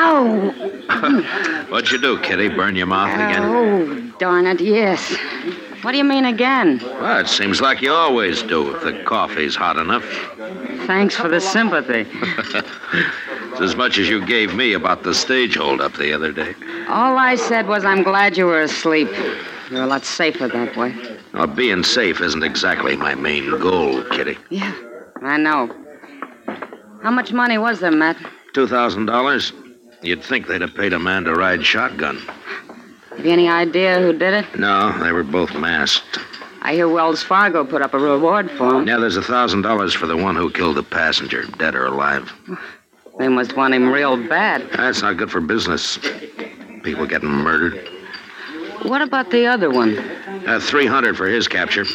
Oh, 0.01 1.65
What'd 1.69 1.91
you 1.91 1.99
do, 1.99 2.19
Kitty? 2.21 2.47
Burn 2.49 2.75
your 2.75 2.87
mouth 2.87 3.13
again? 3.13 3.43
oh, 3.43 4.13
darn 4.17 4.47
it, 4.47 4.61
yes. 4.61 5.15
What 5.81 5.91
do 5.91 5.97
you 5.97 6.03
mean 6.03 6.25
again? 6.25 6.79
Well, 6.83 7.19
it 7.19 7.27
seems 7.27 7.59
like 7.61 7.81
you 7.81 7.91
always 7.91 8.41
do 8.43 8.75
if 8.75 8.81
the 8.83 9.03
coffee's 9.03 9.55
hot 9.55 9.77
enough. 9.77 10.05
Thanks 10.87 11.15
for 11.15 11.27
the 11.29 11.39
sympathy. 11.41 12.05
It's 13.51 13.61
as 13.61 13.75
much 13.75 13.97
as 13.97 14.07
you 14.07 14.25
gave 14.25 14.53
me 14.55 14.71
about 14.73 15.03
the 15.03 15.13
stage 15.13 15.55
holdup 15.57 15.93
the 15.97 16.13
other 16.13 16.31
day. 16.31 16.53
All 16.87 17.17
I 17.17 17.35
said 17.35 17.67
was 17.67 17.83
I'm 17.83 18.03
glad 18.03 18.37
you 18.37 18.45
were 18.45 18.61
asleep. 18.61 19.09
You're 19.69 19.83
a 19.83 19.87
lot 19.87 20.05
safer 20.05 20.47
that 20.47 20.77
way. 20.77 20.95
Well, 21.33 21.47
being 21.47 21.83
safe 21.83 22.21
isn't 22.21 22.43
exactly 22.43 22.95
my 22.95 23.15
main 23.15 23.49
goal, 23.59 24.03
Kitty. 24.11 24.37
Yeah, 24.49 24.73
I 25.23 25.35
know. 25.37 25.75
How 27.03 27.11
much 27.11 27.33
money 27.33 27.57
was 27.57 27.79
there, 27.81 27.91
Matt? 27.91 28.15
Two 28.53 28.67
thousand 28.67 29.07
dollars? 29.07 29.51
You'd 30.01 30.23
think 30.23 30.47
they'd 30.47 30.61
have 30.61 30.73
paid 30.75 30.93
a 30.93 30.99
man 30.99 31.25
to 31.25 31.33
ride 31.33 31.65
shotgun. 31.65 32.17
Have 33.09 33.25
you 33.25 33.31
any 33.31 33.49
idea 33.49 33.99
who 33.99 34.13
did 34.13 34.33
it? 34.33 34.57
No, 34.57 34.97
they 35.03 35.11
were 35.11 35.23
both 35.23 35.53
masked. 35.55 36.19
I 36.61 36.73
hear 36.73 36.87
Wells 36.87 37.21
Fargo 37.23 37.65
put 37.65 37.81
up 37.81 37.93
a 37.93 37.99
reward 37.99 38.49
for 38.51 38.75
him. 38.75 38.87
Yeah, 38.87 38.97
there's 38.97 39.17
a 39.17 39.21
thousand 39.21 39.61
dollars 39.61 39.93
for 39.93 40.07
the 40.07 40.17
one 40.17 40.35
who 40.35 40.49
killed 40.51 40.75
the 40.77 40.83
passenger, 40.83 41.43
dead 41.57 41.75
or 41.75 41.85
alive. 41.85 42.31
They 43.17 43.27
must 43.27 43.55
want 43.57 43.73
him 43.73 43.89
real 43.89 44.15
bad. 44.27 44.69
That's 44.71 45.01
not 45.01 45.17
good 45.17 45.31
for 45.31 45.41
business. 45.41 45.99
People 46.83 47.05
getting 47.05 47.29
murdered. 47.29 47.87
What 48.83 49.01
about 49.01 49.31
the 49.31 49.45
other 49.45 49.69
one? 49.69 49.97
Uh, 50.47 50.59
Three 50.61 50.85
hundred 50.85 51.17
for 51.17 51.27
his 51.27 51.47
capture. 51.47 51.85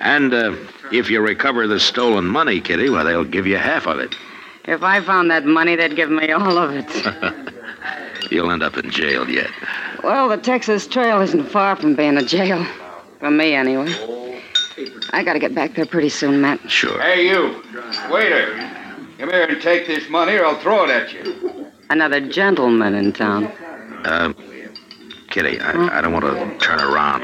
And 0.00 0.32
uh, 0.32 0.54
if 0.92 1.10
you 1.10 1.20
recover 1.20 1.66
the 1.66 1.80
stolen 1.80 2.24
money, 2.24 2.60
Kitty, 2.60 2.88
well, 2.90 3.04
they'll 3.04 3.24
give 3.24 3.48
you 3.48 3.56
half 3.58 3.86
of 3.86 3.98
it. 3.98 4.14
If 4.68 4.82
I 4.82 5.00
found 5.00 5.30
that 5.30 5.46
money, 5.46 5.76
they'd 5.76 5.96
give 5.96 6.10
me 6.10 6.30
all 6.30 6.58
of 6.58 6.70
it. 6.74 8.30
You'll 8.30 8.50
end 8.50 8.62
up 8.62 8.76
in 8.76 8.90
jail 8.90 9.26
yet. 9.26 9.48
Well, 10.04 10.28
the 10.28 10.36
Texas 10.36 10.86
Trail 10.86 11.22
isn't 11.22 11.44
far 11.44 11.74
from 11.74 11.94
being 11.94 12.18
a 12.18 12.22
jail. 12.22 12.66
For 13.18 13.30
me, 13.30 13.54
anyway. 13.54 14.42
I 15.14 15.24
gotta 15.24 15.38
get 15.38 15.54
back 15.54 15.74
there 15.74 15.86
pretty 15.86 16.10
soon, 16.10 16.42
Matt. 16.42 16.70
Sure. 16.70 17.00
Hey, 17.00 17.28
you. 17.28 17.62
Waiter. 18.10 18.56
Come 19.18 19.30
here 19.30 19.44
and 19.44 19.62
take 19.62 19.86
this 19.86 20.06
money 20.10 20.34
or 20.34 20.44
I'll 20.44 20.60
throw 20.60 20.84
it 20.84 20.90
at 20.90 21.14
you. 21.14 21.66
Another 21.88 22.20
gentleman 22.20 22.94
in 22.94 23.14
town. 23.14 23.46
Uh, 24.04 24.34
Kitty, 25.38 25.60
I, 25.60 25.70
hmm? 25.70 25.88
I 25.92 26.00
don't 26.00 26.12
want 26.12 26.24
to 26.24 26.58
turn 26.58 26.80
around. 26.80 27.22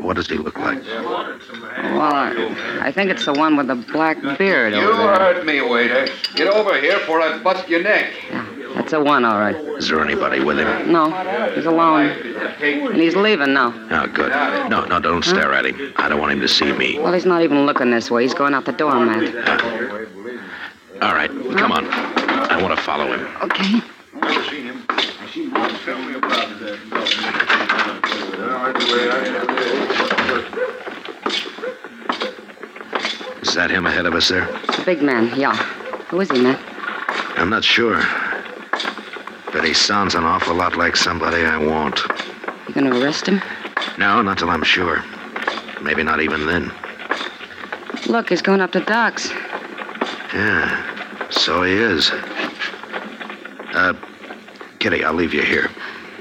What 0.00 0.16
does 0.16 0.26
he 0.28 0.36
look 0.36 0.58
like? 0.58 0.82
Well, 0.82 2.02
I, 2.02 2.80
I 2.80 2.90
think 2.90 3.08
it's 3.08 3.24
the 3.24 3.32
one 3.34 3.56
with 3.56 3.68
the 3.68 3.76
black 3.76 4.20
beard 4.36 4.72
You 4.72 4.80
over 4.80 4.96
there. 4.96 5.14
heard 5.14 5.46
me, 5.46 5.60
waiter. 5.60 6.08
Get 6.34 6.48
over 6.48 6.80
here 6.80 6.98
before 6.98 7.20
I 7.20 7.40
bust 7.40 7.68
your 7.68 7.84
neck. 7.84 8.12
That's 8.74 8.90
the 8.90 9.00
one, 9.00 9.24
all 9.24 9.38
right. 9.38 9.54
Is 9.54 9.88
there 9.88 10.02
anybody 10.02 10.42
with 10.42 10.58
him? 10.58 10.90
No, 10.90 11.08
he's 11.54 11.66
alone. 11.66 12.08
And 12.08 12.96
he's 12.96 13.14
leaving 13.14 13.52
now. 13.52 13.72
Oh, 13.92 14.08
good. 14.08 14.30
No, 14.68 14.84
no, 14.86 14.98
don't 14.98 15.24
hmm? 15.24 15.30
stare 15.30 15.52
at 15.52 15.66
him. 15.66 15.92
I 15.98 16.08
don't 16.08 16.18
want 16.18 16.32
him 16.32 16.40
to 16.40 16.48
see 16.48 16.72
me. 16.72 16.98
Well, 16.98 17.12
he's 17.12 17.26
not 17.26 17.42
even 17.42 17.64
looking 17.64 17.92
this 17.92 18.10
way. 18.10 18.24
He's 18.24 18.34
going 18.34 18.54
out 18.54 18.64
the 18.64 18.72
door, 18.72 18.98
Matt. 18.98 19.32
Uh, 19.36 20.06
all 21.00 21.14
right, 21.14 21.30
come 21.56 21.70
on. 21.70 21.86
I 21.86 22.60
want 22.60 22.76
to 22.76 22.82
follow 22.82 23.06
him. 23.12 23.24
Okay. 23.42 23.80
Is 33.42 33.54
that 33.54 33.70
him 33.70 33.86
ahead 33.86 34.06
of 34.06 34.14
us 34.14 34.28
there? 34.28 34.46
The 34.46 34.82
big 34.84 35.02
man, 35.02 35.38
yeah. 35.38 35.54
Who 36.08 36.20
is 36.20 36.30
he, 36.30 36.40
Matt? 36.40 36.58
I'm 37.38 37.50
not 37.50 37.62
sure. 37.62 38.02
But 39.52 39.64
he 39.64 39.74
sounds 39.74 40.14
an 40.14 40.24
awful 40.24 40.54
lot 40.54 40.76
like 40.76 40.96
somebody 40.96 41.44
I 41.44 41.56
want. 41.56 42.00
You 42.68 42.74
gonna 42.74 42.98
arrest 43.00 43.26
him? 43.26 43.40
No, 43.98 44.22
not 44.22 44.38
till 44.38 44.50
I'm 44.50 44.62
sure. 44.62 45.04
Maybe 45.82 46.02
not 46.02 46.20
even 46.20 46.46
then. 46.46 46.72
Look, 48.06 48.28
he's 48.28 48.42
going 48.42 48.60
up 48.60 48.72
to 48.72 48.80
Doc's. 48.80 49.30
Yeah, 50.34 51.28
so 51.30 51.62
he 51.62 51.72
is. 51.74 52.10
Uh, 53.72 53.94
Kitty, 54.80 55.04
I'll 55.04 55.14
leave 55.14 55.34
you 55.34 55.42
here. 55.42 55.70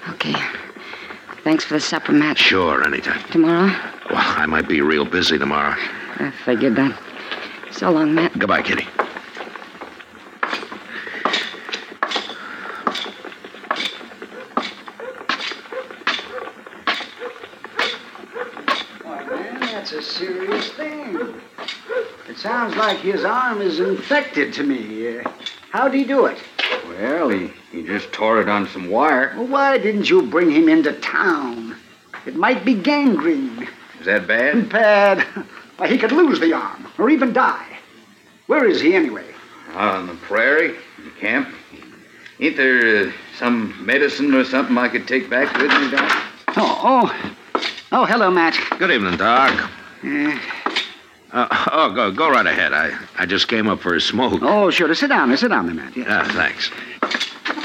Okay. 0.09 0.35
Thanks 1.43 1.63
for 1.63 1.75
the 1.75 1.79
supper, 1.79 2.11
Matt. 2.11 2.37
Sure, 2.37 2.83
anytime. 2.85 3.21
Tomorrow? 3.31 3.67
Well, 4.09 4.17
I 4.37 4.45
might 4.45 4.67
be 4.67 4.81
real 4.81 5.05
busy 5.05 5.37
tomorrow. 5.37 5.75
I 6.17 6.31
figured 6.45 6.75
that. 6.75 6.99
So 7.71 7.89
long, 7.91 8.13
Matt. 8.13 8.37
Goodbye, 8.37 8.61
Kitty. 8.61 8.87
Why, 19.03 19.23
man, 19.25 19.59
that's 19.59 19.91
a 19.93 20.01
serious 20.01 20.69
thing. 20.73 21.17
It 22.27 22.37
sounds 22.37 22.75
like 22.75 22.97
his 22.99 23.23
arm 23.25 23.61
is 23.61 23.79
infected 23.79 24.53
to 24.53 24.63
me. 24.63 25.19
Uh, 25.19 25.29
how'd 25.71 25.93
he 25.93 26.03
do 26.03 26.25
it? 26.25 26.37
Well, 26.89 27.29
he, 27.29 27.51
he 27.71 27.83
just 27.83 28.11
tore 28.11 28.41
it 28.41 28.49
on 28.49 28.67
some 28.67 28.89
wire. 28.89 29.33
Well, 29.37 29.47
why 29.47 29.77
didn't 29.77 30.09
you 30.09 30.23
bring 30.23 30.49
him 30.51 30.67
into 30.67 30.91
town? 30.93 31.75
It 32.25 32.35
might 32.35 32.65
be 32.65 32.73
gangrene. 32.73 33.67
Is 33.99 34.05
that 34.05 34.27
bad? 34.27 34.69
Bad. 34.69 35.21
Why, 35.77 35.87
he 35.87 35.97
could 35.97 36.11
lose 36.11 36.39
the 36.39 36.53
arm, 36.53 36.87
or 36.97 37.09
even 37.09 37.31
die. 37.31 37.77
Where 38.47 38.65
is 38.65 38.81
he 38.81 38.95
anyway? 38.95 39.25
Out 39.73 39.95
on 39.95 40.07
the 40.07 40.15
prairie, 40.15 40.75
in 40.97 41.05
the 41.05 41.11
camp. 41.19 41.49
Ain't 42.39 42.57
there 42.57 43.07
uh, 43.07 43.11
some 43.37 43.85
medicine 43.85 44.33
or 44.33 44.43
something 44.43 44.77
I 44.77 44.89
could 44.89 45.07
take 45.07 45.29
back 45.29 45.55
with 45.57 45.69
me, 45.69 45.91
Doc? 45.91 46.23
Oh, 46.57 46.81
oh. 46.83 47.35
Oh, 47.91 48.05
hello, 48.05 48.31
Matt. 48.31 48.57
Good 48.79 48.91
evening, 48.91 49.17
Doc. 49.17 49.69
Uh, 50.03 50.39
Uh, 51.31 51.47
oh, 51.72 51.93
go 51.93 52.11
go 52.11 52.30
right 52.30 52.47
ahead. 52.47 52.73
I, 52.73 52.97
I 53.18 53.26
just 53.26 53.47
came 53.47 53.68
up 53.68 53.80
for 53.80 53.95
a 53.95 54.01
smoke. 54.01 54.41
Oh, 54.41 54.69
sure. 54.72 54.93
Sit 54.95 55.10
down. 55.10 55.35
Sit 55.38 55.49
down 55.49 55.68
there, 55.68 55.76
Matt. 55.76 55.95
Yeah. 55.95 56.06
Yeah, 56.06 56.27
thanks. 56.34 56.72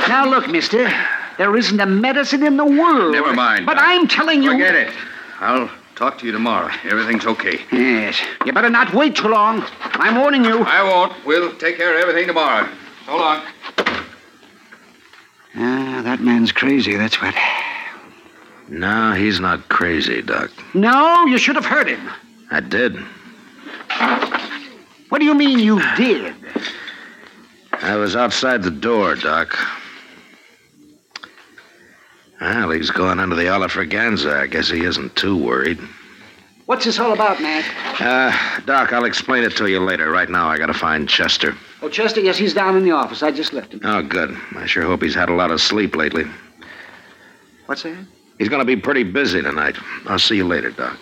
Now, 0.08 0.26
look, 0.28 0.48
mister. 0.48 0.90
There 1.38 1.56
isn't 1.56 1.80
a 1.80 1.86
medicine 1.86 2.44
in 2.44 2.56
the 2.56 2.64
world. 2.64 3.12
Never 3.12 3.32
mind. 3.32 3.66
But 3.66 3.74
Doc. 3.74 3.84
I'm 3.86 4.06
telling 4.06 4.42
you. 4.42 4.52
Forget 4.52 4.74
it. 4.74 4.94
I'll 5.40 5.70
talk 5.96 6.18
to 6.18 6.26
you 6.26 6.32
tomorrow. 6.32 6.70
Everything's 6.84 7.26
okay. 7.26 7.58
Yes. 7.72 8.20
You 8.44 8.52
better 8.52 8.70
not 8.70 8.92
wait 8.94 9.16
too 9.16 9.28
long. 9.28 9.64
I'm 9.82 10.16
warning 10.16 10.44
you. 10.44 10.60
I 10.62 10.82
won't. 10.82 11.12
We'll 11.24 11.56
take 11.56 11.76
care 11.76 11.94
of 11.94 12.00
everything 12.00 12.26
tomorrow. 12.26 12.68
So 13.06 13.16
long. 13.16 13.42
Ah, 15.56 16.00
that 16.04 16.20
man's 16.20 16.52
crazy, 16.52 16.96
that's 16.96 17.20
what. 17.22 17.34
No, 18.68 19.12
he's 19.12 19.40
not 19.40 19.68
crazy, 19.68 20.22
Doc. 20.22 20.50
No, 20.74 21.26
you 21.26 21.38
should 21.38 21.54
have 21.54 21.66
heard 21.66 21.88
him. 21.88 22.10
I 22.50 22.60
did. 22.60 22.96
What 25.08 25.18
do 25.18 25.24
you 25.24 25.34
mean 25.34 25.58
you 25.58 25.80
did? 25.96 26.34
I 27.72 27.96
was 27.96 28.16
outside 28.16 28.62
the 28.62 28.70
door, 28.70 29.14
Doc. 29.14 29.56
Well, 32.40 32.70
he's 32.70 32.90
going 32.90 33.20
under 33.20 33.36
the 33.36 33.44
Olafraganza. 33.44 34.34
I 34.42 34.46
guess 34.46 34.68
he 34.68 34.84
isn't 34.84 35.16
too 35.16 35.36
worried. 35.36 35.78
What's 36.66 36.84
this 36.84 36.98
all 36.98 37.12
about, 37.12 37.40
Matt? 37.42 37.64
Uh, 38.00 38.60
Doc, 38.64 38.92
I'll 38.92 39.04
explain 39.04 39.44
it 39.44 39.54
to 39.56 39.66
you 39.66 39.80
later. 39.80 40.10
Right 40.10 40.30
now, 40.30 40.48
I 40.48 40.56
gotta 40.56 40.74
find 40.74 41.08
Chester. 41.08 41.54
Oh, 41.82 41.90
Chester, 41.90 42.20
yes, 42.20 42.38
he's 42.38 42.54
down 42.54 42.76
in 42.76 42.84
the 42.84 42.90
office. 42.92 43.22
I 43.22 43.30
just 43.30 43.52
left 43.52 43.74
him. 43.74 43.80
Oh, 43.84 44.02
good. 44.02 44.34
I 44.56 44.64
sure 44.64 44.82
hope 44.84 45.02
he's 45.02 45.14
had 45.14 45.28
a 45.28 45.34
lot 45.34 45.50
of 45.50 45.60
sleep 45.60 45.94
lately. 45.94 46.24
What's 47.66 47.82
that? 47.82 48.06
He's 48.38 48.48
gonna 48.48 48.64
be 48.64 48.76
pretty 48.76 49.04
busy 49.04 49.42
tonight. 49.42 49.76
I'll 50.06 50.18
see 50.18 50.36
you 50.36 50.46
later, 50.46 50.70
Doc. 50.70 50.98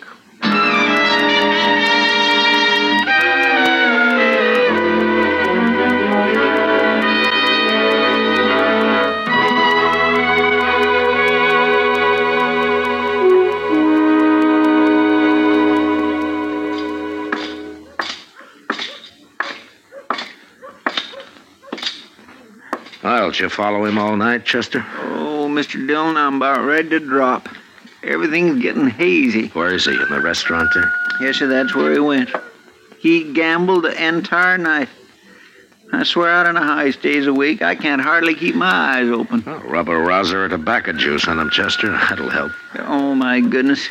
Well, 23.23 23.31
did 23.31 23.39
you 23.39 23.47
follow 23.47 23.85
him 23.85 23.97
all 23.97 24.17
night, 24.17 24.43
Chester? 24.43 24.85
Oh, 24.97 25.47
Mr. 25.49 25.87
Dillon, 25.87 26.17
I'm 26.17 26.35
about 26.35 26.65
ready 26.65 26.89
to 26.89 26.99
drop. 26.99 27.47
Everything's 28.03 28.61
getting 28.61 28.89
hazy. 28.89 29.47
Where 29.47 29.73
is 29.73 29.85
he? 29.85 29.93
In 29.93 30.09
the 30.09 30.19
restaurant 30.19 30.67
there? 30.73 30.91
Yes, 31.21 31.37
sir, 31.37 31.47
that's 31.47 31.73
where 31.73 31.93
he 31.93 31.99
went. 31.99 32.29
He 32.99 33.31
gambled 33.31 33.85
the 33.85 34.07
entire 34.07 34.57
night. 34.57 34.89
I 35.93 36.03
swear 36.03 36.31
out 36.31 36.47
on 36.47 36.57
a 36.57 36.63
high 36.65 36.91
stays 36.91 37.25
a 37.25 37.33
week. 37.33 37.61
I 37.61 37.75
can't 37.75 38.01
hardly 38.01 38.35
keep 38.35 38.55
my 38.55 38.65
eyes 38.99 39.09
open. 39.09 39.41
Oh, 39.47 39.59
rub 39.59 39.87
a 39.87 39.97
rouser 39.97 40.43
or 40.43 40.49
tobacco 40.49 40.91
juice 40.91 41.25
on 41.25 41.39
him, 41.39 41.49
Chester. 41.49 41.91
That'll 42.09 42.29
help. 42.29 42.51
Oh, 42.79 43.15
my 43.15 43.39
goodness. 43.39 43.87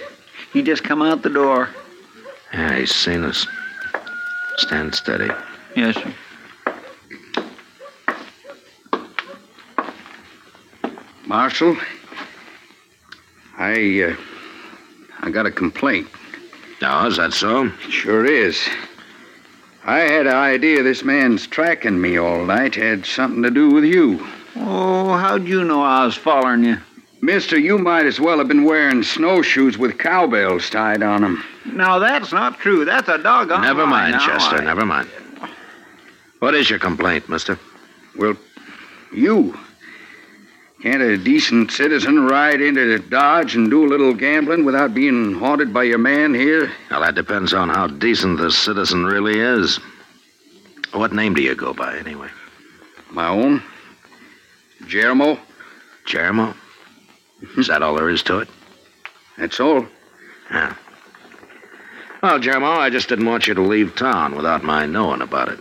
He 0.53 0.61
just 0.61 0.85
come 0.85 1.01
out 1.01 1.23
the 1.23 1.31
door. 1.31 1.71
Yeah, 2.53 2.77
he's 2.77 2.95
seen 2.95 3.25
us. 3.25 3.47
Stand 4.59 4.95
steady. 4.95 5.31
Yes, 5.75 5.95
sir. 5.95 6.13
Marshal, 11.37 11.79
I, 13.57 14.03
uh, 14.03 14.17
I 15.23 15.31
got 15.31 15.47
a 15.47 15.51
complaint. 15.51 16.07
No, 16.83 17.07
is 17.07 17.17
that 17.17 17.33
so? 17.33 17.71
Sure 17.89 18.27
is. 18.27 18.61
I 19.83 20.01
had 20.01 20.27
an 20.27 20.35
idea 20.35 20.83
this 20.83 21.03
man's 21.03 21.47
tracking 21.47 21.99
me 21.99 22.19
all 22.19 22.45
night 22.45 22.75
had 22.75 23.07
something 23.07 23.43
to 23.45 23.51
do 23.51 23.71
with 23.71 23.85
you. 23.85 24.29
Oh, 24.57 25.17
how'd 25.17 25.49
you 25.49 25.65
know 25.65 25.83
I 25.83 26.05
was 26.05 26.17
following 26.17 26.65
you? 26.65 26.77
Mister, 27.23 27.59
you 27.59 27.79
might 27.79 28.05
as 28.05 28.21
well 28.21 28.37
have 28.37 28.49
been 28.49 28.65
wearing 28.65 29.03
snowshoes 29.03 29.79
with 29.79 29.97
cowbells 29.97 30.69
tied 30.69 31.03
on 31.03 31.23
them. 31.23 31.43
Now, 31.65 31.99
that's 31.99 32.31
not 32.33 32.59
true. 32.59 32.85
That's 32.85 33.09
a 33.09 33.17
doggone 33.17 33.63
Never 33.63 33.85
lie. 33.85 33.89
mind, 34.11 34.13
Now, 34.17 34.27
Chester. 34.27 34.57
I- 34.57 34.65
Never 34.65 34.85
mind. 34.85 35.09
What 36.41 36.55
is 36.55 36.69
your 36.69 36.79
complaint, 36.79 37.31
mister? 37.31 37.59
Well, 38.19 38.37
you. 39.15 39.59
Can't 40.83 41.01
a 41.01 41.17
decent 41.17 41.71
citizen 41.71 42.27
ride 42.27 42.61
into 42.61 42.99
Dodge 42.99 43.55
and 43.55 43.71
do 43.71 43.87
a 43.87 43.89
little 43.89 44.13
gambling 44.13 44.65
without 44.65 44.93
being 44.93 45.35
haunted 45.35 45.73
by 45.73 45.85
your 45.85 45.99
man 45.99 46.35
here? 46.35 46.73
Well, 46.91 47.03
that 47.03 47.15
depends 47.15 47.55
on 47.55 47.69
how 47.69 47.87
decent 47.87 48.39
the 48.39 48.51
citizen 48.51 49.05
really 49.05 49.39
is. 49.39 49.79
What 50.93 51.13
name 51.13 51.35
do 51.35 51.43
you 51.43 51.55
go 51.55 51.73
by, 51.73 51.97
anyway? 51.99 52.31
My 53.13 53.29
own? 53.29 53.63
Jeremo? 54.83 55.39
Jeremo? 56.05 56.57
Is 57.57 57.69
that 57.69 57.83
all 57.83 57.95
there 57.95 58.11
is 58.11 58.25
to 58.25 58.41
it? 58.41 58.49
That's 59.39 59.61
all. 59.61 59.87
Yeah. 60.51 60.75
Well, 62.25 62.41
Jeremo, 62.41 62.77
I 62.77 62.91
just 62.91 63.09
didn't 63.09 63.27
want 63.27 63.47
you 63.47 63.55
to 63.55 63.63
leave 63.63 63.95
town 63.95 64.35
without 64.35 64.65
my 64.65 64.87
knowing 64.87 65.23
about 65.23 65.49
it. 65.49 65.61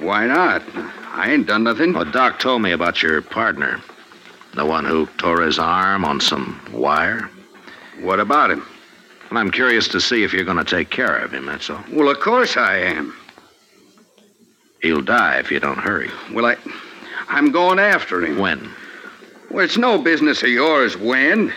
Why 0.00 0.26
not? 0.26 0.62
I 1.12 1.30
ain't 1.32 1.46
done 1.46 1.64
nothing. 1.64 1.92
Well, 1.92 2.04
Doc 2.04 2.38
told 2.38 2.62
me 2.62 2.72
about 2.72 3.02
your 3.02 3.22
partner. 3.22 3.80
The 4.54 4.64
one 4.64 4.84
who 4.84 5.06
tore 5.18 5.42
his 5.42 5.58
arm 5.58 6.04
on 6.04 6.20
some 6.20 6.60
wire. 6.72 7.28
What 8.00 8.20
about 8.20 8.50
him? 8.50 8.66
Well, 9.30 9.40
I'm 9.40 9.50
curious 9.50 9.88
to 9.88 10.00
see 10.00 10.22
if 10.22 10.32
you're 10.32 10.44
going 10.44 10.56
to 10.56 10.64
take 10.64 10.90
care 10.90 11.16
of 11.16 11.32
him, 11.32 11.46
that's 11.46 11.68
all. 11.68 11.82
Well, 11.92 12.08
of 12.08 12.20
course 12.20 12.56
I 12.56 12.78
am. 12.78 13.14
He'll 14.82 15.02
die 15.02 15.38
if 15.38 15.50
you 15.50 15.60
don't 15.60 15.78
hurry. 15.78 16.10
Well, 16.32 16.46
I. 16.46 16.56
I'm 17.28 17.50
going 17.50 17.78
after 17.78 18.24
him. 18.24 18.38
When? 18.38 18.70
Well, 19.50 19.64
it's 19.64 19.76
no 19.76 19.98
business 19.98 20.42
of 20.42 20.48
yours 20.48 20.96
when. 20.96 21.52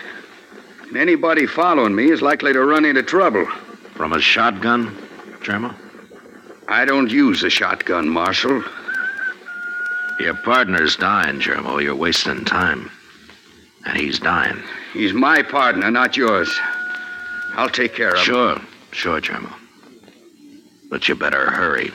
And 0.88 0.96
anybody 0.96 1.46
following 1.46 1.94
me 1.94 2.10
is 2.10 2.22
likely 2.22 2.52
to 2.52 2.64
run 2.64 2.84
into 2.84 3.02
trouble. 3.02 3.46
From 3.94 4.12
a 4.12 4.20
shotgun, 4.20 4.96
Jeremo? 5.40 5.74
I 6.70 6.84
don't 6.84 7.10
use 7.10 7.42
a 7.42 7.50
shotgun, 7.50 8.08
Marshal. 8.08 8.62
Your 10.20 10.34
partner's 10.34 10.94
dying, 10.94 11.40
Jeremo. 11.40 11.82
You're 11.82 11.96
wasting 11.96 12.44
time. 12.44 12.88
And 13.86 13.98
he's 13.98 14.20
dying. 14.20 14.62
He's 14.92 15.12
my 15.12 15.42
partner, 15.42 15.90
not 15.90 16.16
yours. 16.16 16.48
I'll 17.54 17.68
take 17.68 17.94
care 17.94 18.10
of 18.10 18.18
him. 18.18 18.24
Sure, 18.24 18.60
sure, 18.92 19.20
Jeremo. 19.20 19.52
But 20.88 21.08
you 21.08 21.16
better 21.16 21.50
hurry. 21.50 21.90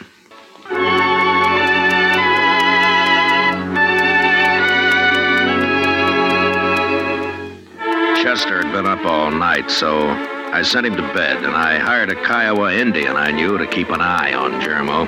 Chester 8.21 8.61
had 8.61 8.73
been 8.73 8.85
up 8.85 9.05
all 9.05 9.31
night, 9.31 9.71
so 9.71 10.34
I 10.55 10.61
sent 10.61 10.85
him 10.85 10.95
to 10.95 11.13
bed, 11.13 11.43
and 11.43 11.53
I 11.53 11.77
hired 11.77 12.09
a 12.09 12.15
Kiowa 12.15 12.73
Indian 12.73 13.17
I 13.17 13.29
knew 13.29 13.57
to 13.57 13.67
keep 13.67 13.89
an 13.89 13.99
eye 13.99 14.33
on 14.33 14.61
Jeremo. 14.61 15.05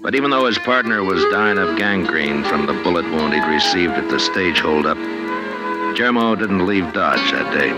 But 0.00 0.14
even 0.14 0.30
though 0.30 0.46
his 0.46 0.58
partner 0.58 1.02
was 1.02 1.24
dying 1.32 1.58
of 1.58 1.76
gangrene 1.76 2.44
from 2.44 2.66
the 2.66 2.72
bullet 2.84 3.04
wound 3.06 3.34
he'd 3.34 3.52
received 3.52 3.94
at 3.94 4.08
the 4.08 4.20
stage 4.20 4.60
holdup, 4.60 4.96
Jeremo 5.96 6.38
didn't 6.38 6.68
leave 6.68 6.92
Dodge 6.92 7.32
that 7.32 7.52
day, 7.52 7.72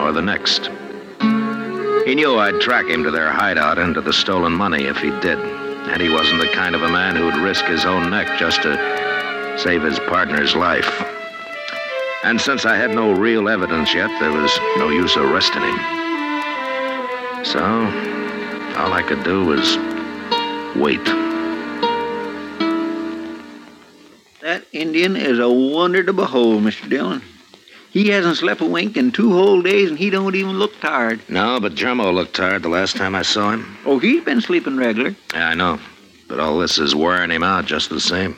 or 0.00 0.12
the 0.12 0.22
next. 0.22 0.70
He 2.08 2.14
knew 2.14 2.38
I'd 2.38 2.62
track 2.62 2.86
him 2.86 3.04
to 3.04 3.10
their 3.10 3.30
hideout 3.30 3.78
and 3.78 3.94
to 3.96 4.00
the 4.00 4.14
stolen 4.14 4.54
money 4.54 4.84
if 4.84 4.96
he 4.96 5.10
did, 5.20 5.38
and 5.38 6.00
he 6.00 6.08
wasn't 6.08 6.40
the 6.40 6.48
kind 6.48 6.74
of 6.74 6.80
a 6.80 6.88
man 6.88 7.16
who'd 7.16 7.36
risk 7.36 7.66
his 7.66 7.84
own 7.84 8.08
neck 8.08 8.38
just 8.38 8.62
to 8.62 9.58
save 9.58 9.82
his 9.82 9.98
partner's 9.98 10.56
life. 10.56 11.19
And 12.22 12.38
since 12.40 12.66
I 12.66 12.76
had 12.76 12.90
no 12.90 13.12
real 13.12 13.48
evidence 13.48 13.94
yet, 13.94 14.10
there 14.20 14.32
was 14.32 14.56
no 14.76 14.90
use 14.90 15.16
arresting 15.16 15.62
him. 15.62 15.78
So, 17.44 17.64
all 18.76 18.92
I 18.92 19.02
could 19.06 19.24
do 19.24 19.44
was 19.46 19.76
wait. 20.76 21.02
That 24.42 24.66
Indian 24.72 25.16
is 25.16 25.38
a 25.38 25.50
wonder 25.50 26.02
to 26.02 26.12
behold, 26.12 26.62
Mr. 26.62 26.88
Dillon. 26.88 27.22
He 27.90 28.08
hasn't 28.08 28.36
slept 28.36 28.60
a 28.60 28.66
wink 28.66 28.96
in 28.96 29.10
two 29.12 29.32
whole 29.32 29.62
days, 29.62 29.88
and 29.88 29.98
he 29.98 30.10
don't 30.10 30.34
even 30.34 30.58
look 30.58 30.78
tired. 30.80 31.20
No, 31.28 31.58
but 31.58 31.74
Jermo 31.74 32.12
looked 32.14 32.36
tired 32.36 32.62
the 32.62 32.68
last 32.68 32.96
time 32.96 33.14
I 33.14 33.22
saw 33.22 33.52
him. 33.52 33.78
Oh, 33.84 33.98
he's 33.98 34.22
been 34.22 34.40
sleeping 34.40 34.76
regular. 34.76 35.16
Yeah, 35.34 35.48
I 35.48 35.54
know. 35.54 35.80
But 36.28 36.38
all 36.38 36.58
this 36.58 36.78
is 36.78 36.94
wearing 36.94 37.30
him 37.30 37.42
out 37.42 37.64
just 37.64 37.90
the 37.90 37.98
same. 37.98 38.36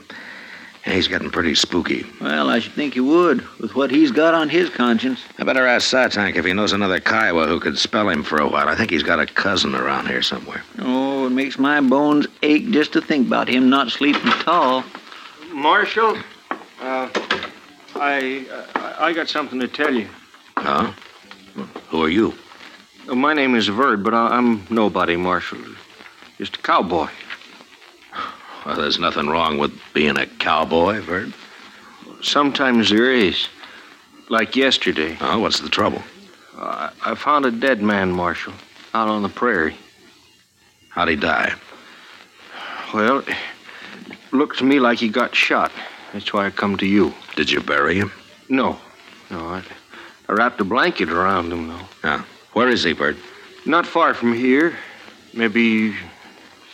Yeah, 0.86 0.94
he's 0.94 1.06
getting 1.06 1.30
pretty 1.30 1.54
spooky. 1.54 2.04
Well, 2.20 2.50
I 2.50 2.58
should 2.58 2.72
think 2.72 2.94
he 2.94 3.00
would, 3.00 3.46
with 3.60 3.74
what 3.76 3.90
he's 3.90 4.10
got 4.10 4.34
on 4.34 4.48
his 4.48 4.68
conscience. 4.68 5.20
I 5.38 5.44
better 5.44 5.66
ask 5.66 5.88
Satank 5.88 6.34
if 6.34 6.44
he 6.44 6.52
knows 6.52 6.72
another 6.72 6.98
Kiowa 6.98 7.46
who 7.46 7.60
could 7.60 7.78
spell 7.78 8.08
him 8.08 8.24
for 8.24 8.38
a 8.40 8.48
while. 8.48 8.68
I 8.68 8.74
think 8.74 8.90
he's 8.90 9.04
got 9.04 9.20
a 9.20 9.26
cousin 9.26 9.74
around 9.76 10.08
here 10.08 10.22
somewhere. 10.22 10.62
Oh, 10.80 11.26
it 11.26 11.30
makes 11.30 11.56
my 11.58 11.80
bones 11.80 12.26
ache 12.42 12.70
just 12.70 12.92
to 12.94 13.00
think 13.00 13.28
about 13.28 13.46
him 13.48 13.70
not 13.70 13.90
sleeping 13.90 14.26
at 14.26 14.48
all. 14.48 14.82
Marshal, 15.52 16.16
uh, 16.80 17.08
I, 17.94 18.44
I 18.74 18.94
I 18.98 19.12
got 19.12 19.28
something 19.28 19.60
to 19.60 19.68
tell 19.68 19.94
you. 19.94 20.08
Huh? 20.56 20.92
Who 21.90 22.02
are 22.02 22.08
you? 22.08 22.34
Uh, 23.08 23.14
my 23.14 23.34
name 23.34 23.54
is 23.54 23.68
Verd, 23.68 24.02
but 24.02 24.14
I'm 24.14 24.66
nobody, 24.70 25.16
Marshal. 25.16 25.58
Just 26.38 26.56
a 26.56 26.62
cowboy. 26.62 27.08
Well, 28.64 28.76
there's 28.76 28.98
nothing 28.98 29.28
wrong 29.28 29.58
with 29.58 29.72
being 29.92 30.16
a 30.16 30.26
cowboy, 30.26 31.00
Verd. 31.00 31.32
Sometimes 32.22 32.90
there 32.90 33.12
is. 33.12 33.48
Like 34.28 34.56
yesterday. 34.56 35.16
Oh, 35.20 35.40
what's 35.40 35.60
the 35.60 35.68
trouble? 35.68 36.02
Uh, 36.56 36.90
I 37.04 37.14
found 37.14 37.44
a 37.44 37.50
dead 37.50 37.82
man, 37.82 38.12
Marshal, 38.12 38.54
out 38.94 39.08
on 39.08 39.22
the 39.22 39.28
prairie. 39.28 39.76
How'd 40.90 41.08
he 41.08 41.16
die? 41.16 41.54
Well, 42.94 43.18
it 43.18 43.36
looked 44.30 44.58
to 44.58 44.64
me 44.64 44.78
like 44.78 44.98
he 44.98 45.08
got 45.08 45.34
shot. 45.34 45.72
That's 46.12 46.32
why 46.32 46.46
I 46.46 46.50
come 46.50 46.76
to 46.76 46.86
you. 46.86 47.12
Did 47.36 47.50
you 47.50 47.60
bury 47.60 47.96
him? 47.96 48.12
No. 48.48 48.78
No, 49.30 49.40
I, 49.40 49.62
I 50.28 50.32
wrapped 50.32 50.60
a 50.60 50.64
blanket 50.64 51.10
around 51.10 51.52
him, 51.52 51.68
though. 51.68 51.86
Yeah. 52.04 52.24
Where 52.52 52.68
is 52.68 52.84
he, 52.84 52.92
Verd? 52.92 53.16
Not 53.66 53.86
far 53.86 54.14
from 54.14 54.34
here. 54.34 54.76
Maybe 55.34 55.94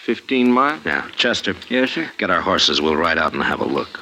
15 0.08 0.50
miles. 0.50 0.80
Yeah. 0.86 1.06
Chester. 1.16 1.54
Yes, 1.68 1.90
sir. 1.90 2.10
Get 2.16 2.30
our 2.30 2.40
horses. 2.40 2.80
We'll 2.80 2.96
ride 2.96 3.18
out 3.18 3.34
and 3.34 3.42
have 3.42 3.60
a 3.60 3.66
look. 3.66 4.00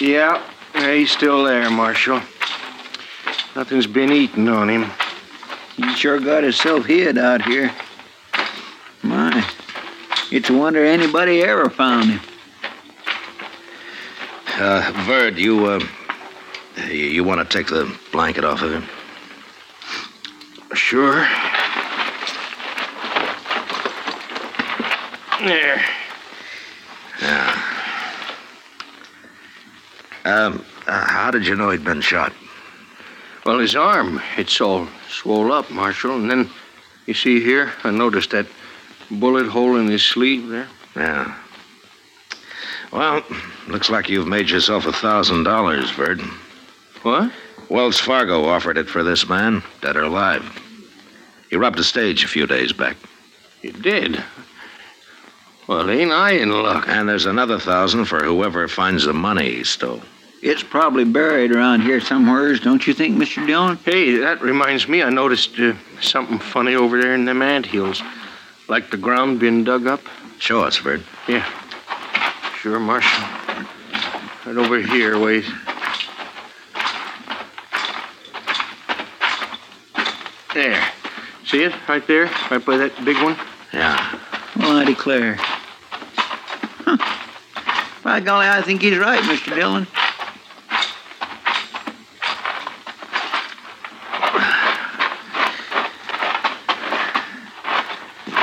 Yeah, 0.00 0.40
yeah, 0.76 0.94
he's 0.94 1.10
still 1.10 1.42
there, 1.42 1.68
Marshal. 1.68 2.22
Nothing's 3.56 3.88
been 3.88 4.12
eaten 4.12 4.48
on 4.48 4.70
him. 4.70 4.88
He 5.76 5.92
sure 5.96 6.20
got 6.20 6.44
himself 6.44 6.86
hid 6.86 7.18
out 7.18 7.42
here. 7.42 7.72
My, 10.30 10.36
it's 10.36 10.50
a 10.50 10.52
wonder 10.52 10.84
anybody 10.84 11.42
ever 11.42 11.70
found 11.70 12.10
him. 12.10 12.20
Uh, 14.60 14.92
Verd, 15.06 15.38
you, 15.38 15.66
uh, 15.66 15.80
you, 16.88 16.94
you 16.94 17.24
want 17.24 17.48
to 17.48 17.56
take 17.56 17.68
the 17.68 17.94
blanket 18.12 18.44
off 18.44 18.62
of 18.62 18.72
him? 18.72 18.84
Sure. 20.74 21.26
There. 25.40 25.84
Yeah. 27.22 27.62
Um, 30.24 30.64
uh, 30.86 31.04
how 31.06 31.30
did 31.30 31.46
you 31.46 31.54
know 31.54 31.70
he'd 31.70 31.84
been 31.84 32.00
shot? 32.00 32.32
Well, 33.46 33.60
his 33.60 33.76
arm, 33.76 34.20
it's 34.36 34.60
all 34.60 34.88
swole 35.08 35.52
up, 35.52 35.70
Marshal. 35.70 36.16
And 36.16 36.30
then, 36.30 36.50
you 37.06 37.14
see 37.14 37.40
here, 37.40 37.72
I 37.84 37.90
noticed 37.90 38.30
that 38.30 38.46
bullet 39.10 39.48
hole 39.48 39.76
in 39.76 39.88
his 39.88 40.02
sleeve 40.02 40.48
there. 40.48 40.68
Yeah. 40.96 41.34
Well, 42.92 43.22
looks 43.66 43.90
like 43.90 44.08
you've 44.08 44.26
made 44.26 44.48
yourself 44.48 44.86
a 44.86 44.92
thousand 44.92 45.44
dollars, 45.44 45.90
Verd. 45.90 46.20
What? 47.02 47.30
Wells 47.68 47.98
Fargo 47.98 48.46
offered 48.46 48.78
it 48.78 48.88
for 48.88 49.02
this 49.02 49.28
man, 49.28 49.62
dead 49.82 49.96
or 49.96 50.04
alive. 50.04 50.42
He 51.50 51.56
robbed 51.56 51.78
a 51.78 51.84
stage 51.84 52.24
a 52.24 52.28
few 52.28 52.46
days 52.46 52.72
back. 52.72 52.96
He 53.60 53.70
did? 53.72 54.22
Well, 55.66 55.90
ain't 55.90 56.12
I 56.12 56.32
in 56.32 56.50
luck? 56.50 56.86
And 56.88 57.08
there's 57.08 57.26
another 57.26 57.58
thousand 57.58 58.06
for 58.06 58.24
whoever 58.24 58.68
finds 58.68 59.04
the 59.04 59.12
money 59.12 59.56
he 59.56 59.64
stole. 59.64 60.00
It's 60.40 60.62
probably 60.62 61.04
buried 61.04 61.52
around 61.52 61.82
here 61.82 62.00
somewheres, 62.00 62.60
don't 62.60 62.86
you 62.86 62.94
think, 62.94 63.16
Mr. 63.16 63.44
Dillon? 63.46 63.76
Hey, 63.84 64.16
that 64.18 64.40
reminds 64.40 64.88
me, 64.88 65.02
I 65.02 65.10
noticed 65.10 65.58
uh, 65.58 65.74
something 66.00 66.38
funny 66.38 66.74
over 66.74 67.00
there 67.00 67.14
in 67.14 67.24
them 67.24 67.42
ant 67.42 67.66
hills. 67.66 68.00
Like 68.68 68.90
the 68.90 68.98
ground 68.98 69.40
being 69.40 69.64
dug 69.64 69.86
up. 69.86 70.00
Show 70.38 70.62
us, 70.62 70.76
Verd. 70.76 71.02
Yeah. 71.26 71.44
Sure, 72.60 72.78
Marshal. 72.78 73.24
Right 74.44 74.56
over 74.56 74.78
here, 74.78 75.18
wait. 75.18 75.44
There. 80.52 80.88
See 81.46 81.62
it? 81.62 81.72
Right 81.88 82.06
there? 82.06 82.30
Right 82.50 82.64
by 82.64 82.76
that 82.76 82.92
big 83.04 83.16
one? 83.22 83.36
Yeah. 83.72 84.18
Well, 84.56 84.76
I 84.76 84.84
declare. 84.84 85.36
Huh. 86.84 86.98
By 88.02 88.20
golly, 88.20 88.48
I 88.48 88.60
think 88.62 88.82
he's 88.82 88.98
right, 88.98 89.22
Mr. 89.22 89.54
Dillon. 89.54 89.86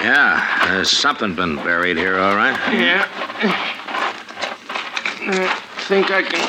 Yeah, 0.05 0.67
there's 0.67 0.91
something 0.91 1.33
been 1.33 1.55
buried 1.55 1.97
here, 1.97 2.19
all 2.19 2.35
right. 2.35 2.55
Yeah. 2.71 3.07
I 5.27 5.81
think 5.87 6.11
I 6.11 6.21
can. 6.21 6.45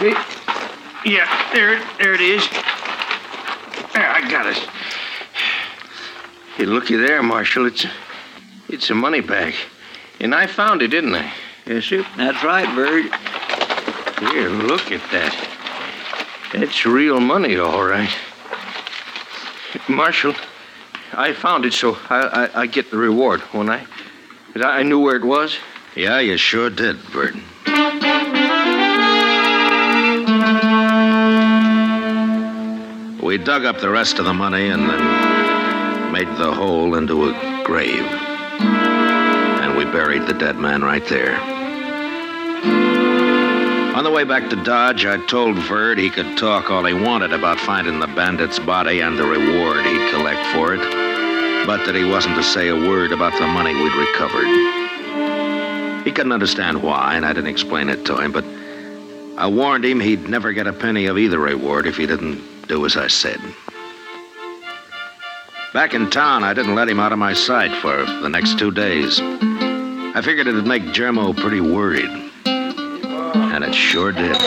See? 0.00 1.12
Yeah, 1.14 1.52
there, 1.52 1.74
it- 1.74 1.86
there 2.00 2.12
it 2.14 2.20
is. 2.20 2.44
There, 3.94 4.10
I 4.10 4.28
got 4.28 4.46
it. 4.46 4.56
Hey, 6.56 6.64
looky 6.66 6.96
there, 6.96 7.22
Marshal. 7.22 7.66
It's, 7.66 7.86
it's 8.68 8.90
a 8.90 8.94
money 8.96 9.20
bag, 9.20 9.54
and 10.18 10.34
I 10.34 10.48
found 10.48 10.82
it, 10.82 10.88
didn't 10.88 11.14
I? 11.14 11.32
Yes, 11.64 11.84
sir. 11.84 12.04
That's 12.16 12.42
right, 12.42 12.68
Verd. 12.74 13.04
Here, 14.32 14.48
look 14.48 14.90
at 14.90 15.00
that. 15.12 15.32
That's 16.52 16.84
real 16.84 17.20
money, 17.20 17.56
all 17.56 17.84
right. 17.84 18.10
Marshal, 19.88 20.34
I 21.12 21.32
found 21.32 21.64
it, 21.64 21.72
so 21.72 21.96
I, 22.08 22.20
I, 22.54 22.60
I 22.62 22.66
get 22.66 22.90
the 22.90 22.96
reward, 22.98 23.42
won't 23.52 23.70
I? 23.70 23.86
'Cause 24.52 24.62
I 24.62 24.78
I 24.80 24.82
knew 24.82 24.98
where 25.00 25.16
it 25.16 25.24
was. 25.24 25.56
Yeah, 25.94 26.18
you 26.20 26.36
sure 26.36 26.70
did, 26.70 26.96
Burton. 27.12 27.42
We 33.22 33.38
dug 33.38 33.64
up 33.64 33.78
the 33.80 33.90
rest 33.90 34.18
of 34.18 34.24
the 34.24 34.32
money 34.32 34.68
and 34.68 34.88
then 34.88 36.12
made 36.12 36.26
the 36.38 36.50
hole 36.52 36.96
into 36.96 37.28
a 37.28 37.62
grave. 37.64 38.04
And 38.60 39.76
we 39.76 39.84
buried 39.84 40.26
the 40.26 40.34
dead 40.34 40.56
man 40.56 40.82
right 40.82 41.06
there. 41.06 41.38
On 44.00 44.04
the 44.04 44.10
way 44.10 44.24
back 44.24 44.48
to 44.48 44.56
Dodge, 44.56 45.04
I 45.04 45.18
told 45.26 45.58
Verd 45.58 45.98
he 45.98 46.08
could 46.08 46.38
talk 46.38 46.70
all 46.70 46.86
he 46.86 46.94
wanted 46.94 47.34
about 47.34 47.60
finding 47.60 48.00
the 48.00 48.06
bandit's 48.06 48.58
body 48.58 49.02
and 49.02 49.18
the 49.18 49.26
reward 49.26 49.84
he'd 49.84 50.10
collect 50.10 50.42
for 50.54 50.72
it, 50.72 50.80
but 51.66 51.84
that 51.84 51.94
he 51.94 52.04
wasn't 52.04 52.36
to 52.36 52.42
say 52.42 52.68
a 52.68 52.74
word 52.74 53.12
about 53.12 53.38
the 53.38 53.46
money 53.46 53.74
we'd 53.74 53.94
recovered. 53.94 54.46
He 56.02 56.12
couldn't 56.12 56.32
understand 56.32 56.82
why, 56.82 57.14
and 57.14 57.26
I 57.26 57.34
didn't 57.34 57.50
explain 57.50 57.90
it 57.90 58.06
to 58.06 58.16
him, 58.16 58.32
but 58.32 58.46
I 59.36 59.46
warned 59.46 59.84
him 59.84 60.00
he'd 60.00 60.30
never 60.30 60.54
get 60.54 60.66
a 60.66 60.72
penny 60.72 61.04
of 61.04 61.18
either 61.18 61.38
reward 61.38 61.86
if 61.86 61.98
he 61.98 62.06
didn't 62.06 62.68
do 62.68 62.86
as 62.86 62.96
I 62.96 63.08
said. 63.08 63.38
Back 65.74 65.92
in 65.92 66.08
town, 66.08 66.42
I 66.42 66.54
didn't 66.54 66.74
let 66.74 66.88
him 66.88 67.00
out 67.00 67.12
of 67.12 67.18
my 67.18 67.34
sight 67.34 67.78
for 67.82 68.06
the 68.22 68.30
next 68.30 68.58
two 68.58 68.70
days. 68.70 69.20
I 69.20 70.22
figured 70.24 70.46
it'd 70.46 70.66
make 70.66 70.84
Germo 70.84 71.36
pretty 71.36 71.60
worried. 71.60 72.29
And 73.34 73.64
it 73.64 73.74
sure 73.74 74.12
did. 74.12 74.36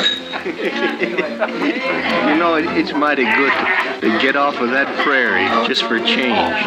You 2.23 2.39
know, 2.39 2.55
it, 2.55 2.65
it's 2.77 2.93
mighty 2.93 3.23
good 3.23 3.51
to, 3.51 4.01
to 4.01 4.19
get 4.19 4.35
off 4.35 4.59
of 4.59 4.71
that 4.71 4.87
prairie 5.05 5.45
just 5.67 5.83
for 5.83 5.99
change. 5.99 6.57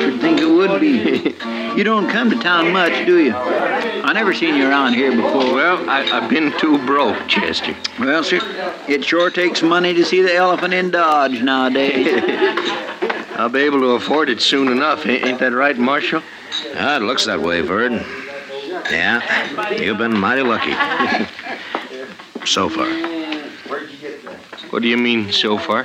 Should 0.00 0.20
think 0.20 0.40
it 0.40 0.46
would 0.46 0.80
be. 0.80 1.34
You 1.78 1.84
don't 1.84 2.08
come 2.08 2.28
to 2.30 2.36
town 2.40 2.72
much, 2.72 3.06
do 3.06 3.22
you? 3.22 3.32
I 3.32 4.12
never 4.12 4.34
seen 4.34 4.56
you 4.56 4.68
around 4.68 4.94
here 4.94 5.12
before. 5.12 5.54
Well, 5.54 5.88
I, 5.88 6.00
I've 6.10 6.28
been 6.28 6.52
too 6.58 6.84
broke, 6.84 7.28
Chester. 7.28 7.76
Well, 8.00 8.24
sir, 8.24 8.40
it 8.88 9.04
sure 9.04 9.30
takes 9.30 9.62
money 9.62 9.94
to 9.94 10.04
see 10.04 10.20
the 10.20 10.34
elephant 10.34 10.74
in 10.74 10.90
Dodge 10.90 11.40
nowadays. 11.40 12.08
I'll 13.36 13.48
be 13.48 13.60
able 13.60 13.78
to 13.80 13.90
afford 13.90 14.28
it 14.28 14.40
soon 14.40 14.72
enough. 14.72 15.06
Ain't 15.06 15.24
ain't 15.24 15.38
that 15.38 15.52
right, 15.52 15.78
Marshal? 15.78 16.20
Yeah, 16.72 16.96
it 16.96 17.02
looks 17.02 17.26
that 17.26 17.40
way, 17.40 17.60
Verd. 17.60 17.92
Yeah, 18.90 19.70
you've 19.70 19.98
been 19.98 20.18
mighty 20.18 20.42
lucky. 20.42 20.72
So 22.48 22.68
far. 22.68 22.88
What 24.70 24.82
do 24.82 24.88
you 24.88 24.96
mean, 24.96 25.32
so 25.32 25.58
far? 25.58 25.84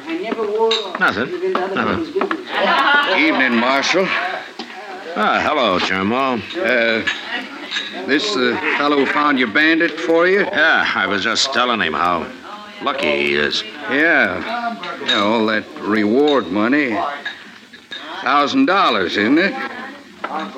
Nothing. 1.00 1.54
Nothing. 1.54 2.06
Evening, 3.18 3.56
Marshal. 3.60 4.06
Ah, 5.16 5.40
hello, 5.44 5.80
Germo. 5.80 6.40
Uh, 6.58 7.04
this 8.08 8.34
the 8.34 8.58
fellow 8.78 8.98
who 8.98 9.06
found 9.06 9.40
your 9.40 9.48
bandit 9.50 9.92
for 9.92 10.28
you? 10.28 10.42
Yeah, 10.42 10.92
I 10.96 11.08
was 11.08 11.24
just 11.24 11.54
telling 11.54 11.82
him 11.82 11.94
how 11.94 12.28
lucky 12.82 13.12
he 13.12 13.36
is. 13.36 13.64
Yeah. 13.90 14.42
Yeah, 15.06 15.20
all 15.20 15.46
that 15.48 15.66
reward 15.80 16.48
money. 16.48 16.98
Thousand 18.22 18.66
dollars, 18.66 19.18
isn't 19.18 19.38
it? 19.38 19.52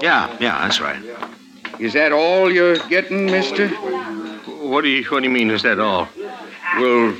Yeah, 0.01 0.35
yeah, 0.39 0.61
that's 0.61 0.79
right. 0.79 1.01
Is 1.79 1.93
that 1.93 2.11
all 2.11 2.51
you're 2.51 2.77
getting, 2.87 3.25
mister? 3.25 3.69
What 4.69 4.81
do 4.81 4.89
you 4.89 5.03
What 5.05 5.21
do 5.21 5.29
you 5.29 5.33
mean? 5.33 5.51
Is 5.51 5.61
that 5.61 5.79
all? 5.79 6.09
Well, 6.77 7.15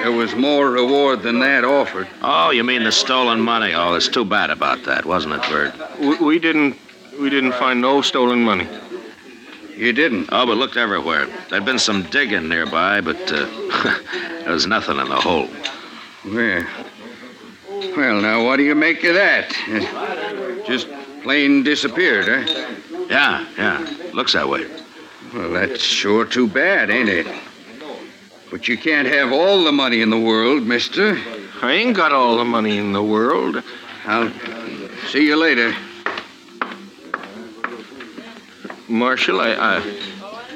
there 0.00 0.12
was 0.12 0.34
more 0.34 0.70
reward 0.70 1.22
than 1.22 1.40
that 1.40 1.62
offered. 1.62 2.08
Oh, 2.22 2.50
you 2.50 2.64
mean 2.64 2.84
the 2.84 2.92
stolen 2.92 3.38
money? 3.38 3.74
Oh, 3.74 3.94
it's 3.94 4.08
too 4.08 4.24
bad 4.24 4.48
about 4.48 4.84
that, 4.84 5.04
wasn't 5.04 5.34
it, 5.34 5.42
Bert? 5.42 5.74
We, 6.00 6.16
we 6.16 6.38
didn't. 6.38 6.76
We 7.20 7.28
didn't 7.28 7.52
find 7.52 7.82
no 7.82 8.00
stolen 8.00 8.42
money. 8.42 8.66
You 9.76 9.92
didn't? 9.92 10.30
Oh, 10.32 10.46
but 10.46 10.56
looked 10.56 10.78
everywhere. 10.78 11.28
There'd 11.50 11.66
been 11.66 11.78
some 11.78 12.02
digging 12.04 12.48
nearby, 12.48 13.02
but 13.02 13.20
uh, 13.30 13.46
there 14.44 14.52
was 14.52 14.66
nothing 14.66 14.98
in 14.98 15.08
the 15.08 15.16
hole. 15.16 15.48
Well, 16.24 16.66
well, 17.94 18.20
now 18.22 18.44
what 18.44 18.56
do 18.56 18.62
you 18.62 18.74
make 18.74 19.04
of 19.04 19.14
that? 19.14 20.64
Just 20.66 20.88
plain 21.22 21.62
disappeared, 21.62 22.26
huh? 22.26 23.06
Yeah, 23.10 23.46
yeah. 23.58 24.10
Looks 24.14 24.32
that 24.32 24.48
way. 24.48 24.66
Well, 25.32 25.50
that's 25.50 25.80
sure 25.82 26.24
too 26.24 26.48
bad, 26.48 26.90
ain't 26.90 27.08
it? 27.08 27.26
But 28.50 28.66
you 28.66 28.76
can't 28.76 29.06
have 29.06 29.32
all 29.32 29.62
the 29.62 29.70
money 29.70 30.00
in 30.02 30.10
the 30.10 30.18
world, 30.18 30.66
mister. 30.66 31.16
I 31.62 31.72
ain't 31.72 31.96
got 31.96 32.10
all 32.12 32.36
the 32.36 32.44
money 32.44 32.78
in 32.78 32.92
the 32.92 33.02
world. 33.02 33.62
I'll 34.06 34.32
see 35.06 35.26
you 35.26 35.36
later. 35.36 35.72
Marshal, 38.88 39.40
I, 39.40 39.50
I, 39.50 39.76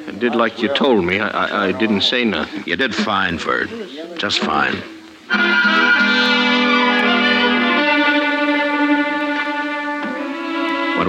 I 0.08 0.10
did 0.10 0.34
like 0.34 0.60
you 0.60 0.68
told 0.74 1.04
me. 1.04 1.20
I, 1.20 1.28
I, 1.28 1.66
I 1.68 1.72
didn't 1.72 2.00
say 2.00 2.24
nothing. 2.24 2.64
You 2.66 2.74
did 2.74 2.94
fine, 2.94 3.38
Verd. 3.38 3.70
Just 4.18 4.40
fine. 4.40 4.82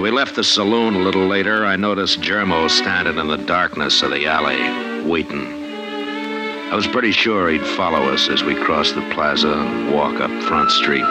We 0.05 0.11
left 0.11 0.35
the 0.35 0.43
saloon 0.43 0.93
a 0.93 0.99
little 0.99 1.25
later, 1.25 1.65
I 1.65 1.77
noticed 1.77 2.21
Germo 2.21 2.69
standing 2.69 3.17
in 3.17 3.27
the 3.27 3.37
darkness 3.37 4.03
of 4.03 4.11
the 4.11 4.27
alley, 4.27 5.03
waiting. 5.03 5.47
I 6.71 6.75
was 6.75 6.85
pretty 6.85 7.11
sure 7.11 7.49
he'd 7.49 7.65
follow 7.65 8.13
us 8.13 8.29
as 8.29 8.43
we 8.43 8.53
crossed 8.53 8.93
the 8.93 9.01
plaza 9.15 9.51
and 9.51 9.91
walk 9.91 10.21
up 10.21 10.29
Front 10.43 10.69
Street. 10.69 11.07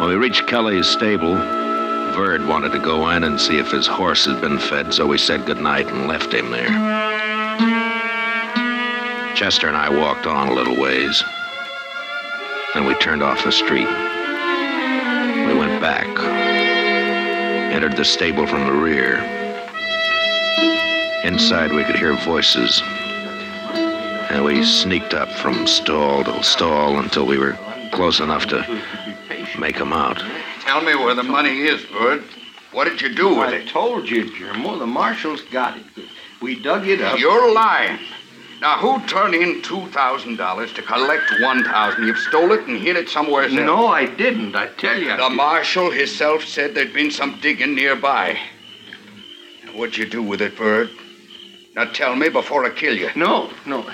When 0.00 0.08
we 0.08 0.14
reached 0.14 0.46
Kelly's 0.46 0.88
stable, 0.88 1.34
Verd 2.14 2.46
wanted 2.46 2.72
to 2.72 2.78
go 2.78 3.10
in 3.10 3.24
and 3.24 3.38
see 3.38 3.58
if 3.58 3.70
his 3.70 3.86
horse 3.86 4.24
had 4.24 4.40
been 4.40 4.58
fed, 4.58 4.94
so 4.94 5.06
we 5.06 5.18
said 5.18 5.44
goodnight 5.44 5.88
and 5.88 6.08
left 6.08 6.32
him 6.32 6.50
there. 6.50 6.70
Chester 9.34 9.68
and 9.68 9.76
I 9.76 9.90
walked 9.90 10.26
on 10.26 10.48
a 10.48 10.54
little 10.54 10.80
ways. 10.80 11.22
Then 12.72 12.86
we 12.86 12.94
turned 12.94 13.22
off 13.22 13.44
the 13.44 13.52
street. 13.52 13.88
We 15.46 15.58
went 15.58 15.82
back, 15.82 16.39
entered 17.82 17.96
the 17.96 18.04
stable 18.04 18.46
from 18.46 18.66
the 18.66 18.72
rear. 18.72 19.14
Inside, 21.24 21.72
we 21.72 21.82
could 21.82 21.96
hear 21.96 22.14
voices. 22.26 22.82
And 24.28 24.44
we 24.44 24.62
sneaked 24.66 25.14
up 25.14 25.30
from 25.30 25.66
stall 25.66 26.22
to 26.24 26.42
stall 26.42 26.98
until 26.98 27.24
we 27.24 27.38
were 27.38 27.56
close 27.90 28.20
enough 28.20 28.44
to 28.48 28.82
make 29.58 29.78
them 29.78 29.94
out. 29.94 30.18
Tell 30.60 30.82
me 30.82 30.94
where 30.94 31.14
the 31.14 31.22
money 31.22 31.62
is, 31.62 31.82
Bud. 31.86 32.22
What 32.72 32.84
did 32.84 33.00
you 33.00 33.14
do 33.14 33.30
with 33.30 33.48
I 33.48 33.54
it? 33.56 33.68
told 33.68 34.10
you, 34.10 34.24
Germo. 34.30 34.78
The 34.78 34.86
marshals 34.86 35.40
got 35.50 35.78
it. 35.78 35.86
We 36.42 36.62
dug 36.62 36.86
it 36.86 37.00
up. 37.00 37.18
You're 37.18 37.50
lying. 37.50 37.98
Now, 38.60 38.76
who 38.76 39.00
turned 39.06 39.34
in 39.34 39.62
$2,000 39.62 40.74
to 40.74 40.82
collect 40.82 41.32
1000 41.40 42.06
You've 42.06 42.18
stole 42.18 42.52
it 42.52 42.66
and 42.66 42.78
hid 42.78 42.96
it 42.96 43.08
somewhere 43.08 43.44
else. 43.44 43.52
No, 43.52 43.86
I 43.86 44.04
didn't. 44.04 44.54
I 44.54 44.66
tell 44.66 44.98
you. 44.98 45.16
The 45.16 45.30
marshal 45.30 45.90
himself 45.90 46.44
said 46.44 46.74
there'd 46.74 46.92
been 46.92 47.10
some 47.10 47.40
digging 47.40 47.74
nearby. 47.74 48.38
Now, 49.64 49.72
What'd 49.72 49.96
you 49.96 50.06
do 50.06 50.22
with 50.22 50.42
it, 50.42 50.58
Bird? 50.58 50.90
Now 51.74 51.84
tell 51.84 52.14
me 52.16 52.28
before 52.28 52.66
I 52.66 52.70
kill 52.70 52.96
you. 52.96 53.10
No, 53.16 53.50
no. 53.64 53.88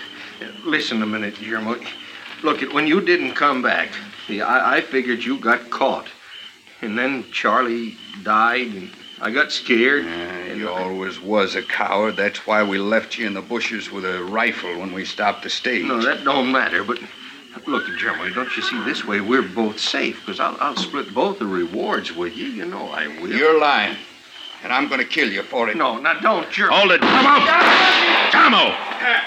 Listen 0.65 1.03
a 1.03 1.07
minute, 1.07 1.35
Germo. 1.35 1.81
Look, 2.43 2.61
when 2.73 2.87
you 2.87 3.01
didn't 3.01 3.35
come 3.35 3.63
back, 3.63 3.91
I, 4.29 4.77
I 4.77 4.81
figured 4.81 5.23
you 5.23 5.39
got 5.39 5.71
caught. 5.71 6.09
And 6.83 6.99
then 6.99 7.25
Charlie 7.31 7.97
died, 8.23 8.67
and 8.67 8.91
I 9.21 9.31
got 9.31 9.51
scared. 9.51 10.05
Uh, 10.05 10.55
you 10.55 10.69
always 10.69 11.19
was 11.21 11.55
a 11.55 11.63
coward. 11.63 12.17
That's 12.17 12.47
why 12.47 12.63
we 12.63 12.79
left 12.79 13.17
you 13.17 13.27
in 13.27 13.35
the 13.35 13.41
bushes 13.41 13.91
with 13.91 14.05
a 14.05 14.23
rifle 14.23 14.79
when 14.79 14.93
we 14.93 15.05
stopped 15.05 15.43
the 15.43 15.51
stage. 15.51 15.87
No, 15.87 16.03
that 16.03 16.23
don't 16.25 16.53
matter, 16.53 16.85
but 16.85 16.99
look, 17.67 17.85
Germo, 17.99 18.33
don't 18.35 18.55
you 18.57 18.63
see 18.63 18.83
this 18.85 19.05
way 19.07 19.21
we're 19.21 19.43
both 19.43 19.81
safe? 19.81 20.21
Because 20.21 20.39
I'll, 20.39 20.57
I'll 20.61 20.77
split 20.77 21.15
both 21.15 21.39
the 21.39 21.47
rewards 21.47 22.15
with 22.15 22.37
you. 22.37 22.47
You 22.47 22.67
know 22.67 22.89
I 22.91 23.09
will. 23.21 23.33
You're 23.33 23.59
lying. 23.59 23.97
And 24.63 24.73
I'm 24.73 24.89
going 24.89 25.01
to 25.01 25.07
kill 25.07 25.31
you 25.31 25.43
for 25.43 25.69
it. 25.71 25.77
No, 25.77 25.99
now 25.99 26.19
don't, 26.21 26.47
Germo. 26.49 26.71
Hold 26.71 26.93
it. 26.93 27.01
Come 27.01 27.27
out. 27.27 28.33
Tomo! 28.33 28.75
Uh, 28.75 29.21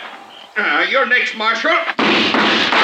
uh, 0.57 0.85
you're 0.89 1.05
next, 1.07 1.35
Marshal. 1.35 2.78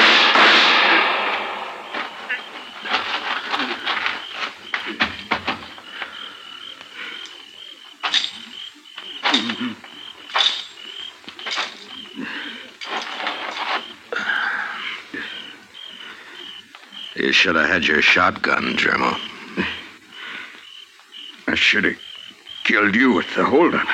You 17.26 17.32
should 17.32 17.56
have 17.56 17.68
had 17.68 17.84
your 17.84 18.00
shotgun, 18.02 18.76
Germo. 18.76 19.18
I 21.48 21.56
should 21.56 21.82
have 21.82 21.98
killed 22.62 22.94
you 22.94 23.14
with 23.14 23.26
the 23.34 23.44
holdup. 23.44 23.88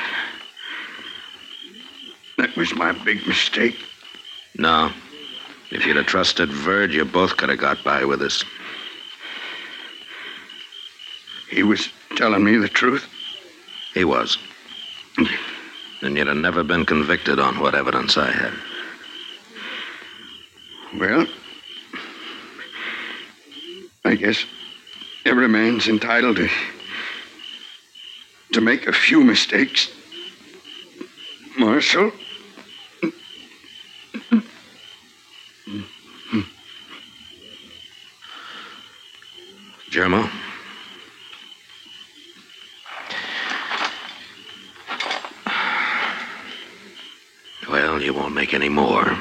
That 2.36 2.54
was 2.56 2.74
my 2.74 2.92
big 2.92 3.26
mistake. 3.26 3.78
No. 4.58 4.92
If 5.70 5.86
you'd 5.86 5.96
have 5.96 6.04
trusted 6.04 6.50
Verd, 6.50 6.92
you 6.92 7.06
both 7.06 7.38
could 7.38 7.48
have 7.48 7.58
got 7.58 7.82
by 7.82 8.04
with 8.04 8.20
us. 8.20 8.44
He 11.48 11.62
was 11.62 11.88
telling 12.16 12.44
me 12.44 12.58
the 12.58 12.68
truth. 12.68 13.08
He 13.94 14.04
was. 14.04 14.36
And 16.02 16.18
you'd 16.18 16.26
have 16.26 16.36
never 16.36 16.62
been 16.62 16.84
convicted 16.84 17.40
on 17.40 17.60
what 17.60 17.74
evidence 17.74 18.18
I 18.18 18.30
had. 18.30 18.52
Well, 20.98 21.26
I 24.04 24.16
guess 24.16 24.44
every 25.24 25.48
man's 25.48 25.88
entitled 25.88 26.36
to 26.36 26.48
to 28.52 28.60
make 28.60 28.86
a 28.86 28.92
few 28.92 29.22
mistakes. 29.24 29.90
Marshal, 31.58 32.12
Germo? 39.90 40.30
Well, 47.70 48.02
you 48.02 48.12
won't 48.12 48.34
make 48.34 48.52
any 48.52 48.68
more. 48.68 49.16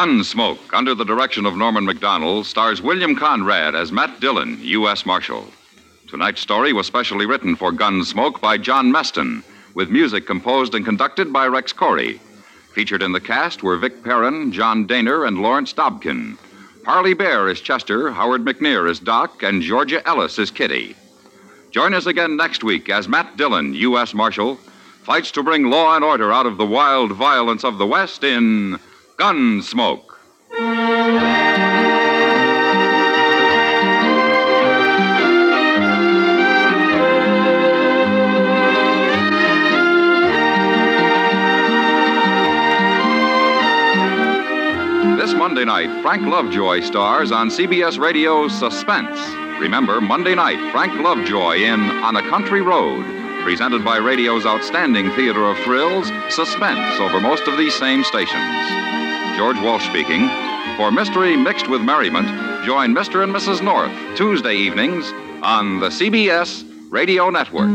Gunsmoke, 0.00 0.72
under 0.72 0.94
the 0.94 1.04
direction 1.04 1.44
of 1.44 1.58
Norman 1.58 1.84
Macdonnell, 1.84 2.42
stars 2.42 2.80
William 2.80 3.14
Conrad 3.14 3.74
as 3.74 3.92
Matt 3.92 4.18
Dillon, 4.18 4.58
U.S. 4.62 5.04
Marshal. 5.04 5.46
Tonight's 6.06 6.40
story 6.40 6.72
was 6.72 6.86
specially 6.86 7.26
written 7.26 7.54
for 7.54 7.70
Gunsmoke 7.70 8.40
by 8.40 8.56
John 8.56 8.90
Meston, 8.90 9.42
with 9.74 9.90
music 9.90 10.26
composed 10.26 10.74
and 10.74 10.86
conducted 10.86 11.34
by 11.34 11.46
Rex 11.46 11.74
Koury. 11.74 12.18
Featured 12.72 13.02
in 13.02 13.12
the 13.12 13.20
cast 13.20 13.62
were 13.62 13.76
Vic 13.76 14.02
Perrin, 14.02 14.52
John 14.52 14.88
Dehner, 14.88 15.28
and 15.28 15.42
Lawrence 15.42 15.74
Dobkin. 15.74 16.38
Parley 16.82 17.12
Baer 17.12 17.50
is 17.50 17.60
Chester, 17.60 18.10
Howard 18.10 18.42
McNear 18.42 18.88
is 18.88 19.00
Doc, 19.00 19.42
and 19.42 19.60
Georgia 19.60 20.00
Ellis 20.08 20.38
is 20.38 20.50
Kitty. 20.50 20.96
Join 21.72 21.92
us 21.92 22.06
again 22.06 22.38
next 22.38 22.64
week 22.64 22.88
as 22.88 23.06
Matt 23.06 23.36
Dillon, 23.36 23.74
U.S. 23.74 24.14
Marshal, 24.14 24.54
fights 25.02 25.30
to 25.32 25.42
bring 25.42 25.64
law 25.64 25.94
and 25.94 26.02
order 26.02 26.32
out 26.32 26.46
of 26.46 26.56
the 26.56 26.64
wild 26.64 27.12
violence 27.12 27.64
of 27.64 27.76
the 27.76 27.86
West 27.86 28.24
in 28.24 28.80
Gunsmoke. 29.20 30.16
This 45.18 45.34
Monday 45.34 45.66
night, 45.66 46.00
Frank 46.00 46.22
Lovejoy 46.22 46.80
stars 46.80 47.30
on 47.30 47.50
CBS 47.50 47.98
Radio's 47.98 48.58
Suspense. 48.58 49.20
Remember, 49.60 50.00
Monday 50.00 50.34
night, 50.34 50.72
Frank 50.72 50.94
Lovejoy 50.94 51.56
in 51.56 51.78
On 51.78 52.16
a 52.16 52.22
Country 52.30 52.62
Road, 52.62 53.04
presented 53.42 53.84
by 53.84 53.98
radio's 53.98 54.46
outstanding 54.46 55.10
theater 55.10 55.44
of 55.44 55.58
thrills, 55.58 56.10
Suspense, 56.30 56.98
over 57.00 57.20
most 57.20 57.46
of 57.48 57.58
these 57.58 57.74
same 57.74 58.02
stations. 58.02 58.99
George 59.36 59.58
Walsh 59.60 59.86
speaking. 59.86 60.28
For 60.76 60.90
mystery 60.92 61.36
mixed 61.36 61.68
with 61.68 61.80
merriment, 61.80 62.26
join 62.64 62.94
Mr. 62.94 63.22
and 63.22 63.32
Mrs. 63.32 63.62
North 63.62 63.92
Tuesday 64.16 64.54
evenings 64.54 65.10
on 65.42 65.80
the 65.80 65.88
CBS 65.88 66.64
Radio 66.90 67.30
Network. 67.30 67.70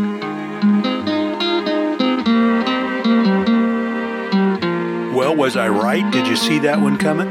Well, 5.15 5.35
was 5.35 5.55
I 5.55 5.69
right? 5.69 6.11
Did 6.11 6.27
you 6.27 6.35
see 6.35 6.59
that 6.59 6.81
one 6.81 6.97
coming? 6.97 7.29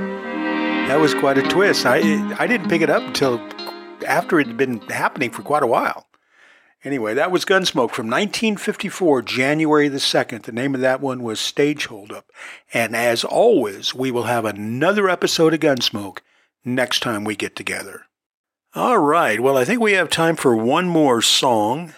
That 0.88 1.00
was 1.00 1.14
quite 1.14 1.38
a 1.38 1.42
twist. 1.42 1.86
I 1.86 1.98
I 2.38 2.46
didn't 2.46 2.68
pick 2.68 2.82
it 2.82 2.90
up 2.90 3.02
until 3.02 3.40
after 4.06 4.40
it 4.40 4.46
had 4.46 4.56
been 4.56 4.80
happening 4.88 5.30
for 5.30 5.42
quite 5.42 5.62
a 5.62 5.66
while. 5.66 6.06
Anyway, 6.84 7.14
that 7.14 7.30
was 7.30 7.46
Gunsmoke 7.46 7.92
from 7.92 8.08
1954, 8.08 9.22
January 9.22 9.88
the 9.88 9.96
2nd. 9.96 10.42
The 10.42 10.52
name 10.52 10.74
of 10.74 10.82
that 10.82 11.00
one 11.00 11.22
was 11.22 11.40
Stage 11.40 11.86
Holdup. 11.86 12.26
And 12.74 12.94
as 12.94 13.24
always, 13.24 13.94
we 13.94 14.10
will 14.10 14.24
have 14.24 14.44
another 14.44 15.08
episode 15.08 15.54
of 15.54 15.60
Gunsmoke 15.60 16.18
next 16.62 17.00
time 17.00 17.24
we 17.24 17.36
get 17.36 17.56
together. 17.56 18.02
All 18.74 18.98
right, 18.98 19.40
well, 19.40 19.56
I 19.56 19.64
think 19.64 19.80
we 19.80 19.92
have 19.92 20.10
time 20.10 20.36
for 20.36 20.54
one 20.54 20.86
more 20.86 21.22
song 21.22 21.94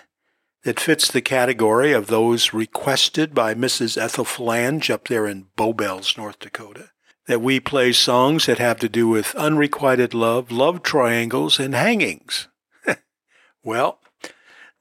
that 0.62 0.78
fits 0.78 1.10
the 1.10 1.22
category 1.22 1.92
of 1.92 2.06
those 2.06 2.52
requested 2.52 3.34
by 3.34 3.54
Mrs. 3.54 4.00
Ethel 4.00 4.24
Flange 4.24 4.88
up 4.90 5.08
there 5.08 5.26
in 5.26 5.46
Bowbells, 5.56 6.16
North 6.16 6.38
Dakota. 6.38 6.90
That 7.26 7.40
we 7.40 7.58
play 7.58 7.92
songs 7.92 8.46
that 8.46 8.58
have 8.58 8.78
to 8.80 8.88
do 8.88 9.08
with 9.08 9.34
unrequited 9.34 10.14
love, 10.14 10.52
love 10.52 10.84
triangles, 10.84 11.58
and 11.58 11.74
hangings. 11.74 12.46
well, 13.64 13.98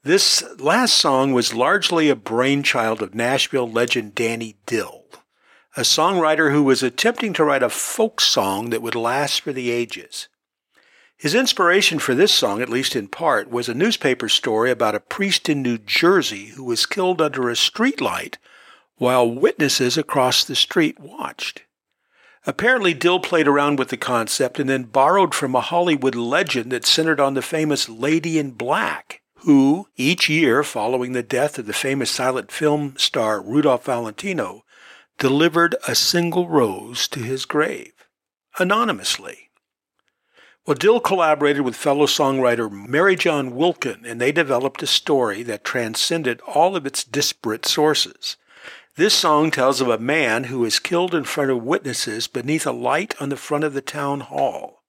this 0.06 0.44
last 0.60 0.94
song 0.94 1.32
was 1.32 1.52
largely 1.52 2.08
a 2.08 2.14
brainchild 2.14 3.02
of 3.02 3.14
Nashville 3.14 3.68
legend 3.68 4.14
Danny 4.14 4.56
Dill, 4.64 5.04
a 5.76 5.80
songwriter 5.80 6.52
who 6.52 6.62
was 6.62 6.82
attempting 6.82 7.32
to 7.32 7.44
write 7.44 7.64
a 7.64 7.68
folk 7.68 8.20
song 8.20 8.70
that 8.70 8.82
would 8.82 8.94
last 8.94 9.40
for 9.40 9.52
the 9.52 9.70
ages. 9.70 10.28
His 11.16 11.34
inspiration 11.34 11.98
for 11.98 12.14
this 12.14 12.32
song, 12.32 12.62
at 12.62 12.68
least 12.68 12.94
in 12.94 13.08
part, 13.08 13.50
was 13.50 13.68
a 13.68 13.74
newspaper 13.74 14.28
story 14.28 14.70
about 14.70 14.94
a 14.94 15.00
priest 15.00 15.48
in 15.48 15.60
New 15.60 15.78
Jersey 15.78 16.46
who 16.46 16.62
was 16.62 16.86
killed 16.86 17.20
under 17.20 17.50
a 17.50 17.54
streetlight 17.54 18.36
while 18.98 19.28
witnesses 19.28 19.98
across 19.98 20.44
the 20.44 20.54
street 20.54 21.00
watched. 21.00 21.64
Apparently, 22.46 22.94
Dill 22.94 23.18
played 23.18 23.48
around 23.48 23.80
with 23.80 23.88
the 23.88 23.96
concept 23.96 24.60
and 24.60 24.70
then 24.70 24.84
borrowed 24.84 25.34
from 25.34 25.56
a 25.56 25.60
Hollywood 25.60 26.14
legend 26.14 26.70
that 26.70 26.86
centered 26.86 27.18
on 27.18 27.34
the 27.34 27.42
famous 27.42 27.88
Lady 27.88 28.38
in 28.38 28.52
Black 28.52 29.20
who, 29.46 29.86
each 29.94 30.28
year 30.28 30.64
following 30.64 31.12
the 31.12 31.22
death 31.22 31.56
of 31.56 31.66
the 31.66 31.72
famous 31.72 32.10
silent 32.10 32.50
film 32.50 32.96
star 32.98 33.40
Rudolph 33.40 33.84
Valentino, 33.84 34.64
delivered 35.18 35.76
a 35.86 35.94
single 35.94 36.48
rose 36.48 37.06
to 37.06 37.20
his 37.20 37.44
grave, 37.44 37.92
anonymously. 38.58 39.50
Well, 40.66 40.74
Dill 40.74 40.98
collaborated 40.98 41.62
with 41.62 41.76
fellow 41.76 42.06
songwriter 42.06 42.68
Marijohn 42.68 43.52
Wilkin, 43.52 44.04
and 44.04 44.20
they 44.20 44.32
developed 44.32 44.82
a 44.82 44.86
story 44.88 45.44
that 45.44 45.62
transcended 45.62 46.40
all 46.40 46.74
of 46.74 46.84
its 46.84 47.04
disparate 47.04 47.66
sources. 47.66 48.36
This 48.96 49.14
song 49.14 49.52
tells 49.52 49.80
of 49.80 49.88
a 49.88 49.96
man 49.96 50.44
who 50.44 50.64
is 50.64 50.80
killed 50.80 51.14
in 51.14 51.22
front 51.22 51.52
of 51.52 51.62
witnesses 51.62 52.26
beneath 52.26 52.66
a 52.66 52.72
light 52.72 53.14
on 53.20 53.28
the 53.28 53.36
front 53.36 53.62
of 53.62 53.74
the 53.74 53.80
town 53.80 54.22
hall. 54.22 54.82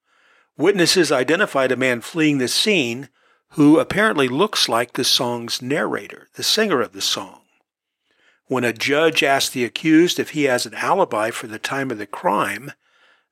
Witnesses 0.57 1.11
identified 1.11 1.71
a 1.71 1.77
man 1.77 2.01
fleeing 2.01 2.39
the 2.39 2.47
scene 2.47 3.09
who 3.51 3.79
apparently 3.79 4.27
looks 4.27 4.67
like 4.67 4.93
the 4.93 5.03
song's 5.03 5.61
narrator, 5.61 6.27
the 6.35 6.43
singer 6.43 6.81
of 6.81 6.93
the 6.93 7.01
song. 7.01 7.41
When 8.45 8.63
a 8.63 8.73
judge 8.73 9.23
asks 9.23 9.49
the 9.49 9.65
accused 9.65 10.19
if 10.19 10.29
he 10.29 10.43
has 10.43 10.65
an 10.65 10.73
alibi 10.73 11.31
for 11.31 11.47
the 11.47 11.59
time 11.59 11.91
of 11.91 11.97
the 11.97 12.05
crime, 12.05 12.71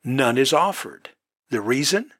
none 0.03 0.37
is 0.37 0.51
offered. 0.51 1.09
The 1.49 1.61
reason? 1.61 2.11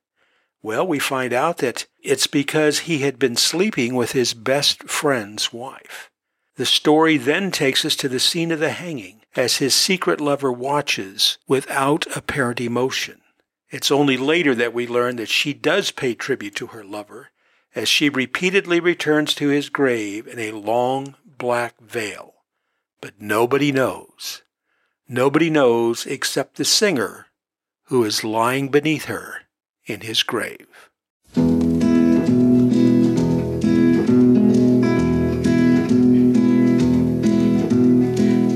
Well, 0.61 0.88
we 0.88 0.99
find 0.99 1.34
out 1.34 1.57
that 1.57 1.88
it's 2.01 2.27
because 2.27 2.80
he 2.80 2.99
had 2.99 3.19
been 3.19 3.35
sleeping 3.35 3.95
with 3.95 4.13
his 4.13 4.34
best 4.34 4.84
friend's 4.84 5.51
wife. 5.51 6.09
The 6.55 6.65
story 6.65 7.17
then 7.17 7.51
takes 7.51 7.84
us 7.84 7.95
to 7.97 8.07
the 8.07 8.19
scene 8.19 8.51
of 8.51 8.59
the 8.59 8.69
hanging 8.69 9.22
as 9.35 9.57
his 9.57 9.76
secret 9.76 10.22
lover 10.22 10.51
watches 10.51 11.38
without 11.47 12.05
apparent 12.15 12.61
emotion. 12.61 13.22
It's 13.69 13.91
only 13.91 14.15
later 14.15 14.55
that 14.55 14.73
we 14.73 14.88
learn 14.88 15.17
that 15.17 15.27
she 15.27 15.53
does 15.53 15.91
pay 15.91 16.15
tribute 16.15 16.55
to 16.55 16.67
her 16.67 16.84
lover 16.84 17.30
as 17.76 17.89
she 17.89 18.07
repeatedly 18.07 18.80
returns 18.80 19.35
to 19.35 19.49
his 19.49 19.69
grave 19.69 20.26
in 20.27 20.39
a 20.39 20.52
long 20.52 21.15
black 21.38 21.80
veil. 21.81 22.34
But 23.02 23.19
nobody 23.19 23.72
knows. 23.72 24.41
Nobody 25.07 25.49
knows 25.49 26.06
except 26.06 26.56
the 26.56 26.65
singer 26.65 27.27
who 27.89 28.03
is 28.03 28.23
lying 28.23 28.69
beneath 28.69 29.06
her 29.06 29.41
in 29.85 30.02
his 30.02 30.23
grave. 30.23 30.89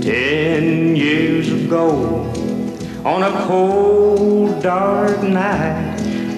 Ten 0.02 0.96
years 0.96 1.52
ago, 1.52 2.22
on 3.06 3.22
a 3.22 3.32
cold, 3.46 4.64
dark 4.64 5.22
night, 5.22 5.89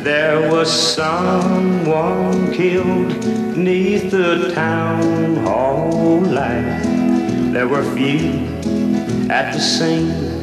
there 0.03 0.51
was 0.51 0.69
someone 0.95 2.51
killed 2.51 3.25
neath 3.55 4.09
the 4.09 4.51
town 4.55 5.35
hall 5.37 6.19
light. 6.21 6.81
There 7.53 7.67
were 7.67 7.83
few 7.95 8.47
at 9.29 9.53
the 9.53 9.59
scene, 9.59 10.41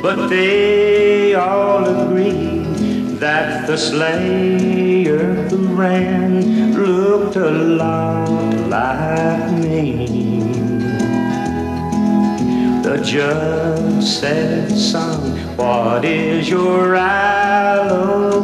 but 0.00 0.28
they 0.28 1.34
all 1.34 1.84
agreed 1.84 3.18
that 3.18 3.66
the 3.66 3.76
slayer 3.76 5.34
who 5.48 5.66
ran 5.74 6.74
looked 6.74 7.36
a 7.36 7.50
lot 7.50 8.28
like 8.68 9.50
me. 9.52 10.19
The 12.90 12.98
judge 13.04 14.02
said, 14.02 14.76
son, 14.76 15.56
what 15.56 16.04
is 16.04 16.48
your 16.48 16.96
alibi? 16.96 18.42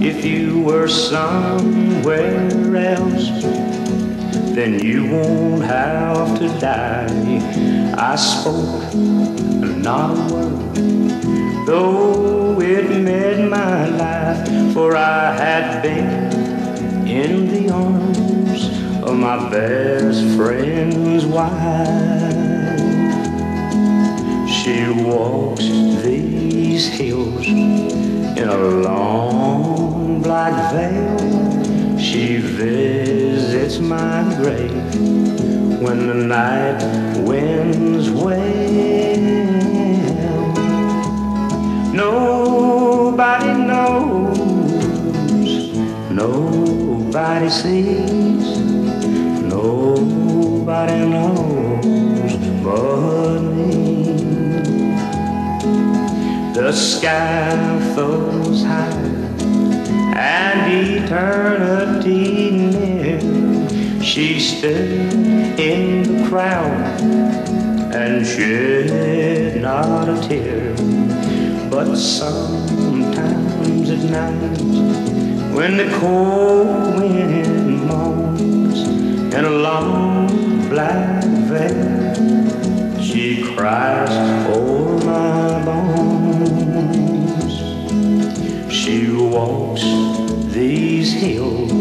If 0.00 0.24
you 0.24 0.62
were 0.62 0.88
somewhere 0.88 2.48
else, 2.74 3.28
then 4.56 4.80
you 4.80 5.10
won't 5.10 5.62
have 5.62 6.38
to 6.38 6.48
die. 6.58 7.92
I 7.98 8.16
spoke 8.16 8.94
not 8.94 10.16
a 10.16 10.34
word, 10.34 11.66
though 11.66 12.58
it 12.62 12.88
made 12.98 13.46
my 13.50 13.88
life, 13.88 14.72
for 14.72 14.96
I 14.96 15.34
had 15.36 15.82
been 15.82 16.32
in 17.06 17.48
the 17.48 17.68
arms 17.70 18.70
of 19.02 19.14
my 19.18 19.50
best 19.50 20.24
friend's 20.34 21.26
wife. 21.26 22.63
She 24.64 24.88
walks 24.88 25.66
these 26.02 26.88
hills 26.88 27.46
in 27.46 28.48
a 28.48 28.56
long 28.56 30.22
black 30.22 30.72
veil. 30.72 31.98
She 31.98 32.38
visits 32.38 33.78
my 33.78 34.22
grave 34.40 34.72
when 35.82 36.06
the 36.06 36.14
night 36.14 36.82
winds 37.18 38.10
wail. 38.10 39.20
Nobody 41.92 43.52
knows, 43.68 44.38
nobody 46.10 47.50
sees, 47.50 48.56
nobody 49.42 50.98
knows 51.06 52.36
but 52.64 53.13
The 56.54 56.70
sky 56.70 57.50
flows 57.94 58.62
high 58.62 58.88
and 60.14 61.02
eternity 61.02 62.52
near. 62.52 64.00
She 64.00 64.38
stood 64.38 65.58
in 65.58 66.22
the 66.22 66.28
crowd 66.28 67.00
and 67.92 68.24
shed 68.24 69.62
not 69.62 70.08
a 70.08 70.16
tear. 70.28 70.76
But 71.68 71.96
sometimes 71.96 73.90
at 73.90 74.04
night, 74.08 74.60
when 75.52 75.76
the 75.76 75.90
cold 75.98 76.94
wind 77.00 77.84
moans 77.84 78.78
in 79.34 79.44
a 79.44 79.50
long 79.50 80.28
black 80.68 81.24
veil, 81.50 83.02
she 83.02 83.42
cries 83.42 84.08
o'er 84.48 85.04
my 85.04 85.64
bones. 85.64 86.13
She 88.94 89.10
walks 89.10 89.82
these 90.54 91.12
hills 91.14 91.72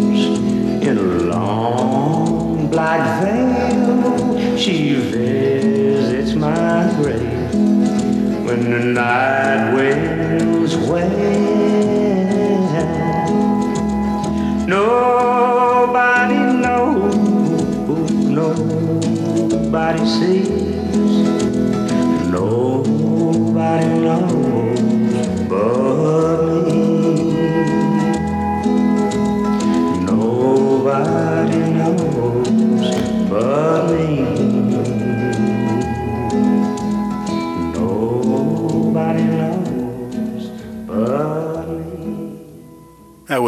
in 0.81 0.97
a 0.97 1.01
long 1.29 2.71
black 2.71 3.21
veil. 3.21 4.57
She 4.57 4.95
visits 4.95 6.33
my 6.33 6.91
grave 6.97 7.53
when 8.45 8.71
the 8.71 8.79
night 8.79 9.75
winds 9.75 10.75
wail. 10.75 11.11
Nobody 14.65 16.41
knows, 16.63 17.15
nobody 18.41 20.03
sees, 20.17 20.49
nobody 22.31 23.87
knows 23.99 24.42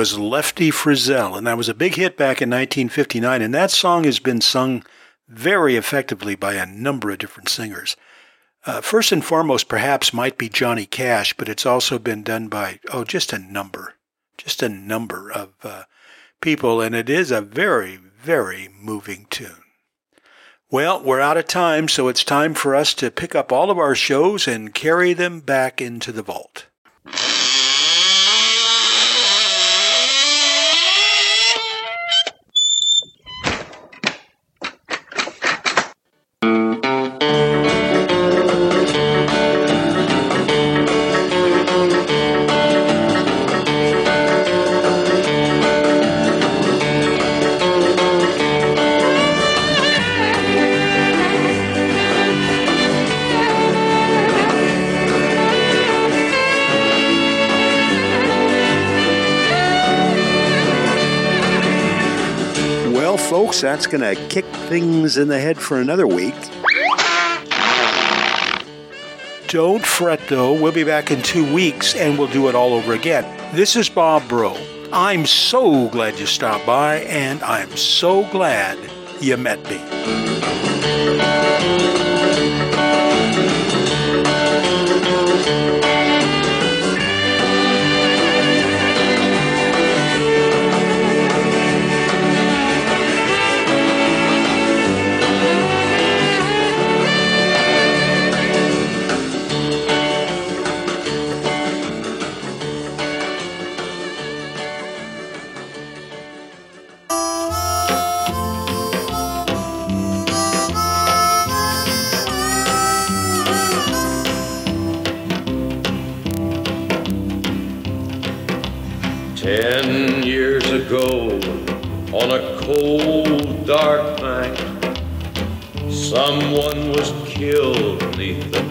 was 0.06 0.20
Lefty 0.20 0.70
Frizzell, 0.70 1.36
and 1.36 1.48
that 1.48 1.58
was 1.58 1.68
a 1.68 1.74
big 1.74 1.96
hit 1.96 2.16
back 2.16 2.40
in 2.40 2.48
1959. 2.52 3.42
And 3.42 3.52
that 3.56 3.72
song 3.72 4.04
has 4.04 4.20
been 4.20 4.40
sung 4.40 4.84
very 5.28 5.78
effectively 5.78 6.36
by 6.36 6.54
a 6.54 6.66
number 6.68 7.10
of 7.10 7.18
different 7.18 7.50
singers. 7.50 7.96
Uh, 8.68 8.82
first 8.82 9.12
and 9.12 9.26
foremost, 9.26 9.68
perhaps, 9.68 10.14
might 10.14 10.38
be 10.38 10.48
Johnny 10.48 10.86
Cash, 10.86 11.34
but 11.34 11.50
it's 11.50 11.66
also 11.66 11.98
been 11.98 12.22
done 12.22 12.50
by, 12.50 12.80
oh, 12.94 13.04
just 13.04 13.34
a 13.34 13.40
number, 13.40 13.96
just 14.38 14.62
a 14.62 14.70
number 14.70 15.32
of 15.32 15.54
uh, 15.64 15.84
people, 16.40 16.82
and 16.82 16.94
it 16.94 17.10
is 17.10 17.32
a 17.32 17.42
very, 17.42 17.96
very 17.98 18.70
moving 18.80 19.26
tune. 19.32 19.64
Well, 20.70 21.02
we're 21.02 21.20
out 21.20 21.38
of 21.38 21.48
time, 21.48 21.88
so 21.88 22.10
it's 22.10 22.24
time 22.24 22.54
for 22.54 22.76
us 22.76 22.94
to 22.96 23.10
pick 23.10 23.34
up 23.34 23.52
all 23.52 23.72
of 23.72 23.80
our 23.80 23.96
shows 23.96 24.48
and 24.48 24.72
carry 24.72 25.14
them 25.14 25.40
back 25.40 25.82
into 25.82 26.12
the 26.12 26.22
vault. 26.22 26.68
Folks, 63.56 63.62
that's 63.62 63.88
going 63.88 64.02
to 64.02 64.22
kick 64.28 64.44
things 64.68 65.16
in 65.16 65.30
the 65.30 65.40
head 65.40 65.58
for 65.58 65.80
another 65.80 66.06
week. 66.06 66.36
Don't 69.48 69.86
fret, 69.86 70.20
though. 70.28 70.52
We'll 70.52 70.74
be 70.74 70.84
back 70.84 71.10
in 71.10 71.22
two 71.22 71.54
weeks 71.54 71.96
and 71.96 72.20
we'll 72.20 72.28
do 72.28 72.50
it 72.50 72.56
all 72.56 72.74
over 72.74 72.92
again. 72.92 73.24
This 73.56 73.78
is 73.78 73.88
Bob 73.88 74.30
Rowe. 74.30 74.60
I'm 74.92 75.26
so 75.26 75.88
glad 75.88 76.20
you 76.20 76.26
stopped 76.26 76.66
by, 76.66 76.98
and 77.04 77.42
I'm 77.44 77.78
so 77.78 78.30
glad 78.30 78.78
you 79.22 79.38
met 79.38 79.64
me. 79.70 80.65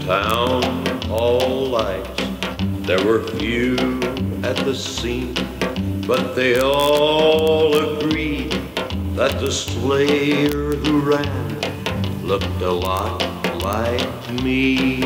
Town 0.05 0.85
hall 1.07 1.67
lights. 1.69 2.23
There 2.87 3.03
were 3.07 3.23
few 3.23 3.75
at 4.43 4.57
the 4.57 4.75
scene, 4.75 5.35
but 6.07 6.35
they 6.35 6.61
all 6.61 7.75
agreed 7.75 8.53
that 9.17 9.41
the 9.41 9.51
slayer 9.51 10.77
who 10.77 11.01
ran 11.01 11.61
looked 12.23 12.61
a 12.61 12.71
lot 12.71 13.23
like 13.63 14.33
me. 14.43 15.01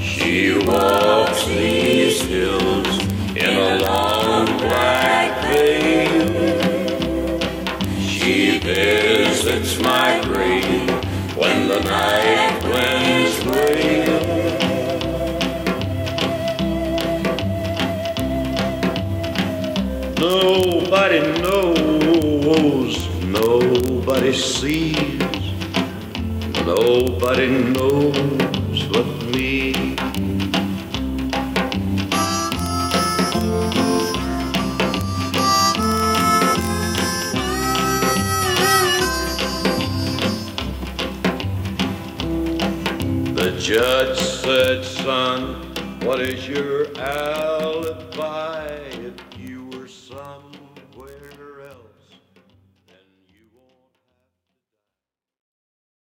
She 0.00 0.56
walks 0.64 1.44
these 1.46 2.20
hills 2.22 2.98
in 3.34 3.56
a 3.56 3.78
long 3.80 4.46
black 4.58 5.42
veil. 5.48 7.40
She 8.00 8.60
visits 8.60 9.80
my 9.80 10.20
grave 10.26 10.90
when 11.36 11.66
the 11.66 11.80
night 11.80 12.69
nobody 24.10 24.32
sees, 24.32 25.20
nobody 26.66 27.46
knows 27.48 28.82
but 28.88 29.06
me. 29.32 29.72
The 43.32 43.56
judge 43.60 44.18
said, 44.18 44.84
son, 44.84 45.72
what 46.00 46.20
is 46.20 46.48
your? 46.48 46.79